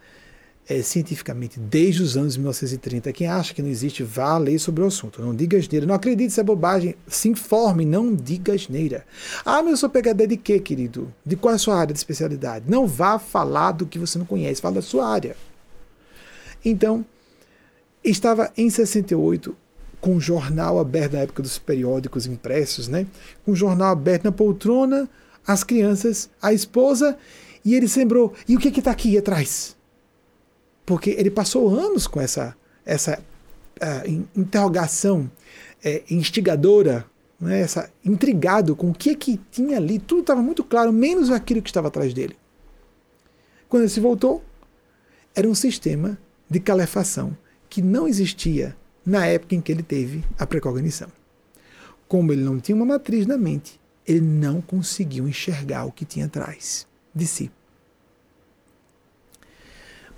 é, 0.68 0.82
cientificamente 0.82 1.58
desde 1.58 2.02
os 2.02 2.14
anos 2.14 2.36
1930. 2.36 3.10
Quem 3.12 3.26
acha 3.26 3.54
que 3.54 3.62
não 3.62 3.70
existe, 3.70 4.02
vá 4.02 4.36
ler 4.36 4.58
sobre 4.58 4.82
o 4.82 4.86
assunto. 4.86 5.22
Não 5.22 5.34
diga 5.34 5.56
asneira. 5.56 5.86
Não 5.86 5.94
acredite 5.94 6.34
se 6.34 6.40
é 6.40 6.44
bobagem. 6.44 6.94
Se 7.06 7.30
informe, 7.30 7.86
não 7.86 8.14
diga 8.14 8.52
asneira. 8.52 9.06
Ah, 9.46 9.62
mas 9.62 9.70
eu 9.72 9.76
sou 9.78 9.88
PHD 9.88 10.26
de 10.26 10.36
quê, 10.36 10.60
querido? 10.60 11.12
De 11.24 11.36
qual 11.36 11.52
é 11.52 11.56
a 11.56 11.58
sua 11.58 11.76
área 11.76 11.94
de 11.94 11.98
especialidade? 11.98 12.66
Não 12.68 12.86
vá 12.86 13.18
falar 13.18 13.72
do 13.72 13.86
que 13.86 13.98
você 13.98 14.18
não 14.18 14.26
conhece, 14.26 14.60
fala 14.60 14.74
da 14.74 14.82
sua 14.82 15.08
área. 15.08 15.36
Então, 16.64 17.04
estava 18.04 18.52
em 18.56 18.68
68 18.70 19.56
com 20.00 20.16
o 20.16 20.20
jornal 20.20 20.80
aberto 20.80 21.12
na 21.12 21.20
época 21.20 21.42
dos 21.42 21.58
periódicos 21.58 22.26
impressos, 22.26 22.88
né? 22.88 23.06
Com 23.44 23.52
o 23.52 23.56
jornal 23.56 23.92
aberto 23.92 24.24
na 24.24 24.32
poltrona, 24.32 25.08
as 25.46 25.62
crianças, 25.62 26.28
a 26.40 26.52
esposa, 26.52 27.16
e 27.64 27.74
ele 27.74 27.86
se 27.86 28.00
lembrou, 28.00 28.34
e 28.48 28.56
o 28.56 28.58
que 28.58 28.68
está 28.76 28.90
aqui 28.90 29.16
atrás? 29.16 29.76
Porque 30.84 31.10
ele 31.10 31.30
passou 31.30 31.68
anos 31.68 32.08
com 32.08 32.20
essa, 32.20 32.56
essa 32.84 33.22
uh, 33.80 34.26
interrogação 34.36 35.30
uh, 35.84 36.02
instigadora, 36.12 37.06
né? 37.40 37.60
essa, 37.60 37.88
intrigado 38.04 38.74
com 38.74 38.90
o 38.90 38.94
que, 38.94 39.14
que 39.14 39.40
tinha 39.52 39.76
ali, 39.76 40.00
tudo 40.00 40.22
estava 40.22 40.42
muito 40.42 40.64
claro, 40.64 40.92
menos 40.92 41.30
aquilo 41.30 41.62
que 41.62 41.70
estava 41.70 41.86
atrás 41.86 42.12
dele. 42.12 42.36
Quando 43.68 43.82
ele 43.82 43.90
se 43.90 44.00
voltou, 44.00 44.42
era 45.34 45.48
um 45.48 45.54
sistema 45.54 46.18
de 46.52 46.60
calefação 46.60 47.36
que 47.68 47.80
não 47.80 48.06
existia 48.06 48.76
na 49.04 49.24
época 49.24 49.54
em 49.54 49.60
que 49.60 49.72
ele 49.72 49.82
teve 49.82 50.22
a 50.38 50.46
precognição. 50.46 51.08
Como 52.06 52.30
ele 52.30 52.42
não 52.42 52.60
tinha 52.60 52.76
uma 52.76 52.84
matriz 52.84 53.26
na 53.26 53.38
mente, 53.38 53.80
ele 54.06 54.20
não 54.20 54.60
conseguiu 54.60 55.26
enxergar 55.26 55.86
o 55.86 55.92
que 55.92 56.04
tinha 56.04 56.26
atrás 56.26 56.86
de 57.14 57.26
si. 57.26 57.50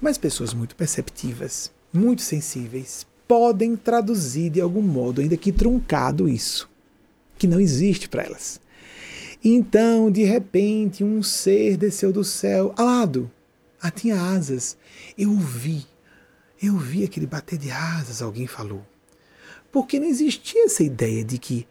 Mas 0.00 0.18
pessoas 0.18 0.52
muito 0.52 0.74
perceptivas, 0.74 1.70
muito 1.92 2.20
sensíveis, 2.20 3.06
podem 3.28 3.76
traduzir 3.76 4.50
de 4.50 4.60
algum 4.60 4.82
modo, 4.82 5.20
ainda 5.20 5.36
que 5.36 5.52
truncado, 5.52 6.28
isso, 6.28 6.68
que 7.38 7.46
não 7.46 7.60
existe 7.60 8.08
para 8.08 8.24
elas. 8.24 8.60
Então, 9.42 10.10
de 10.10 10.24
repente, 10.24 11.04
um 11.04 11.22
ser 11.22 11.76
desceu 11.76 12.12
do 12.12 12.24
céu 12.24 12.74
alado. 12.76 13.30
Ah, 13.80 13.90
tinha 13.90 14.20
asas. 14.20 14.76
Eu 15.16 15.30
o 15.30 15.38
vi 15.38 15.86
eu 16.66 16.76
vi 16.76 17.04
aquele 17.04 17.26
bater 17.26 17.58
de 17.58 17.70
asas, 17.70 18.22
alguém 18.22 18.46
falou. 18.46 18.84
Porque 19.72 19.98
não 19.98 20.06
existia 20.06 20.64
essa 20.64 20.82
ideia 20.82 21.24
de 21.24 21.38
que 21.38 21.66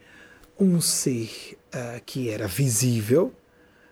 um 0.60 0.80
ser 0.82 1.58
uh, 1.74 2.02
que 2.06 2.30
era 2.30 2.48
visível 2.48 3.34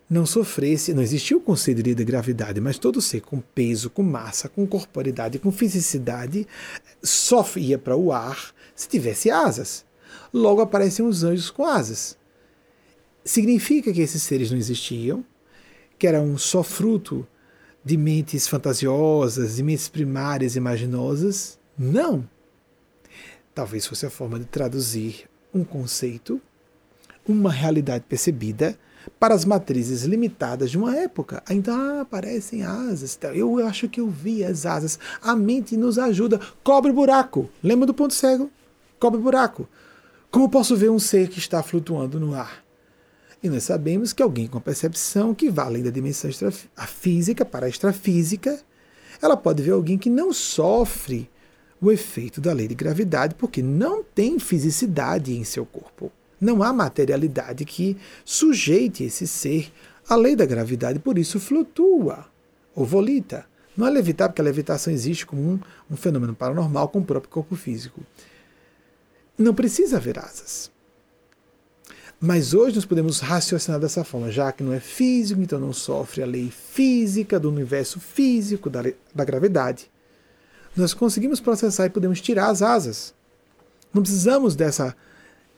não 0.09 0.25
sofresse, 0.25 0.93
não 0.93 1.01
existia 1.01 1.37
o 1.37 1.41
conceito 1.41 1.81
de 1.81 2.03
gravidade, 2.03 2.59
mas 2.59 2.77
todo 2.77 3.01
ser 3.01 3.21
com 3.21 3.39
peso, 3.39 3.89
com 3.89 4.03
massa, 4.03 4.49
com 4.49 4.67
corporidade, 4.67 5.39
com 5.39 5.53
fisicidade, 5.53 6.45
só 7.01 7.45
ia 7.55 7.77
para 7.77 7.95
o 7.95 8.11
ar 8.11 8.53
se 8.75 8.89
tivesse 8.89 9.31
asas. 9.31 9.85
Logo 10.33 10.59
aparecem 10.59 11.05
os 11.05 11.23
anjos 11.23 11.49
com 11.49 11.65
asas. 11.65 12.17
Significa 13.23 13.93
que 13.93 14.01
esses 14.01 14.21
seres 14.21 14.51
não 14.51 14.57
existiam, 14.57 15.23
que 15.97 16.05
eram 16.05 16.37
só 16.37 16.61
fruto 16.61 17.25
de 17.83 17.97
mentes 17.97 18.47
fantasiosas, 18.47 19.55
de 19.55 19.63
mentes 19.63 19.89
primárias 19.89 20.55
imaginosas. 20.55 21.59
Não! 21.77 22.27
Talvez 23.53 23.85
fosse 23.85 24.05
a 24.05 24.09
forma 24.09 24.39
de 24.39 24.45
traduzir 24.45 25.29
um 25.53 25.63
conceito, 25.63 26.41
uma 27.27 27.51
realidade 27.51 28.05
percebida, 28.07 28.77
para 29.19 29.33
as 29.33 29.45
matrizes 29.45 30.03
limitadas 30.03 30.69
de 30.69 30.77
uma 30.77 30.95
época. 30.95 31.41
Ainda 31.47 31.73
ah, 31.73 32.01
aparecem 32.01 32.63
asas. 32.63 33.17
Eu 33.33 33.65
acho 33.65 33.89
que 33.89 33.99
eu 33.99 34.07
vi 34.07 34.43
as 34.43 34.65
asas. 34.65 34.99
A 35.21 35.35
mente 35.35 35.75
nos 35.75 35.97
ajuda. 35.97 36.39
Cobre 36.63 36.91
buraco. 36.91 37.49
Lembra 37.63 37.87
do 37.87 37.93
ponto 37.93 38.13
cego? 38.13 38.49
Cobre 38.99 39.19
buraco. 39.19 39.67
Como 40.29 40.49
posso 40.49 40.75
ver 40.75 40.89
um 40.89 40.99
ser 40.99 41.29
que 41.29 41.39
está 41.39 41.61
flutuando 41.63 42.19
no 42.19 42.33
ar? 42.33 42.63
E 43.43 43.49
nós 43.49 43.63
sabemos 43.63 44.13
que 44.13 44.21
alguém 44.21 44.47
com 44.47 44.59
percepção 44.59 45.33
que 45.33 45.49
vai 45.49 45.65
além 45.65 45.83
da 45.83 45.89
dimensão 45.89 46.29
física 46.87 47.43
para 47.43 47.65
a 47.65 47.69
extrafísica, 47.69 48.59
ela 49.21 49.35
pode 49.35 49.63
ver 49.63 49.71
alguém 49.71 49.97
que 49.97 50.09
não 50.09 50.31
sofre 50.31 51.29
o 51.81 51.91
efeito 51.91 52.39
da 52.39 52.53
lei 52.53 52.67
de 52.67 52.75
gravidade, 52.75 53.33
porque 53.33 53.63
não 53.63 54.03
tem 54.03 54.37
fisicidade 54.37 55.35
em 55.35 55.43
seu 55.43 55.65
corpo. 55.65 56.11
Não 56.39 56.61
há 56.61 56.71
materialidade 56.71 57.65
que 57.65 57.97
sujeite 58.23 59.03
esse 59.03 59.27
ser 59.27 59.71
à 60.07 60.15
lei 60.15 60.35
da 60.35 60.45
gravidade, 60.45 60.99
por 60.99 61.17
isso 61.17 61.39
flutua 61.39 62.25
ou 62.75 62.85
volita. 62.85 63.45
Não 63.75 63.87
é 63.87 63.89
levitar, 63.89 64.29
porque 64.29 64.41
a 64.41 64.45
levitação 64.45 64.93
existe 64.93 65.25
como 65.25 65.41
um, 65.41 65.59
um 65.89 65.95
fenômeno 65.95 66.35
paranormal 66.35 66.89
com 66.89 66.99
o 66.99 67.05
próprio 67.05 67.31
corpo 67.31 67.55
físico. 67.55 68.01
Não 69.37 69.53
precisa 69.53 69.97
haver 69.97 70.19
asas. 70.19 70.69
Mas 72.23 72.53
hoje 72.53 72.75
nós 72.75 72.85
podemos 72.85 73.19
raciocinar 73.19 73.79
dessa 73.79 74.03
forma, 74.03 74.29
já 74.29 74.51
que 74.51 74.61
não 74.61 74.71
é 74.71 74.79
físico, 74.79 75.41
então 75.41 75.59
não 75.59 75.73
sofre 75.73 76.21
a 76.21 76.25
lei 76.27 76.51
física 76.51 77.39
do 77.39 77.49
universo 77.49 77.99
físico, 77.99 78.69
da, 78.69 78.83
da 79.13 79.25
gravidade. 79.25 79.89
nós 80.75 80.93
conseguimos 80.93 81.39
processar 81.39 81.87
e 81.87 81.89
podemos 81.89 82.21
tirar 82.21 82.51
as 82.51 82.61
asas. 82.61 83.11
Não 83.91 84.03
precisamos 84.03 84.55
dessa 84.55 84.95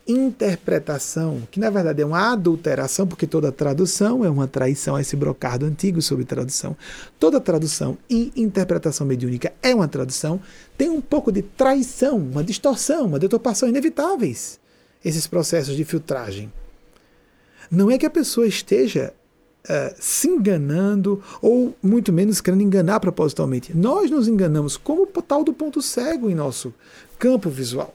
interpretação, 0.07 1.45
que 1.51 1.59
na 1.59 1.69
verdade 1.69 2.01
é 2.01 2.05
uma 2.05 2.31
adulteração, 2.31 3.05
porque 3.05 3.27
toda 3.27 3.51
tradução 3.51 4.23
é 4.23 4.29
uma 4.29 4.47
traição 4.47 4.95
a 4.95 5.01
esse 5.01 5.17
brocado 5.17 5.65
antigo 5.65 6.01
sobre 6.01 6.23
tradução. 6.23 6.77
Toda 7.19 7.41
tradução 7.41 7.97
e 8.09 8.31
interpretação 8.37 9.05
mediúnica 9.05 9.51
é 9.61 9.75
uma 9.75 9.87
tradução, 9.89 10.39
tem 10.77 10.89
um 10.89 11.01
pouco 11.01 11.29
de 11.29 11.41
traição, 11.41 12.17
uma 12.17 12.43
distorção, 12.43 13.05
uma 13.05 13.19
deturpação 13.19 13.67
inevitáveis, 13.67 14.62
esses 15.03 15.27
processos 15.27 15.75
de 15.75 15.83
filtragem. 15.83 16.51
Não 17.69 17.89
é 17.89 17.97
que 17.97 18.05
a 18.05 18.09
pessoa 18.09 18.47
esteja 18.47 19.13
uh, 19.63 19.95
se 19.99 20.27
enganando 20.27 21.23
ou 21.41 21.75
muito 21.81 22.11
menos 22.11 22.41
querendo 22.41 22.61
enganar 22.61 22.99
propositalmente. 22.99 23.75
Nós 23.75 24.09
nos 24.09 24.27
enganamos 24.27 24.77
como 24.77 25.03
o 25.03 25.21
tal 25.21 25.43
do 25.43 25.53
ponto 25.53 25.81
cego 25.81 26.29
em 26.29 26.35
nosso 26.35 26.73
campo 27.17 27.49
visual. 27.49 27.93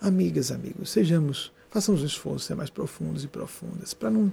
Amigas, 0.00 0.50
amigos, 0.50 0.90
sejamos, 0.90 1.52
façamos 1.70 2.02
um 2.02 2.06
esforço 2.06 2.46
ser 2.46 2.54
mais 2.54 2.70
profundos 2.70 3.22
e 3.22 3.28
profundas, 3.28 3.92
para 3.92 4.10
não 4.10 4.32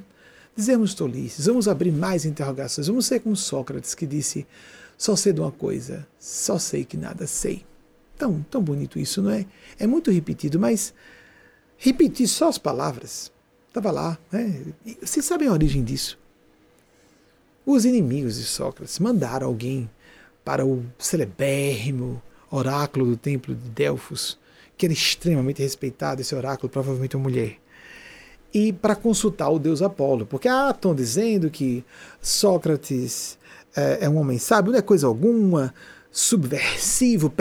dizermos 0.56 0.94
tolices, 0.94 1.46
vamos 1.46 1.68
abrir 1.68 1.92
mais 1.92 2.26
interrogações, 2.26 2.88
vamos 2.88 3.06
ser 3.06 3.20
como 3.20 3.36
Sócrates 3.36 3.94
que 3.94 4.08
disse: 4.08 4.48
só 4.98 5.16
sei 5.16 5.34
de 5.34 5.42
uma 5.42 5.52
coisa, 5.52 6.08
só 6.18 6.58
sei 6.58 6.86
que 6.86 6.98
nada 6.98 7.28
sei. 7.28 7.66
Tão, 8.18 8.46
tão 8.50 8.62
bonito 8.62 8.98
isso, 8.98 9.22
não 9.22 9.32
é? 9.32 9.46
É 9.78 9.86
muito 9.86 10.10
repetido, 10.12 10.60
mas 10.60 10.94
repetir 11.78 12.28
só 12.28 12.50
as 12.50 12.58
palavras, 12.58 13.32
estava 13.68 13.92
lá, 13.92 14.18
né? 14.32 14.64
Vocês 15.02 15.24
sabem 15.26 15.48
a 15.48 15.52
origem 15.52 15.84
disso? 15.84 16.18
Os 17.66 17.86
inimigos 17.86 18.38
de 18.38 18.44
Sócrates 18.44 18.98
mandaram 18.98 19.48
alguém 19.48 19.90
para 20.44 20.66
o 20.66 20.86
celebérrimo 20.98 22.22
oráculo 22.50 23.06
do 23.06 23.18
templo 23.18 23.54
de 23.54 23.70
Delfos 23.70 24.40
que 24.78 24.86
era 24.86 24.94
extremamente 24.94 25.62
respeitado, 25.62 26.22
esse 26.22 26.36
oráculo, 26.36 26.70
provavelmente 26.70 27.16
uma 27.16 27.24
mulher. 27.24 27.58
E 28.54 28.72
para 28.72 28.96
consultar 28.96 29.50
o 29.50 29.60
deus 29.60 29.82
Apolo, 29.82 30.26
porque 30.26 30.48
ah, 30.48 30.72
estão 30.74 30.94
dizendo 30.94 31.50
que 31.50 31.84
Sócrates 32.22 33.38
é, 33.76 34.06
é 34.06 34.10
um 34.10 34.18
homem 34.18 34.38
sábio, 34.38 34.72
não 34.72 34.80
é 34.80 34.82
coisa 34.82 35.08
alguma, 35.08 35.74
subversivo, 36.18 37.32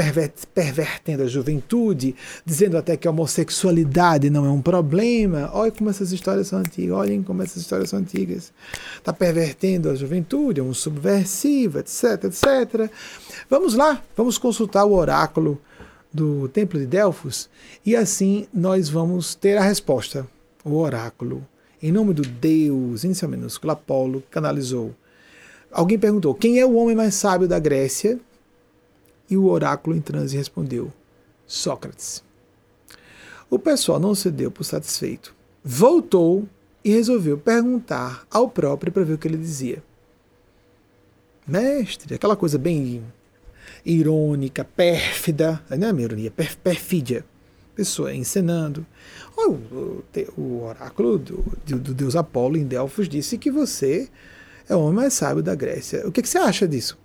pervertendo 0.53 1.23
a 1.23 1.27
juventude, 1.27 2.15
dizendo 2.45 2.77
até 2.77 2.95
que 2.95 3.09
a 3.09 3.11
homossexualidade 3.11 4.29
não 4.29 4.45
é 4.45 4.51
um 4.51 4.61
problema. 4.61 5.49
Olha 5.55 5.73
como 5.73 5.89
essas 5.89 6.13
histórias 6.13 6.49
são 6.49 6.59
antigas, 6.59 6.95
olhem 6.95 7.23
como 7.23 7.43
essas 7.43 7.63
histórias 7.63 7.89
são 7.89 7.99
antigas. 7.99 8.53
Está 8.99 9.15
pervertendo 9.15 9.89
a 9.89 9.95
juventude, 9.95 10.61
é 10.61 10.63
um 10.63 10.75
subversivo, 10.75 11.79
etc, 11.79 12.25
etc. 12.25 12.93
Vamos 13.49 13.73
lá, 13.73 14.03
vamos 14.15 14.37
consultar 14.37 14.85
o 14.85 14.93
oráculo 14.93 15.59
do 16.13 16.47
Templo 16.49 16.79
de 16.79 16.85
Delfos 16.85 17.49
e 17.85 17.97
assim 17.97 18.47
nós 18.53 18.91
vamos 18.91 19.35
ter 19.35 19.57
a 19.57 19.63
resposta, 19.63 20.29
o 20.63 20.77
oráculo. 20.77 21.43
Em 21.83 21.91
nome 21.91 22.13
do 22.13 22.23
Deus, 22.23 23.05
inicial 23.05 23.31
minúsculo, 23.31 23.73
Apolo, 23.73 24.23
canalizou. 24.31 24.95
Alguém 25.73 25.99
perguntou: 25.99 26.35
quem 26.35 26.61
é 26.61 26.67
o 26.67 26.75
homem 26.75 26.95
mais 26.95 27.15
sábio 27.15 27.49
da 27.49 27.59
Grécia? 27.59 28.21
E 29.29 29.37
o 29.37 29.47
oráculo 29.47 29.97
em 29.97 30.01
transe 30.01 30.37
respondeu: 30.37 30.93
Sócrates. 31.47 32.23
O 33.49 33.59
pessoal 33.59 34.01
não 34.01 34.15
se 34.15 34.31
deu 34.31 34.51
por 34.51 34.65
satisfeito. 34.65 35.35
Voltou 35.63 36.49
e 36.85 36.91
resolveu 36.91 37.39
perguntar 37.39 38.27
ao 38.31 38.49
próprio 38.49 38.93
para 38.93 39.05
ver 39.05 39.15
o 39.15 39.19
que 39.19 39.29
ele 39.29 39.37
dizia. 39.37 39.83
Mestre, 41.47 42.15
aquela 42.15 42.37
coisa 42.37 42.59
bem 42.59 43.05
irônica, 43.85 44.65
pérfida, 44.65 45.63
não 45.71 45.89
é 45.89 45.93
uma 45.93 46.03
ironia, 46.03 46.31
per, 46.31 46.57
perfídia. 46.57 47.25
Pessoa 47.75 48.15
encenando. 48.15 48.87
O, 49.37 49.51
o, 49.51 50.05
o 50.37 50.65
oráculo 50.65 51.19
do, 51.19 51.45
do, 51.67 51.79
do, 51.79 51.95
deus 51.95 52.17
Apolo 52.17 52.57
em 52.57 52.65
Delfos 52.65 53.09
disse 53.09 53.37
que 53.37 53.51
você 53.51 54.09
é 54.69 54.75
o 54.75 54.81
homem 54.81 54.95
mais 54.95 55.13
sábio 55.13 55.43
da 55.43 55.55
Grécia. 55.55 56.07
O 56.07 56.11
que, 56.11 56.23
que 56.23 56.29
você 56.29 56.39
acha 56.39 56.67
disso? 56.67 56.99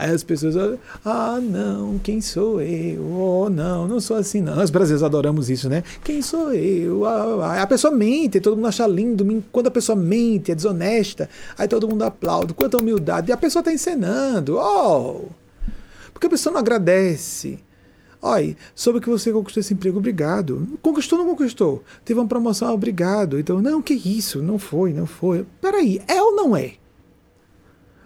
Aí 0.00 0.14
as 0.14 0.24
pessoas, 0.24 0.56
ah, 1.04 1.38
não, 1.42 1.98
quem 1.98 2.22
sou 2.22 2.58
eu? 2.62 3.04
Oh, 3.04 3.50
não, 3.50 3.86
não 3.86 4.00
sou 4.00 4.16
assim, 4.16 4.40
não. 4.40 4.56
Nós 4.56 4.70
brasileiros 4.70 5.02
adoramos 5.02 5.50
isso, 5.50 5.68
né? 5.68 5.84
Quem 6.02 6.22
sou 6.22 6.54
eu? 6.54 7.04
Ah, 7.04 7.58
ah. 7.58 7.62
a 7.62 7.66
pessoa 7.66 7.94
mente, 7.94 8.40
todo 8.40 8.56
mundo 8.56 8.68
acha 8.68 8.86
lindo. 8.86 9.44
Quando 9.52 9.66
a 9.66 9.70
pessoa 9.70 9.94
mente, 9.94 10.50
é 10.50 10.54
desonesta, 10.54 11.28
aí 11.58 11.68
todo 11.68 11.86
mundo 11.86 12.02
aplaude. 12.02 12.54
Quanta 12.54 12.78
humildade. 12.78 13.28
E 13.28 13.32
a 13.32 13.36
pessoa 13.36 13.60
está 13.60 13.70
encenando. 13.70 14.56
Oh! 14.56 15.26
Porque 16.14 16.28
a 16.28 16.30
pessoa 16.30 16.54
não 16.54 16.60
agradece. 16.60 17.58
Olha, 18.22 18.56
soube 18.74 19.00
que 19.00 19.08
você 19.10 19.30
conquistou 19.30 19.60
esse 19.60 19.74
emprego, 19.74 19.98
obrigado. 19.98 20.66
Conquistou 20.80 21.18
ou 21.18 21.26
não 21.26 21.30
conquistou? 21.34 21.84
Teve 22.06 22.18
uma 22.18 22.26
promoção, 22.26 22.72
obrigado. 22.72 23.38
Então, 23.38 23.60
não, 23.60 23.82
que 23.82 23.92
isso? 23.92 24.40
Não 24.40 24.58
foi, 24.58 24.94
não 24.94 25.04
foi. 25.04 25.44
Peraí, 25.60 26.00
é 26.08 26.22
ou 26.22 26.34
não 26.34 26.56
é? 26.56 26.79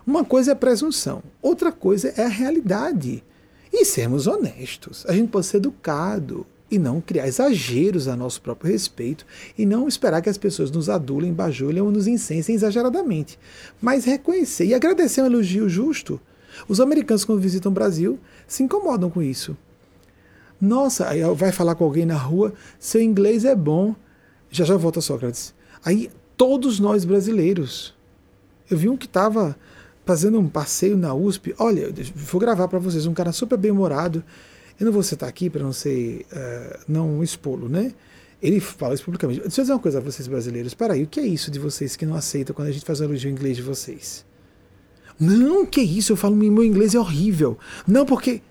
Uma 0.06 0.24
coisa 0.24 0.52
é 0.52 0.54
presunção, 0.54 1.22
outra 1.40 1.72
coisa 1.72 2.12
é 2.16 2.24
a 2.24 2.28
realidade. 2.28 3.24
E 3.72 3.84
sermos 3.84 4.26
honestos. 4.26 5.04
A 5.08 5.12
gente 5.12 5.30
pode 5.30 5.46
ser 5.46 5.56
educado 5.56 6.46
e 6.70 6.78
não 6.78 7.00
criar 7.00 7.26
exageros 7.26 8.06
a 8.06 8.16
nosso 8.16 8.40
próprio 8.40 8.70
respeito 8.70 9.26
e 9.58 9.66
não 9.66 9.88
esperar 9.88 10.22
que 10.22 10.28
as 10.28 10.38
pessoas 10.38 10.70
nos 10.70 10.88
adulem, 10.88 11.32
bajulem 11.32 11.82
ou 11.82 11.90
nos 11.90 12.06
incensem 12.06 12.54
exageradamente. 12.54 13.38
Mas 13.80 14.04
reconhecer 14.04 14.66
e 14.66 14.74
agradecer 14.74 15.22
um 15.22 15.26
elogio 15.26 15.68
justo 15.68 16.20
os 16.68 16.80
americanos, 16.80 17.24
quando 17.24 17.40
visitam 17.40 17.70
o 17.70 17.74
Brasil, 17.74 18.18
se 18.46 18.62
incomodam 18.62 19.10
com 19.10 19.22
isso. 19.22 19.56
Nossa, 20.60 21.08
aí 21.08 21.22
vai 21.34 21.52
falar 21.52 21.74
com 21.74 21.84
alguém 21.84 22.06
na 22.06 22.16
rua, 22.16 22.54
seu 22.78 23.00
inglês 23.00 23.44
é 23.44 23.54
bom. 23.54 23.94
Já 24.50 24.64
já 24.64 24.76
volta 24.76 25.00
Sócrates. 25.00 25.52
Aí 25.84 26.10
todos 26.36 26.78
nós 26.78 27.04
brasileiros. 27.04 27.94
Eu 28.70 28.78
vi 28.78 28.88
um 28.88 28.96
que 28.96 29.06
estava 29.06 29.56
fazendo 30.04 30.38
um 30.38 30.48
passeio 30.48 30.96
na 30.96 31.14
USP. 31.14 31.54
Olha, 31.58 31.92
vou 32.14 32.40
gravar 32.40 32.68
para 32.68 32.78
vocês, 32.78 33.06
um 33.06 33.14
cara 33.14 33.32
super 33.32 33.56
bem-humorado. 33.56 34.22
Eu 34.78 34.86
não 34.86 34.92
vou 34.92 35.02
citar 35.02 35.28
aqui 35.28 35.48
para 35.48 35.62
não 35.62 35.72
ser, 35.72 36.26
uh, 36.32 36.80
não 36.88 37.22
expô-lo, 37.22 37.68
né? 37.68 37.92
Ele 38.42 38.60
fala 38.60 38.94
isso 38.94 39.04
publicamente. 39.04 39.40
Deixa 39.40 39.60
eu 39.60 39.64
dizer 39.64 39.72
uma 39.72 39.78
coisa 39.78 39.98
a 39.98 40.00
vocês 40.00 40.28
brasileiros. 40.28 40.74
Peraí, 40.74 41.04
o 41.04 41.06
que 41.06 41.20
é 41.20 41.26
isso 41.26 41.50
de 41.50 41.58
vocês 41.58 41.96
que 41.96 42.04
não 42.04 42.14
aceitam 42.14 42.54
quando 42.54 42.68
a 42.68 42.72
gente 42.72 42.84
faz 42.84 43.00
um 43.00 43.04
elogio 43.04 43.30
em 43.30 43.32
inglês 43.32 43.56
de 43.56 43.62
vocês? 43.62 44.26
Não, 45.18 45.64
que 45.64 45.80
isso, 45.80 46.12
eu 46.12 46.16
falo, 46.16 46.36
meu 46.36 46.64
inglês 46.64 46.94
é 46.94 46.98
horrível. 46.98 47.56
Não, 47.86 48.04
porque 48.04 48.42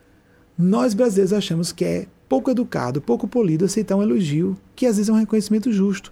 nós 0.57 0.93
brasileiros 0.93 1.33
achamos 1.33 1.71
que 1.71 1.83
é 1.85 2.07
pouco 2.27 2.49
educado, 2.49 3.01
pouco 3.01 3.27
polido 3.27 3.65
aceitar 3.65 3.95
um 3.95 4.01
elogio, 4.01 4.57
que 4.75 4.85
às 4.87 4.95
vezes 4.95 5.09
é 5.09 5.13
um 5.13 5.17
reconhecimento 5.17 5.71
justo. 5.71 6.11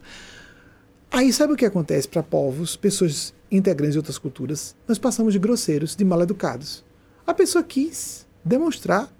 Aí 1.09 1.34
sabe 1.34 1.53
o 1.53 1.55
que 1.55 1.65
acontece 1.65 2.07
para 2.07 2.22
povos, 2.22 2.76
pessoas 2.76 3.34
integrantes 3.52 3.94
de 3.94 3.99
outras 3.99 4.18
culturas? 4.18 4.76
Nós 4.88 4.98
passamos 4.98 5.34
de 5.34 5.40
grosseiros, 5.40 5.95
de 5.95 6.06
mal 6.06 6.22
educados. 6.22 6.84
A 7.26 7.34
pessoa 7.34 7.64
quis 7.64 8.26
demonstrar 8.44 9.11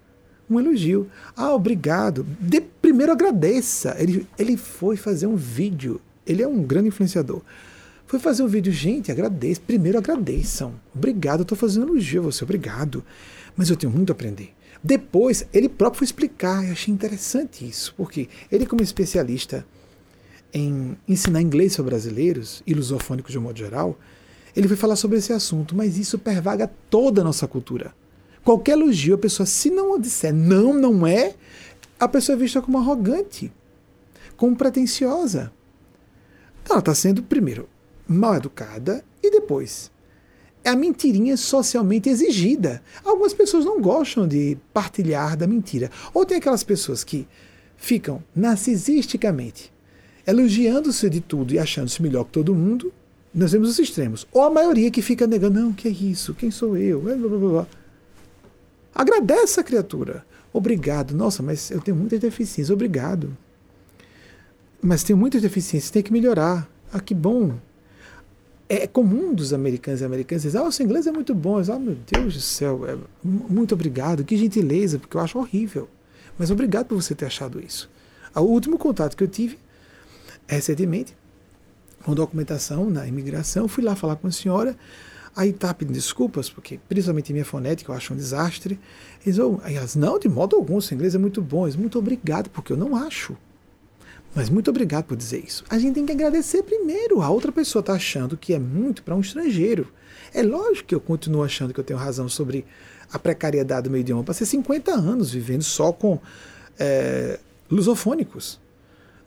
um 0.48 0.58
elogio. 0.58 1.08
Ah, 1.36 1.54
obrigado. 1.54 2.26
De, 2.40 2.60
primeiro 2.60 3.12
agradeça. 3.12 3.96
Ele, 3.98 4.26
ele 4.38 4.56
foi 4.56 4.96
fazer 4.96 5.26
um 5.26 5.36
vídeo. 5.36 6.00
Ele 6.26 6.42
é 6.42 6.48
um 6.48 6.62
grande 6.62 6.88
influenciador. 6.88 7.42
Foi 8.06 8.18
fazer 8.18 8.42
um 8.42 8.48
vídeo, 8.48 8.72
gente, 8.72 9.10
agradeço. 9.10 9.60
Primeiro 9.62 9.98
agradeçam. 9.98 10.74
Obrigado, 10.94 11.40
eu 11.40 11.44
estou 11.44 11.56
fazendo 11.56 11.86
elogio 11.86 12.20
a 12.20 12.24
você, 12.24 12.44
obrigado. 12.44 13.02
Mas 13.56 13.70
eu 13.70 13.76
tenho 13.76 13.92
muito 13.92 14.10
a 14.10 14.12
aprender. 14.12 14.52
Depois, 14.84 15.46
ele 15.52 15.68
próprio 15.68 16.00
foi 16.00 16.06
explicar, 16.06 16.64
eu 16.66 16.72
achei 16.72 16.92
interessante 16.92 17.66
isso, 17.66 17.94
porque 17.96 18.28
ele, 18.50 18.66
como 18.66 18.82
especialista 18.82 19.64
em 20.52 20.96
ensinar 21.08 21.40
inglês 21.40 21.76
para 21.76 21.84
brasileiros 21.84 22.62
e 22.66 22.74
lusofônicos 22.74 23.32
de 23.32 23.38
um 23.38 23.42
modo 23.42 23.58
geral, 23.58 23.98
ele 24.54 24.68
foi 24.68 24.76
falar 24.76 24.96
sobre 24.96 25.18
esse 25.18 25.32
assunto, 25.32 25.74
mas 25.74 25.96
isso 25.98 26.18
pervaga 26.18 26.70
toda 26.90 27.20
a 27.20 27.24
nossa 27.24 27.46
cultura. 27.46 27.94
Qualquer 28.44 28.72
elogio, 28.72 29.14
a 29.14 29.18
pessoa, 29.18 29.46
se 29.46 29.70
não 29.70 29.98
disser 29.98 30.34
não, 30.34 30.74
não 30.74 31.06
é, 31.06 31.34
a 31.98 32.08
pessoa 32.08 32.36
é 32.36 32.38
vista 32.38 32.60
como 32.60 32.78
arrogante, 32.78 33.52
como 34.36 34.56
pretensiosa. 34.56 35.52
Ela 36.68 36.80
está 36.80 36.94
sendo, 36.94 37.22
primeiro, 37.22 37.68
mal 38.06 38.36
educada 38.36 39.04
e 39.22 39.30
depois 39.30 39.90
é 40.64 40.70
a 40.70 40.76
mentirinha 40.76 41.36
socialmente 41.36 42.08
exigida. 42.08 42.82
Algumas 43.04 43.34
pessoas 43.34 43.64
não 43.64 43.80
gostam 43.80 44.28
de 44.28 44.56
partilhar 44.72 45.36
da 45.36 45.46
mentira. 45.46 45.90
Ou 46.14 46.24
tem 46.24 46.38
aquelas 46.38 46.62
pessoas 46.62 47.02
que 47.02 47.26
ficam 47.76 48.22
narcisisticamente 48.34 49.72
elogiando-se 50.26 51.10
de 51.10 51.20
tudo 51.20 51.52
e 51.52 51.58
achando-se 51.58 52.00
melhor 52.00 52.24
que 52.24 52.32
todo 52.32 52.54
mundo. 52.54 52.92
Nós 53.34 53.52
vemos 53.52 53.70
os 53.70 53.78
extremos. 53.78 54.26
Ou 54.32 54.42
a 54.42 54.50
maioria 54.50 54.90
que 54.90 55.00
fica 55.00 55.26
negando, 55.26 55.60
não, 55.60 55.72
que 55.72 55.88
é 55.88 55.90
isso? 55.90 56.34
Quem 56.34 56.50
sou 56.50 56.76
eu? 56.76 57.00
Blá, 57.00 57.14
blá, 57.16 57.38
blá. 57.38 57.66
Agradece 58.94 59.58
a 59.58 59.64
criatura. 59.64 60.24
Obrigado. 60.52 61.14
Nossa, 61.14 61.42
mas 61.42 61.70
eu 61.70 61.80
tenho 61.80 61.96
muitas 61.96 62.20
deficiências. 62.20 62.70
Obrigado. 62.70 63.36
Mas 64.82 65.02
tenho 65.02 65.18
muitas 65.18 65.40
deficiências, 65.40 65.90
tem 65.90 66.02
que 66.02 66.12
melhorar. 66.12 66.68
Ah, 66.92 67.00
que 67.00 67.14
bom 67.14 67.54
é 68.68 68.86
comum 68.86 69.34
dos 69.34 69.52
americanos 69.52 70.00
e 70.00 70.04
americanas 70.04 70.42
dizer, 70.44 70.56
ah, 70.56 70.64
o 70.64 70.72
seu 70.72 70.86
inglês 70.86 71.06
é 71.06 71.12
muito 71.12 71.34
bom. 71.34 71.58
Ah, 71.58 71.78
meu 71.78 71.94
Deus 72.10 72.34
do 72.34 72.40
céu, 72.40 72.86
é, 72.86 72.96
muito 73.22 73.74
obrigado, 73.74 74.24
que 74.24 74.34
gentileza, 74.34 74.98
porque 74.98 75.14
eu 75.14 75.20
acho 75.20 75.38
horrível. 75.38 75.88
Mas 76.38 76.50
obrigado 76.50 76.86
por 76.86 76.94
você 76.94 77.14
ter 77.14 77.26
achado 77.26 77.60
isso. 77.60 77.90
O 78.34 78.40
último 78.40 78.78
contato 78.78 79.14
que 79.14 79.22
eu 79.22 79.28
tive 79.28 79.58
recentemente, 80.46 81.14
com 82.02 82.14
documentação 82.14 82.90
na 82.90 83.06
imigração, 83.06 83.68
fui 83.68 83.82
lá 83.82 83.94
falar 83.96 84.16
com 84.16 84.26
a 84.26 84.32
senhora, 84.32 84.76
aí 85.34 85.52
tá 85.52 85.72
pedindo 85.72 85.94
desculpas, 85.94 86.50
porque 86.50 86.78
principalmente 86.88 87.32
minha 87.32 87.44
fonética 87.44 87.90
eu 87.90 87.96
acho 87.96 88.12
um 88.12 88.16
desastre. 88.16 88.78
Eles, 89.24 89.38
oh, 89.38 89.60
elas, 89.64 89.96
não, 89.96 90.18
de 90.18 90.28
modo 90.28 90.56
algum, 90.56 90.80
seu 90.80 90.94
inglês 90.94 91.14
é 91.14 91.18
muito 91.18 91.40
bom. 91.40 91.66
Eles, 91.66 91.76
muito 91.76 91.98
obrigado, 91.98 92.50
porque 92.50 92.72
eu 92.72 92.76
não 92.76 92.94
acho. 92.94 93.36
Mas 94.34 94.48
muito 94.48 94.70
obrigado 94.70 95.04
por 95.04 95.16
dizer 95.16 95.44
isso. 95.44 95.64
A 95.68 95.78
gente 95.78 95.94
tem 95.94 96.06
que 96.06 96.12
agradecer 96.12 96.62
primeiro. 96.62 97.20
A 97.20 97.28
outra 97.28 97.52
pessoa 97.52 97.80
está 97.80 97.92
achando 97.92 98.36
que 98.36 98.54
é 98.54 98.58
muito 98.58 99.02
para 99.02 99.14
um 99.14 99.20
estrangeiro. 99.20 99.88
É 100.32 100.42
lógico 100.42 100.88
que 100.88 100.94
eu 100.94 101.00
continuo 101.00 101.42
achando 101.42 101.74
que 101.74 101.80
eu 101.80 101.84
tenho 101.84 101.98
razão 101.98 102.28
sobre 102.28 102.64
a 103.12 103.18
precariedade 103.18 103.84
do 103.84 103.90
meu 103.90 104.00
idioma. 104.00 104.24
Passei 104.24 104.46
50 104.46 104.90
anos 104.92 105.30
vivendo 105.30 105.62
só 105.62 105.92
com 105.92 106.18
é, 106.78 107.38
lusofônicos. 107.70 108.58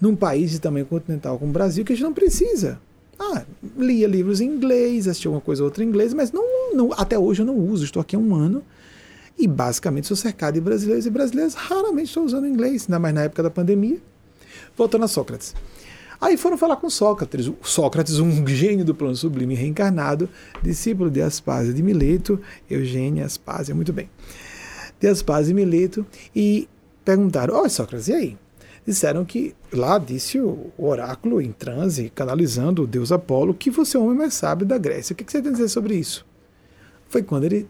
Num 0.06 0.16
país 0.16 0.52
de 0.52 0.60
tamanho 0.60 0.86
continental 0.86 1.40
como 1.40 1.50
o 1.50 1.54
Brasil, 1.54 1.84
que 1.84 1.92
a 1.92 1.96
gente 1.96 2.06
não 2.06 2.14
precisa. 2.14 2.80
Ah, 3.18 3.44
lia 3.76 4.08
livros 4.08 4.40
em 4.40 4.46
inglês, 4.46 5.08
assistia 5.08 5.30
alguma 5.30 5.42
coisa 5.42 5.64
ou 5.64 5.66
outra 5.66 5.84
em 5.84 5.88
inglês, 5.88 6.14
mas 6.14 6.32
não, 6.32 6.76
não, 6.76 6.94
até 6.94 7.18
hoje 7.18 7.42
eu 7.42 7.46
não 7.48 7.58
uso. 7.58 7.84
Estou 7.84 8.00
aqui 8.00 8.16
há 8.16 8.20
um 8.20 8.36
ano 8.36 8.62
e 9.36 9.48
basicamente 9.48 10.06
sou 10.06 10.16
cercado 10.16 10.54
de 10.54 10.62
brasileiros 10.62 11.08
e 11.08 11.10
brasileiras. 11.10 11.56
Raramente 11.56 12.10
estou 12.10 12.24
usando 12.24 12.46
inglês, 12.46 12.84
ainda 12.84 13.00
mais 13.00 13.16
na 13.16 13.24
época 13.24 13.42
da 13.42 13.50
pandemia 13.50 13.98
Voltando 14.78 15.06
a 15.06 15.08
Sócrates. 15.08 15.56
Aí 16.22 16.38
foram 16.38 16.56
falar 16.56 16.76
com 16.76 16.88
Sócrates, 16.88 17.52
Sócrates, 17.64 18.20
um 18.20 18.46
gênio 18.46 18.86
do 18.86 18.94
plano 18.94 19.16
sublime 19.16 19.56
reencarnado, 19.56 20.30
discípulo 20.62 21.10
de 21.10 21.24
Aspásia 21.24 21.74
de 21.74 21.82
Mileto, 21.82 22.40
Eugênia 22.70 23.26
Aspásia, 23.26 23.74
muito 23.74 23.92
bem, 23.92 24.08
de 25.00 25.08
Aspásia 25.08 25.48
de 25.48 25.56
Mileto, 25.56 26.06
e 26.36 26.70
perguntaram, 27.04 27.56
ó 27.56 27.64
oh, 27.64 27.70
Sócrates, 27.70 28.08
e 28.08 28.14
aí? 28.14 28.38
Disseram 28.86 29.26
que 29.26 29.56
lá 29.74 29.98
disse 29.98 30.40
o 30.40 30.72
oráculo 30.78 31.42
em 31.42 31.52
transe, 31.52 32.12
canalizando 32.14 32.84
o 32.84 32.88
deus 32.88 33.12
Apolo, 33.12 33.54
que 33.54 33.72
você 33.72 33.98
é 33.98 34.00
o 34.00 34.04
homem 34.04 34.18
mais 34.18 34.36
sábio 34.36 34.66
da 34.66 34.78
Grécia. 34.78 35.14
O 35.14 35.16
que 35.16 35.24
você 35.30 35.42
tem 35.42 35.50
a 35.50 35.54
dizer 35.54 35.70
sobre 35.70 35.96
isso? 35.96 36.26
Foi 37.10 37.24
quando 37.24 37.46
ele, 37.46 37.68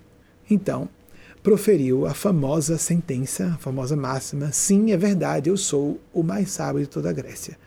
então, 0.50 0.90
proferiu 1.42 2.06
a 2.06 2.14
famosa 2.14 2.78
sentença, 2.78 3.54
a 3.54 3.58
famosa 3.58 3.96
máxima: 3.96 4.52
sim, 4.52 4.92
é 4.92 4.98
verdade, 4.98 5.50
eu 5.50 5.56
sou 5.56 6.02
o 6.14 6.22
mais 6.22 6.50
sábio 6.52 6.82
de 6.82 6.88
toda 6.88 7.10
a 7.10 7.14
Grécia. 7.14 7.58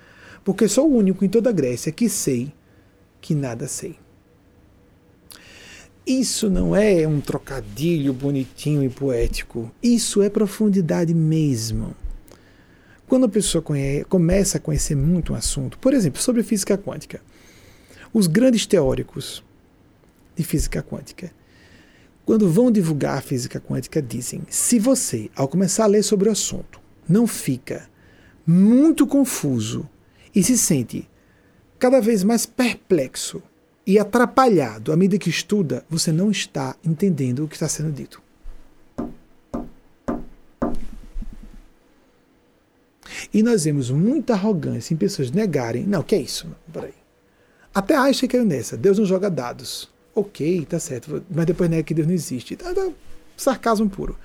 Porque 0.45 0.69
sou 0.69 0.91
o 0.91 0.97
único 0.97 1.25
em 1.25 1.29
toda 1.29 1.49
a 1.49 1.53
Grécia 1.53 1.91
que 1.91 2.09
sei 2.09 2.53
que 3.21 3.35
nada 3.35 3.67
sei. 3.67 3.97
Isso 6.07 6.49
não 6.49 6.75
é 6.75 7.07
um 7.07 7.21
trocadilho 7.21 8.13
bonitinho 8.15 8.83
e 8.83 8.89
poético. 8.89 9.71
Isso 9.83 10.23
é 10.23 10.31
profundidade 10.31 11.13
mesmo. 11.13 11.95
Quando 13.09 13.27
a 13.27 13.29
pessoa 13.29 13.63
conhece, 13.63 14.05
começa 14.05 14.59
a 14.59 14.61
conhecer 14.61 14.95
muito 14.95 15.33
um 15.33 15.37
assunto, 15.37 15.79
por 15.79 15.95
exemplo, 15.95 16.21
sobre 16.21 16.43
física 16.43 16.77
quântica, 16.77 17.21
os 18.13 18.27
grandes 18.27 18.67
teóricos 18.67 19.43
de 20.37 20.45
física 20.45 20.83
quântica 20.83 21.33
quando 22.29 22.47
vão 22.47 22.71
divulgar 22.71 23.17
a 23.17 23.23
física 23.23 23.59
quântica, 23.59 24.03
dizem: 24.03 24.43
se 24.51 24.79
você, 24.79 25.31
ao 25.35 25.49
começar 25.49 25.85
a 25.85 25.87
ler 25.87 26.03
sobre 26.03 26.29
o 26.29 26.33
assunto, 26.33 26.79
não 27.09 27.27
fica 27.27 27.89
muito 28.47 29.07
confuso 29.07 29.89
e 30.35 30.45
se 30.45 30.59
sente 30.59 31.09
cada 31.79 32.03
vez 32.03 32.23
mais 32.23 32.45
perplexo 32.45 33.43
e 33.87 33.99
atrapalhado 33.99 34.93
à 34.93 34.97
medida 34.97 35.19
que 35.19 35.31
estuda, 35.31 35.87
você 35.89 36.13
não 36.13 36.31
está 36.31 36.77
entendendo 36.85 37.47
o 37.47 37.49
que 37.49 37.55
está 37.55 37.67
sendo 37.67 37.91
dito. 37.91 38.21
E 43.33 43.43
nós 43.43 43.65
vemos 43.65 43.91
muita 43.91 44.35
arrogância 44.35 44.95
em 44.95 44.97
pessoas 44.97 45.31
negarem. 45.31 45.87
Não, 45.87 46.03
que 46.03 46.15
é 46.15 46.21
isso? 46.21 46.47
Peraí. 46.73 46.95
Até 47.75 47.97
Einstein 47.97 48.29
caiu 48.29 48.45
nessa. 48.45 48.77
Deus 48.77 48.99
não 48.99 49.05
joga 49.05 49.31
dados 49.31 49.89
ok, 50.19 50.67
tá 50.67 50.79
certo, 50.79 51.25
mas 51.31 51.47
depois 51.47 51.71
nega 51.71 51.83
que 51.83 51.95
Deus 51.95 52.07
não 52.07 52.15
existe. 52.15 52.57
Tá, 52.57 52.75
tá, 52.75 52.91
sarcasmo 53.37 53.89
puro. 53.89 54.19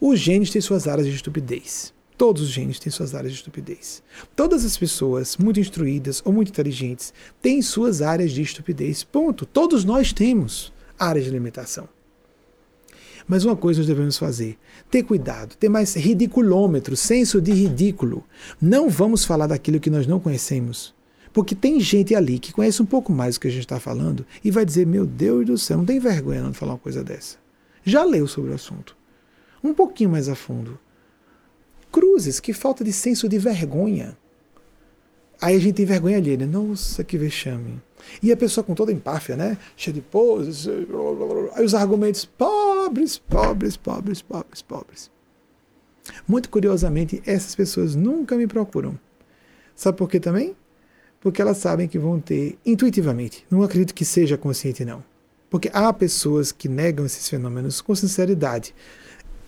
Os 0.00 0.18
gênios 0.18 0.50
têm 0.50 0.60
suas 0.60 0.86
áreas 0.86 1.06
de 1.06 1.14
estupidez. 1.14 1.92
Todos 2.16 2.42
os 2.42 2.48
gênios 2.50 2.78
têm 2.78 2.92
suas 2.92 3.14
áreas 3.14 3.32
de 3.32 3.38
estupidez. 3.38 4.02
Todas 4.36 4.64
as 4.64 4.76
pessoas 4.76 5.36
muito 5.36 5.58
instruídas 5.58 6.22
ou 6.24 6.32
muito 6.32 6.50
inteligentes 6.50 7.14
têm 7.40 7.62
suas 7.62 8.02
áreas 8.02 8.30
de 8.30 8.42
estupidez. 8.42 9.02
Ponto. 9.02 9.46
Todos 9.46 9.84
nós 9.84 10.12
temos 10.12 10.72
áreas 10.98 11.24
de 11.24 11.30
limitação. 11.30 11.88
Mas 13.30 13.44
uma 13.44 13.54
coisa 13.54 13.78
nós 13.78 13.86
devemos 13.86 14.18
fazer: 14.18 14.58
ter 14.90 15.04
cuidado, 15.04 15.54
ter 15.54 15.68
mais 15.68 15.94
ridiculômetro, 15.94 16.96
senso 16.96 17.40
de 17.40 17.52
ridículo. 17.52 18.24
Não 18.60 18.90
vamos 18.90 19.24
falar 19.24 19.46
daquilo 19.46 19.78
que 19.78 19.88
nós 19.88 20.04
não 20.04 20.18
conhecemos. 20.18 20.92
Porque 21.32 21.54
tem 21.54 21.78
gente 21.78 22.12
ali 22.12 22.40
que 22.40 22.52
conhece 22.52 22.82
um 22.82 22.86
pouco 22.86 23.12
mais 23.12 23.36
do 23.36 23.42
que 23.42 23.46
a 23.46 23.50
gente 23.52 23.60
está 23.60 23.78
falando 23.78 24.26
e 24.42 24.50
vai 24.50 24.64
dizer: 24.64 24.84
Meu 24.84 25.06
Deus 25.06 25.46
do 25.46 25.56
céu, 25.56 25.78
não 25.78 25.84
tem 25.84 26.00
vergonha 26.00 26.42
não 26.42 26.50
de 26.50 26.58
falar 26.58 26.72
uma 26.72 26.78
coisa 26.80 27.04
dessa. 27.04 27.36
Já 27.84 28.02
leu 28.02 28.26
sobre 28.26 28.50
o 28.50 28.54
assunto. 28.54 28.96
Um 29.62 29.72
pouquinho 29.72 30.10
mais 30.10 30.28
a 30.28 30.34
fundo. 30.34 30.76
Cruzes, 31.92 32.40
que 32.40 32.52
falta 32.52 32.82
de 32.82 32.92
senso 32.92 33.28
de 33.28 33.38
vergonha. 33.38 34.18
Aí 35.40 35.54
a 35.54 35.60
gente 35.60 35.76
tem 35.76 35.86
vergonha 35.86 36.16
ali, 36.16 36.36
né? 36.36 36.46
Nossa, 36.46 37.04
que 37.04 37.16
vexame. 37.16 37.80
E 38.22 38.32
a 38.32 38.36
pessoa 38.36 38.64
com 38.64 38.74
toda 38.74 38.92
empáfia, 38.92 39.36
né? 39.36 39.58
Cheia 39.76 39.94
de 39.94 40.00
poses. 40.00 40.66
Aí 41.54 41.64
os 41.64 41.74
argumentos: 41.74 42.24
pobres, 42.24 43.18
pobres, 43.18 43.76
pobres, 43.76 44.22
pobres, 44.22 44.62
pobres. 44.62 45.10
Muito 46.26 46.48
curiosamente, 46.48 47.22
essas 47.26 47.54
pessoas 47.54 47.94
nunca 47.94 48.36
me 48.36 48.46
procuram. 48.46 48.98
Sabe 49.74 49.96
por 49.96 50.08
quê 50.08 50.18
também? 50.18 50.56
porque 51.20 51.40
elas 51.40 51.58
sabem 51.58 51.86
que 51.86 51.98
vão 51.98 52.18
ter 52.18 52.58
intuitivamente. 52.64 53.46
Não 53.50 53.62
acredito 53.62 53.94
que 53.94 54.04
seja 54.04 54.38
consciente, 54.38 54.84
não. 54.84 55.04
Porque 55.50 55.70
há 55.72 55.92
pessoas 55.92 56.50
que 56.50 56.68
negam 56.68 57.04
esses 57.04 57.28
fenômenos 57.28 57.80
com 57.80 57.94
sinceridade. 57.94 58.74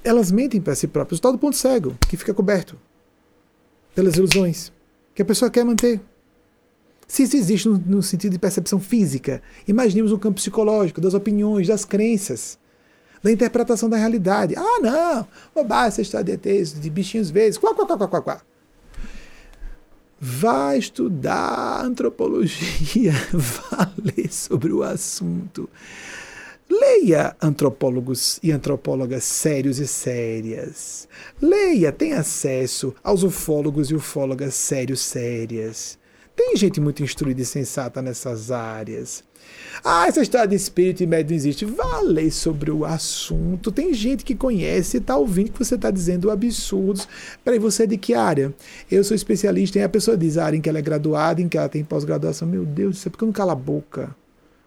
Elas 0.05 0.31
mentem 0.31 0.61
para 0.61 0.75
si 0.75 0.87
próprias. 0.87 1.19
Tal 1.19 1.33
do 1.33 1.39
ponto 1.39 1.57
cego, 1.57 1.97
que 2.09 2.17
fica 2.17 2.35
coberto 2.35 2.79
pelas 3.95 4.17
ilusões, 4.17 4.73
que 5.15 5.23
a 5.23 5.25
pessoa 5.25 5.51
quer 5.51 5.65
manter. 5.65 6.01
Se 7.13 7.25
isso 7.25 7.37
existe 7.37 7.69
no, 7.69 7.77
no 7.77 8.03
sentido 8.03 8.33
de 8.33 8.39
percepção 8.39 8.81
física, 8.81 9.43
imaginemos 9.69 10.13
o 10.13 10.19
campo 10.19 10.37
psicológico, 10.37 10.99
das 10.99 11.13
opiniões, 11.13 11.69
das 11.69 11.85
crenças, 11.85 12.59
da 13.23 13.31
interpretação 13.31 13.87
da 13.87 13.99
realidade. 13.99 14.55
Ah, 14.57 14.81
não, 14.81 15.29
bobagem 15.55 15.89
essa 15.89 16.01
história 16.01 16.39
de 16.39 16.49
ETs, 16.49 16.81
de 16.81 16.89
bichinhos 16.89 17.29
verdes, 17.31 17.59
quá, 17.59 17.75
quá, 17.75 17.85
quá, 17.85 17.99
quá, 17.99 18.09
quá, 18.09 18.23
quá. 18.23 18.43
Vá 20.19 20.75
estudar 20.75 21.85
antropologia, 21.85 23.13
vá 23.31 23.93
ler 24.03 24.33
sobre 24.33 24.73
o 24.73 24.83
assunto. 24.83 25.69
Leia 26.67 27.37
antropólogos 27.43 28.41
e 28.43 28.51
antropólogas 28.51 29.25
sérios 29.25 29.79
e 29.79 29.87
sérias. 29.87 31.07
Leia, 31.43 31.93
tenha 31.93 32.21
acesso 32.21 32.95
aos 33.05 33.23
ufólogos 33.23 33.91
e 33.91 33.95
ufólogas 33.95 34.55
sérios 34.55 35.03
sérias. 35.03 36.01
Tem 36.35 36.57
gente 36.57 36.81
muito 36.81 37.03
instruída 37.03 37.43
e 37.43 37.45
sensata 37.45 38.01
nessas 38.01 38.51
áreas. 38.51 39.23
Ah, 39.85 40.07
essa 40.07 40.23
história 40.23 40.49
de 40.49 40.55
espírito 40.55 41.03
e 41.03 41.07
médium 41.07 41.37
existe. 41.37 41.65
Vá 41.65 42.01
ler 42.01 42.31
sobre 42.31 42.71
o 42.71 42.85
assunto. 42.85 43.73
Tem 43.73 43.93
gente 43.93 44.25
que 44.25 44.35
conhece 44.35 44.97
e 44.97 45.01
está 45.01 45.17
ouvindo 45.17 45.53
que 45.53 45.59
você 45.59 45.75
está 45.75 45.91
dizendo 45.91 46.31
absurdos. 46.31 47.09
Peraí, 47.45 47.59
você 47.59 47.85
é 47.85 47.87
de 47.87 47.97
que 47.97 48.15
área? 48.15 48.55
Eu 48.91 49.03
sou 49.05 49.15
especialista 49.15 49.79
em. 49.79 49.83
A 49.83 49.89
pessoa 49.89 50.17
diz 50.17 50.39
a 50.39 50.45
área 50.45 50.57
em 50.57 50.61
que 50.61 50.69
ela 50.69 50.79
é 50.79 50.83
graduada, 50.83 51.41
em 51.41 51.49
que 51.49 51.59
ela 51.59 51.69
tem 51.69 51.85
pós-graduação. 51.85 52.47
Meu 52.49 52.65
Deus, 52.65 52.97
isso 52.97 53.09
é 53.09 53.11
porque 53.11 53.25
não 53.25 53.33
cala 53.33 53.53
a 53.53 53.57
boca. 53.57 54.15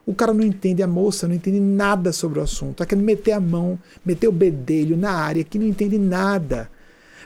O 0.06 0.14
cara 0.14 0.34
não 0.34 0.44
entende, 0.44 0.84
a 0.84 0.88
moça 0.88 1.28
não 1.28 1.34
entende 1.34 1.60
nada 1.60 2.14
sobre 2.14 2.40
o 2.40 2.44
assunto. 2.44 2.74
Está 2.74 2.86
querendo 2.86 3.06
meter 3.06 3.32
a 3.32 3.40
mão, 3.40 3.80
meter 4.06 4.28
o 4.28 4.32
bedelho 4.32 4.96
na 4.96 5.12
área 5.12 5.44
que 5.44 5.58
não 5.58 5.66
entende 5.66 5.98
nada. 5.98 6.70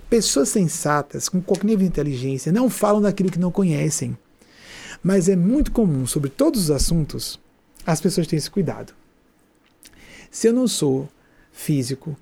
Pessoas 0.10 0.48
sensatas, 0.48 1.28
com 1.28 1.42
qualquer 1.42 1.66
nível 1.66 1.82
de 1.82 1.88
inteligência, 1.88 2.54
não 2.54 2.70
falam 2.70 3.02
daquilo 3.02 3.30
que 3.30 3.40
não 3.40 3.52
conhecem. 3.52 4.18
Mas 5.04 5.30
é 5.30 5.36
muito 5.36 5.72
comum, 5.72 6.06
sobre 6.06 6.30
todos 6.30 6.64
os 6.64 6.72
assuntos, 6.72 7.40
as 7.86 8.02
pessoas 8.02 8.28
têm 8.28 8.38
esse 8.38 8.52
cuidado. 8.52 8.94
Se 10.30 10.48
eu 10.48 10.54
não 10.54 10.68
sou 10.68 11.08
físico, 11.52 12.16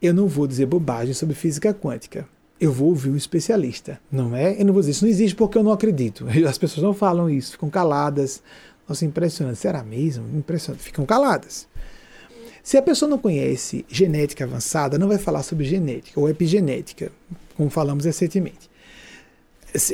eu 0.00 0.14
não 0.14 0.26
vou 0.26 0.46
dizer 0.46 0.66
bobagem 0.66 1.14
sobre 1.14 1.34
física 1.34 1.74
quântica. 1.74 2.26
Eu 2.60 2.72
vou 2.72 2.88
ouvir 2.88 3.10
um 3.10 3.16
especialista, 3.16 4.00
não 4.10 4.36
é? 4.36 4.60
Eu 4.60 4.64
não 4.64 4.72
vou 4.72 4.80
dizer 4.80 4.92
isso 4.92 5.04
não 5.04 5.10
existe 5.10 5.34
porque 5.34 5.58
eu 5.58 5.62
não 5.62 5.72
acredito. 5.72 6.26
As 6.48 6.58
pessoas 6.58 6.84
não 6.84 6.94
falam 6.94 7.28
isso, 7.28 7.52
ficam 7.52 7.68
caladas. 7.68 8.42
Nossa, 8.88 9.04
impressionante. 9.04 9.58
Será 9.58 9.82
mesmo? 9.82 10.24
Impressionante. 10.36 10.82
Ficam 10.82 11.04
caladas. 11.04 11.66
Se 12.62 12.76
a 12.76 12.82
pessoa 12.82 13.08
não 13.08 13.18
conhece 13.18 13.84
genética 13.88 14.44
avançada, 14.44 14.96
não 14.96 15.08
vai 15.08 15.18
falar 15.18 15.42
sobre 15.42 15.64
genética 15.64 16.18
ou 16.20 16.28
epigenética, 16.28 17.10
como 17.56 17.68
falamos 17.68 18.04
recentemente. 18.04 18.70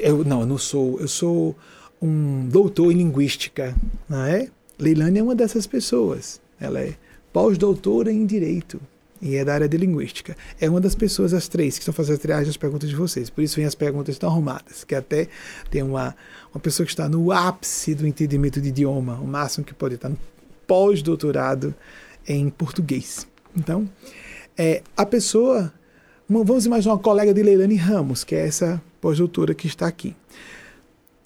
Eu, 0.03 0.23
não, 0.23 0.41
eu 0.41 0.47
não 0.47 0.59
sou. 0.59 1.01
Eu 1.01 1.09
sou 1.09 1.57
um 2.01 2.49
doutor 2.49 2.93
em 2.93 2.97
linguística, 2.97 3.75
não 4.09 4.25
é? 4.25 4.49
Leilani 4.79 5.19
é 5.19 5.23
uma 5.23 5.35
dessas 5.35 5.67
pessoas. 5.67 6.41
Ela 6.61 6.81
é 6.81 6.95
pós-doutora 7.33 8.13
em 8.13 8.25
Direito 8.25 8.81
e 9.21 9.37
é 9.37 9.45
da 9.45 9.55
área 9.55 9.69
de 9.69 9.77
Linguística. 9.77 10.37
É 10.61 10.71
uma 10.71 10.81
das 10.81 10.95
pessoas, 10.95 11.35
as 11.35 11.49
três, 11.49 11.75
que 11.75 11.83
estão 11.83 11.93
fazendo 11.93 12.17
a 12.17 12.19
triagem 12.19 12.47
das 12.47 12.57
perguntas 12.57 12.89
de 12.89 12.95
vocês. 12.95 13.29
Por 13.29 13.43
isso 13.43 13.57
vem 13.57 13.65
as 13.65 13.75
perguntas 13.75 14.17
tão 14.19 14.31
arrumadas, 14.31 14.85
que 14.85 14.95
até 14.95 15.29
tem 15.71 15.83
uma, 15.83 16.15
uma 16.53 16.61
pessoa 16.61 16.87
que 16.87 16.93
está 16.93 17.09
no 17.09 17.33
ápice 17.33 17.95
do 17.95 18.07
entendimento 18.07 18.61
de 18.61 18.69
idioma, 18.69 19.15
o 19.15 19.27
máximo 19.27 19.65
que 19.65 19.75
pode 19.75 19.97
estar 19.97 20.09
no 20.09 20.19
pós-doutorado 20.67 21.75
em 22.27 22.49
português. 22.51 23.27
Então, 23.57 23.89
é, 24.57 24.83
a 24.97 25.05
pessoa, 25.05 25.73
vamos 26.29 26.67
imaginar 26.67 26.95
uma 26.95 27.01
colega 27.01 27.35
de 27.35 27.43
Leilani 27.43 27.77
Ramos, 27.77 28.23
que 28.23 28.35
é 28.35 28.47
essa 28.47 28.81
pós-doutora 29.01 29.55
que 29.55 29.67
está 29.67 29.87
aqui. 29.87 30.15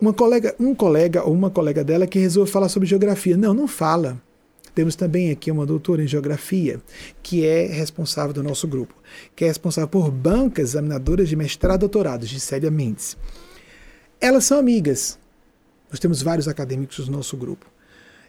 Uma 0.02 0.12
colega, 0.12 0.54
um 0.60 0.74
colega 0.74 1.22
ou 1.22 1.32
uma 1.32 1.48
colega 1.48 1.82
dela 1.82 2.06
que 2.06 2.18
resolve 2.18 2.50
falar 2.50 2.68
sobre 2.68 2.88
geografia. 2.88 3.36
Não, 3.36 3.54
não 3.54 3.66
fala 3.66 4.20
temos 4.74 4.96
também 4.96 5.30
aqui 5.30 5.50
uma 5.50 5.66
doutora 5.66 6.02
em 6.02 6.06
geografia, 6.06 6.80
que 7.22 7.44
é 7.44 7.66
responsável 7.66 8.32
do 8.32 8.42
nosso 8.42 8.66
grupo, 8.66 8.94
que 9.36 9.44
é 9.44 9.48
responsável 9.48 9.88
por 9.88 10.10
bancas 10.10 10.70
examinadoras 10.70 11.28
de 11.28 11.36
mestrado 11.36 11.80
e 11.80 11.80
doutorado, 11.80 12.24
Gisélia 12.24 12.70
Mendes. 12.70 13.16
Elas 14.18 14.44
são 14.44 14.58
amigas. 14.58 15.18
Nós 15.90 16.00
temos 16.00 16.22
vários 16.22 16.48
acadêmicos 16.48 17.06
no 17.06 17.18
nosso 17.18 17.36
grupo 17.36 17.66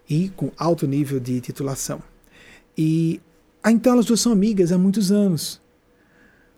e 0.09 0.29
com 0.29 0.51
alto 0.57 0.85
nível 0.85 1.17
de 1.17 1.39
titulação. 1.39 2.01
E 2.77 3.21
ah, 3.63 3.71
então 3.71 3.93
elas 3.93 4.05
duas 4.05 4.19
são 4.19 4.33
amigas 4.33 4.73
há 4.73 4.77
muitos 4.77 5.13
anos. 5.13 5.61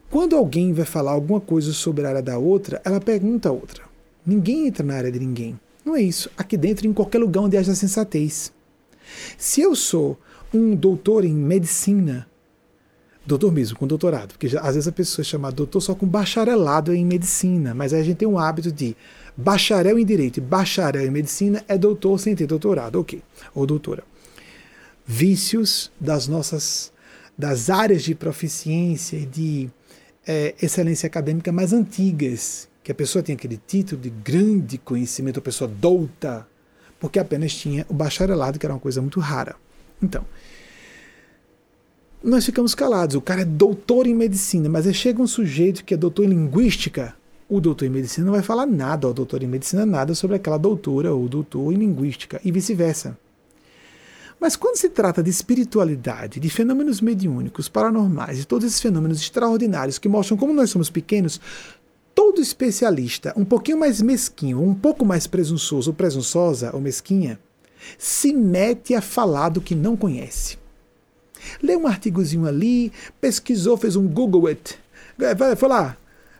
Quando 0.09 0.35
alguém 0.35 0.73
vai 0.73 0.85
falar 0.85 1.11
alguma 1.11 1.39
coisa 1.39 1.73
sobre 1.73 2.05
a 2.05 2.09
área 2.09 2.21
da 2.23 2.39
outra, 2.39 2.81
ela 2.83 2.99
pergunta 2.99 3.49
a 3.49 3.51
outra. 3.51 3.84
Ninguém 4.25 4.67
entra 4.67 4.83
na 4.83 4.95
área 4.95 5.11
de 5.11 5.19
ninguém. 5.19 5.59
Não 5.83 5.95
é 5.95 6.01
isso. 6.01 6.29
Aqui 6.35 6.57
dentro, 6.57 6.87
em 6.87 6.93
qualquer 6.93 7.19
lugar 7.19 7.41
onde 7.41 7.57
haja 7.57 7.75
sensatez. 7.75 8.51
Se 9.37 9.61
eu 9.61 9.75
sou 9.75 10.17
um 10.53 10.75
doutor 10.75 11.23
em 11.23 11.33
medicina, 11.33 12.27
doutor 13.25 13.51
mesmo, 13.51 13.77
com 13.77 13.85
doutorado, 13.85 14.29
porque 14.29 14.47
já, 14.47 14.61
às 14.61 14.75
vezes 14.75 14.87
a 14.87 14.91
pessoa 14.91 15.23
é 15.23 15.25
chamada 15.25 15.55
doutor 15.55 15.81
só 15.81 15.93
com 15.93 16.07
bacharelado 16.07 16.93
em 16.93 17.05
medicina, 17.05 17.73
mas 17.73 17.93
aí 17.93 18.01
a 18.01 18.03
gente 18.03 18.17
tem 18.17 18.27
um 18.27 18.39
hábito 18.39 18.71
de 18.71 18.95
bacharel 19.35 19.99
em 19.99 20.05
direito 20.05 20.37
e 20.37 20.41
bacharel 20.41 21.05
em 21.05 21.11
medicina 21.11 21.63
é 21.67 21.77
doutor 21.77 22.19
sem 22.19 22.35
ter 22.35 22.47
doutorado, 22.47 22.99
ok, 22.99 23.21
ou 23.53 23.65
doutora. 23.65 24.03
Vícios 25.05 25.91
das 25.99 26.27
nossas, 26.27 26.91
das 27.37 27.69
áreas 27.69 28.03
de 28.03 28.15
proficiência 28.15 29.17
e 29.17 29.25
de 29.25 29.69
é, 30.25 30.55
excelência 30.61 31.05
acadêmica 31.05 31.51
mais 31.51 31.73
antigas, 31.73 32.67
que 32.85 32.91
a 32.91 32.95
pessoa 32.95 33.23
tem 33.23 33.33
aquele 33.33 33.59
título 33.65 33.99
de 33.99 34.11
grande 34.11 34.77
conhecimento, 34.77 35.39
a 35.39 35.41
pessoa 35.41 35.67
douta, 35.67 36.47
porque 36.99 37.17
apenas 37.17 37.51
tinha 37.51 37.83
o 37.89 37.95
bacharelado, 37.95 38.59
que 38.59 38.65
era 38.65 38.75
uma 38.75 38.79
coisa 38.79 39.01
muito 39.01 39.19
rara. 39.19 39.55
Então, 39.99 40.23
nós 42.23 42.45
ficamos 42.45 42.75
calados. 42.75 43.15
O 43.15 43.21
cara 43.21 43.41
é 43.41 43.45
doutor 43.45 44.05
em 44.05 44.13
medicina, 44.13 44.69
mas 44.69 44.85
aí 44.85 44.93
chega 44.93 45.19
um 45.19 45.25
sujeito 45.25 45.83
que 45.83 45.95
é 45.95 45.97
doutor 45.97 46.25
em 46.25 46.29
linguística. 46.29 47.15
O 47.49 47.59
doutor 47.59 47.85
em 47.85 47.89
medicina 47.89 48.27
não 48.27 48.33
vai 48.33 48.43
falar 48.43 48.67
nada 48.67 49.07
ao 49.07 49.15
doutor 49.15 49.41
em 49.41 49.47
medicina, 49.47 49.83
nada 49.83 50.13
sobre 50.13 50.35
aquela 50.35 50.59
doutora 50.59 51.11
ou 51.11 51.27
doutor 51.27 51.73
em 51.73 51.77
linguística, 51.77 52.39
e 52.45 52.51
vice-versa. 52.51 53.17
Mas 54.39 54.55
quando 54.55 54.77
se 54.77 54.89
trata 54.89 55.23
de 55.23 55.31
espiritualidade, 55.31 56.39
de 56.39 56.49
fenômenos 56.51 57.01
mediúnicos, 57.01 57.67
paranormais 57.67 58.39
e 58.39 58.45
todos 58.45 58.67
esses 58.67 58.79
fenômenos 58.79 59.19
extraordinários 59.19 59.97
que 59.97 60.07
mostram 60.07 60.37
como 60.37 60.53
nós 60.53 60.69
somos 60.69 60.91
pequenos, 60.91 61.41
todo 62.15 62.41
especialista, 62.41 63.33
um 63.35 63.43
pouquinho 63.43 63.77
mais 63.77 64.01
mesquinho, 64.01 64.63
um 64.63 64.73
pouco 64.73 65.05
mais 65.05 65.27
presunçoso 65.27 65.91
ou 65.91 65.95
presunçosa 65.95 66.71
ou 66.73 66.79
mesquinha, 66.79 67.37
se 67.97 68.33
mete 68.33 68.95
a 68.95 69.01
falar 69.01 69.49
do 69.49 69.61
que 69.61 69.75
não 69.75 69.97
conhece. 69.97 70.57
Lê 71.61 71.75
um 71.75 71.85
artigozinho 71.85 72.47
ali, 72.47 72.91
pesquisou, 73.19 73.77
fez 73.77 73.95
um 73.95 74.07
Google 74.07 74.47
it, 74.47 74.79
foi 75.57 75.69
lá, 75.69 75.97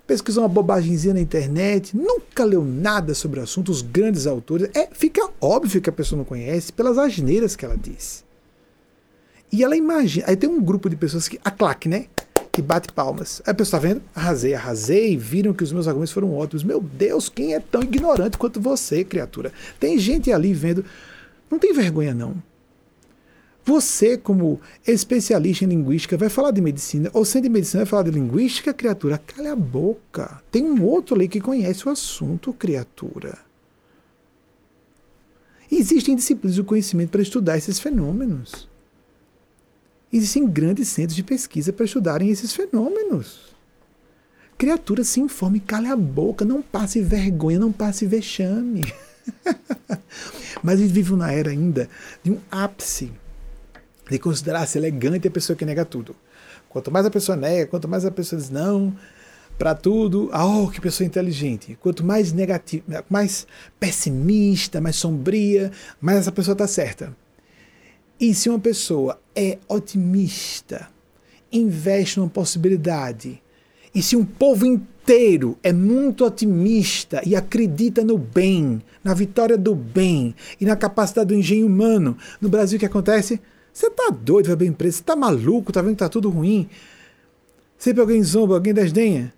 pesquisou 0.08 0.44
uma 0.44 0.50
bobagemzinha 0.50 1.14
na 1.14 1.20
internet, 1.20 1.96
nunca 1.96 2.44
leu 2.46 2.64
nada 2.64 3.14
sobre 3.14 3.40
o 3.40 3.44
assunto, 3.44 3.72
os 3.72 3.82
grandes 3.82 4.26
autores. 4.26 4.70
É, 4.74 4.88
fica 4.92 5.30
óbvio 5.42 5.82
que 5.82 5.90
a 5.90 5.94
pessoa 5.94 6.18
não 6.18 6.26
conhece 6.26 6.72
pelas 6.72 6.98
asneiras 6.98 7.56
que 7.56 7.66
ela 7.66 7.78
diz. 7.78 8.24
E 9.52 9.64
ela 9.64 9.76
imagina. 9.76 10.26
Aí 10.28 10.36
tem 10.36 10.50
um 10.50 10.62
grupo 10.62 10.90
de 10.90 10.96
pessoas 10.96 11.28
que. 11.28 11.40
A 11.44 11.52
claque, 11.52 11.88
né? 11.88 12.08
Que 12.56 12.62
bate 12.62 12.90
palmas. 12.94 13.42
Aí 13.46 13.52
a 13.52 13.54
pessoa 13.54 13.80
está 13.80 13.90
vendo? 13.90 14.02
Arrasei, 14.16 14.54
arrasei, 14.54 15.18
viram 15.18 15.54
que 15.54 15.62
os 15.62 15.74
meus 15.74 15.90
argumentos 15.90 16.14
foram 16.14 16.34
ótimos. 16.34 16.64
Meu 16.64 16.80
Deus, 16.80 17.28
quem 17.28 17.54
é 17.54 17.60
tão 17.60 17.84
ignorante 17.84 18.38
quanto 18.38 18.62
você, 18.62 19.04
criatura? 19.04 19.52
Tem 19.78 20.00
gente 20.00 20.32
ali 20.32 20.54
vendo. 20.54 20.86
Não 21.52 21.60
tem 21.60 21.74
vergonha, 21.74 22.14
não. 22.14 22.42
Você, 23.66 24.18
como 24.18 24.62
especialista 24.88 25.66
em 25.66 25.68
linguística, 25.68 26.16
vai 26.16 26.30
falar 26.30 26.52
de 26.52 26.62
medicina, 26.62 27.10
ou 27.12 27.26
sem 27.26 27.42
de 27.42 27.50
medicina, 27.50 27.84
vai 27.84 27.90
falar 27.90 28.04
de 28.04 28.12
linguística, 28.12 28.74
criatura? 28.74 29.18
Cala 29.18 29.52
a 29.52 29.56
boca. 29.56 30.42
Tem 30.50 30.64
um 30.64 30.82
outro 30.82 31.14
ali 31.14 31.28
que 31.28 31.42
conhece 31.42 31.86
o 31.86 31.92
assunto, 31.92 32.54
criatura. 32.54 33.38
Existem 35.70 36.16
disciplinas 36.16 36.56
do 36.56 36.64
conhecimento 36.64 37.10
para 37.10 37.22
estudar 37.22 37.58
esses 37.58 37.80
fenômenos. 37.80 38.70
Existem 40.12 40.48
grandes 40.48 40.88
centros 40.90 41.16
de 41.16 41.24
pesquisa 41.24 41.74
para 41.74 41.86
estudarem 41.86 42.30
esses 42.30 42.54
fenômenos. 42.54 43.56
Criatura, 44.58 45.04
se 45.04 45.20
informe, 45.20 45.60
cale 45.60 45.88
a 45.88 45.96
boca, 45.96 46.46
não 46.46 46.62
passe 46.62 47.02
vergonha, 47.02 47.60
não 47.60 47.72
passe 47.72 48.06
vexame. 48.06 48.94
Mas 50.64 50.80
eles 50.80 50.92
vivem 50.92 51.18
na 51.18 51.32
era 51.32 51.50
ainda 51.50 51.90
de 52.24 52.32
um 52.32 52.40
ápice 52.50 53.12
de 54.10 54.20
considerar-se 54.20 54.78
elegante 54.78 55.28
a 55.28 55.32
pessoa 55.32 55.58
que 55.58 55.66
nega 55.66 55.84
tudo. 55.84 56.16
Quanto 56.70 56.92
mais 56.92 57.06
a 57.06 57.12
pessoa 57.12 57.36
nega, 57.36 57.68
quanto 57.68 57.88
mais 57.88 58.06
a 58.06 58.12
pessoa 58.12 58.40
diz 58.40 58.50
não 58.50 58.96
para 59.58 59.74
tudo, 59.74 60.30
oh, 60.34 60.70
que 60.70 60.82
pessoa 60.82 61.08
inteligente. 61.08 61.78
Quanto 61.82 62.04
mais 62.04 62.34
negativa, 62.34 63.06
mais 63.10 63.48
pessimista, 63.80 64.82
mais 64.82 64.96
sombria, 64.98 65.72
mais 66.00 66.20
essa 66.20 66.32
pessoa 66.32 66.54
está 66.54 66.68
certa. 66.68 67.16
E 68.20 68.34
se 68.34 68.50
uma 68.50 68.60
pessoa 68.60 69.20
é 69.36 69.58
otimista, 69.68 70.88
investe 71.52 72.20
numa 72.20 72.30
possibilidade, 72.30 73.42
e 73.94 74.02
se 74.02 74.16
um 74.16 74.26
povo 74.26 74.66
inteiro 74.66 75.58
é 75.64 75.72
muito 75.72 76.26
otimista 76.26 77.22
e 77.26 77.36
acredita 77.36 78.04
no 78.04 78.18
bem, 78.18 78.82
na 79.04 79.14
vitória 79.14 79.58
do 79.58 79.74
bem 79.74 80.36
e 80.60 80.66
na 80.66 80.76
capacidade 80.76 81.30
do 81.30 81.36
engenho 81.36 81.68
humano, 81.68 82.18
no 82.42 82.50
Brasil 82.50 82.78
o 82.78 82.80
que 82.80 82.86
acontece? 82.86 83.40
Você 83.72 83.90
tá 83.90 84.10
doido, 84.10 84.48
vai 84.48 84.56
bem 84.56 84.72
preso, 84.72 84.98
você 84.98 85.04
tá 85.04 85.16
maluco, 85.16 85.72
tá 85.72 85.82
vendo 85.82 85.94
que 85.94 86.00
tá 86.00 86.10
tudo 86.10 86.30
ruim? 86.30 86.70
Sempre 87.78 88.02
alguém 88.02 88.24
zomba, 88.24 88.56
alguém 88.56 88.74
desdenha. 88.74 89.34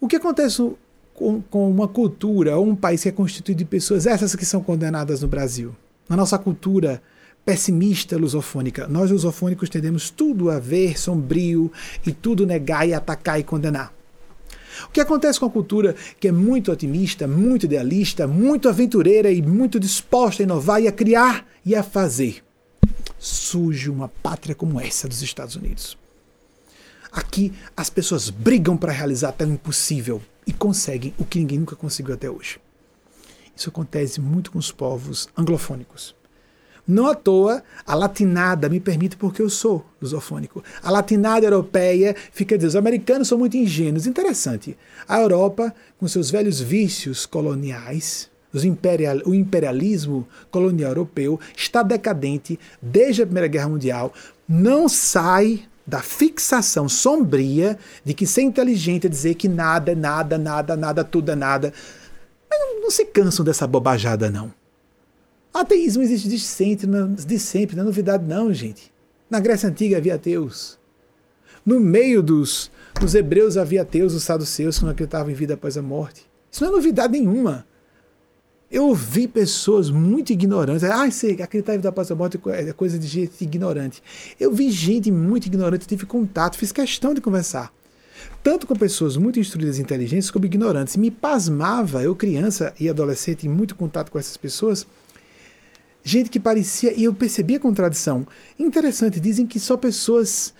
O 0.00 0.08
que 0.08 0.16
acontece 0.16 0.72
com, 1.14 1.40
com 1.42 1.70
uma 1.70 1.88
cultura 1.88 2.56
ou 2.56 2.66
um 2.66 2.76
país 2.76 3.02
que 3.02 3.08
é 3.08 3.12
constituído 3.12 3.58
de 3.58 3.64
pessoas 3.64 4.06
essas 4.06 4.34
que 4.34 4.44
são 4.44 4.60
condenadas 4.60 5.22
no 5.22 5.28
Brasil? 5.28 5.74
Na 6.08 6.16
nossa 6.16 6.38
cultura 6.38 7.00
pessimista 7.44 8.16
lusofônica. 8.16 8.88
Nós, 8.88 9.10
lusofônicos, 9.10 9.68
tendemos 9.68 10.10
tudo 10.10 10.50
a 10.50 10.58
ver 10.58 10.98
sombrio 10.98 11.70
e 12.06 12.12
tudo 12.12 12.46
negar 12.46 12.88
e 12.88 12.94
atacar 12.94 13.38
e 13.38 13.44
condenar. 13.44 13.92
O 14.88 14.90
que 14.90 15.00
acontece 15.00 15.38
com 15.38 15.46
a 15.46 15.50
cultura 15.50 15.94
que 16.18 16.28
é 16.28 16.32
muito 16.32 16.72
otimista, 16.72 17.28
muito 17.28 17.66
idealista, 17.66 18.26
muito 18.26 18.68
aventureira 18.68 19.30
e 19.30 19.40
muito 19.40 19.78
disposta 19.78 20.42
a 20.42 20.44
inovar 20.44 20.82
e 20.82 20.88
a 20.88 20.92
criar 20.92 21.46
e 21.64 21.76
a 21.76 21.82
fazer? 21.82 22.42
Surge 23.18 23.88
uma 23.88 24.08
pátria 24.08 24.54
como 24.54 24.80
essa 24.80 25.06
dos 25.06 25.22
Estados 25.22 25.54
Unidos. 25.54 25.96
Aqui 27.12 27.52
as 27.76 27.88
pessoas 27.88 28.28
brigam 28.28 28.76
para 28.76 28.92
realizar 28.92 29.28
até 29.28 29.44
o 29.44 29.52
impossível 29.52 30.20
e 30.44 30.52
conseguem 30.52 31.14
o 31.16 31.24
que 31.24 31.38
ninguém 31.38 31.60
nunca 31.60 31.76
conseguiu 31.76 32.14
até 32.14 32.28
hoje. 32.28 32.58
Isso 33.56 33.68
acontece 33.68 34.20
muito 34.20 34.50
com 34.50 34.58
os 34.58 34.72
povos 34.72 35.28
anglofônicos. 35.36 36.14
Não 36.86 37.06
à 37.06 37.14
toa, 37.14 37.62
a 37.86 37.94
latinada 37.94 38.68
me 38.68 38.78
permite 38.78 39.16
porque 39.16 39.40
eu 39.40 39.48
sou 39.48 39.84
lusofônico. 40.00 40.62
A 40.82 40.90
latinada 40.90 41.46
europeia 41.46 42.14
fica 42.30 42.56
dizendo, 42.56 42.70
os 42.70 42.76
americanos 42.76 43.28
são 43.28 43.38
muito 43.38 43.56
ingênuos. 43.56 44.06
Interessante. 44.06 44.76
A 45.08 45.18
Europa, 45.18 45.74
com 45.98 46.06
seus 46.06 46.30
velhos 46.30 46.60
vícios 46.60 47.24
coloniais, 47.24 48.30
imperial, 48.62 49.18
o 49.24 49.34
imperialismo 49.34 50.28
colonial 50.50 50.90
europeu 50.90 51.40
está 51.56 51.82
decadente 51.82 52.60
desde 52.80 53.22
a 53.22 53.26
Primeira 53.26 53.48
Guerra 53.48 53.68
Mundial, 53.70 54.12
não 54.46 54.88
sai 54.88 55.64
da 55.86 56.00
fixação 56.00 56.88
sombria 56.88 57.78
de 58.04 58.14
que 58.14 58.26
ser 58.26 58.42
inteligente 58.42 59.06
é 59.06 59.10
dizer 59.10 59.34
que 59.34 59.48
nada 59.48 59.92
é 59.92 59.94
nada, 59.94 60.38
nada, 60.38 60.76
nada, 60.76 61.02
tudo 61.02 61.32
é 61.32 61.34
nada. 61.34 61.72
Mas 62.48 62.60
não, 62.60 62.82
não 62.82 62.90
se 62.90 63.04
cansam 63.06 63.44
dessa 63.44 63.66
bobajada, 63.66 64.30
não. 64.30 64.52
Ateísmo 65.54 66.02
existe 66.02 66.28
de 66.28 66.40
sempre, 66.40 66.88
de 67.24 67.38
sempre, 67.38 67.76
não 67.76 67.84
é 67.84 67.86
novidade 67.86 68.26
não, 68.26 68.52
gente. 68.52 68.92
Na 69.30 69.38
Grécia 69.38 69.68
Antiga 69.68 69.98
havia 69.98 70.16
ateus. 70.16 70.76
No 71.64 71.78
meio 71.78 72.20
dos, 72.24 72.72
dos 73.00 73.14
hebreus 73.14 73.56
havia 73.56 73.82
ateus, 73.82 74.14
os 74.14 74.24
saduceus 74.24 74.78
que 74.78 74.84
não 74.84 74.90
acreditavam 74.90 75.30
em 75.30 75.34
vida 75.34 75.54
após 75.54 75.78
a 75.78 75.82
morte. 75.82 76.26
Isso 76.50 76.64
não 76.64 76.70
é 76.70 76.74
novidade 76.74 77.12
nenhuma. 77.12 77.64
Eu 78.68 78.88
ouvi 78.88 79.28
pessoas 79.28 79.90
muito 79.90 80.32
ignorantes. 80.32 80.82
Ah, 80.82 81.08
sei, 81.12 81.40
acreditar 81.40 81.74
em 81.74 81.78
vida 81.78 81.88
após 81.88 82.10
a 82.10 82.16
morte 82.16 82.36
é 82.48 82.72
coisa 82.72 82.98
de 82.98 83.06
gente 83.06 83.44
ignorante. 83.44 84.02
Eu 84.40 84.52
vi 84.52 84.72
gente 84.72 85.12
muito 85.12 85.46
ignorante, 85.46 85.86
tive 85.86 86.04
contato, 86.04 86.58
fiz 86.58 86.72
questão 86.72 87.14
de 87.14 87.20
conversar. 87.20 87.72
Tanto 88.42 88.66
com 88.66 88.74
pessoas 88.74 89.16
muito 89.16 89.38
instruídas 89.38 89.78
e 89.78 89.82
inteligentes 89.82 90.32
como 90.32 90.46
ignorantes. 90.46 90.96
Me 90.96 91.12
pasmava, 91.12 92.02
eu 92.02 92.16
criança 92.16 92.74
e 92.80 92.88
adolescente, 92.88 93.46
em 93.46 93.50
muito 93.50 93.76
contato 93.76 94.10
com 94.10 94.18
essas 94.18 94.36
pessoas, 94.36 94.84
gente 96.04 96.28
que 96.28 96.38
parecia, 96.38 96.92
e 96.92 97.04
eu 97.04 97.14
percebia 97.14 97.56
a 97.56 97.60
contradição. 97.60 98.26
Interessante, 98.58 99.18
dizem 99.18 99.46
que 99.46 99.58
só 99.58 99.76
pessoas 99.76 100.52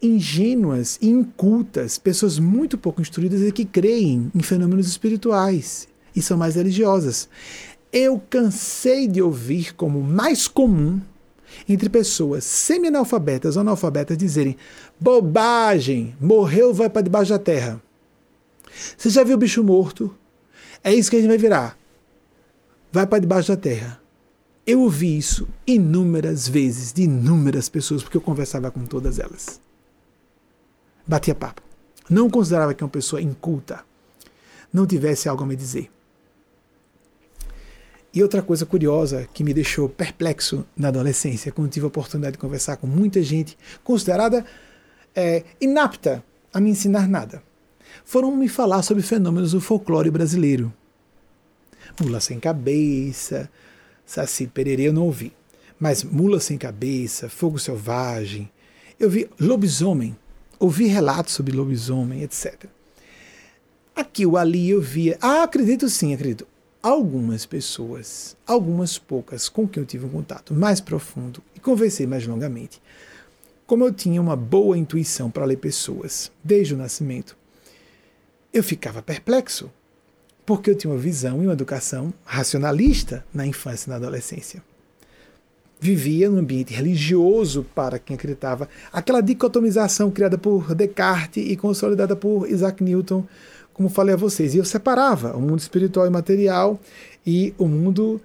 ingênuas 0.00 0.98
e 1.02 1.08
incultas, 1.08 1.98
pessoas 1.98 2.38
muito 2.38 2.78
pouco 2.78 3.02
instruídas 3.02 3.42
e 3.42 3.52
que 3.52 3.64
creem 3.64 4.32
em 4.34 4.40
fenômenos 4.40 4.88
espirituais 4.88 5.86
e 6.16 6.22
são 6.22 6.38
mais 6.38 6.54
religiosas. 6.54 7.28
Eu 7.92 8.20
cansei 8.30 9.06
de 9.06 9.20
ouvir 9.20 9.74
como 9.74 10.00
mais 10.00 10.48
comum 10.48 11.00
entre 11.68 11.88
pessoas 11.88 12.44
semi-analfabetas 12.44 13.56
ou 13.56 13.60
analfabetas 13.62 14.16
dizerem: 14.16 14.56
bobagem, 14.98 16.14
morreu, 16.20 16.72
vai 16.72 16.88
para 16.88 17.02
debaixo 17.02 17.30
da 17.30 17.38
terra. 17.38 17.82
Você 18.96 19.10
já 19.10 19.24
viu 19.24 19.34
o 19.34 19.38
bicho 19.38 19.62
morto? 19.64 20.14
É 20.84 20.94
isso 20.94 21.10
que 21.10 21.16
a 21.16 21.20
gente 21.20 21.28
vai 21.28 21.38
virar. 21.38 21.76
Vai 22.92 23.06
para 23.06 23.18
debaixo 23.18 23.48
da 23.48 23.56
terra. 23.56 24.00
Eu 24.68 24.82
ouvi 24.82 25.16
isso 25.16 25.48
inúmeras 25.66 26.46
vezes, 26.46 26.92
de 26.92 27.04
inúmeras 27.04 27.70
pessoas, 27.70 28.02
porque 28.02 28.18
eu 28.18 28.20
conversava 28.20 28.70
com 28.70 28.84
todas 28.84 29.18
elas. 29.18 29.58
Batia 31.06 31.34
papo. 31.34 31.62
Não 32.10 32.28
considerava 32.28 32.74
que 32.74 32.84
uma 32.84 32.90
pessoa 32.90 33.22
inculta 33.22 33.82
não 34.70 34.86
tivesse 34.86 35.26
algo 35.26 35.42
a 35.42 35.46
me 35.46 35.56
dizer. 35.56 35.90
E 38.12 38.22
outra 38.22 38.42
coisa 38.42 38.66
curiosa 38.66 39.26
que 39.32 39.42
me 39.42 39.54
deixou 39.54 39.88
perplexo 39.88 40.66
na 40.76 40.88
adolescência, 40.88 41.50
quando 41.50 41.70
tive 41.70 41.86
a 41.86 41.88
oportunidade 41.88 42.32
de 42.32 42.38
conversar 42.38 42.76
com 42.76 42.86
muita 42.86 43.22
gente 43.22 43.56
considerada 43.82 44.44
é, 45.16 45.44
inapta 45.58 46.22
a 46.52 46.60
me 46.60 46.68
ensinar 46.68 47.08
nada, 47.08 47.42
foram 48.04 48.36
me 48.36 48.50
falar 48.50 48.82
sobre 48.82 49.02
fenômenos 49.02 49.52
do 49.52 49.62
folclore 49.62 50.10
brasileiro. 50.10 50.70
Mula 51.98 52.20
sem 52.20 52.38
cabeça, 52.38 53.50
Saci 54.08 54.46
Pererê 54.46 54.84
eu 54.84 54.92
não 54.94 55.04
ouvi, 55.04 55.34
mas 55.78 56.02
Mula 56.02 56.40
sem 56.40 56.56
cabeça, 56.56 57.28
Fogo 57.28 57.58
Selvagem, 57.58 58.50
eu 58.98 59.10
vi 59.10 59.28
lobisomem, 59.38 60.16
ouvi 60.58 60.86
relatos 60.86 61.34
sobre 61.34 61.54
lobisomem, 61.54 62.22
etc. 62.22 62.64
Aqui 63.94 64.24
ou 64.24 64.38
ali 64.38 64.70
eu 64.70 64.80
via, 64.80 65.18
ah, 65.20 65.42
acredito 65.42 65.90
sim, 65.90 66.14
acredito. 66.14 66.46
Algumas 66.82 67.44
pessoas, 67.44 68.34
algumas 68.46 68.96
poucas 68.96 69.46
com 69.46 69.68
quem 69.68 69.82
eu 69.82 69.86
tive 69.86 70.06
um 70.06 70.10
contato 70.10 70.54
mais 70.54 70.80
profundo 70.80 71.42
e 71.54 71.60
conversei 71.60 72.06
mais 72.06 72.26
longamente, 72.26 72.80
como 73.66 73.84
eu 73.84 73.92
tinha 73.92 74.22
uma 74.22 74.34
boa 74.34 74.78
intuição 74.78 75.30
para 75.30 75.44
ler 75.44 75.58
pessoas 75.58 76.32
desde 76.42 76.72
o 76.72 76.78
nascimento, 76.78 77.36
eu 78.54 78.64
ficava 78.64 79.02
perplexo, 79.02 79.70
porque 80.48 80.70
eu 80.70 80.74
tinha 80.74 80.90
uma 80.90 80.98
visão 80.98 81.42
e 81.42 81.46
uma 81.46 81.52
educação 81.52 82.10
racionalista 82.24 83.22
na 83.34 83.46
infância 83.46 83.86
e 83.86 83.90
na 83.90 83.96
adolescência. 83.96 84.62
Vivia 85.78 86.30
num 86.30 86.38
ambiente 86.38 86.72
religioso 86.72 87.66
para 87.74 87.98
quem 87.98 88.16
acreditava, 88.16 88.66
aquela 88.90 89.20
dicotomização 89.20 90.10
criada 90.10 90.38
por 90.38 90.74
Descartes 90.74 91.44
e 91.46 91.54
consolidada 91.54 92.16
por 92.16 92.48
Isaac 92.50 92.82
Newton 92.82 93.26
como 93.74 93.90
falei 93.90 94.14
a 94.14 94.16
vocês, 94.16 94.54
e 94.54 94.58
eu 94.58 94.64
separava 94.64 95.36
o 95.36 95.40
mundo 95.40 95.58
espiritual 95.58 96.06
e 96.06 96.10
material 96.10 96.80
e 97.26 97.52
o 97.58 97.68
mundo 97.68 98.18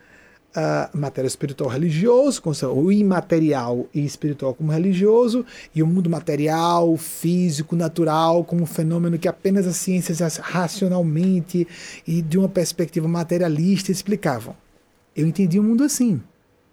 uh, 0.56 0.98
matéria 0.98 1.28
espiritual 1.28 1.70
religioso, 1.70 2.42
o 2.74 2.92
imaterial 2.92 3.88
e 3.94 4.06
espiritual 4.06 4.54
como 4.54 4.72
religioso, 4.72 5.46
e 5.74 5.82
o 5.82 5.88
mundo 5.88 6.10
material, 6.10 6.96
físico, 6.98 7.76
natural, 7.76 8.44
como 8.44 8.64
um 8.64 8.68
fenômeno 8.68 9.18
que 9.18 9.28
apenas 9.28 9.68
as 9.68 9.78
ciências 9.78 10.38
racionalmente 10.38 11.68
e 12.08 12.22
de 12.22 12.38
uma 12.38 12.50
perspectiva 12.50 13.08
materialista 13.08 13.92
explicavam. 13.92 14.56
Eu 15.16 15.28
entendi 15.28 15.60
o 15.60 15.64
mundo 15.64 15.84
assim, 15.84 16.22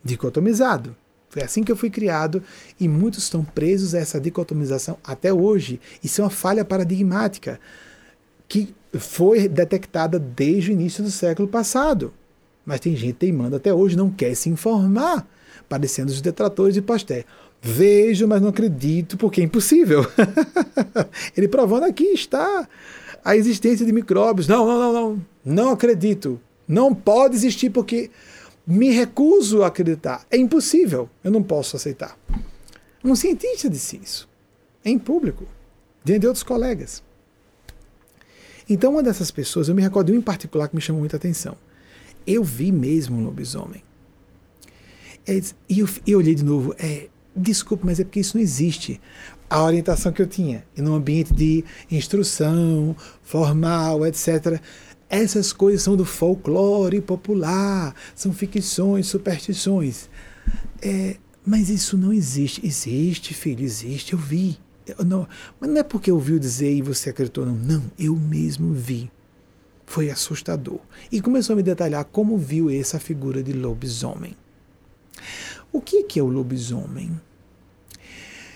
dicotomizado. 0.03 0.97
Foi 1.29 1.43
assim 1.43 1.63
que 1.63 1.71
eu 1.71 1.77
fui 1.77 1.91
criado 1.91 2.43
e 2.79 2.89
muitos 2.89 3.23
estão 3.23 3.45
presos 3.45 3.95
a 3.95 4.01
essa 4.01 4.21
dicotomização 4.21 4.99
até 5.05 5.33
hoje. 5.33 5.81
Isso 6.03 6.21
é 6.21 6.25
uma 6.25 6.31
falha 6.31 6.65
paradigmática 6.65 7.61
que 8.49 8.75
foi 8.99 9.47
detectada 9.47 10.19
desde 10.19 10.71
o 10.71 10.73
início 10.73 11.05
do 11.05 11.11
século 11.11 11.47
passado. 11.47 12.13
Mas 12.71 12.79
tem 12.79 12.95
gente 12.95 13.15
teimando 13.15 13.57
até 13.57 13.75
hoje, 13.75 13.97
não 13.97 14.09
quer 14.09 14.33
se 14.37 14.49
informar, 14.49 15.27
parecendo 15.69 16.13
os 16.13 16.21
detratores 16.21 16.73
de 16.73 16.81
Pasteur. 16.81 17.25
Vejo, 17.61 18.29
mas 18.29 18.41
não 18.41 18.51
acredito, 18.51 19.17
porque 19.17 19.41
é 19.41 19.45
impossível. 19.45 20.07
Ele 21.37 21.49
provando 21.49 21.83
aqui 21.83 22.05
está 22.05 22.69
a 23.25 23.37
existência 23.37 23.85
de 23.85 23.91
micróbios. 23.91 24.47
Não, 24.47 24.65
não, 24.65 24.79
não, 24.79 24.93
não. 24.93 25.27
Não 25.45 25.73
acredito. 25.73 26.41
Não 26.69 26.95
pode 26.95 27.35
existir 27.35 27.71
porque 27.71 28.09
me 28.65 28.93
recuso 28.93 29.65
a 29.65 29.67
acreditar. 29.67 30.25
É 30.31 30.37
impossível. 30.37 31.11
Eu 31.25 31.33
não 31.33 31.43
posso 31.43 31.75
aceitar. 31.75 32.17
Um 33.03 33.17
cientista 33.17 33.69
disse 33.69 34.01
isso. 34.01 34.29
Em 34.85 34.97
público. 34.97 35.45
Diante 36.05 36.21
de 36.21 36.27
outros 36.29 36.45
colegas. 36.45 37.03
Então, 38.69 38.93
uma 38.93 39.03
dessas 39.03 39.33
pessoas, 39.33 39.69
eu 39.69 39.75
me 39.75 39.83
recordo 39.83 40.13
um 40.13 40.15
em 40.15 40.23
particular 40.23 40.69
que 40.69 40.77
me 40.77 40.81
chamou 40.81 41.01
muita 41.01 41.17
atenção. 41.17 41.57
Eu 42.31 42.45
vi 42.45 42.71
mesmo 42.71 43.19
um 43.19 43.25
lobisomem. 43.25 43.83
É, 45.27 45.41
e 45.69 45.81
eu, 45.81 45.89
eu, 46.07 46.19
olhei 46.19 46.35
de 46.35 46.45
novo, 46.45 46.73
é, 46.79 47.09
desculpe, 47.35 47.85
mas 47.85 47.99
é 47.99 48.05
porque 48.05 48.21
isso 48.21 48.37
não 48.37 48.43
existe. 48.43 49.01
A 49.49 49.65
orientação 49.65 50.13
que 50.13 50.23
eu 50.23 50.29
tinha, 50.29 50.65
num 50.77 50.95
ambiente 50.95 51.35
de 51.35 51.65
instrução, 51.91 52.95
formal, 53.21 54.07
etc., 54.07 54.61
essas 55.09 55.53
coisas 55.53 55.83
são 55.83 55.97
do 55.97 56.05
folclore 56.05 57.01
popular, 57.01 57.97
são 58.15 58.33
ficções, 58.33 59.09
superstições. 59.09 60.09
É, 60.81 61.17
mas 61.45 61.69
isso 61.69 61.99
não 61.99 62.13
existe. 62.13 62.65
Existe, 62.65 63.35
filho, 63.35 63.65
existe, 63.65 64.13
eu 64.13 64.19
vi. 64.21 64.57
Não, 65.05 65.29
mas 65.59 65.69
não 65.69 65.79
é 65.79 65.83
porque 65.83 66.13
ouviu 66.13 66.39
dizer 66.39 66.73
e 66.73 66.81
você 66.81 67.11
acreditou, 67.11 67.45
não. 67.45 67.57
Não, 67.57 67.83
eu 67.99 68.15
mesmo 68.15 68.73
vi. 68.73 69.11
Foi 69.91 70.09
assustador. 70.09 70.79
E 71.11 71.21
começou 71.21 71.55
a 71.55 71.57
me 71.57 71.65
detalhar 71.65 72.05
como 72.05 72.39
viu 72.39 72.71
essa 72.71 73.01
figura 73.01 73.43
de 73.43 73.53
lobisomem. 73.53 74.37
O 75.73 75.81
que 75.81 76.07
é 76.17 76.23
o 76.23 76.29
lobisomem? 76.29 77.21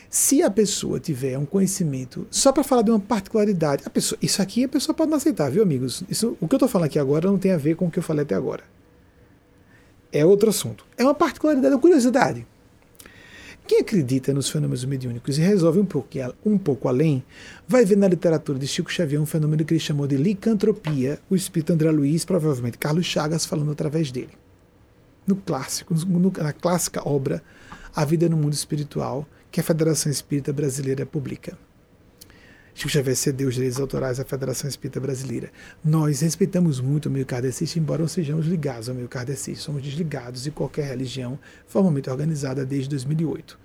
Se 0.08 0.44
a 0.44 0.48
pessoa 0.48 1.00
tiver 1.00 1.36
um 1.36 1.44
conhecimento, 1.44 2.24
só 2.30 2.52
para 2.52 2.62
falar 2.62 2.82
de 2.82 2.92
uma 2.92 3.00
particularidade, 3.00 3.82
a 3.84 3.90
pessoa, 3.90 4.16
isso 4.22 4.40
aqui 4.40 4.62
a 4.62 4.68
pessoa 4.68 4.94
pode 4.94 5.10
não 5.10 5.16
aceitar, 5.16 5.50
viu, 5.50 5.64
amigos? 5.64 6.04
Isso, 6.08 6.36
o 6.40 6.46
que 6.46 6.54
eu 6.54 6.58
estou 6.58 6.68
falando 6.68 6.86
aqui 6.86 7.00
agora 7.00 7.28
não 7.28 7.36
tem 7.36 7.50
a 7.50 7.56
ver 7.58 7.74
com 7.74 7.86
o 7.86 7.90
que 7.90 7.98
eu 7.98 8.02
falei 8.04 8.22
até 8.22 8.36
agora. 8.36 8.62
É 10.12 10.24
outro 10.24 10.50
assunto. 10.50 10.86
É 10.96 11.02
uma 11.02 11.16
particularidade, 11.16 11.74
uma 11.74 11.80
curiosidade. 11.80 12.46
Quem 13.66 13.80
acredita 13.80 14.34
nos 14.34 14.50
fenômenos 14.50 14.84
mediúnicos 14.84 15.38
e 15.38 15.40
resolve 15.40 15.80
um 15.80 15.86
pouco, 15.86 16.10
um 16.44 16.58
pouco 16.58 16.86
além, 16.86 17.24
vai 17.66 17.82
ver 17.82 17.96
na 17.96 18.06
literatura 18.06 18.58
de 18.58 18.66
Chico 18.66 18.92
Xavier 18.92 19.18
um 19.18 19.24
fenômeno 19.24 19.64
que 19.64 19.72
ele 19.72 19.80
chamou 19.80 20.06
de 20.06 20.16
licantropia, 20.16 21.18
o 21.30 21.34
espírito 21.34 21.72
André 21.72 21.90
Luiz, 21.90 22.26
provavelmente 22.26 22.76
Carlos 22.76 23.06
Chagas, 23.06 23.46
falando 23.46 23.72
através 23.72 24.12
dele. 24.12 24.32
No 25.26 25.34
clássico, 25.34 25.94
no, 25.94 26.30
na 26.30 26.52
clássica 26.52 27.08
obra 27.08 27.42
A 27.96 28.04
Vida 28.04 28.28
no 28.28 28.36
Mundo 28.36 28.52
Espiritual, 28.52 29.26
que 29.50 29.60
a 29.60 29.64
Federação 29.64 30.12
Espírita 30.12 30.52
Brasileira 30.52 31.06
publica. 31.06 31.56
Chico 32.76 32.90
Xavier 32.90 33.14
cedeu 33.14 33.48
os 33.48 33.54
direitos 33.54 33.78
autorais 33.78 34.18
à 34.18 34.24
Federação 34.24 34.68
Espírita 34.68 34.98
Brasileira. 34.98 35.52
Nós 35.82 36.20
respeitamos 36.20 36.80
muito 36.80 37.06
o 37.06 37.10
meio 37.10 37.24
kardecista, 37.24 37.78
embora 37.78 38.02
não 38.02 38.08
sejamos 38.08 38.46
ligados 38.46 38.88
ao 38.88 38.96
meio 38.96 39.08
kardecista. 39.08 39.62
Somos 39.62 39.80
desligados 39.80 40.42
de 40.42 40.50
qualquer 40.50 40.88
religião 40.88 41.38
formalmente 41.68 42.10
organizada 42.10 42.66
desde 42.66 42.88
2008. 42.90 43.56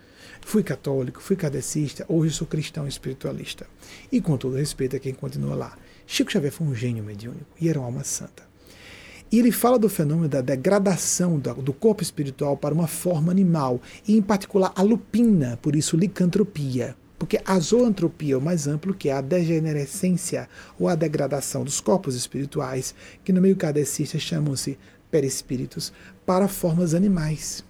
Fui 0.42 0.62
católico, 0.62 1.24
fui 1.24 1.36
kardecista, 1.36 2.06
hoje 2.08 2.36
sou 2.36 2.46
cristão 2.46 2.88
espiritualista. 2.88 3.66
E 4.12 4.22
com 4.22 4.38
todo 4.38 4.56
respeito 4.56 4.96
a 4.96 5.00
quem 5.00 5.14
continua 5.14 5.56
lá. 5.56 5.76
Chico 6.06 6.32
Xavier 6.32 6.54
foi 6.54 6.68
um 6.68 6.76
gênio 6.76 7.04
mediúnico 7.04 7.50
e 7.60 7.68
era 7.68 7.80
uma 7.80 7.88
alma 7.88 8.04
santa. 8.04 8.48
E 9.32 9.40
ele 9.40 9.52
fala 9.52 9.80
do 9.80 9.90
fenômeno 9.90 10.30
da 10.30 10.42
degradação 10.42 11.40
do 11.40 11.74
corpo 11.74 12.04
espiritual 12.04 12.56
para 12.56 12.74
uma 12.74 12.88
forma 12.88 13.32
animal, 13.32 13.82
e 14.08 14.16
em 14.18 14.22
particular 14.22 14.72
a 14.76 14.82
lupina, 14.84 15.58
por 15.62 15.76
isso 15.76 15.98
licantropia. 15.98 16.96
Porque 17.20 17.42
a 17.46 17.60
zoantropia 17.60 18.36
é 18.36 18.38
o 18.38 18.42
mais 18.42 18.66
amplo, 18.66 18.94
que 18.94 19.10
é 19.10 19.12
a 19.12 19.20
degenerescência 19.20 20.48
ou 20.80 20.88
a 20.88 20.96
degradação 20.96 21.66
dos 21.66 21.82
corpos 21.82 22.16
espirituais, 22.16 22.96
que 23.26 23.34
no 23.34 23.42
meio 23.42 23.58
kardecista 23.58 24.18
chamam-se 24.18 24.80
perispíritos, 25.12 25.92
para 26.26 26.48
formas 26.48 26.94
animais. 26.94 27.64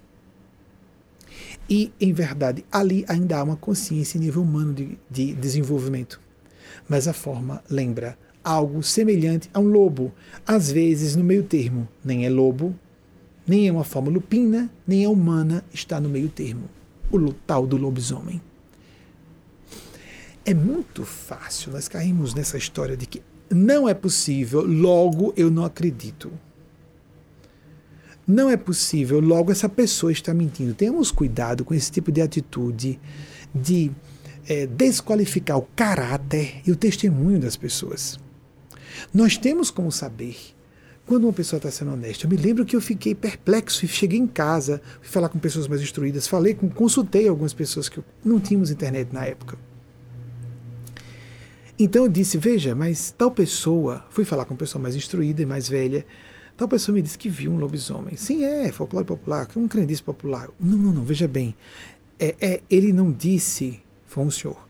E, 1.68 1.92
em 2.00 2.12
verdade, 2.12 2.64
ali 2.70 3.04
ainda 3.08 3.38
há 3.38 3.42
uma 3.42 3.56
consciência 3.56 4.18
em 4.18 4.20
nível 4.20 4.42
humano 4.42 4.72
de, 4.72 4.98
de 5.10 5.34
desenvolvimento. 5.34 6.20
Mas 6.88 7.08
a 7.08 7.12
forma 7.12 7.62
lembra 7.68 8.16
algo 8.42 8.82
semelhante 8.82 9.50
a 9.52 9.58
um 9.58 9.68
lobo, 9.68 10.12
às 10.46 10.70
vezes 10.70 11.16
no 11.16 11.24
meio 11.24 11.42
termo. 11.42 11.88
Nem 12.04 12.24
é 12.24 12.30
lobo, 12.30 12.74
nem 13.46 13.66
é 13.66 13.72
uma 13.72 13.84
forma 13.84 14.10
lupina, 14.10 14.70
nem 14.86 15.04
é 15.04 15.08
humana, 15.08 15.64
está 15.72 16.00
no 16.00 16.08
meio 16.08 16.28
termo. 16.28 16.68
O 17.10 17.32
tal 17.32 17.66
do 17.66 17.76
lobisomem. 17.76 18.40
É 20.50 20.54
muito 20.54 21.04
fácil 21.04 21.70
nós 21.70 21.86
caímos 21.86 22.34
nessa 22.34 22.58
história 22.58 22.96
de 22.96 23.06
que 23.06 23.22
não 23.48 23.88
é 23.88 23.94
possível, 23.94 24.62
logo 24.66 25.32
eu 25.36 25.48
não 25.48 25.64
acredito. 25.64 26.32
Não 28.26 28.50
é 28.50 28.56
possível, 28.56 29.20
logo 29.20 29.52
essa 29.52 29.68
pessoa 29.68 30.10
está 30.10 30.34
mentindo. 30.34 30.74
Tenhamos 30.74 31.12
cuidado 31.12 31.64
com 31.64 31.72
esse 31.72 31.92
tipo 31.92 32.10
de 32.10 32.20
atitude 32.20 32.98
de 33.54 33.92
é, 34.44 34.66
desqualificar 34.66 35.56
o 35.56 35.68
caráter 35.76 36.60
e 36.66 36.72
o 36.72 36.76
testemunho 36.76 37.38
das 37.38 37.54
pessoas. 37.54 38.18
Nós 39.14 39.36
temos 39.36 39.70
como 39.70 39.92
saber 39.92 40.36
quando 41.06 41.28
uma 41.28 41.32
pessoa 41.32 41.58
está 41.58 41.70
sendo 41.70 41.92
honesta. 41.92 42.26
Eu 42.26 42.30
me 42.30 42.36
lembro 42.36 42.66
que 42.66 42.74
eu 42.74 42.80
fiquei 42.80 43.14
perplexo 43.14 43.84
e 43.84 43.88
cheguei 43.88 44.18
em 44.18 44.26
casa, 44.26 44.82
fui 45.00 45.12
falar 45.12 45.28
com 45.28 45.38
pessoas 45.38 45.68
mais 45.68 45.80
instruídas, 45.80 46.26
falei 46.26 46.58
consultei 46.74 47.28
algumas 47.28 47.54
pessoas 47.54 47.88
que 47.88 48.02
não 48.24 48.40
tínhamos 48.40 48.72
internet 48.72 49.12
na 49.12 49.24
época. 49.24 49.69
Então 51.82 52.04
eu 52.04 52.10
disse, 52.10 52.36
veja, 52.36 52.74
mas 52.74 53.10
tal 53.16 53.30
pessoa, 53.30 54.04
fui 54.10 54.22
falar 54.22 54.44
com 54.44 54.52
uma 54.52 54.58
pessoa 54.58 54.82
mais 54.82 54.94
instruída 54.94 55.40
e 55.40 55.46
mais 55.46 55.66
velha, 55.66 56.04
tal 56.54 56.68
pessoa 56.68 56.94
me 56.94 57.00
disse 57.00 57.16
que 57.16 57.30
viu 57.30 57.50
um 57.50 57.56
lobisomem. 57.56 58.16
Sim, 58.16 58.44
é, 58.44 58.70
folclore 58.70 59.06
popular, 59.06 59.48
um 59.56 59.66
crendice 59.66 60.02
popular. 60.02 60.50
Não, 60.60 60.76
não, 60.76 60.92
não, 60.92 61.04
veja 61.04 61.26
bem. 61.26 61.56
É, 62.18 62.36
é, 62.38 62.62
ele 62.68 62.92
não 62.92 63.10
disse, 63.10 63.80
foi 64.04 64.22
um 64.22 64.30
senhor, 64.30 64.68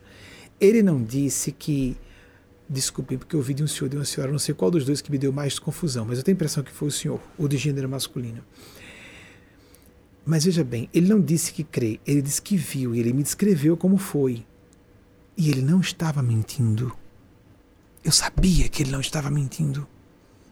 ele 0.61 0.85
não 0.85 1.03
disse 1.03 1.51
que 1.51 1.97
Desculpe, 2.73 3.17
porque 3.17 3.35
eu 3.35 3.41
ouvi 3.41 3.53
de 3.53 3.65
um 3.65 3.67
senhor 3.67 3.87
e 3.87 3.89
de 3.89 3.97
uma 3.97 4.05
senhora, 4.05 4.31
não 4.31 4.39
sei 4.39 4.55
qual 4.55 4.71
dos 4.71 4.85
dois 4.85 5.01
que 5.01 5.11
me 5.11 5.19
deu 5.19 5.33
mais 5.33 5.59
confusão, 5.59 6.05
mas 6.05 6.19
eu 6.19 6.23
tenho 6.23 6.37
a 6.37 6.37
impressão 6.37 6.63
que 6.63 6.71
foi 6.71 6.87
o 6.87 6.91
senhor, 6.93 7.21
o 7.37 7.49
de 7.49 7.57
gênero 7.57 7.89
masculino. 7.89 8.45
Mas 10.25 10.45
veja 10.45 10.63
bem, 10.63 10.89
ele 10.95 11.09
não 11.09 11.21
disse 11.21 11.53
que 11.53 11.65
crê, 11.65 11.99
ele 12.07 12.23
disse 12.23 12.41
que 12.41 12.57
viu 12.57 12.95
e 12.95 13.01
ele 13.01 13.13
me 13.13 13.25
descreveu 13.25 13.77
como 13.77 13.97
foi. 13.97 14.47
E 15.41 15.49
ele 15.49 15.63
não 15.63 15.81
estava 15.81 16.23
mentindo. 16.23 16.93
Eu 18.05 18.13
sabia 18.13 18.69
que 18.69 18.83
ele 18.83 18.91
não 18.91 19.01
estava 19.01 19.31
mentindo. 19.31 19.89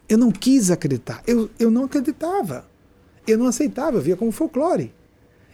Eu 0.09 0.17
não 0.17 0.33
quis 0.33 0.71
acreditar. 0.71 1.23
Eu, 1.27 1.51
eu 1.59 1.71
não 1.71 1.85
acreditava. 1.85 2.67
Eu 3.27 3.37
não 3.37 3.45
aceitava, 3.45 3.99
eu 3.99 4.01
via 4.01 4.17
como 4.17 4.33
folclore. 4.33 4.95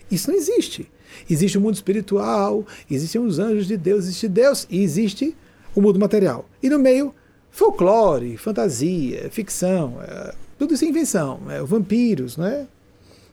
Isso 0.08 0.30
não 0.30 0.38
existe. 0.38 0.88
Existe 1.28 1.58
o 1.58 1.60
mundo 1.60 1.74
espiritual, 1.74 2.64
existem 2.88 3.20
os 3.20 3.40
anjos 3.40 3.66
de 3.66 3.76
Deus, 3.76 4.04
existe 4.04 4.28
Deus 4.28 4.68
e 4.70 4.80
existe 4.84 5.36
o 5.74 5.82
mundo 5.82 5.98
material. 5.98 6.48
E 6.62 6.70
no 6.70 6.78
meio, 6.78 7.12
folclore, 7.50 8.36
fantasia, 8.36 9.28
ficção, 9.32 10.00
é, 10.00 10.32
tudo 10.56 10.74
isso 10.74 10.84
é 10.84 10.88
invenção. 10.88 11.40
É, 11.50 11.60
vampiros, 11.60 12.36
não 12.36 12.46
é? 12.46 12.68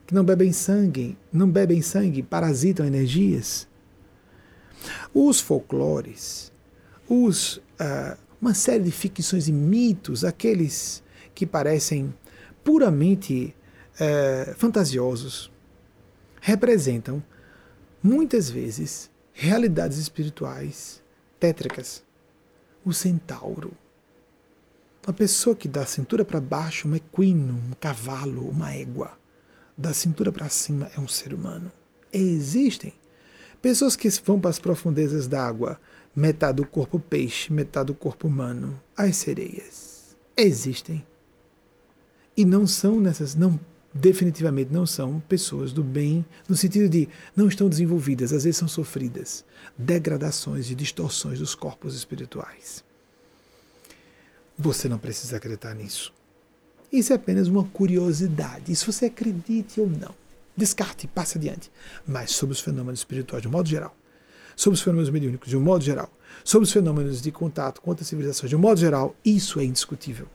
Que 0.08 0.16
não 0.16 0.24
bebem 0.24 0.52
sangue, 0.52 1.16
não 1.32 1.48
bebem 1.48 1.80
sangue, 1.80 2.24
parasitam 2.24 2.88
energias. 2.88 3.70
Os 5.14 5.40
folclores, 5.40 6.52
os, 7.08 7.58
uh, 7.58 8.18
uma 8.42 8.54
série 8.54 8.84
de 8.84 8.92
ficções 8.92 9.48
e 9.48 9.52
mitos, 9.52 10.24
aqueles 10.24 11.04
que 11.34 11.46
parecem 11.46 12.14
puramente 12.64 13.56
uh, 13.96 14.56
fantasiosos, 14.56 15.52
representam 16.42 17.24
muitas 18.02 18.50
vezes 18.50 19.10
realidades 19.34 19.98
espirituais 19.98 21.02
tétricas 21.40 22.04
o 22.84 22.94
centauro. 22.94 23.74
Uma 25.06 25.14
pessoa 25.14 25.56
que 25.56 25.68
dá 25.68 25.86
cintura 25.86 26.24
para 26.24 26.40
baixo, 26.40 26.88
um 26.88 26.96
equino, 26.96 27.54
um 27.54 27.72
cavalo, 27.80 28.48
uma 28.48 28.74
égua. 28.74 29.18
Da 29.78 29.94
cintura 29.94 30.32
para 30.32 30.50
cima 30.50 30.92
é 30.96 31.00
um 31.00 31.08
ser 31.08 31.34
humano. 31.34 31.72
Existem 32.14 32.94
pessoas 33.62 33.96
que 33.96 34.10
vão 34.26 34.40
para 34.40 34.50
as 34.50 34.60
profundezas 34.60 35.28
da 35.28 35.46
água, 35.46 35.80
metade 36.16 36.58
do 36.58 36.66
corpo 36.66 37.00
peixe, 37.00 37.54
metade 37.54 37.88
do 37.88 37.94
corpo 37.94 38.28
humano, 38.28 38.82
as 38.98 39.18
sereias. 39.18 40.16
Existem. 40.36 41.06
E 42.36 42.46
não 42.46 42.66
são 42.66 43.00
nessas, 43.00 43.36
não 43.36 43.60
definitivamente 43.94 44.72
não 44.72 44.86
são 44.86 45.20
pessoas 45.28 45.74
do 45.74 45.84
bem, 45.84 46.26
no 46.48 46.56
sentido 46.56 46.88
de 46.88 47.10
não 47.36 47.48
estão 47.48 47.68
desenvolvidas, 47.68 48.32
às 48.32 48.46
vezes 48.46 48.58
são 48.58 48.68
sofridas 48.68 49.44
degradações 49.78 50.70
e 50.70 50.76
distorções 50.76 51.40
dos 51.40 51.56
corpos 51.56 51.96
espirituais. 51.96 52.84
Você 54.58 54.88
não 54.88 54.98
precisa 54.98 55.38
acreditar 55.38 55.74
nisso. 55.74 56.14
Isso 56.92 57.14
é 57.14 57.16
apenas 57.16 57.48
uma 57.48 57.64
curiosidade. 57.64 58.72
Isso 58.72 58.92
você 58.92 59.06
acredite 59.06 59.80
ou 59.80 59.90
não. 59.90 60.14
Descarte, 60.56 61.08
passe 61.08 61.38
adiante. 61.38 61.72
Mas 62.08 62.32
sobre 62.32 62.54
os 62.54 62.60
fenômenos 62.60 63.00
espirituais 63.00 63.42
de 63.42 63.48
um 63.48 63.52
modo 63.52 63.68
geral, 63.68 63.96
sobre 64.56 64.76
os 64.76 64.82
fenômenos 64.82 65.10
mediúnicos 65.10 65.50
de 65.50 65.58
um 65.58 65.62
modo 65.62 65.84
geral, 65.84 66.12
sobre 66.44 66.66
os 66.66 66.72
fenômenos 66.72 67.22
de 67.22 67.32
contato 67.32 67.82
com 67.82 67.90
outras 67.90 68.08
civilizações 68.08 68.50
de 68.50 68.56
um 68.56 68.60
modo 68.60 68.80
geral, 68.80 69.16
isso 69.24 69.60
é 69.60 69.64
indiscutível. 69.64 70.28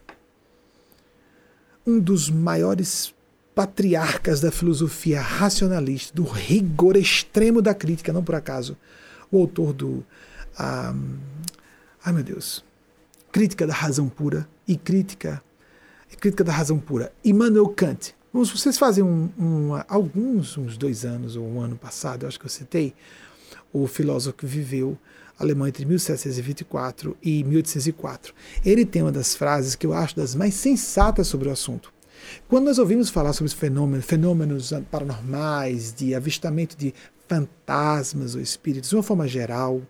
Um 1.87 2.01
dos 2.01 2.31
maiores 2.31 3.15
patriarcas 3.55 4.41
da 4.41 4.51
filosofia 4.51 5.21
racionalista, 5.21 6.15
do 6.15 6.25
rigor 6.25 6.97
extremo 6.97 7.63
da 7.63 7.75
crítica, 7.75 8.13
não 8.13 8.23
por 8.23 8.35
acaso, 8.35 8.77
o 9.31 9.39
autor 9.39 9.73
do. 9.73 10.05
Ah, 10.59 10.95
ai 12.05 12.13
meu 12.13 12.23
Deus. 12.23 12.65
Crítica 13.31 13.67
da 13.67 13.75
Razão 13.75 14.09
Pura 14.09 14.49
e 14.67 14.77
Crítica. 14.77 15.43
Crítica 16.19 16.43
da 16.43 16.53
Razão 16.53 16.79
Pura. 16.79 17.13
Immanuel 17.25 17.69
Kant. 17.69 18.16
Vocês 18.45 18.77
fazem 18.77 19.03
um, 19.03 19.31
um, 19.39 19.71
alguns, 19.89 20.59
uns 20.59 20.77
dois 20.77 21.07
anos 21.07 21.37
ou 21.37 21.47
um 21.47 21.59
ano 21.59 21.75
passado, 21.75 22.25
eu 22.25 22.29
acho 22.29 22.39
que 22.39 22.45
eu 22.45 22.51
citei, 22.51 22.93
o 23.73 23.87
filósofo 23.87 24.37
que 24.37 24.45
viveu 24.45 24.99
alemão 25.39 25.67
entre 25.67 25.87
1724 25.87 27.17
e 27.23 27.43
1804. 27.45 28.35
Ele 28.63 28.85
tem 28.85 29.01
uma 29.01 29.13
das 29.13 29.35
frases 29.35 29.75
que 29.75 29.87
eu 29.87 29.95
acho 29.95 30.15
das 30.15 30.35
mais 30.35 30.53
sensatas 30.53 31.27
sobre 31.29 31.49
o 31.49 31.53
assunto. 31.53 31.91
Quando 32.47 32.67
nós 32.67 32.79
ouvimos 32.79 33.09
falar 33.09 33.33
sobre 33.33 33.53
fenômenos, 33.55 34.05
fenômenos 34.05 34.71
paranormais, 34.91 35.95
de 35.95 36.15
avistamento 36.15 36.77
de 36.77 36.93
fantasmas 37.27 38.35
ou 38.35 38.41
espíritos, 38.43 38.91
de 38.91 38.97
uma 38.97 39.03
forma 39.03 39.27
geral, 39.27 39.81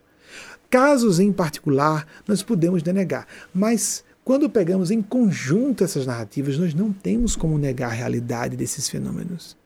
casos 0.71 1.19
em 1.19 1.33
particular, 1.33 2.07
nós 2.29 2.45
podemos 2.45 2.81
denegar. 2.81 3.27
Mas 3.53 4.05
quando 4.27 4.51
pegamos 4.51 4.91
em 4.91 5.01
conjunto 5.01 5.85
essas 5.85 6.05
narrativas, 6.05 6.59
nós 6.59 6.75
não 6.75 6.93
temos 6.93 7.37
como 7.37 7.57
negar 7.57 7.91
a 7.91 7.95
realidade 7.95 8.57
desses 8.57 8.89
fenômenos. 8.89 9.57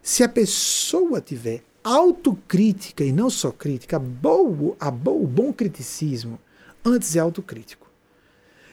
Se 0.00 0.22
a 0.22 0.28
pessoa 0.28 1.20
tiver 1.20 1.64
autocrítica 1.82 3.02
e 3.02 3.10
não 3.10 3.28
só 3.28 3.50
crítica, 3.50 3.98
boa, 3.98 4.76
a 4.78 4.92
boa, 4.92 5.24
o 5.24 5.26
bom 5.26 5.52
criticismo 5.52 6.38
antes 6.84 7.16
é 7.16 7.18
autocrítico. 7.18 7.90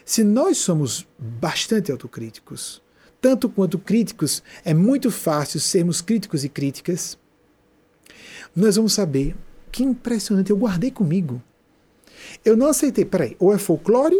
Se 0.06 0.24
nós 0.24 0.60
somos 0.60 1.08
bastante 1.18 1.92
autocríticos, 1.92 2.80
tanto 3.20 3.50
quanto 3.50 3.80
críticos, 3.80 4.44
é 4.64 4.72
muito 4.72 5.10
fácil 5.10 5.60
sermos 5.60 6.00
críticos 6.00 6.44
e 6.44 6.50
críticas, 6.50 7.18
nós 8.56 8.76
vamos 8.76 8.94
saber 8.94 9.36
que 9.72 9.84
impressionante, 9.84 10.52
eu 10.52 10.58
guardei 10.58 10.92
comigo. 10.92 11.42
Eu 12.44 12.56
não 12.56 12.68
aceitei, 12.68 13.06
peraí, 13.06 13.36
ou 13.40 13.54
é 13.54 13.58
folclore 13.58 14.18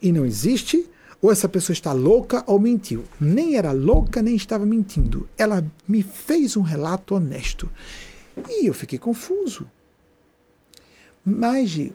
e 0.00 0.12
não 0.12 0.26
existe, 0.26 0.88
ou 1.20 1.30
essa 1.30 1.48
pessoa 1.48 1.74
está 1.74 1.92
louca 1.92 2.42
ou 2.46 2.58
mentiu. 2.58 3.04
Nem 3.20 3.56
era 3.56 3.72
louca, 3.72 4.20
nem 4.20 4.34
estava 4.34 4.66
mentindo. 4.66 5.28
Ela 5.38 5.64
me 5.86 6.02
fez 6.02 6.56
um 6.56 6.62
relato 6.62 7.14
honesto. 7.14 7.70
E 8.48 8.66
eu 8.66 8.74
fiquei 8.74 8.98
confuso. 8.98 9.70
Mais 11.24 11.70
de 11.70 11.92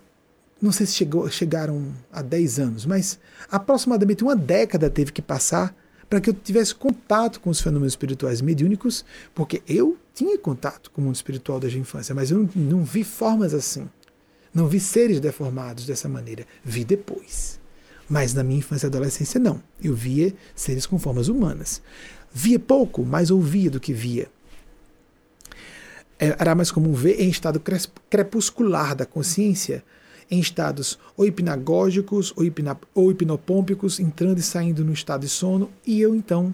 não 0.61 0.71
sei 0.71 0.85
se 0.87 0.93
chegou, 0.93 1.29
chegaram 1.29 1.93
a 2.11 2.21
10 2.21 2.59
anos, 2.59 2.85
mas 2.85 3.19
aproximadamente 3.49 4.23
uma 4.23 4.35
década 4.35 4.89
teve 4.89 5.11
que 5.11 5.21
passar 5.21 5.75
para 6.09 6.21
que 6.21 6.29
eu 6.29 6.33
tivesse 6.33 6.73
contato 6.73 7.39
com 7.39 7.49
os 7.49 7.59
fenômenos 7.59 7.93
espirituais 7.93 8.41
mediúnicos, 8.41 9.05
porque 9.35 9.61
eu 9.67 9.97
tinha 10.13 10.37
contato 10.37 10.89
com 10.89 11.01
o 11.01 11.03
mundo 11.03 11.15
espiritual 11.15 11.59
desde 11.59 11.77
a 11.77 11.81
infância, 11.81 12.15
mas 12.15 12.31
eu 12.31 12.39
não, 12.39 12.49
não 12.55 12.83
vi 12.83 13.03
formas 13.03 13.53
assim. 13.53 13.87
Não 14.57 14.65
vi 14.67 14.79
seres 14.79 15.19
deformados 15.19 15.85
dessa 15.85 16.09
maneira. 16.09 16.43
Vi 16.63 16.83
depois. 16.83 17.59
Mas 18.09 18.33
na 18.33 18.43
minha 18.43 18.57
infância 18.57 18.87
e 18.87 18.89
adolescência, 18.89 19.39
não. 19.39 19.61
Eu 19.79 19.93
via 19.93 20.33
seres 20.55 20.87
com 20.87 20.97
formas 20.97 21.27
humanas. 21.27 21.79
Via 22.33 22.57
pouco, 22.57 23.05
mais 23.05 23.29
ouvia 23.29 23.69
do 23.69 23.79
que 23.79 23.93
via. 23.93 24.27
Era 26.17 26.55
mais 26.55 26.71
comum 26.71 26.91
ver 26.91 27.21
em 27.21 27.29
estado 27.29 27.61
crepuscular 28.09 28.95
da 28.95 29.05
consciência 29.05 29.83
em 30.29 30.39
estados 30.39 30.97
ou 31.15 31.27
hipnagógicos 31.27 32.33
ou, 32.35 32.43
hipna, 32.43 32.79
ou 32.95 33.11
hipnopômpicos, 33.11 33.99
entrando 33.99 34.39
e 34.39 34.41
saindo 34.41 34.83
no 34.83 34.91
estado 34.91 35.21
de 35.21 35.29
sono, 35.29 35.69
e 35.85 36.01
eu 36.01 36.15
então 36.15 36.51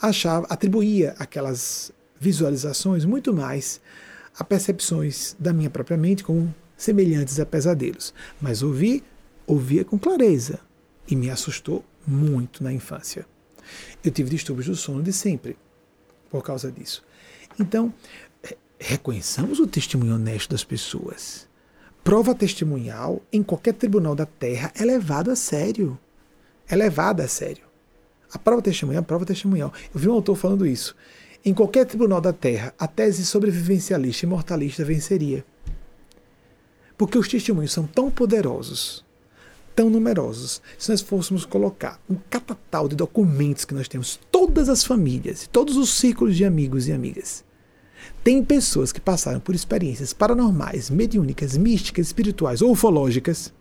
achava, 0.00 0.46
atribuía 0.50 1.14
aquelas 1.18 1.90
visualizações 2.20 3.06
muito 3.06 3.32
mais 3.32 3.80
a 4.38 4.44
percepções 4.44 5.34
da 5.38 5.54
minha 5.54 5.70
própria 5.70 5.96
mente 5.96 6.22
como 6.22 6.54
semelhantes 6.76 7.40
a 7.40 7.46
pesadelos. 7.46 8.12
Mas 8.40 8.62
ouvi 8.62 9.02
ouvia 9.46 9.84
com 9.84 9.98
clareza 9.98 10.58
e 11.08 11.14
me 11.14 11.30
assustou 11.30 11.84
muito 12.06 12.64
na 12.64 12.72
infância. 12.72 13.26
Eu 14.04 14.10
tive 14.10 14.30
distúrbios 14.30 14.66
do 14.66 14.76
sono 14.76 15.02
de 15.02 15.12
sempre 15.12 15.56
por 16.30 16.42
causa 16.42 16.70
disso. 16.70 17.04
Então, 17.58 17.92
reconheçamos 18.78 19.60
o 19.60 19.66
testemunho 19.66 20.14
honesto 20.14 20.50
das 20.50 20.64
pessoas. 20.64 21.48
Prova 22.04 22.34
testemunhal 22.34 23.22
em 23.32 23.42
qualquer 23.42 23.74
tribunal 23.74 24.14
da 24.14 24.26
terra 24.26 24.72
é 24.76 24.84
levada 24.84 25.32
a 25.32 25.36
sério. 25.36 25.98
É 26.68 26.76
levada 26.76 27.24
a 27.24 27.28
sério. 27.28 27.64
A 28.32 28.38
prova 28.38 28.62
testemunhal 28.62 29.00
é 29.00 29.02
a 29.02 29.06
prova 29.06 29.24
testemunhal. 29.24 29.72
Eu 29.94 30.00
vi 30.00 30.08
um 30.08 30.12
autor 30.12 30.36
falando 30.36 30.66
isso. 30.66 30.94
Em 31.44 31.54
qualquer 31.54 31.86
tribunal 31.86 32.20
da 32.20 32.32
terra, 32.32 32.74
a 32.78 32.86
tese 32.86 33.24
sobrevivencialista 33.24 34.26
e 34.26 34.28
mortalista 34.28 34.84
venceria. 34.84 35.44
Porque 36.96 37.18
os 37.18 37.28
testemunhos 37.28 37.72
são 37.72 37.86
tão 37.86 38.10
poderosos, 38.10 39.04
tão 39.74 39.90
numerosos. 39.90 40.62
Se 40.78 40.90
nós 40.90 41.02
fôssemos 41.02 41.44
colocar 41.44 42.00
um 42.08 42.16
catatal 42.30 42.88
de 42.88 42.96
documentos 42.96 43.64
que 43.64 43.74
nós 43.74 43.88
temos, 43.88 44.18
todas 44.30 44.68
as 44.68 44.82
famílias, 44.82 45.48
todos 45.52 45.76
os 45.76 45.90
círculos 45.90 46.36
de 46.36 46.44
amigos 46.44 46.88
e 46.88 46.92
amigas, 46.92 47.44
tem 48.24 48.42
pessoas 48.42 48.92
que 48.92 49.00
passaram 49.00 49.40
por 49.40 49.54
experiências 49.54 50.12
paranormais, 50.12 50.90
mediúnicas, 50.90 51.56
místicas, 51.56 52.06
espirituais 52.06 52.62
ou 52.62 52.72
ufológicas. 52.72 53.52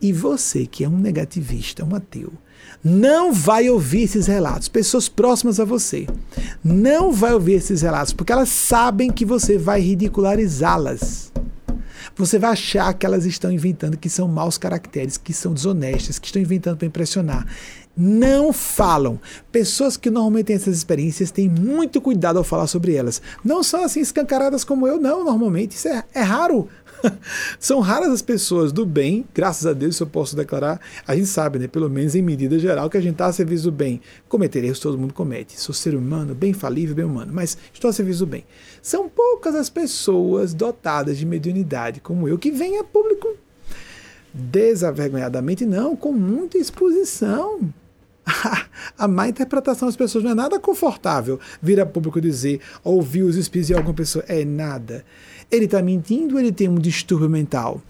E 0.00 0.12
você, 0.12 0.66
que 0.66 0.84
é 0.84 0.88
um 0.88 0.98
negativista, 0.98 1.84
um 1.84 1.94
ateu, 1.94 2.32
não 2.82 3.32
vai 3.32 3.68
ouvir 3.68 4.02
esses 4.02 4.26
relatos. 4.26 4.68
Pessoas 4.68 5.08
próximas 5.08 5.60
a 5.60 5.64
você 5.64 6.06
não 6.64 7.12
vai 7.12 7.32
ouvir 7.32 7.54
esses 7.54 7.82
relatos 7.82 8.12
porque 8.12 8.32
elas 8.32 8.48
sabem 8.48 9.10
que 9.10 9.24
você 9.24 9.58
vai 9.58 9.80
ridicularizá-las. 9.80 11.30
Você 12.16 12.38
vai 12.38 12.50
achar 12.50 12.92
que 12.92 13.06
elas 13.06 13.24
estão 13.24 13.50
inventando 13.50 13.96
que 13.96 14.10
são 14.10 14.28
maus 14.28 14.58
caracteres, 14.58 15.16
que 15.16 15.32
são 15.32 15.54
desonestas, 15.54 16.18
que 16.18 16.26
estão 16.26 16.42
inventando 16.42 16.76
para 16.76 16.86
impressionar. 16.86 17.46
Não 17.96 18.52
falam. 18.52 19.18
Pessoas 19.50 19.96
que 19.96 20.10
normalmente 20.10 20.46
têm 20.46 20.56
essas 20.56 20.76
experiências 20.76 21.30
têm 21.30 21.48
muito 21.48 22.00
cuidado 22.00 22.38
ao 22.38 22.44
falar 22.44 22.66
sobre 22.66 22.94
elas. 22.94 23.20
Não 23.44 23.62
são 23.62 23.84
assim 23.84 24.00
escancaradas 24.00 24.64
como 24.64 24.86
eu, 24.86 25.00
não, 25.00 25.24
normalmente. 25.24 25.76
Isso 25.76 25.88
é, 25.88 26.04
é 26.14 26.22
raro. 26.22 26.68
São 27.58 27.80
raras 27.80 28.10
as 28.10 28.22
pessoas 28.22 28.72
do 28.72 28.84
bem, 28.86 29.24
graças 29.34 29.66
a 29.66 29.72
Deus, 29.72 29.96
se 29.96 30.02
eu 30.02 30.06
posso 30.06 30.36
declarar. 30.36 30.80
A 31.06 31.14
gente 31.14 31.26
sabe, 31.26 31.58
né, 31.58 31.66
pelo 31.66 31.88
menos 31.88 32.14
em 32.14 32.22
medida 32.22 32.58
geral, 32.58 32.88
que 32.88 32.96
a 32.96 33.00
gente 33.00 33.12
está 33.12 33.26
a 33.26 33.32
serviço 33.32 33.64
do 33.64 33.72
bem. 33.72 34.00
Cometer 34.28 34.64
erros 34.64 34.80
todo 34.80 34.98
mundo 34.98 35.14
comete. 35.14 35.60
Sou 35.60 35.74
ser 35.74 35.94
humano, 35.94 36.34
bem 36.34 36.52
falível, 36.52 36.94
bem 36.94 37.04
humano, 37.04 37.32
mas 37.32 37.56
estou 37.72 37.88
a 37.88 37.92
serviço 37.92 38.20
do 38.20 38.26
bem. 38.26 38.44
São 38.82 39.08
poucas 39.08 39.54
as 39.54 39.68
pessoas 39.68 40.54
dotadas 40.54 41.18
de 41.18 41.26
mediunidade 41.26 42.00
como 42.00 42.28
eu 42.28 42.38
que 42.38 42.50
vêm 42.50 42.78
a 42.78 42.84
público 42.84 43.28
desavergonhadamente, 44.32 45.66
não, 45.66 45.96
com 45.96 46.12
muita 46.12 46.56
exposição. 46.58 47.72
a 48.98 49.08
má 49.08 49.28
interpretação 49.28 49.88
das 49.88 49.96
pessoas 49.96 50.22
não 50.22 50.30
é 50.32 50.34
nada 50.34 50.58
confortável 50.58 51.40
vir 51.60 51.80
a 51.80 51.86
público 51.86 52.20
dizer, 52.20 52.60
ouvir 52.84 53.22
os 53.22 53.36
espíritos 53.36 53.68
de 53.68 53.74
alguma 53.74 53.94
pessoa. 53.94 54.24
É 54.28 54.44
nada. 54.44 55.04
Ele 55.50 55.64
está 55.64 55.82
mentindo 55.82 56.34
ou 56.34 56.40
ele 56.40 56.52
tem 56.52 56.68
um 56.68 56.78
distúrbio 56.78 57.28
mental? 57.28 57.82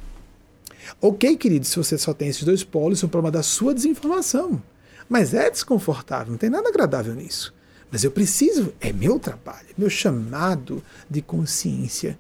Ok, 1.00 1.36
querido, 1.36 1.66
se 1.66 1.76
você 1.76 1.98
só 1.98 2.14
tem 2.14 2.28
esses 2.28 2.42
dois 2.42 2.64
polos, 2.64 2.98
isso 2.98 3.06
é 3.06 3.08
um 3.08 3.10
problema 3.10 3.30
da 3.30 3.42
sua 3.42 3.74
desinformação. 3.74 4.62
Mas 5.08 5.34
é 5.34 5.50
desconfortável, 5.50 6.30
não 6.30 6.38
tem 6.38 6.48
nada 6.48 6.68
agradável 6.68 7.14
nisso. 7.14 7.54
Mas 7.90 8.04
eu 8.04 8.10
preciso, 8.10 8.72
é 8.80 8.92
meu 8.92 9.18
trabalho, 9.18 9.66
é 9.70 9.74
meu 9.76 9.90
chamado 9.90 10.82
de 11.08 11.20
consciência. 11.20 12.18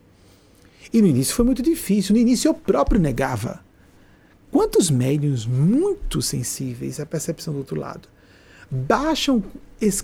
E 0.92 1.00
no 1.00 1.06
início 1.06 1.34
foi 1.34 1.44
muito 1.44 1.62
difícil, 1.62 2.14
no 2.14 2.20
início 2.20 2.48
eu 2.48 2.54
próprio 2.54 3.00
negava. 3.00 3.60
Quantos 4.50 4.90
médiums 4.90 5.46
muito 5.46 6.20
sensíveis 6.20 6.98
à 6.98 7.06
percepção 7.06 7.54
do 7.54 7.60
outro 7.60 7.78
lado 7.78 8.08
baixam 8.70 9.42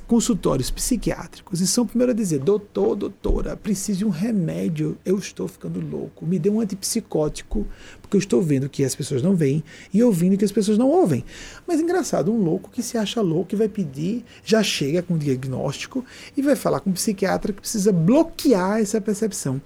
consultórios 0.07 0.71
psiquiátricos 0.71 1.61
e 1.61 1.67
são 1.67 1.87
primeiro 1.87 2.13
a 2.13 2.15
dizer: 2.15 2.39
doutor, 2.39 2.97
doutora, 2.97 3.57
preciso 3.57 3.99
de 3.99 4.05
um 4.07 4.09
remédio, 4.09 4.97
eu 5.05 5.19
estou 5.19 5.47
ficando 5.47 5.81
louco, 5.81 6.25
me 6.25 6.39
dê 6.39 6.49
um 6.49 6.61
antipsicótico, 6.61 7.67
porque 8.01 8.17
eu 8.17 8.19
estou 8.19 8.41
vendo 8.41 8.71
que 8.71 8.83
as 8.83 8.95
pessoas 8.95 9.23
não 9.23 9.37
veem 9.37 9.63
e 9.93 10.03
ouvindo 10.03 10.37
que 10.39 10.45
as 10.45 10.53
pessoas 10.53 10.79
não 10.79 10.89
ouvem. 10.89 11.23
Mas 11.67 11.79
engraçado, 11.79 12.33
um 12.33 12.43
louco 12.43 12.71
que 12.71 12.83
se 12.83 12.97
acha 12.97 13.21
louco 13.21 13.55
e 13.55 13.57
vai 13.57 13.69
pedir, 13.69 14.25
já 14.43 14.63
chega 14.63 15.03
com 15.03 15.15
um 15.15 15.19
diagnóstico 15.19 16.03
e 16.35 16.41
vai 16.41 16.57
falar 16.57 16.81
com 16.81 16.89
um 16.89 16.95
psiquiatra 16.95 17.53
que 17.53 17.61
precisa 17.61 17.93
bloquear 17.93 18.81
essa 18.81 19.01
percepção. 19.01 19.61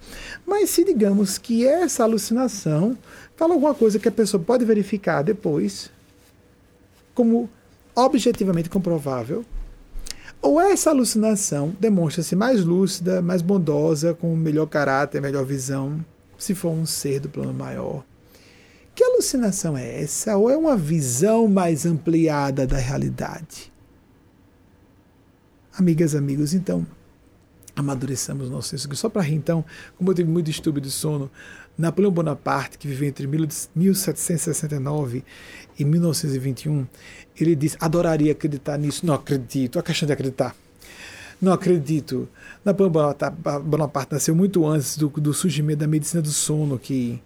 Mas 0.45 0.71
se 0.71 0.83
digamos 0.83 1.37
que 1.37 1.65
essa 1.65 2.03
alucinação 2.03 2.97
fala 3.37 3.53
alguma 3.53 3.73
coisa 3.73 3.97
que 3.97 4.09
a 4.09 4.11
pessoa 4.11 4.43
pode 4.43 4.65
verificar 4.65 5.21
depois, 5.21 5.89
como 7.15 7.49
objetivamente 8.05 8.69
comprovável, 8.69 9.45
ou 10.41 10.59
essa 10.59 10.89
alucinação 10.89 11.75
demonstra-se 11.79 12.35
mais 12.35 12.65
lúcida, 12.65 13.21
mais 13.21 13.41
bondosa, 13.41 14.13
com 14.13 14.35
melhor 14.35 14.65
caráter, 14.65 15.21
melhor 15.21 15.45
visão, 15.45 16.03
se 16.37 16.55
for 16.55 16.71
um 16.71 16.85
ser 16.85 17.19
do 17.19 17.29
plano 17.29 17.53
maior. 17.53 18.03
Que 18.95 19.03
alucinação 19.03 19.77
é 19.77 20.01
essa? 20.01 20.35
Ou 20.35 20.49
é 20.49 20.57
uma 20.57 20.75
visão 20.75 21.47
mais 21.47 21.85
ampliada 21.85 22.65
da 22.65 22.77
realidade? 22.77 23.71
Amigas, 25.77 26.15
amigos, 26.15 26.53
então, 26.53 26.85
amadureçamos 27.75 28.49
nosso 28.49 28.69
senso. 28.69 28.93
Só 28.95 29.09
para 29.09 29.21
rir, 29.21 29.35
então, 29.35 29.63
como 29.97 30.09
eu 30.09 30.15
tive 30.15 30.29
muito 30.29 30.47
distúrbio 30.47 30.81
de 30.81 30.91
sono, 30.91 31.31
Napoleão 31.77 32.11
Bonaparte, 32.11 32.77
que 32.77 32.87
viveu 32.87 33.07
entre 33.07 33.27
1769 33.27 35.23
e 35.77 35.85
1921, 35.85 36.85
ele 37.39 37.55
disse: 37.55 37.77
adoraria 37.79 38.31
acreditar 38.31 38.77
nisso. 38.77 39.05
Não 39.05 39.13
acredito. 39.13 39.79
A 39.79 39.83
questão 39.83 40.05
de 40.05 40.13
acreditar. 40.13 40.55
Não 41.41 41.51
acredito. 41.51 42.29
Napoleão 42.63 43.15
Bonaparte 43.63 44.13
nasceu 44.13 44.35
muito 44.35 44.65
antes 44.67 44.95
do, 44.97 45.09
do 45.09 45.33
surgimento 45.33 45.79
da 45.79 45.87
medicina 45.87 46.21
do 46.21 46.29
sono, 46.29 46.77
que 46.77 47.19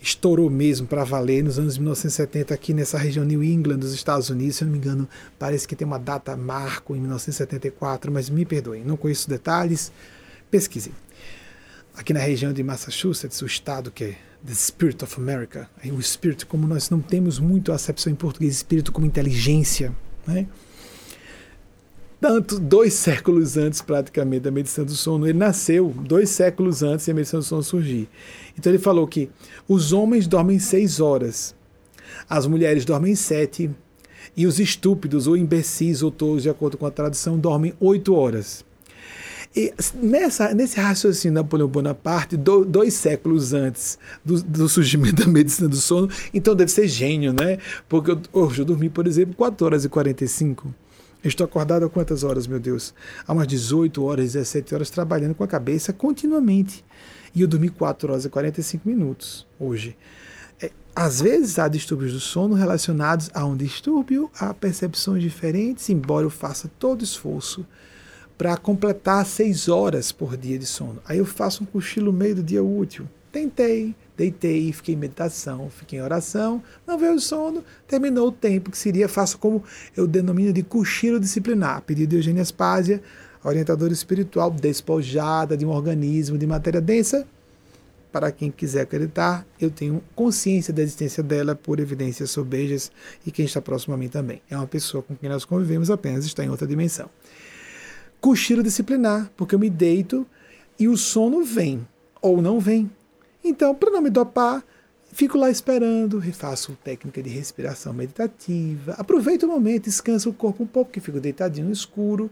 estourou 0.00 0.50
mesmo 0.50 0.88
para 0.88 1.04
valer 1.04 1.44
nos 1.44 1.60
anos 1.60 1.78
1970 1.78 2.52
aqui 2.52 2.74
nessa 2.74 2.98
região 2.98 3.24
New 3.24 3.44
England 3.44 3.78
dos 3.78 3.94
Estados 3.94 4.30
Unidos, 4.30 4.56
se 4.56 4.64
eu 4.64 4.66
não 4.66 4.72
me 4.72 4.78
engano, 4.78 5.08
parece 5.38 5.68
que 5.68 5.76
tem 5.76 5.86
uma 5.86 5.98
data 5.98 6.36
marco 6.36 6.96
em 6.96 6.98
1974, 6.98 8.10
mas 8.10 8.28
me 8.28 8.44
perdoem, 8.44 8.82
não 8.82 8.96
conheço 8.96 9.30
detalhes, 9.30 9.92
pesquisem 10.50 10.92
aqui 11.96 12.12
na 12.12 12.20
região 12.20 12.52
de 12.52 12.62
Massachusetts, 12.62 13.40
o 13.42 13.46
estado 13.46 13.90
que 13.90 14.04
é 14.04 14.16
The 14.44 14.54
Spirit 14.54 15.04
of 15.04 15.20
America, 15.20 15.70
o 15.84 16.00
espírito, 16.00 16.46
como 16.46 16.66
nós 16.66 16.90
não 16.90 17.00
temos 17.00 17.38
muito 17.38 17.70
a 17.70 17.76
acepção 17.76 18.12
em 18.12 18.16
português, 18.16 18.56
espírito 18.56 18.90
como 18.90 19.06
inteligência, 19.06 19.92
né? 20.26 20.46
Tanto 22.20 22.60
dois 22.60 22.94
séculos 22.94 23.56
antes, 23.56 23.82
praticamente, 23.82 24.44
da 24.44 24.50
medicina 24.50 24.86
do 24.86 24.94
sono, 24.94 25.26
ele 25.26 25.38
nasceu 25.38 25.88
dois 25.88 26.30
séculos 26.30 26.80
antes 26.82 27.06
da 27.06 27.14
medicina 27.14 27.40
do 27.40 27.44
sono 27.44 27.64
surgir. 27.64 28.08
Então 28.56 28.70
ele 28.70 28.78
falou 28.78 29.08
que 29.08 29.28
os 29.66 29.92
homens 29.92 30.28
dormem 30.28 30.60
seis 30.60 31.00
horas, 31.00 31.52
as 32.28 32.46
mulheres 32.46 32.84
dormem 32.84 33.16
sete, 33.16 33.70
e 34.36 34.46
os 34.46 34.60
estúpidos, 34.60 35.26
ou 35.26 35.36
imbecis, 35.36 36.02
ou 36.02 36.10
tolos, 36.12 36.44
de 36.44 36.50
acordo 36.50 36.78
com 36.78 36.86
a 36.86 36.90
tradução, 36.92 37.38
dormem 37.38 37.74
oito 37.80 38.14
horas. 38.14 38.64
E 39.54 39.72
nessa, 39.94 40.54
nesse 40.54 40.80
raciocínio 40.80 41.34
Napoleão 41.34 41.68
Bonaparte, 41.68 42.38
do, 42.38 42.64
dois 42.64 42.94
séculos 42.94 43.52
antes 43.52 43.98
do, 44.24 44.42
do, 44.42 44.68
surgimento 44.68 45.16
da 45.24 45.26
medicina 45.30 45.68
do 45.68 45.76
sono, 45.76 46.08
então 46.32 46.54
deve 46.54 46.70
ser 46.70 46.88
gênio, 46.88 47.34
né? 47.34 47.58
Porque 47.86 48.12
eu, 48.12 48.20
hoje 48.32 48.62
eu 48.62 48.64
dormi, 48.64 48.88
por 48.88 49.06
exemplo, 49.06 49.34
4 49.34 49.66
horas 49.66 49.84
e 49.84 49.90
45. 49.90 50.74
Eu 51.22 51.28
estou 51.28 51.44
acordado 51.44 51.84
há 51.84 51.90
quantas 51.90 52.24
horas, 52.24 52.46
meu 52.46 52.58
Deus? 52.58 52.94
Há 53.26 53.32
umas 53.32 53.46
18 53.46 54.02
horas, 54.02 54.32
17 54.32 54.74
horas, 54.74 54.90
trabalhando 54.90 55.34
com 55.34 55.44
a 55.44 55.48
cabeça 55.48 55.92
continuamente. 55.92 56.82
E 57.34 57.42
eu 57.42 57.48
dormi 57.48 57.68
4 57.68 58.10
horas 58.10 58.24
e 58.24 58.30
45 58.30 58.88
minutos 58.88 59.46
hoje. 59.60 59.96
É, 60.62 60.70
às 60.96 61.20
vezes 61.20 61.58
há 61.58 61.68
distúrbios 61.68 62.14
do 62.14 62.20
sono 62.20 62.54
relacionados 62.54 63.30
a 63.34 63.44
um 63.44 63.54
distúrbio, 63.54 64.30
a 64.40 64.54
percepções 64.54 65.22
diferentes, 65.22 65.90
embora 65.90 66.24
eu 66.24 66.30
faça 66.30 66.70
todo 66.78 67.04
esforço 67.04 67.66
para 68.36 68.56
completar 68.56 69.24
seis 69.26 69.68
horas 69.68 70.10
por 70.10 70.36
dia 70.36 70.58
de 70.58 70.66
sono. 70.66 71.00
Aí 71.04 71.18
eu 71.18 71.26
faço 71.26 71.62
um 71.62 71.66
cochilo 71.66 72.12
meio 72.12 72.36
do 72.36 72.42
dia 72.42 72.62
útil. 72.62 73.06
Tentei, 73.30 73.94
deitei, 74.16 74.72
fiquei 74.72 74.94
em 74.94 74.98
meditação, 74.98 75.70
fiquei 75.70 75.98
em 75.98 76.02
oração, 76.02 76.62
não 76.86 76.98
veio 76.98 77.14
o 77.14 77.20
sono, 77.20 77.64
terminou 77.88 78.28
o 78.28 78.32
tempo, 78.32 78.70
que 78.70 78.76
seria, 78.76 79.08
faço 79.08 79.38
como 79.38 79.64
eu 79.96 80.06
denomino 80.06 80.52
de 80.52 80.62
cochilo 80.62 81.18
disciplinar. 81.18 81.80
Pedido 81.82 82.10
de 82.10 82.16
Eugênia 82.16 82.42
Aspásia, 82.42 83.02
orientadora 83.42 83.92
espiritual 83.92 84.50
despojada 84.50 85.56
de 85.56 85.64
um 85.64 85.70
organismo 85.70 86.36
de 86.36 86.46
matéria 86.46 86.80
densa. 86.80 87.26
Para 88.12 88.30
quem 88.30 88.50
quiser 88.50 88.82
acreditar, 88.82 89.46
eu 89.58 89.70
tenho 89.70 90.02
consciência 90.14 90.70
da 90.70 90.82
existência 90.82 91.22
dela 91.22 91.54
por 91.54 91.80
evidências 91.80 92.30
sobejas 92.30 92.92
e 93.24 93.30
quem 93.30 93.46
está 93.46 93.62
próximo 93.62 93.94
a 93.94 93.96
mim 93.96 94.08
também. 94.08 94.42
É 94.50 94.56
uma 94.56 94.66
pessoa 94.66 95.02
com 95.02 95.16
quem 95.16 95.30
nós 95.30 95.46
convivemos 95.46 95.90
apenas 95.90 96.26
está 96.26 96.44
em 96.44 96.50
outra 96.50 96.66
dimensão 96.66 97.08
cochilo 98.22 98.62
disciplinar, 98.62 99.30
porque 99.36 99.54
eu 99.54 99.58
me 99.58 99.68
deito 99.68 100.26
e 100.78 100.88
o 100.88 100.96
sono 100.96 101.44
vem 101.44 101.86
ou 102.22 102.40
não 102.40 102.58
vem. 102.58 102.90
Então, 103.44 103.74
para 103.74 103.90
não 103.90 104.00
me 104.00 104.08
dopar, 104.08 104.64
Fico 105.14 105.36
lá 105.36 105.50
esperando, 105.50 106.22
faço 106.32 106.72
técnica 106.82 107.22
de 107.22 107.28
respiração 107.28 107.92
meditativa, 107.92 108.94
aproveito 108.94 109.42
o 109.42 109.46
momento, 109.46 109.84
descanso 109.84 110.30
o 110.30 110.32
corpo 110.32 110.62
um 110.62 110.66
pouco, 110.66 110.90
que 110.90 111.00
fico 111.00 111.20
deitadinho 111.20 111.66
no 111.66 111.72
escuro. 111.72 112.30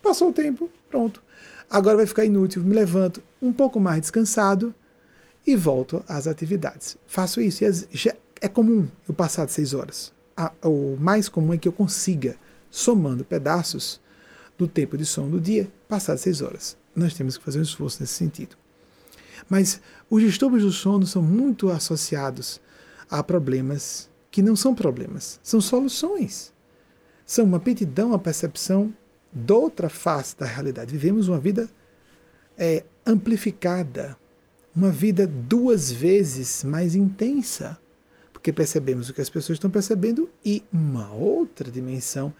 Passou 0.00 0.28
o 0.28 0.32
tempo, 0.32 0.70
pronto. 0.88 1.20
Agora 1.68 1.96
vai 1.96 2.06
ficar 2.06 2.24
inútil, 2.24 2.62
me 2.62 2.72
levanto 2.72 3.20
um 3.42 3.52
pouco 3.52 3.80
mais 3.80 4.02
descansado 4.02 4.72
e 5.44 5.56
volto 5.56 6.04
às 6.06 6.28
atividades. 6.28 6.96
Faço 7.04 7.40
isso 7.40 7.64
e 7.64 8.12
é 8.40 8.46
comum 8.46 8.86
eu 9.08 9.12
passar 9.12 9.44
de 9.44 9.50
seis 9.50 9.74
horas. 9.74 10.12
O 10.62 10.96
mais 11.00 11.28
comum 11.28 11.52
é 11.52 11.58
que 11.58 11.66
eu 11.66 11.72
consiga, 11.72 12.36
somando 12.70 13.24
pedaços 13.24 14.00
do 14.60 14.68
tempo 14.68 14.96
de 14.96 15.06
sono 15.06 15.30
do 15.30 15.40
dia, 15.40 15.70
passar 15.88 16.14
de 16.14 16.20
seis 16.20 16.42
horas. 16.42 16.76
Nós 16.94 17.14
temos 17.14 17.38
que 17.38 17.44
fazer 17.44 17.58
um 17.58 17.62
esforço 17.62 17.98
nesse 18.00 18.12
sentido. 18.12 18.56
Mas 19.48 19.80
os 20.08 20.22
distúrbios 20.22 20.62
do 20.62 20.70
sono 20.70 21.06
são 21.06 21.22
muito 21.22 21.70
associados 21.70 22.60
a 23.10 23.22
problemas 23.22 24.10
que 24.30 24.42
não 24.42 24.54
são 24.54 24.74
problemas, 24.74 25.40
são 25.42 25.60
soluções. 25.60 26.52
São 27.24 27.46
uma 27.46 27.56
aptidão 27.56 28.12
à 28.12 28.18
percepção 28.18 28.94
de 29.32 29.52
outra 29.52 29.88
face 29.88 30.36
da 30.36 30.44
realidade. 30.44 30.92
Vivemos 30.92 31.26
uma 31.26 31.38
vida 31.38 31.68
é, 32.58 32.84
amplificada, 33.06 34.16
uma 34.76 34.90
vida 34.90 35.26
duas 35.26 35.90
vezes 35.90 36.62
mais 36.62 36.94
intensa, 36.94 37.78
porque 38.32 38.52
percebemos 38.52 39.08
o 39.08 39.14
que 39.14 39.20
as 39.20 39.30
pessoas 39.30 39.56
estão 39.56 39.70
percebendo 39.70 40.28
e 40.44 40.62
uma 40.72 41.12
outra 41.12 41.70
dimensão, 41.70 42.32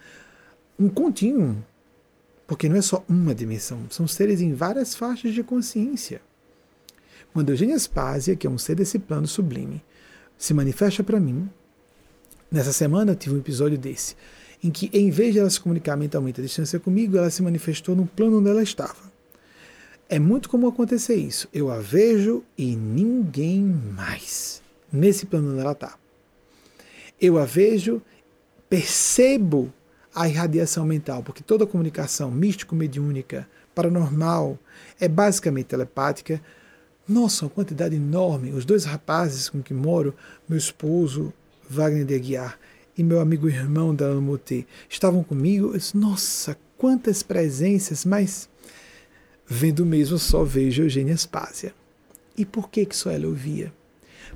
um 0.77 0.87
contínuo, 0.87 1.57
porque 2.51 2.67
não 2.67 2.75
é 2.75 2.81
só 2.81 3.01
uma 3.07 3.33
dimensão, 3.33 3.85
são 3.89 4.05
seres 4.05 4.41
em 4.41 4.53
várias 4.53 4.93
faixas 4.93 5.33
de 5.33 5.41
consciência. 5.41 6.21
Quando 7.31 7.49
Eugênia 7.49 7.79
Spásia, 7.79 8.35
que 8.35 8.45
é 8.45 8.49
um 8.49 8.57
ser 8.57 8.75
desse 8.75 8.99
plano 8.99 9.25
sublime, 9.25 9.81
se 10.37 10.53
manifesta 10.53 11.01
para 11.01 11.17
mim, 11.17 11.49
nessa 12.51 12.73
semana 12.73 13.13
eu 13.13 13.15
tive 13.15 13.35
um 13.35 13.37
episódio 13.37 13.77
desse, 13.77 14.17
em 14.61 14.69
que, 14.69 14.89
em 14.91 15.09
vez 15.09 15.31
de 15.31 15.39
ela 15.39 15.49
se 15.49 15.61
comunicar 15.61 15.95
mentalmente 15.95 16.41
à 16.41 16.43
distância 16.43 16.77
comigo, 16.77 17.17
ela 17.17 17.29
se 17.29 17.41
manifestou 17.41 17.95
no 17.95 18.05
plano 18.05 18.39
onde 18.39 18.49
ela 18.49 18.61
estava. 18.61 19.09
É 20.09 20.19
muito 20.19 20.49
comum 20.49 20.67
acontecer 20.67 21.15
isso. 21.15 21.47
Eu 21.53 21.71
a 21.71 21.79
vejo 21.79 22.43
e 22.57 22.75
ninguém 22.75 23.61
mais. 23.63 24.61
Nesse 24.91 25.25
plano 25.25 25.53
onde 25.53 25.61
ela 25.61 25.71
está. 25.71 25.97
Eu 27.17 27.37
a 27.37 27.45
vejo, 27.45 28.01
percebo 28.69 29.73
a 30.13 30.27
irradiação 30.27 30.85
mental, 30.85 31.23
porque 31.23 31.43
toda 31.43 31.65
comunicação 31.65 32.29
místico-mediúnica, 32.29 33.47
paranormal, 33.73 34.59
é 34.99 35.07
basicamente 35.07 35.67
telepática, 35.67 36.41
nossa, 37.07 37.45
uma 37.45 37.51
quantidade 37.51 37.95
enorme. 37.95 38.51
Os 38.51 38.65
dois 38.65 38.85
rapazes 38.85 39.49
com 39.49 39.61
que 39.61 39.73
moro, 39.73 40.15
meu 40.47 40.57
esposo, 40.57 41.33
Wagner 41.69 42.05
de 42.05 42.15
Aguiar, 42.15 42.59
e 42.97 43.03
meu 43.03 43.19
amigo 43.19 43.47
irmão 43.49 43.95
da 43.95 44.13
Motê, 44.15 44.65
estavam 44.89 45.23
comigo. 45.23 45.67
Eu 45.67 45.77
disse, 45.77 45.97
Nossa, 45.97 46.57
quantas 46.77 47.23
presenças, 47.23 48.05
mas 48.05 48.49
vendo 49.45 49.85
mesmo 49.85 50.17
só 50.17 50.43
vejo 50.43 50.83
Eugênia 50.83 51.15
Spásia. 51.17 51.73
E 52.37 52.45
por 52.45 52.69
que, 52.69 52.85
que 52.85 52.95
só 52.95 53.11
ela 53.11 53.27
ouvia? 53.27 53.73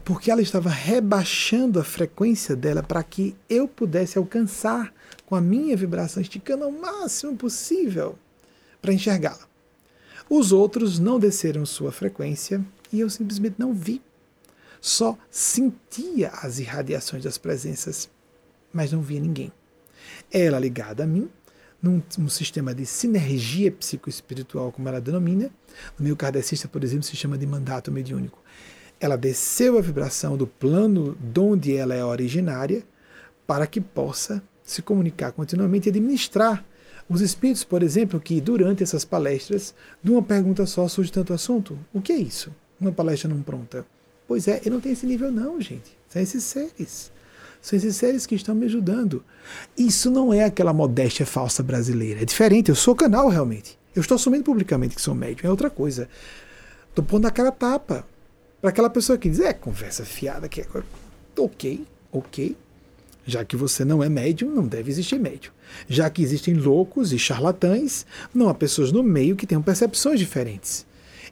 Porque 0.04 0.30
ela 0.30 0.42
estava 0.42 0.70
rebaixando 0.70 1.80
a 1.80 1.84
frequência 1.84 2.56
dela 2.56 2.84
para 2.84 3.02
que 3.02 3.36
eu 3.50 3.68
pudesse 3.68 4.18
alcançar 4.18 4.94
com 5.26 5.36
a 5.36 5.42
minha 5.42 5.76
vibração, 5.76 6.22
esticando 6.22 6.64
ao 6.64 6.72
máximo 6.72 7.36
possível 7.36 8.18
para 8.82 8.94
enxergá-la. 8.94 9.48
Os 10.30 10.52
outros 10.52 11.00
não 11.00 11.20
desceram 11.20 11.66
sua 11.66 11.92
frequência 11.92 12.64
e 12.92 13.00
eu 13.00 13.10
simplesmente 13.10 13.56
não 13.58 13.74
vi. 13.74 14.02
Só 14.82 15.18
sentia 15.30 16.30
as 16.30 16.60
irradiações 16.60 17.24
das 17.24 17.38
presenças, 17.38 18.10
mas 18.72 18.92
não 18.92 19.02
via 19.02 19.20
ninguém. 19.20 19.52
Ela 20.32 20.60
ligada 20.60 21.04
a 21.04 21.08
mim, 21.08 21.30
num, 21.82 22.02
num 22.18 22.30
sistema 22.30 22.74
de 22.74 22.86
sinergia 22.86 23.72
psicoespiritual, 23.72 24.72
como 24.72 24.88
ela 24.88 25.02
denomina, 25.02 25.50
no 25.98 26.04
meio 26.04 26.16
kardecista, 26.16 26.68
por 26.68 26.84
exemplo, 26.84 27.04
se 27.04 27.16
chama 27.16 27.38
de 27.38 27.46
mandato 27.46 27.92
mediúnico. 27.92 28.40
Ela 29.00 29.18
desceu 29.18 29.78
a 29.78 29.82
vibração 29.82 30.38
do 30.38 30.48
plano 30.48 31.16
de 31.20 31.40
onde 31.40 31.76
ela 31.76 31.94
é 31.94 32.04
originária 32.04 32.84
para 33.46 33.68
que 33.68 33.82
possa 33.82 34.42
se 34.66 34.82
comunicar 34.82 35.32
continuamente 35.32 35.88
e 35.88 35.90
administrar 35.90 36.66
os 37.08 37.22
espíritos, 37.22 37.64
por 37.64 37.84
exemplo, 37.84 38.20
que 38.20 38.42
durante 38.42 38.82
essas 38.82 39.06
palestras, 39.06 39.76
de 40.04 40.12
uma 40.12 40.24
pergunta 40.24 40.66
só 40.66 40.88
surge 40.88 41.12
tanto 41.12 41.34
assunto. 41.34 41.78
O 41.94 42.02
que 42.02 42.12
é 42.12 42.18
isso? 42.18 42.52
Uma 42.82 42.92
palestra 42.92 43.30
não 43.30 43.42
pronta. 43.42 43.86
Pois 44.28 44.48
é, 44.48 44.62
eu 44.66 44.72
não 44.72 44.82
tenho 44.82 44.94
esse 44.94 45.06
nível 45.06 45.32
não, 45.32 45.62
gente. 45.62 45.96
São 46.10 46.22
esses 46.22 46.44
seres. 46.44 47.12
São 47.62 47.78
esses 47.78 47.96
seres 47.96 48.26
que 48.26 48.36
estão 48.36 48.56
me 48.56 48.66
ajudando. 48.66 49.24
Isso 49.78 50.10
não 50.10 50.34
é 50.34 50.44
aquela 50.44 50.74
modéstia 50.74 51.26
falsa 51.26 51.62
brasileira. 51.62 52.22
É 52.22 52.26
diferente. 52.26 52.70
Eu 52.70 52.76
sou 52.76 52.96
canal 52.96 53.30
realmente. 53.30 53.78
Eu 53.96 54.02
estou 54.02 54.16
assumindo 54.16 54.44
publicamente 54.44 54.96
que 54.96 55.02
sou 55.02 55.14
médium. 55.14 55.48
É 55.48 55.52
outra 55.52 55.70
coisa. 55.70 56.10
Estou 56.90 57.06
pondo 57.06 57.28
a 57.28 57.32
cara 57.32 57.52
tapa. 57.52 58.06
Para 58.62 58.72
aquela 58.72 58.90
pessoa 58.90 59.18
que 59.18 59.30
diz, 59.30 59.40
é 59.40 59.54
conversa 59.54 60.04
fiada. 60.04 60.50
Que 60.50 60.62
é... 60.62 60.68
Ok, 61.38 61.86
ok. 62.12 62.58
Já 63.26 63.44
que 63.44 63.56
você 63.56 63.84
não 63.84 64.04
é 64.04 64.10
médium, 64.10 64.52
não 64.52 64.68
deve 64.68 64.92
existir 64.92 65.20
médium. 65.20 65.52
Já 65.90 66.10
que 66.10 66.22
existem 66.22 66.54
loucos 66.54 67.12
e 67.12 67.18
charlatães, 67.18 68.06
não 68.34 68.50
há 68.50 68.54
pessoas 68.54 68.92
no 68.92 69.02
meio 69.02 69.36
que 69.36 69.48
tenham 69.48 69.64
percepções 69.64 70.20
diferentes. 70.20 70.86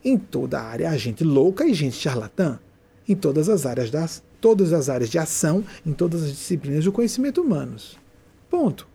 Em 0.03 0.17
toda 0.17 0.59
a 0.59 0.63
área 0.63 0.89
há 0.89 0.97
gente 0.97 1.23
louca 1.23 1.65
e 1.65 1.73
gente 1.73 1.95
charlatã. 1.95 2.59
Em 3.07 3.15
todas 3.15 3.47
as 3.47 3.65
áreas 3.65 3.91
das, 3.91 4.23
todas 4.41 4.73
as 4.73 4.89
áreas 4.89 5.09
de 5.09 5.19
ação, 5.19 5.63
em 5.85 5.93
todas 5.93 6.23
as 6.23 6.29
disciplinas 6.29 6.83
do 6.83 6.91
conhecimento 6.91 7.41
humanos. 7.41 7.97
Ponto. 8.49 8.87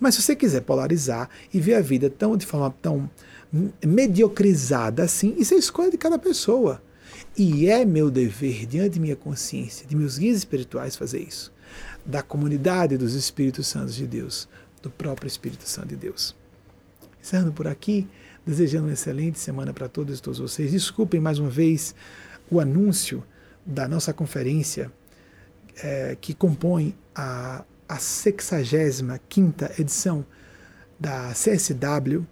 Mas 0.00 0.14
se 0.14 0.22
você 0.22 0.34
quiser 0.34 0.62
polarizar 0.62 1.28
e 1.52 1.60
ver 1.60 1.74
a 1.74 1.80
vida 1.82 2.08
tão 2.08 2.36
de 2.36 2.46
forma 2.46 2.74
tão 2.80 3.10
mediocrizada 3.84 5.02
assim, 5.02 5.34
isso 5.38 5.52
é 5.52 5.58
escolha 5.58 5.90
de 5.90 5.98
cada 5.98 6.18
pessoa. 6.18 6.82
E 7.36 7.68
é 7.68 7.84
meu 7.84 8.10
dever, 8.10 8.66
diante 8.66 8.94
de 8.94 9.00
minha 9.00 9.16
consciência, 9.16 9.86
de 9.86 9.94
meus 9.94 10.16
guias 10.16 10.38
espirituais, 10.38 10.96
fazer 10.96 11.20
isso 11.20 11.52
da 12.04 12.22
comunidade 12.22 12.96
dos 12.96 13.14
Espíritos 13.14 13.66
Santos 13.66 13.94
de 13.94 14.06
Deus, 14.06 14.48
do 14.82 14.90
próprio 14.90 15.28
Espírito 15.28 15.68
Santo 15.68 15.88
de 15.88 15.96
Deus. 15.96 16.34
Encerrando 17.20 17.52
por 17.52 17.68
aqui, 17.68 18.08
desejando 18.44 18.86
uma 18.86 18.92
excelente 18.92 19.38
semana 19.38 19.72
para 19.72 19.88
todos 19.88 20.18
e 20.18 20.22
todos 20.22 20.40
vocês. 20.40 20.72
Desculpem 20.72 21.20
mais 21.20 21.38
uma 21.38 21.50
vez 21.50 21.94
o 22.50 22.60
anúncio 22.60 23.24
da 23.64 23.86
nossa 23.86 24.12
conferência 24.12 24.90
é, 25.76 26.16
que 26.20 26.34
compõe 26.34 26.96
a, 27.14 27.64
a 27.88 27.98
65 27.98 29.64
edição 29.78 30.26
da 30.98 31.32
CSW 31.32 32.26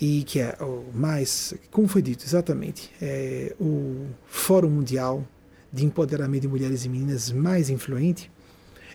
e 0.00 0.24
que 0.24 0.40
é 0.40 0.56
o 0.60 0.90
mais, 0.92 1.54
como 1.70 1.86
foi 1.86 2.02
dito 2.02 2.24
exatamente, 2.24 2.90
é 3.00 3.54
o 3.60 4.06
Fórum 4.26 4.70
Mundial 4.70 5.26
de 5.74 5.84
empoderamento 5.84 6.42
de 6.42 6.48
mulheres 6.48 6.84
e 6.84 6.88
meninas 6.88 7.32
mais 7.32 7.68
influente. 7.68 8.30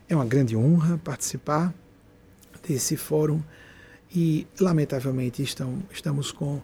É 0.08 0.16
uma 0.16 0.24
grande 0.24 0.56
honra 0.56 0.98
participar 0.98 1.74
desse 2.66 2.96
fórum 2.96 3.44
e, 4.16 4.48
lamentavelmente, 4.58 5.44
estão, 5.44 5.84
estamos 5.92 6.32
com 6.32 6.62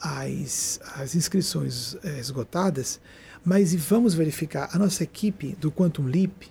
as, 0.00 0.80
as 0.96 1.14
inscrições 1.14 1.96
é, 2.02 2.18
esgotadas, 2.18 3.00
mas 3.44 3.72
vamos 3.72 4.14
verificar 4.14 4.68
a 4.72 4.78
nossa 4.80 5.04
equipe 5.04 5.54
do 5.60 5.70
Quantum 5.70 6.06
Leap, 6.06 6.42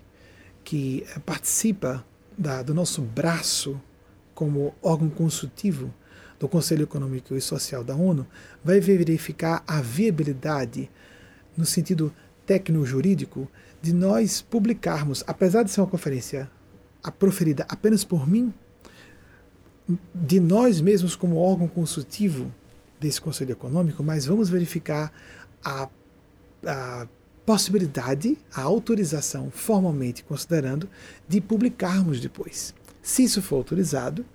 que 0.64 1.06
é, 1.14 1.20
participa 1.20 2.06
da, 2.38 2.64
do 2.64 2.74
nosso 2.74 3.02
braço 3.02 3.80
como 4.34 4.74
órgão 4.82 5.10
consultivo 5.10 5.94
do 6.40 6.48
Conselho 6.48 6.84
Econômico 6.84 7.36
e 7.36 7.42
Social 7.42 7.84
da 7.84 7.94
ONU, 7.94 8.26
vai 8.64 8.80
verificar 8.80 9.64
a 9.68 9.82
viabilidade 9.82 10.90
no 11.58 11.66
sentido 11.66 12.14
técnico-jurídico 12.52 13.48
de 13.82 13.94
nós 13.94 14.42
publicarmos, 14.42 15.24
apesar 15.26 15.64
de 15.64 15.72
ser 15.72 15.80
uma 15.80 15.88
conferência 15.88 16.52
proferida 17.18 17.66
apenas 17.70 18.04
por 18.04 18.28
mim, 18.28 18.54
de 20.14 20.38
nós 20.42 20.82
mesmos 20.82 21.16
como 21.16 21.38
órgão 21.38 21.66
consultivo 21.66 22.54
desse 23.00 23.22
Conselho 23.22 23.54
Econômico, 23.54 24.04
mas 24.04 24.26
vamos 24.26 24.50
verificar 24.50 25.14
a, 25.64 25.88
a 26.66 27.08
possibilidade, 27.46 28.38
a 28.54 28.62
autorização, 28.64 29.50
formalmente 29.50 30.22
considerando, 30.26 30.90
de 31.26 31.40
publicarmos 31.40 32.20
depois. 32.20 32.76
Se 33.02 33.24
isso 33.24 33.42
for 33.42 33.56
autorizado, 33.56 34.26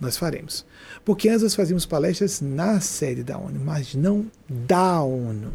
nós 0.00 0.16
faremos. 0.16 0.64
Porque 1.04 1.28
antes 1.28 1.42
nós 1.42 1.54
fazíamos 1.54 1.84
palestras 1.84 2.40
na 2.40 2.80
sede 2.80 3.22
da 3.22 3.36
ONU, 3.36 3.60
mas 3.62 3.94
não 3.94 4.30
da 4.48 5.02
ONU. 5.02 5.52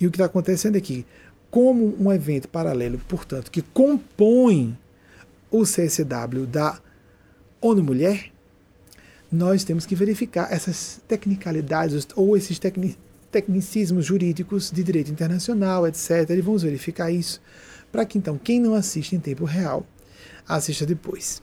E 0.00 0.06
o 0.06 0.10
que 0.10 0.16
está 0.16 0.24
acontecendo 0.24 0.76
é 0.76 0.80
que 0.80 1.06
como 1.52 1.94
um 2.00 2.10
evento 2.10 2.48
paralelo, 2.48 2.98
portanto, 3.06 3.50
que 3.50 3.60
compõe 3.60 4.74
o 5.50 5.64
CSW 5.64 6.46
da 6.50 6.80
ONU 7.60 7.84
Mulher, 7.84 8.32
nós 9.30 9.62
temos 9.62 9.84
que 9.84 9.94
verificar 9.94 10.50
essas 10.50 11.02
tecnicalidades 11.06 12.08
ou 12.16 12.36
esses 12.38 12.58
tecni 12.58 12.96
tecnicismos 13.30 14.06
jurídicos 14.06 14.70
de 14.70 14.82
direito 14.82 15.10
internacional, 15.10 15.86
etc. 15.86 16.30
E 16.30 16.40
vamos 16.40 16.62
verificar 16.62 17.10
isso 17.10 17.40
para 17.90 18.06
que 18.06 18.16
então 18.16 18.38
quem 18.38 18.58
não 18.58 18.74
assiste 18.74 19.14
em 19.14 19.20
tempo 19.20 19.44
real 19.44 19.86
assista 20.48 20.86
depois. 20.86 21.42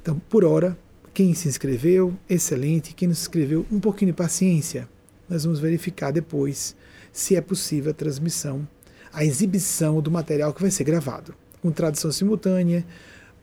Então, 0.00 0.18
por 0.28 0.44
hora, 0.44 0.78
quem 1.14 1.32
se 1.32 1.48
inscreveu, 1.48 2.14
excelente. 2.28 2.94
Quem 2.94 3.08
não 3.08 3.14
se 3.14 3.22
inscreveu, 3.22 3.64
um 3.72 3.80
pouquinho 3.80 4.12
de 4.12 4.16
paciência. 4.16 4.86
Nós 5.28 5.44
vamos 5.44 5.58
verificar 5.58 6.10
depois 6.10 6.76
se 7.12 7.34
é 7.34 7.40
possível 7.40 7.92
a 7.92 7.94
transmissão, 7.94 8.66
a 9.16 9.24
exibição 9.24 10.02
do 10.02 10.10
material 10.10 10.52
que 10.52 10.60
vai 10.60 10.70
ser 10.70 10.84
gravado, 10.84 11.34
com 11.62 11.70
tradução 11.70 12.12
simultânea 12.12 12.84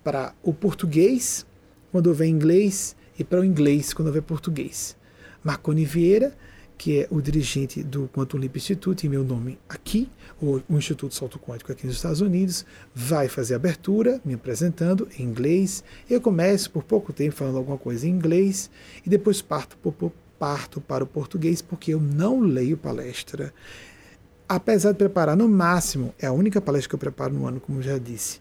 para 0.04 0.34
o 0.44 0.54
português, 0.54 1.46
quando 1.92 2.08
houver 2.08 2.28
inglês, 2.28 2.96
e 3.18 3.24
para 3.24 3.42
o 3.42 3.44
inglês, 3.44 3.94
quando 3.94 4.08
houver 4.08 4.22
português. 4.22 4.96
Marconi 5.44 5.84
Vieira 5.84 6.34
que 6.78 7.00
é 7.00 7.08
o 7.10 7.22
dirigente 7.22 7.82
do 7.82 8.10
Quantum 8.10 8.38
Leap 8.38 8.58
Institute, 8.58 9.08
em 9.08 9.10
meu 9.10 9.24
nome 9.24 9.58
aqui, 9.70 10.10
o, 10.42 10.60
o 10.68 10.78
Instituto 10.78 11.16
Salto 11.16 11.40
Quântico 11.40 11.72
aqui 11.72 11.88
nos 11.88 11.96
Estados 11.96 12.20
Unidos, 12.20 12.66
vai 12.94 13.30
fazer 13.30 13.54
a 13.54 13.56
abertura, 13.56 14.20
me 14.26 14.34
apresentando 14.34 15.08
em 15.18 15.24
inglês. 15.24 15.82
Eu 16.10 16.20
começo 16.20 16.70
por 16.72 16.84
pouco 16.84 17.14
tempo 17.14 17.36
falando 17.36 17.58
alguma 17.58 17.78
coisa 17.78 18.06
em 18.06 18.10
inglês 18.10 18.70
e 19.06 19.10
depois 19.10 19.42
parto, 19.42 19.78
parto 20.38 20.82
para 20.82 21.06
o 21.06 21.08
português, 21.08 21.62
porque 21.62 21.94
eu 21.94 22.02
não 22.02 22.42
leio 22.42 22.76
palestra. 22.76 23.54
Apesar 24.56 24.92
de 24.92 25.00
preparar 25.00 25.36
no 25.36 25.50
máximo, 25.50 26.14
é 26.20 26.28
a 26.28 26.32
única 26.32 26.62
palestra 26.62 26.90
que 26.90 26.94
eu 26.94 27.00
preparo 27.00 27.34
no 27.34 27.48
ano, 27.48 27.60
como 27.60 27.82
já 27.82 27.98
disse, 27.98 28.40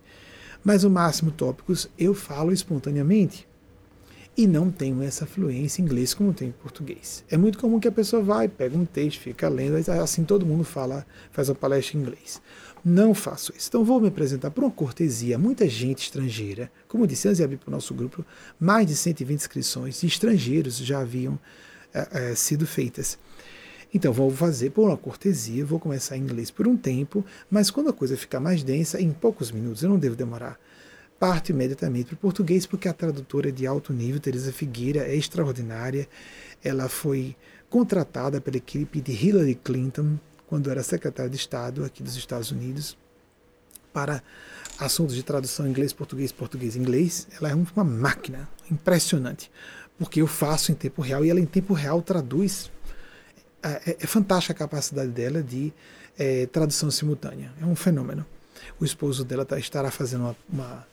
mas 0.62 0.84
o 0.84 0.90
máximo 0.90 1.30
tópicos 1.30 1.88
eu 1.98 2.12
falo 2.12 2.52
espontaneamente 2.52 3.48
e 4.36 4.46
não 4.46 4.70
tenho 4.70 5.02
essa 5.02 5.24
fluência 5.24 5.80
em 5.80 5.86
inglês 5.86 6.12
como 6.12 6.34
tem 6.34 6.48
em 6.48 6.52
português. 6.52 7.24
É 7.30 7.38
muito 7.38 7.58
comum 7.58 7.80
que 7.80 7.88
a 7.88 7.92
pessoa 7.92 8.22
vai, 8.22 8.46
pega 8.46 8.76
um 8.76 8.84
texto, 8.84 9.20
fica 9.20 9.48
lendo, 9.48 9.76
assim 9.90 10.22
todo 10.22 10.44
mundo 10.44 10.64
fala, 10.64 11.06
faz 11.30 11.48
uma 11.48 11.54
palestra 11.54 11.96
em 11.96 12.02
inglês. 12.02 12.42
Não 12.84 13.14
faço 13.14 13.50
isso. 13.56 13.68
Então 13.68 13.82
vou 13.82 13.98
me 13.98 14.08
apresentar 14.08 14.50
por 14.50 14.64
uma 14.64 14.70
cortesia. 14.70 15.38
Muita 15.38 15.66
gente 15.66 16.02
estrangeira, 16.02 16.70
como 16.88 17.06
disse 17.06 17.26
antes 17.26 17.38
de 17.38 17.44
abrir 17.44 17.56
para 17.56 17.70
o 17.70 17.72
nosso 17.72 17.94
grupo, 17.94 18.22
mais 18.60 18.86
de 18.86 18.94
120 18.94 19.40
inscrições 19.40 19.98
de 19.98 20.08
estrangeiros 20.08 20.76
já 20.76 21.00
haviam 21.00 21.38
é, 21.94 22.32
é, 22.32 22.34
sido 22.34 22.66
feitas. 22.66 23.18
Então 23.94 24.12
vou 24.12 24.30
fazer 24.30 24.70
por 24.70 24.88
uma 24.88 24.96
cortesia, 24.96 25.64
vou 25.64 25.78
começar 25.78 26.16
em 26.16 26.20
inglês 26.20 26.50
por 26.50 26.66
um 26.66 26.76
tempo, 26.76 27.24
mas 27.50 27.70
quando 27.70 27.90
a 27.90 27.92
coisa 27.92 28.16
ficar 28.16 28.40
mais 28.40 28.62
densa, 28.62 29.00
em 29.00 29.12
poucos 29.12 29.50
minutos, 29.50 29.82
eu 29.82 29.90
não 29.90 29.98
devo 29.98 30.16
demorar 30.16 30.58
parto 31.22 31.52
imediatamente 31.52 32.06
para 32.06 32.14
o 32.14 32.18
português, 32.18 32.66
porque 32.66 32.88
a 32.88 32.92
tradutora 32.92 33.50
é 33.50 33.52
de 33.52 33.64
alto 33.64 33.92
nível, 33.92 34.18
Teresa 34.18 34.52
Figueira, 34.52 35.06
é 35.06 35.14
extraordinária. 35.14 36.08
Ela 36.64 36.88
foi 36.88 37.36
contratada 37.70 38.40
pela 38.40 38.56
equipe 38.56 39.00
de 39.00 39.12
Hillary 39.12 39.54
Clinton, 39.54 40.18
quando 40.48 40.68
era 40.68 40.82
secretária 40.82 41.30
de 41.30 41.36
Estado 41.36 41.84
aqui 41.84 42.02
dos 42.02 42.16
Estados 42.16 42.50
Unidos, 42.50 42.98
para 43.92 44.20
assuntos 44.80 45.14
de 45.14 45.22
tradução 45.22 45.68
inglês-português, 45.68 46.32
português-inglês. 46.32 47.28
Ela 47.38 47.50
é 47.50 47.54
uma 47.54 47.84
máquina 47.84 48.48
impressionante, 48.68 49.48
porque 49.96 50.20
eu 50.20 50.26
faço 50.26 50.72
em 50.72 50.74
tempo 50.74 51.02
real 51.02 51.24
e 51.24 51.30
ela 51.30 51.38
em 51.38 51.46
tempo 51.46 51.72
real 51.72 52.02
traduz. 52.02 52.68
É, 53.62 53.90
é, 53.90 53.96
é 54.00 54.06
fantástica 54.06 54.52
a 54.52 54.56
capacidade 54.56 55.10
dela 55.10 55.42
de 55.42 55.72
é, 56.18 56.46
tradução 56.46 56.90
simultânea. 56.90 57.52
É 57.60 57.64
um 57.64 57.76
fenômeno. 57.76 58.26
O 58.80 58.84
esposo 58.84 59.24
dela 59.24 59.44
tá, 59.44 59.58
estará 59.58 59.90
fazendo 59.90 60.22
uma, 60.22 60.36
uma 60.52 60.86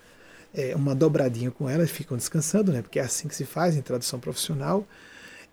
é, 0.53 0.75
uma 0.75 0.95
dobradinha 0.95 1.51
com 1.51 1.69
ela, 1.69 1.85
ficam 1.85 2.17
descansando, 2.17 2.71
né? 2.71 2.81
Porque 2.81 2.99
é 2.99 3.03
assim 3.03 3.27
que 3.27 3.35
se 3.35 3.45
faz 3.45 3.75
em 3.75 3.81
tradução 3.81 4.19
profissional. 4.19 4.87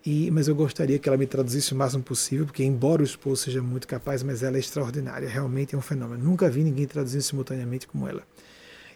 E, 0.05 0.31
mas 0.31 0.47
eu 0.47 0.55
gostaria 0.55 0.99
que 0.99 1.09
ela 1.09 1.19
me 1.19 1.27
traduzisse 1.27 1.73
o 1.73 1.77
máximo 1.77 2.03
possível, 2.03 2.47
porque 2.47 2.63
embora 2.63 3.03
o 3.03 3.05
esposo 3.05 3.43
seja 3.43 3.61
muito 3.61 3.89
capaz, 3.89 4.23
mas 4.23 4.43
ela 4.43 4.57
é 4.57 4.61
extraordinária, 4.61 5.29
realmente 5.29 5.75
é 5.75 5.79
um 5.79 5.81
fenômeno. 5.83 6.23
Nunca 6.23 6.49
vi 6.49 6.63
ninguém 6.63 6.87
traduzindo 6.87 7.23
simultaneamente 7.23 7.89
como 7.89 8.07
ela. 8.07 8.23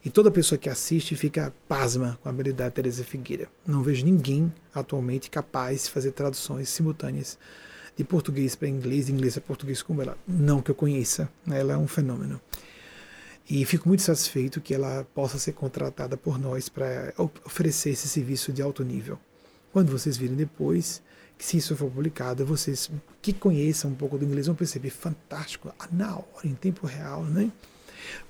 E 0.05 0.09
toda 0.09 0.30
pessoa 0.30 0.56
que 0.56 0.68
assiste 0.68 1.16
fica 1.16 1.52
pasma 1.68 2.18
com 2.22 2.28
a 2.28 2.32
habilidade 2.32 2.70
de 2.70 2.74
Teresa 2.76 3.05
Figueira. 3.05 3.48
Não 3.66 3.82
vejo 3.82 4.05
ninguém 4.05 4.52
atualmente 4.72 5.28
capaz 5.28 5.84
de 5.84 5.90
fazer 5.90 6.12
traduções 6.12 6.68
simultâneas 6.68 7.36
de 8.01 8.05
português 8.05 8.56
para 8.56 8.66
inglês, 8.66 9.06
de 9.06 9.12
inglês 9.12 9.35
para 9.35 9.43
português 9.43 9.82
como 9.82 10.01
ela. 10.01 10.16
Não 10.27 10.62
que 10.62 10.70
eu 10.70 10.74
conheça, 10.74 11.28
né? 11.47 11.60
ela 11.60 11.74
é 11.74 11.77
um 11.77 11.86
fenômeno. 11.86 12.40
E 13.48 13.62
fico 13.66 13.86
muito 13.86 14.02
satisfeito 14.02 14.59
que 14.59 14.72
ela 14.72 15.06
possa 15.14 15.39
ser 15.39 15.52
contratada 15.52 16.16
por 16.16 16.39
nós 16.39 16.70
para 16.70 17.12
oferecer 17.44 17.90
esse 17.90 18.09
serviço 18.09 18.55
de 18.55 18.62
alto 18.62 18.82
nível. 18.82 19.18
Quando 19.70 19.93
vocês 19.93 20.16
virem 20.16 20.35
depois, 20.35 21.02
que 21.36 21.44
se 21.44 21.59
isso 21.59 21.77
for 21.77 21.90
publicado, 21.90 22.47
vocês 22.47 22.90
que 23.20 23.35
conheçam 23.35 23.90
um 23.90 23.94
pouco 23.94 24.16
do 24.16 24.24
inglês 24.24 24.47
vão 24.47 24.56
perceber 24.56 24.90
fantástico, 24.90 25.70
ah, 25.78 25.89
na 25.93 26.16
hora, 26.16 26.47
em 26.47 26.55
tempo 26.55 26.86
real, 26.86 27.22
né? 27.24 27.52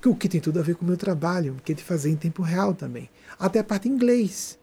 O 0.04 0.16
que 0.16 0.28
tem 0.28 0.40
tudo 0.40 0.58
a 0.58 0.62
ver 0.62 0.74
com 0.74 0.84
o 0.84 0.88
meu 0.88 0.96
trabalho, 0.96 1.56
que 1.64 1.70
é 1.70 1.74
de 1.76 1.84
fazer 1.84 2.10
em 2.10 2.16
tempo 2.16 2.42
real 2.42 2.74
também. 2.74 3.08
Até 3.38 3.60
a 3.60 3.64
parte 3.64 3.88
em 3.88 3.92
inglês. 3.92 4.58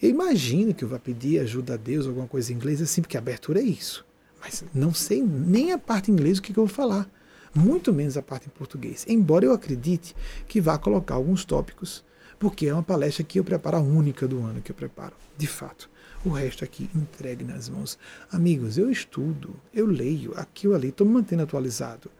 Eu 0.00 0.10
imagino 0.10 0.74
que 0.74 0.84
eu 0.84 0.88
vá 0.88 0.98
pedir 0.98 1.38
ajuda 1.38 1.72
a 1.74 1.76
Deus, 1.78 2.06
alguma 2.06 2.26
coisa 2.26 2.52
em 2.52 2.56
inglês 2.56 2.82
assim, 2.82 3.00
porque 3.00 3.16
a 3.16 3.20
abertura 3.20 3.60
é 3.60 3.64
isso. 3.64 4.04
Mas 4.42 4.62
não 4.74 4.92
sei 4.92 5.22
nem 5.22 5.72
a 5.72 5.78
parte 5.78 6.10
em 6.10 6.14
inglês 6.14 6.38
o 6.38 6.42
que, 6.42 6.52
que 6.52 6.58
eu 6.58 6.66
vou 6.66 6.74
falar 6.74 7.08
muito 7.54 7.92
menos 7.92 8.16
a 8.16 8.22
parte 8.22 8.46
em 8.46 8.50
português. 8.50 9.04
Embora 9.08 9.44
eu 9.44 9.52
acredite 9.52 10.14
que 10.48 10.60
vá 10.60 10.78
colocar 10.78 11.14
alguns 11.14 11.44
tópicos, 11.44 12.04
porque 12.38 12.66
é 12.66 12.74
uma 12.74 12.82
palestra 12.82 13.22
que 13.22 13.38
eu 13.38 13.44
preparo 13.44 13.76
a 13.76 13.80
única 13.80 14.26
do 14.26 14.42
ano 14.42 14.62
que 14.62 14.72
eu 14.72 14.76
preparo, 14.76 15.14
de 15.36 15.46
fato. 15.46 15.90
O 16.24 16.30
resto 16.30 16.64
aqui 16.64 16.88
entregue 16.94 17.44
nas 17.44 17.68
mãos. 17.68 17.98
Amigos, 18.30 18.78
eu 18.78 18.90
estudo, 18.90 19.54
eu 19.74 19.86
leio, 19.86 20.32
aqui 20.36 20.68
ou 20.68 20.74
ali, 20.74 20.88
estou 20.88 21.06
me 21.06 21.12
mantendo 21.12 21.42
atualizado. 21.42 22.10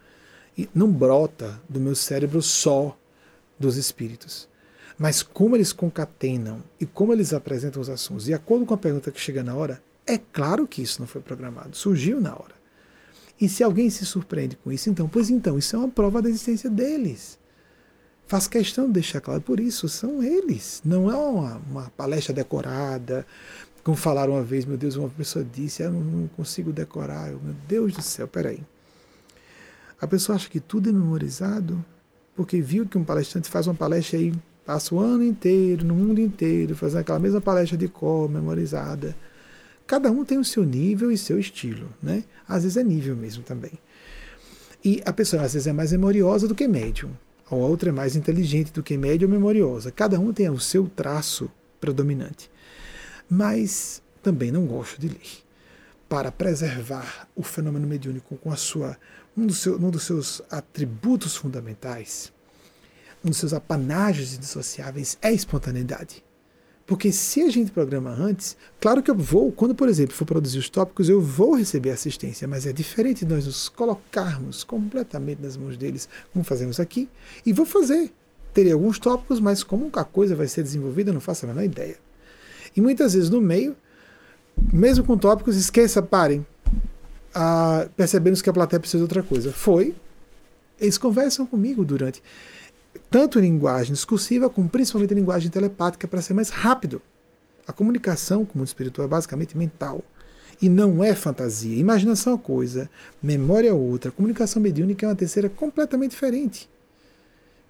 E 0.58 0.68
não 0.74 0.90
brota 0.90 1.60
do 1.68 1.80
meu 1.80 1.94
cérebro 1.94 2.42
só 2.42 2.96
dos 3.58 3.76
espíritos. 3.76 4.48
Mas 4.98 5.22
como 5.22 5.56
eles 5.56 5.72
concatenam 5.72 6.62
e 6.78 6.84
como 6.84 7.12
eles 7.12 7.32
apresentam 7.32 7.80
os 7.80 7.88
assuntos, 7.88 8.24
de 8.24 8.34
acordo 8.34 8.66
com 8.66 8.74
a 8.74 8.78
pergunta 8.78 9.10
que 9.10 9.20
chega 9.20 9.42
na 9.42 9.54
hora, 9.54 9.82
é 10.06 10.18
claro 10.18 10.66
que 10.66 10.82
isso 10.82 11.00
não 11.00 11.06
foi 11.06 11.20
programado, 11.20 11.76
surgiu 11.76 12.20
na 12.20 12.32
hora. 12.32 12.54
E 13.40 13.48
se 13.48 13.64
alguém 13.64 13.90
se 13.90 14.06
surpreende 14.06 14.56
com 14.56 14.70
isso, 14.70 14.88
então, 14.88 15.08
pois 15.08 15.30
então, 15.30 15.58
isso 15.58 15.74
é 15.74 15.78
uma 15.78 15.88
prova 15.88 16.22
da 16.22 16.28
existência 16.28 16.70
deles. 16.70 17.38
Faz 18.26 18.46
questão 18.46 18.86
de 18.86 18.92
deixar 18.92 19.20
claro, 19.20 19.40
por 19.40 19.58
isso, 19.58 19.88
são 19.88 20.22
eles. 20.22 20.80
Não 20.84 21.10
é 21.10 21.16
uma, 21.16 21.56
uma 21.68 21.90
palestra 21.90 22.32
decorada, 22.32 23.26
como 23.82 23.96
falaram 23.96 24.34
uma 24.34 24.42
vez, 24.42 24.64
meu 24.64 24.76
Deus, 24.76 24.94
uma 24.94 25.08
pessoa 25.08 25.44
disse, 25.44 25.82
ah, 25.82 25.86
eu 25.86 25.92
não 25.92 26.28
consigo 26.28 26.72
decorar. 26.72 27.32
Eu, 27.32 27.40
meu 27.42 27.54
Deus 27.66 27.92
do 27.94 28.02
céu, 28.02 28.28
peraí. 28.28 28.60
A 30.00 30.06
pessoa 30.06 30.36
acha 30.36 30.48
que 30.48 30.60
tudo 30.60 30.88
é 30.88 30.92
memorizado, 30.92 31.84
porque 32.34 32.60
viu 32.60 32.86
que 32.86 32.96
um 32.96 33.04
palestrante 33.04 33.48
faz 33.48 33.66
uma 33.66 33.74
palestra 33.74 34.18
aí, 34.18 34.32
passa 34.64 34.94
o 34.94 35.00
ano 35.00 35.24
inteiro, 35.24 35.84
no 35.84 35.94
mundo 35.94 36.20
inteiro, 36.20 36.76
fazendo 36.76 37.00
aquela 37.00 37.18
mesma 37.18 37.40
palestra 37.40 37.76
de 37.76 37.88
cor, 37.88 38.28
memorizada. 38.28 39.16
Cada 39.86 40.10
um 40.10 40.24
tem 40.24 40.38
o 40.38 40.44
seu 40.44 40.64
nível 40.64 41.10
e 41.10 41.18
seu 41.18 41.38
estilo, 41.38 41.88
né? 42.02 42.24
Às 42.48 42.62
vezes 42.62 42.76
é 42.76 42.84
nível 42.84 43.16
mesmo 43.16 43.42
também. 43.42 43.72
E 44.84 45.02
a 45.04 45.12
pessoa 45.12 45.42
às 45.42 45.52
vezes 45.52 45.66
é 45.66 45.72
mais 45.72 45.92
memoriosa 45.92 46.48
do 46.48 46.54
que 46.54 46.66
médium. 46.66 47.10
A 47.50 47.54
outra 47.54 47.90
é 47.90 47.92
mais 47.92 48.16
inteligente 48.16 48.72
do 48.72 48.82
que 48.82 48.96
médium 48.96 49.28
ou 49.28 49.34
memoriosa. 49.34 49.92
Cada 49.92 50.18
um 50.18 50.32
tem 50.32 50.48
o 50.48 50.58
seu 50.58 50.88
traço 50.88 51.50
predominante. 51.80 52.50
Mas 53.28 54.02
também 54.22 54.50
não 54.50 54.66
gosto 54.66 55.00
de 55.00 55.08
ler. 55.08 55.42
Para 56.08 56.32
preservar 56.32 57.28
o 57.34 57.42
fenômeno 57.42 57.86
mediúnico 57.86 58.36
com 58.36 58.50
a 58.50 58.56
sua 58.56 58.96
um 59.36 59.46
dos, 59.46 59.58
seu, 59.58 59.76
um 59.76 59.90
dos 59.90 60.02
seus 60.02 60.42
atributos 60.50 61.36
fundamentais, 61.36 62.32
um 63.24 63.30
dos 63.30 63.38
seus 63.38 63.52
apanágios 63.52 64.34
indissociáveis 64.34 65.16
é 65.22 65.28
a 65.28 65.32
espontaneidade. 65.32 66.22
Porque 66.86 67.12
se 67.12 67.42
a 67.42 67.48
gente 67.48 67.70
programa 67.70 68.10
antes, 68.10 68.56
claro 68.80 69.02
que 69.02 69.10
eu 69.10 69.14
vou, 69.14 69.52
quando, 69.52 69.74
por 69.74 69.88
exemplo, 69.88 70.14
for 70.14 70.24
produzir 70.24 70.58
os 70.58 70.68
tópicos, 70.68 71.08
eu 71.08 71.20
vou 71.20 71.54
receber 71.54 71.90
assistência, 71.90 72.48
mas 72.48 72.66
é 72.66 72.72
diferente 72.72 73.24
nós 73.24 73.46
nos 73.46 73.68
colocarmos 73.68 74.64
completamente 74.64 75.40
nas 75.40 75.56
mãos 75.56 75.76
deles, 75.76 76.08
como 76.32 76.44
fazemos 76.44 76.80
aqui, 76.80 77.08
e 77.46 77.52
vou 77.52 77.64
fazer. 77.64 78.10
Terei 78.52 78.72
alguns 78.72 78.98
tópicos, 78.98 79.40
mas 79.40 79.62
como 79.62 79.90
a 79.94 80.04
coisa 80.04 80.34
vai 80.34 80.48
ser 80.48 80.62
desenvolvida, 80.62 81.10
eu 81.10 81.14
não 81.14 81.20
faço 81.20 81.46
a 81.46 81.48
menor 81.48 81.64
ideia. 81.64 81.96
E 82.76 82.80
muitas 82.80 83.14
vezes 83.14 83.30
no 83.30 83.40
meio, 83.40 83.76
mesmo 84.72 85.04
com 85.04 85.16
tópicos, 85.16 85.56
esqueça, 85.56 86.02
parem. 86.02 86.44
Ah, 87.34 87.88
percebemos 87.96 88.42
que 88.42 88.50
a 88.50 88.52
plateia 88.52 88.80
precisa 88.80 88.98
de 88.98 89.04
outra 89.04 89.22
coisa. 89.22 89.52
Foi. 89.52 89.94
Eles 90.80 90.98
conversam 90.98 91.46
comigo 91.46 91.84
durante 91.84 92.22
tanto 93.12 93.38
em 93.38 93.42
linguagem 93.42 93.92
discursiva 93.92 94.48
como 94.48 94.70
principalmente 94.70 95.12
em 95.12 95.18
linguagem 95.18 95.50
telepática 95.50 96.08
para 96.08 96.22
ser 96.22 96.32
mais 96.32 96.48
rápido. 96.48 97.02
A 97.66 97.72
comunicação 97.72 98.42
com 98.42 98.54
o 98.54 98.58
mundo 98.58 98.68
espiritual 98.68 99.06
é 99.06 99.08
basicamente 99.08 99.56
mental 99.56 100.02
e 100.62 100.66
não 100.66 101.04
é 101.04 101.14
fantasia. 101.14 101.78
Imaginação 101.78 102.32
é 102.32 102.36
uma 102.36 102.42
coisa, 102.42 102.88
memória 103.22 103.68
é 103.68 103.72
outra, 103.72 104.10
comunicação 104.10 104.62
mediúnica 104.62 105.04
é 105.04 105.10
uma 105.10 105.14
terceira 105.14 105.50
completamente 105.50 106.12
diferente. 106.12 106.70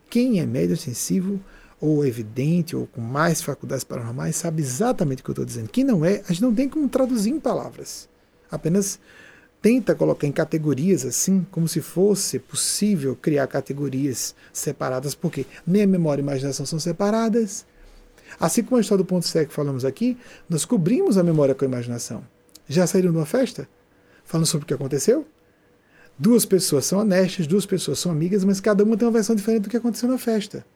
Quem 0.09 0.39
é 0.39 0.47
médio 0.47 0.77
sensível 0.77 1.40
ou 1.81 2.06
evidente 2.06 2.77
ou 2.77 2.86
com 2.86 3.01
mais 3.01 3.43
faculdades 3.43 3.82
paranormais 3.82 4.36
sabe 4.36 4.62
exatamente 4.62 5.23
o 5.23 5.24
que 5.24 5.31
eu 5.31 5.32
estou 5.32 5.44
dizendo. 5.44 5.70
Quem 5.70 5.82
não 5.82 6.05
é, 6.05 6.23
a 6.28 6.32
gente 6.32 6.43
não 6.43 6.55
tem 6.55 6.69
como 6.69 6.89
traduzir 6.89 7.31
em 7.31 7.40
palavras. 7.40 8.09
Apenas 8.48 9.01
tenta 9.62 9.94
colocar 9.94 10.26
em 10.26 10.32
categorias 10.32 11.06
assim, 11.06 11.47
como 11.52 11.68
se 11.68 11.80
fosse 11.80 12.40
possível 12.40 13.14
criar 13.14 13.47
categorias 13.47 14.34
separadas, 14.52 15.14
porque 15.14 15.47
nem 15.64 15.82
a 15.82 15.86
memória 15.86 16.20
e 16.20 16.24
a 16.24 16.26
imaginação 16.26 16.66
são 16.66 16.80
separadas. 16.80 17.64
Assim 18.40 18.64
como 18.64 18.78
a 18.78 18.80
história 18.80 19.05
do 19.05 19.06
ponto 19.06 19.26
cego 19.26 19.51
que 19.51 19.55
falamos 19.55 19.84
aqui, 19.84 20.18
nós 20.48 20.64
cobrimos 20.64 21.16
a 21.16 21.22
memória 21.22 21.55
com 21.55 21.64
a 21.64 21.68
imaginação. 21.68 22.24
Já 22.68 22.86
saíram 22.89 23.12
de 23.12 23.18
uma 23.18 23.26
festa? 23.26 23.68
Falando 24.24 24.47
sobre 24.47 24.64
o 24.64 24.66
que 24.66 24.74
aconteceu? 24.74 25.24
Duas 26.18 26.44
pessoas 26.44 26.84
são 26.84 26.98
honestas, 26.98 27.47
duas 27.47 27.64
pessoas 27.64 28.01
são 28.01 28.10
amigas, 28.10 28.44
mas 28.44 28.60
cada 28.60 28.82
uma 28.82 28.97
tem 28.97 29.06
uma 29.06 29.12
versão 29.12 29.36
diferente 29.36 29.62
do 29.62 29.70
que 29.70 29.76
aconteceu 29.76 30.09
na 30.09 30.18
festa. 30.18 30.66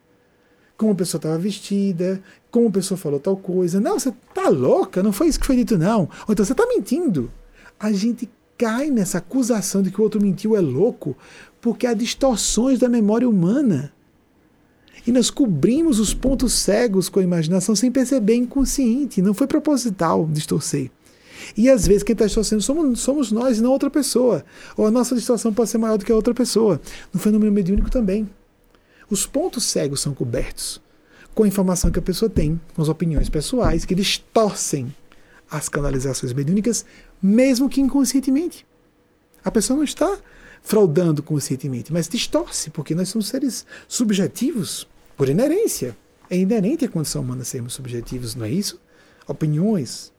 Como 0.77 0.93
a 0.93 0.95
pessoa 0.95 1.19
estava 1.19 1.39
vestida, 1.39 2.23
como 2.51 2.69
a 2.69 2.71
pessoa 2.73 2.99
falou 2.99 3.19
tal 3.19 3.37
coisa. 3.37 3.81
Não, 3.81 3.99
você 3.99 4.13
tá 4.35 4.49
louca, 4.49 5.03
não 5.03 5.13
foi 5.13 5.29
isso 5.29 5.41
que 5.41 5.47
foi 5.47 5.57
dito, 5.57 5.77
não. 5.77 6.03
Ou 6.29 6.33
então 6.33 6.45
você 6.45 6.53
está 6.53 6.67
mentindo. 6.67 7.33
A 7.79 7.93
gente 7.93 8.29
cai 8.57 8.91
nessa 8.91 9.19
acusação 9.19 9.83
de 9.83 9.91
que 9.91 10.01
o 10.01 10.05
outro 10.05 10.20
mentiu 10.20 10.57
é 10.57 10.61
louco, 10.61 11.16
porque 11.61 11.87
há 11.87 11.95
distorções 11.95 12.78
da 12.78 12.89
memória 12.89 13.28
humana. 13.28 13.93
E 15.07 15.12
nós 15.12 15.31
cobrimos 15.31 16.01
os 16.01 16.12
pontos 16.12 16.53
cegos 16.53 17.09
com 17.09 17.20
a 17.20 17.23
imaginação 17.23 17.77
sem 17.77 17.93
perceber, 17.93 18.35
inconsciente. 18.35 19.23
Não 19.23 19.33
foi 19.33 19.47
proposital 19.47 20.27
distorcer. 20.31 20.91
E 21.57 21.69
às 21.69 21.87
vezes 21.87 22.03
quem 22.03 22.12
está 22.12 22.24
distorcendo 22.24 22.62
somos, 22.62 23.01
somos 23.01 23.31
nós 23.31 23.59
e 23.59 23.62
não 23.62 23.70
outra 23.70 23.91
pessoa. 23.91 24.45
Ou 24.77 24.87
a 24.87 24.91
nossa 24.91 25.15
distorção 25.15 25.53
pode 25.53 25.70
ser 25.70 25.78
maior 25.78 25.97
do 25.97 26.05
que 26.05 26.11
a 26.11 26.16
outra 26.16 26.35
pessoa. 26.35 26.81
No 27.12 27.20
fenômeno 27.20 27.53
mediúnico 27.53 27.91
também. 27.91 28.28
Os 29.09 29.27
pontos 29.27 29.65
cegos 29.65 30.01
são 30.01 30.12
cobertos 30.12 30.81
com 31.35 31.45
a 31.45 31.49
informação 31.49 31.91
que 31.91 31.99
a 31.99 32.03
pessoa 32.03 32.31
tem, 32.31 32.61
com 32.74 32.83
as 32.83 32.89
opiniões 32.89 33.28
pessoais, 33.28 33.85
que 33.85 33.95
distorcem 33.95 34.93
as 35.51 35.69
canalizações 35.69 36.33
mediúnicas, 36.33 36.85
mesmo 37.23 37.69
que 37.69 37.81
inconscientemente. 37.81 38.67
A 39.45 39.51
pessoa 39.51 39.77
não 39.77 39.85
está 39.85 40.19
fraudando 40.63 41.23
conscientemente, 41.23 41.93
mas 41.93 42.09
distorce, 42.09 42.71
porque 42.71 42.95
nós 42.95 43.09
somos 43.09 43.29
seres 43.29 43.65
subjetivos, 43.87 44.87
por 45.17 45.29
inerência. 45.29 45.97
É 46.29 46.37
inerente 46.37 46.85
à 46.85 46.89
condição 46.89 47.23
humana 47.23 47.45
sermos 47.45 47.75
subjetivos, 47.75 48.35
não 48.35 48.45
é 48.45 48.51
isso? 48.51 48.81
Opiniões, 49.29 50.13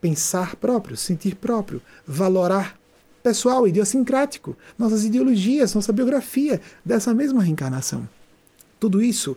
pensar 0.00 0.56
próprio, 0.56 0.96
sentir 0.96 1.36
próprio, 1.36 1.80
valorar 2.06 2.78
pessoal, 3.22 3.66
idiosincrático, 3.66 4.56
nossas 4.78 5.04
ideologias, 5.04 5.74
nossa 5.74 5.92
biografia 5.92 6.60
dessa 6.84 7.14
mesma 7.14 7.42
reencarnação. 7.42 8.06
Tudo 8.78 9.02
isso 9.02 9.36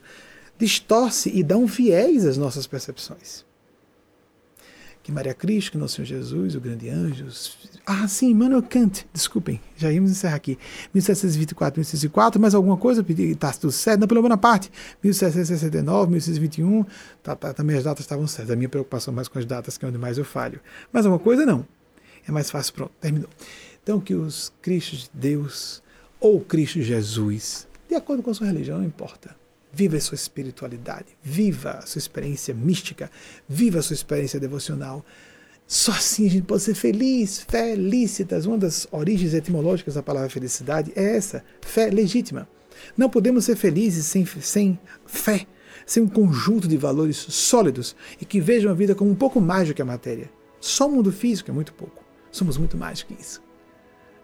distorce 0.57 1.31
e 1.33 1.43
dá 1.43 1.55
um 1.55 1.65
viés 1.65 2.25
às 2.25 2.35
nossas 2.35 2.67
percepções 2.67 3.45
que 5.05 5.11
Maria 5.11 5.35
Cristo, 5.35 5.73
que 5.73 5.77
Nosso 5.77 5.97
Senhor 5.97 6.07
Jesus, 6.07 6.55
o 6.55 6.59
grande 6.59 6.89
anjo. 6.89 7.27
Ah, 7.85 8.07
sim, 8.07 8.31
Immanuel 8.31 8.63
Kant, 8.63 9.05
desculpem, 9.13 9.61
já 9.77 9.91
íamos 9.91 10.09
encerrar 10.09 10.35
aqui. 10.35 10.57
1724, 10.95 11.79
1604, 11.79 12.41
mais 12.41 12.55
alguma 12.55 12.75
coisa? 12.75 13.05
Está 13.07 13.51
tudo 13.53 13.71
certo? 13.71 13.99
Não, 13.99 14.07
pela 14.07 14.19
boa 14.19 14.35
parte. 14.35 14.71
1769, 15.03 16.09
1621, 16.09 16.85
tá, 17.21 17.35
tá, 17.35 17.53
também 17.53 17.77
as 17.77 17.83
datas 17.83 18.03
estavam 18.03 18.25
certas. 18.25 18.53
A 18.53 18.55
minha 18.55 18.67
preocupação 18.67 19.13
mais 19.13 19.27
com 19.27 19.37
as 19.37 19.45
datas, 19.45 19.77
que 19.77 19.85
é 19.85 19.87
onde 19.87 19.99
mais 19.99 20.17
eu 20.17 20.25
falho. 20.25 20.59
Mais 20.91 21.05
alguma 21.05 21.23
coisa? 21.23 21.45
Não. 21.45 21.63
É 22.27 22.31
mais 22.31 22.49
fácil, 22.49 22.73
pronto, 22.73 22.91
terminou. 22.99 23.29
Então, 23.83 24.01
que 24.01 24.15
os 24.15 24.51
Cristos 24.59 25.03
de 25.03 25.09
Deus, 25.13 25.83
ou 26.19 26.41
Cristo 26.41 26.81
Jesus, 26.81 27.67
de 27.87 27.93
acordo 27.93 28.23
com 28.23 28.31
a 28.31 28.33
sua 28.33 28.47
religião, 28.47 28.79
não 28.79 28.85
importa 28.85 29.44
Viva 29.75 29.97
a 29.97 29.99
sua 29.99 30.15
espiritualidade, 30.15 31.07
viva 31.21 31.71
a 31.71 31.85
sua 31.85 31.99
experiência 31.99 32.53
mística, 32.53 33.11
viva 33.45 33.79
a 33.79 33.81
sua 33.81 33.93
experiência 33.93 34.39
devocional. 34.39 35.05
Só 35.67 35.91
assim 35.91 36.25
a 36.27 36.29
gente 36.29 36.45
pode 36.45 36.63
ser 36.63 36.75
feliz, 36.75 37.45
felicitas. 37.49 38.45
Uma 38.45 38.57
das 38.57 38.87
origens 38.89 39.33
etimológicas 39.33 39.95
da 39.95 40.01
palavra 40.01 40.29
felicidade 40.29 40.93
é 40.95 41.17
essa, 41.17 41.43
fé 41.59 41.89
legítima. 41.89 42.47
Não 42.95 43.09
podemos 43.09 43.43
ser 43.43 43.57
felizes 43.57 44.05
sem, 44.05 44.25
sem 44.25 44.79
fé, 45.05 45.45
sem 45.85 46.01
um 46.01 46.07
conjunto 46.07 46.69
de 46.69 46.77
valores 46.77 47.17
sólidos 47.17 47.97
e 48.21 48.23
que 48.23 48.39
vejam 48.39 48.71
a 48.71 48.75
vida 48.75 48.95
como 48.95 49.11
um 49.11 49.15
pouco 49.15 49.41
mais 49.41 49.67
do 49.67 49.73
que 49.73 49.81
a 49.81 49.85
matéria. 49.85 50.31
Só 50.61 50.87
o 50.87 50.91
mundo 50.91 51.11
físico 51.11 51.51
é 51.51 51.53
muito 51.53 51.73
pouco. 51.73 52.01
Somos 52.31 52.57
muito 52.57 52.77
mais 52.77 52.99
do 52.99 53.07
que 53.07 53.21
isso. 53.21 53.43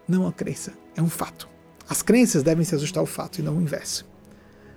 Não 0.08 0.26
a 0.26 0.32
crença, 0.32 0.72
é 0.96 1.02
um 1.02 1.10
fato. 1.10 1.46
As 1.86 2.00
crenças 2.00 2.42
devem 2.42 2.64
se 2.64 2.74
ajustar 2.74 3.02
ao 3.02 3.06
fato 3.06 3.38
e 3.38 3.42
não 3.42 3.58
o 3.58 3.60
inverso. 3.60 4.10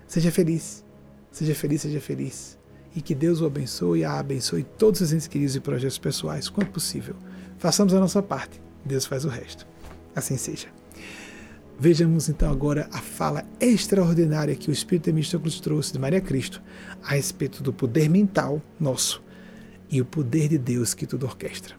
Seja 0.07 0.31
feliz. 0.31 0.83
Seja 1.31 1.55
feliz, 1.55 1.81
seja 1.81 1.99
feliz. 1.99 2.57
E 2.95 3.01
que 3.01 3.13
Deus 3.13 3.41
o 3.41 3.45
abençoe 3.45 3.99
e 3.99 4.03
a 4.05 4.19
abençoe 4.19 4.63
todos 4.63 5.01
os 5.01 5.11
entes 5.11 5.27
queridos 5.27 5.55
e 5.55 5.59
projetos 5.59 5.97
pessoais, 5.97 6.47
quanto 6.47 6.71
possível. 6.71 7.15
Façamos 7.57 7.93
a 7.93 7.99
nossa 7.99 8.21
parte. 8.23 8.61
Deus 8.85 9.05
faz 9.05 9.25
o 9.25 9.29
resto. 9.29 9.67
Assim 10.15 10.37
seja. 10.37 10.67
Vejamos 11.77 12.29
então 12.29 12.49
agora 12.49 12.87
a 12.91 12.99
fala 12.99 13.43
extraordinária 13.59 14.55
que 14.55 14.69
o 14.69 14.71
Espírito 14.71 15.05
Temístoclos 15.05 15.59
trouxe 15.59 15.91
de 15.91 15.99
Maria 15.99 16.21
Cristo 16.21 16.61
a 17.03 17.15
respeito 17.15 17.61
do 17.61 17.73
poder 17.73 18.09
mental 18.09 18.61
nosso 18.79 19.21
e 19.89 19.99
o 19.99 20.05
poder 20.05 20.47
de 20.47 20.57
Deus 20.57 20.93
que 20.93 21.05
tudo 21.05 21.25
orquestra. 21.25 21.75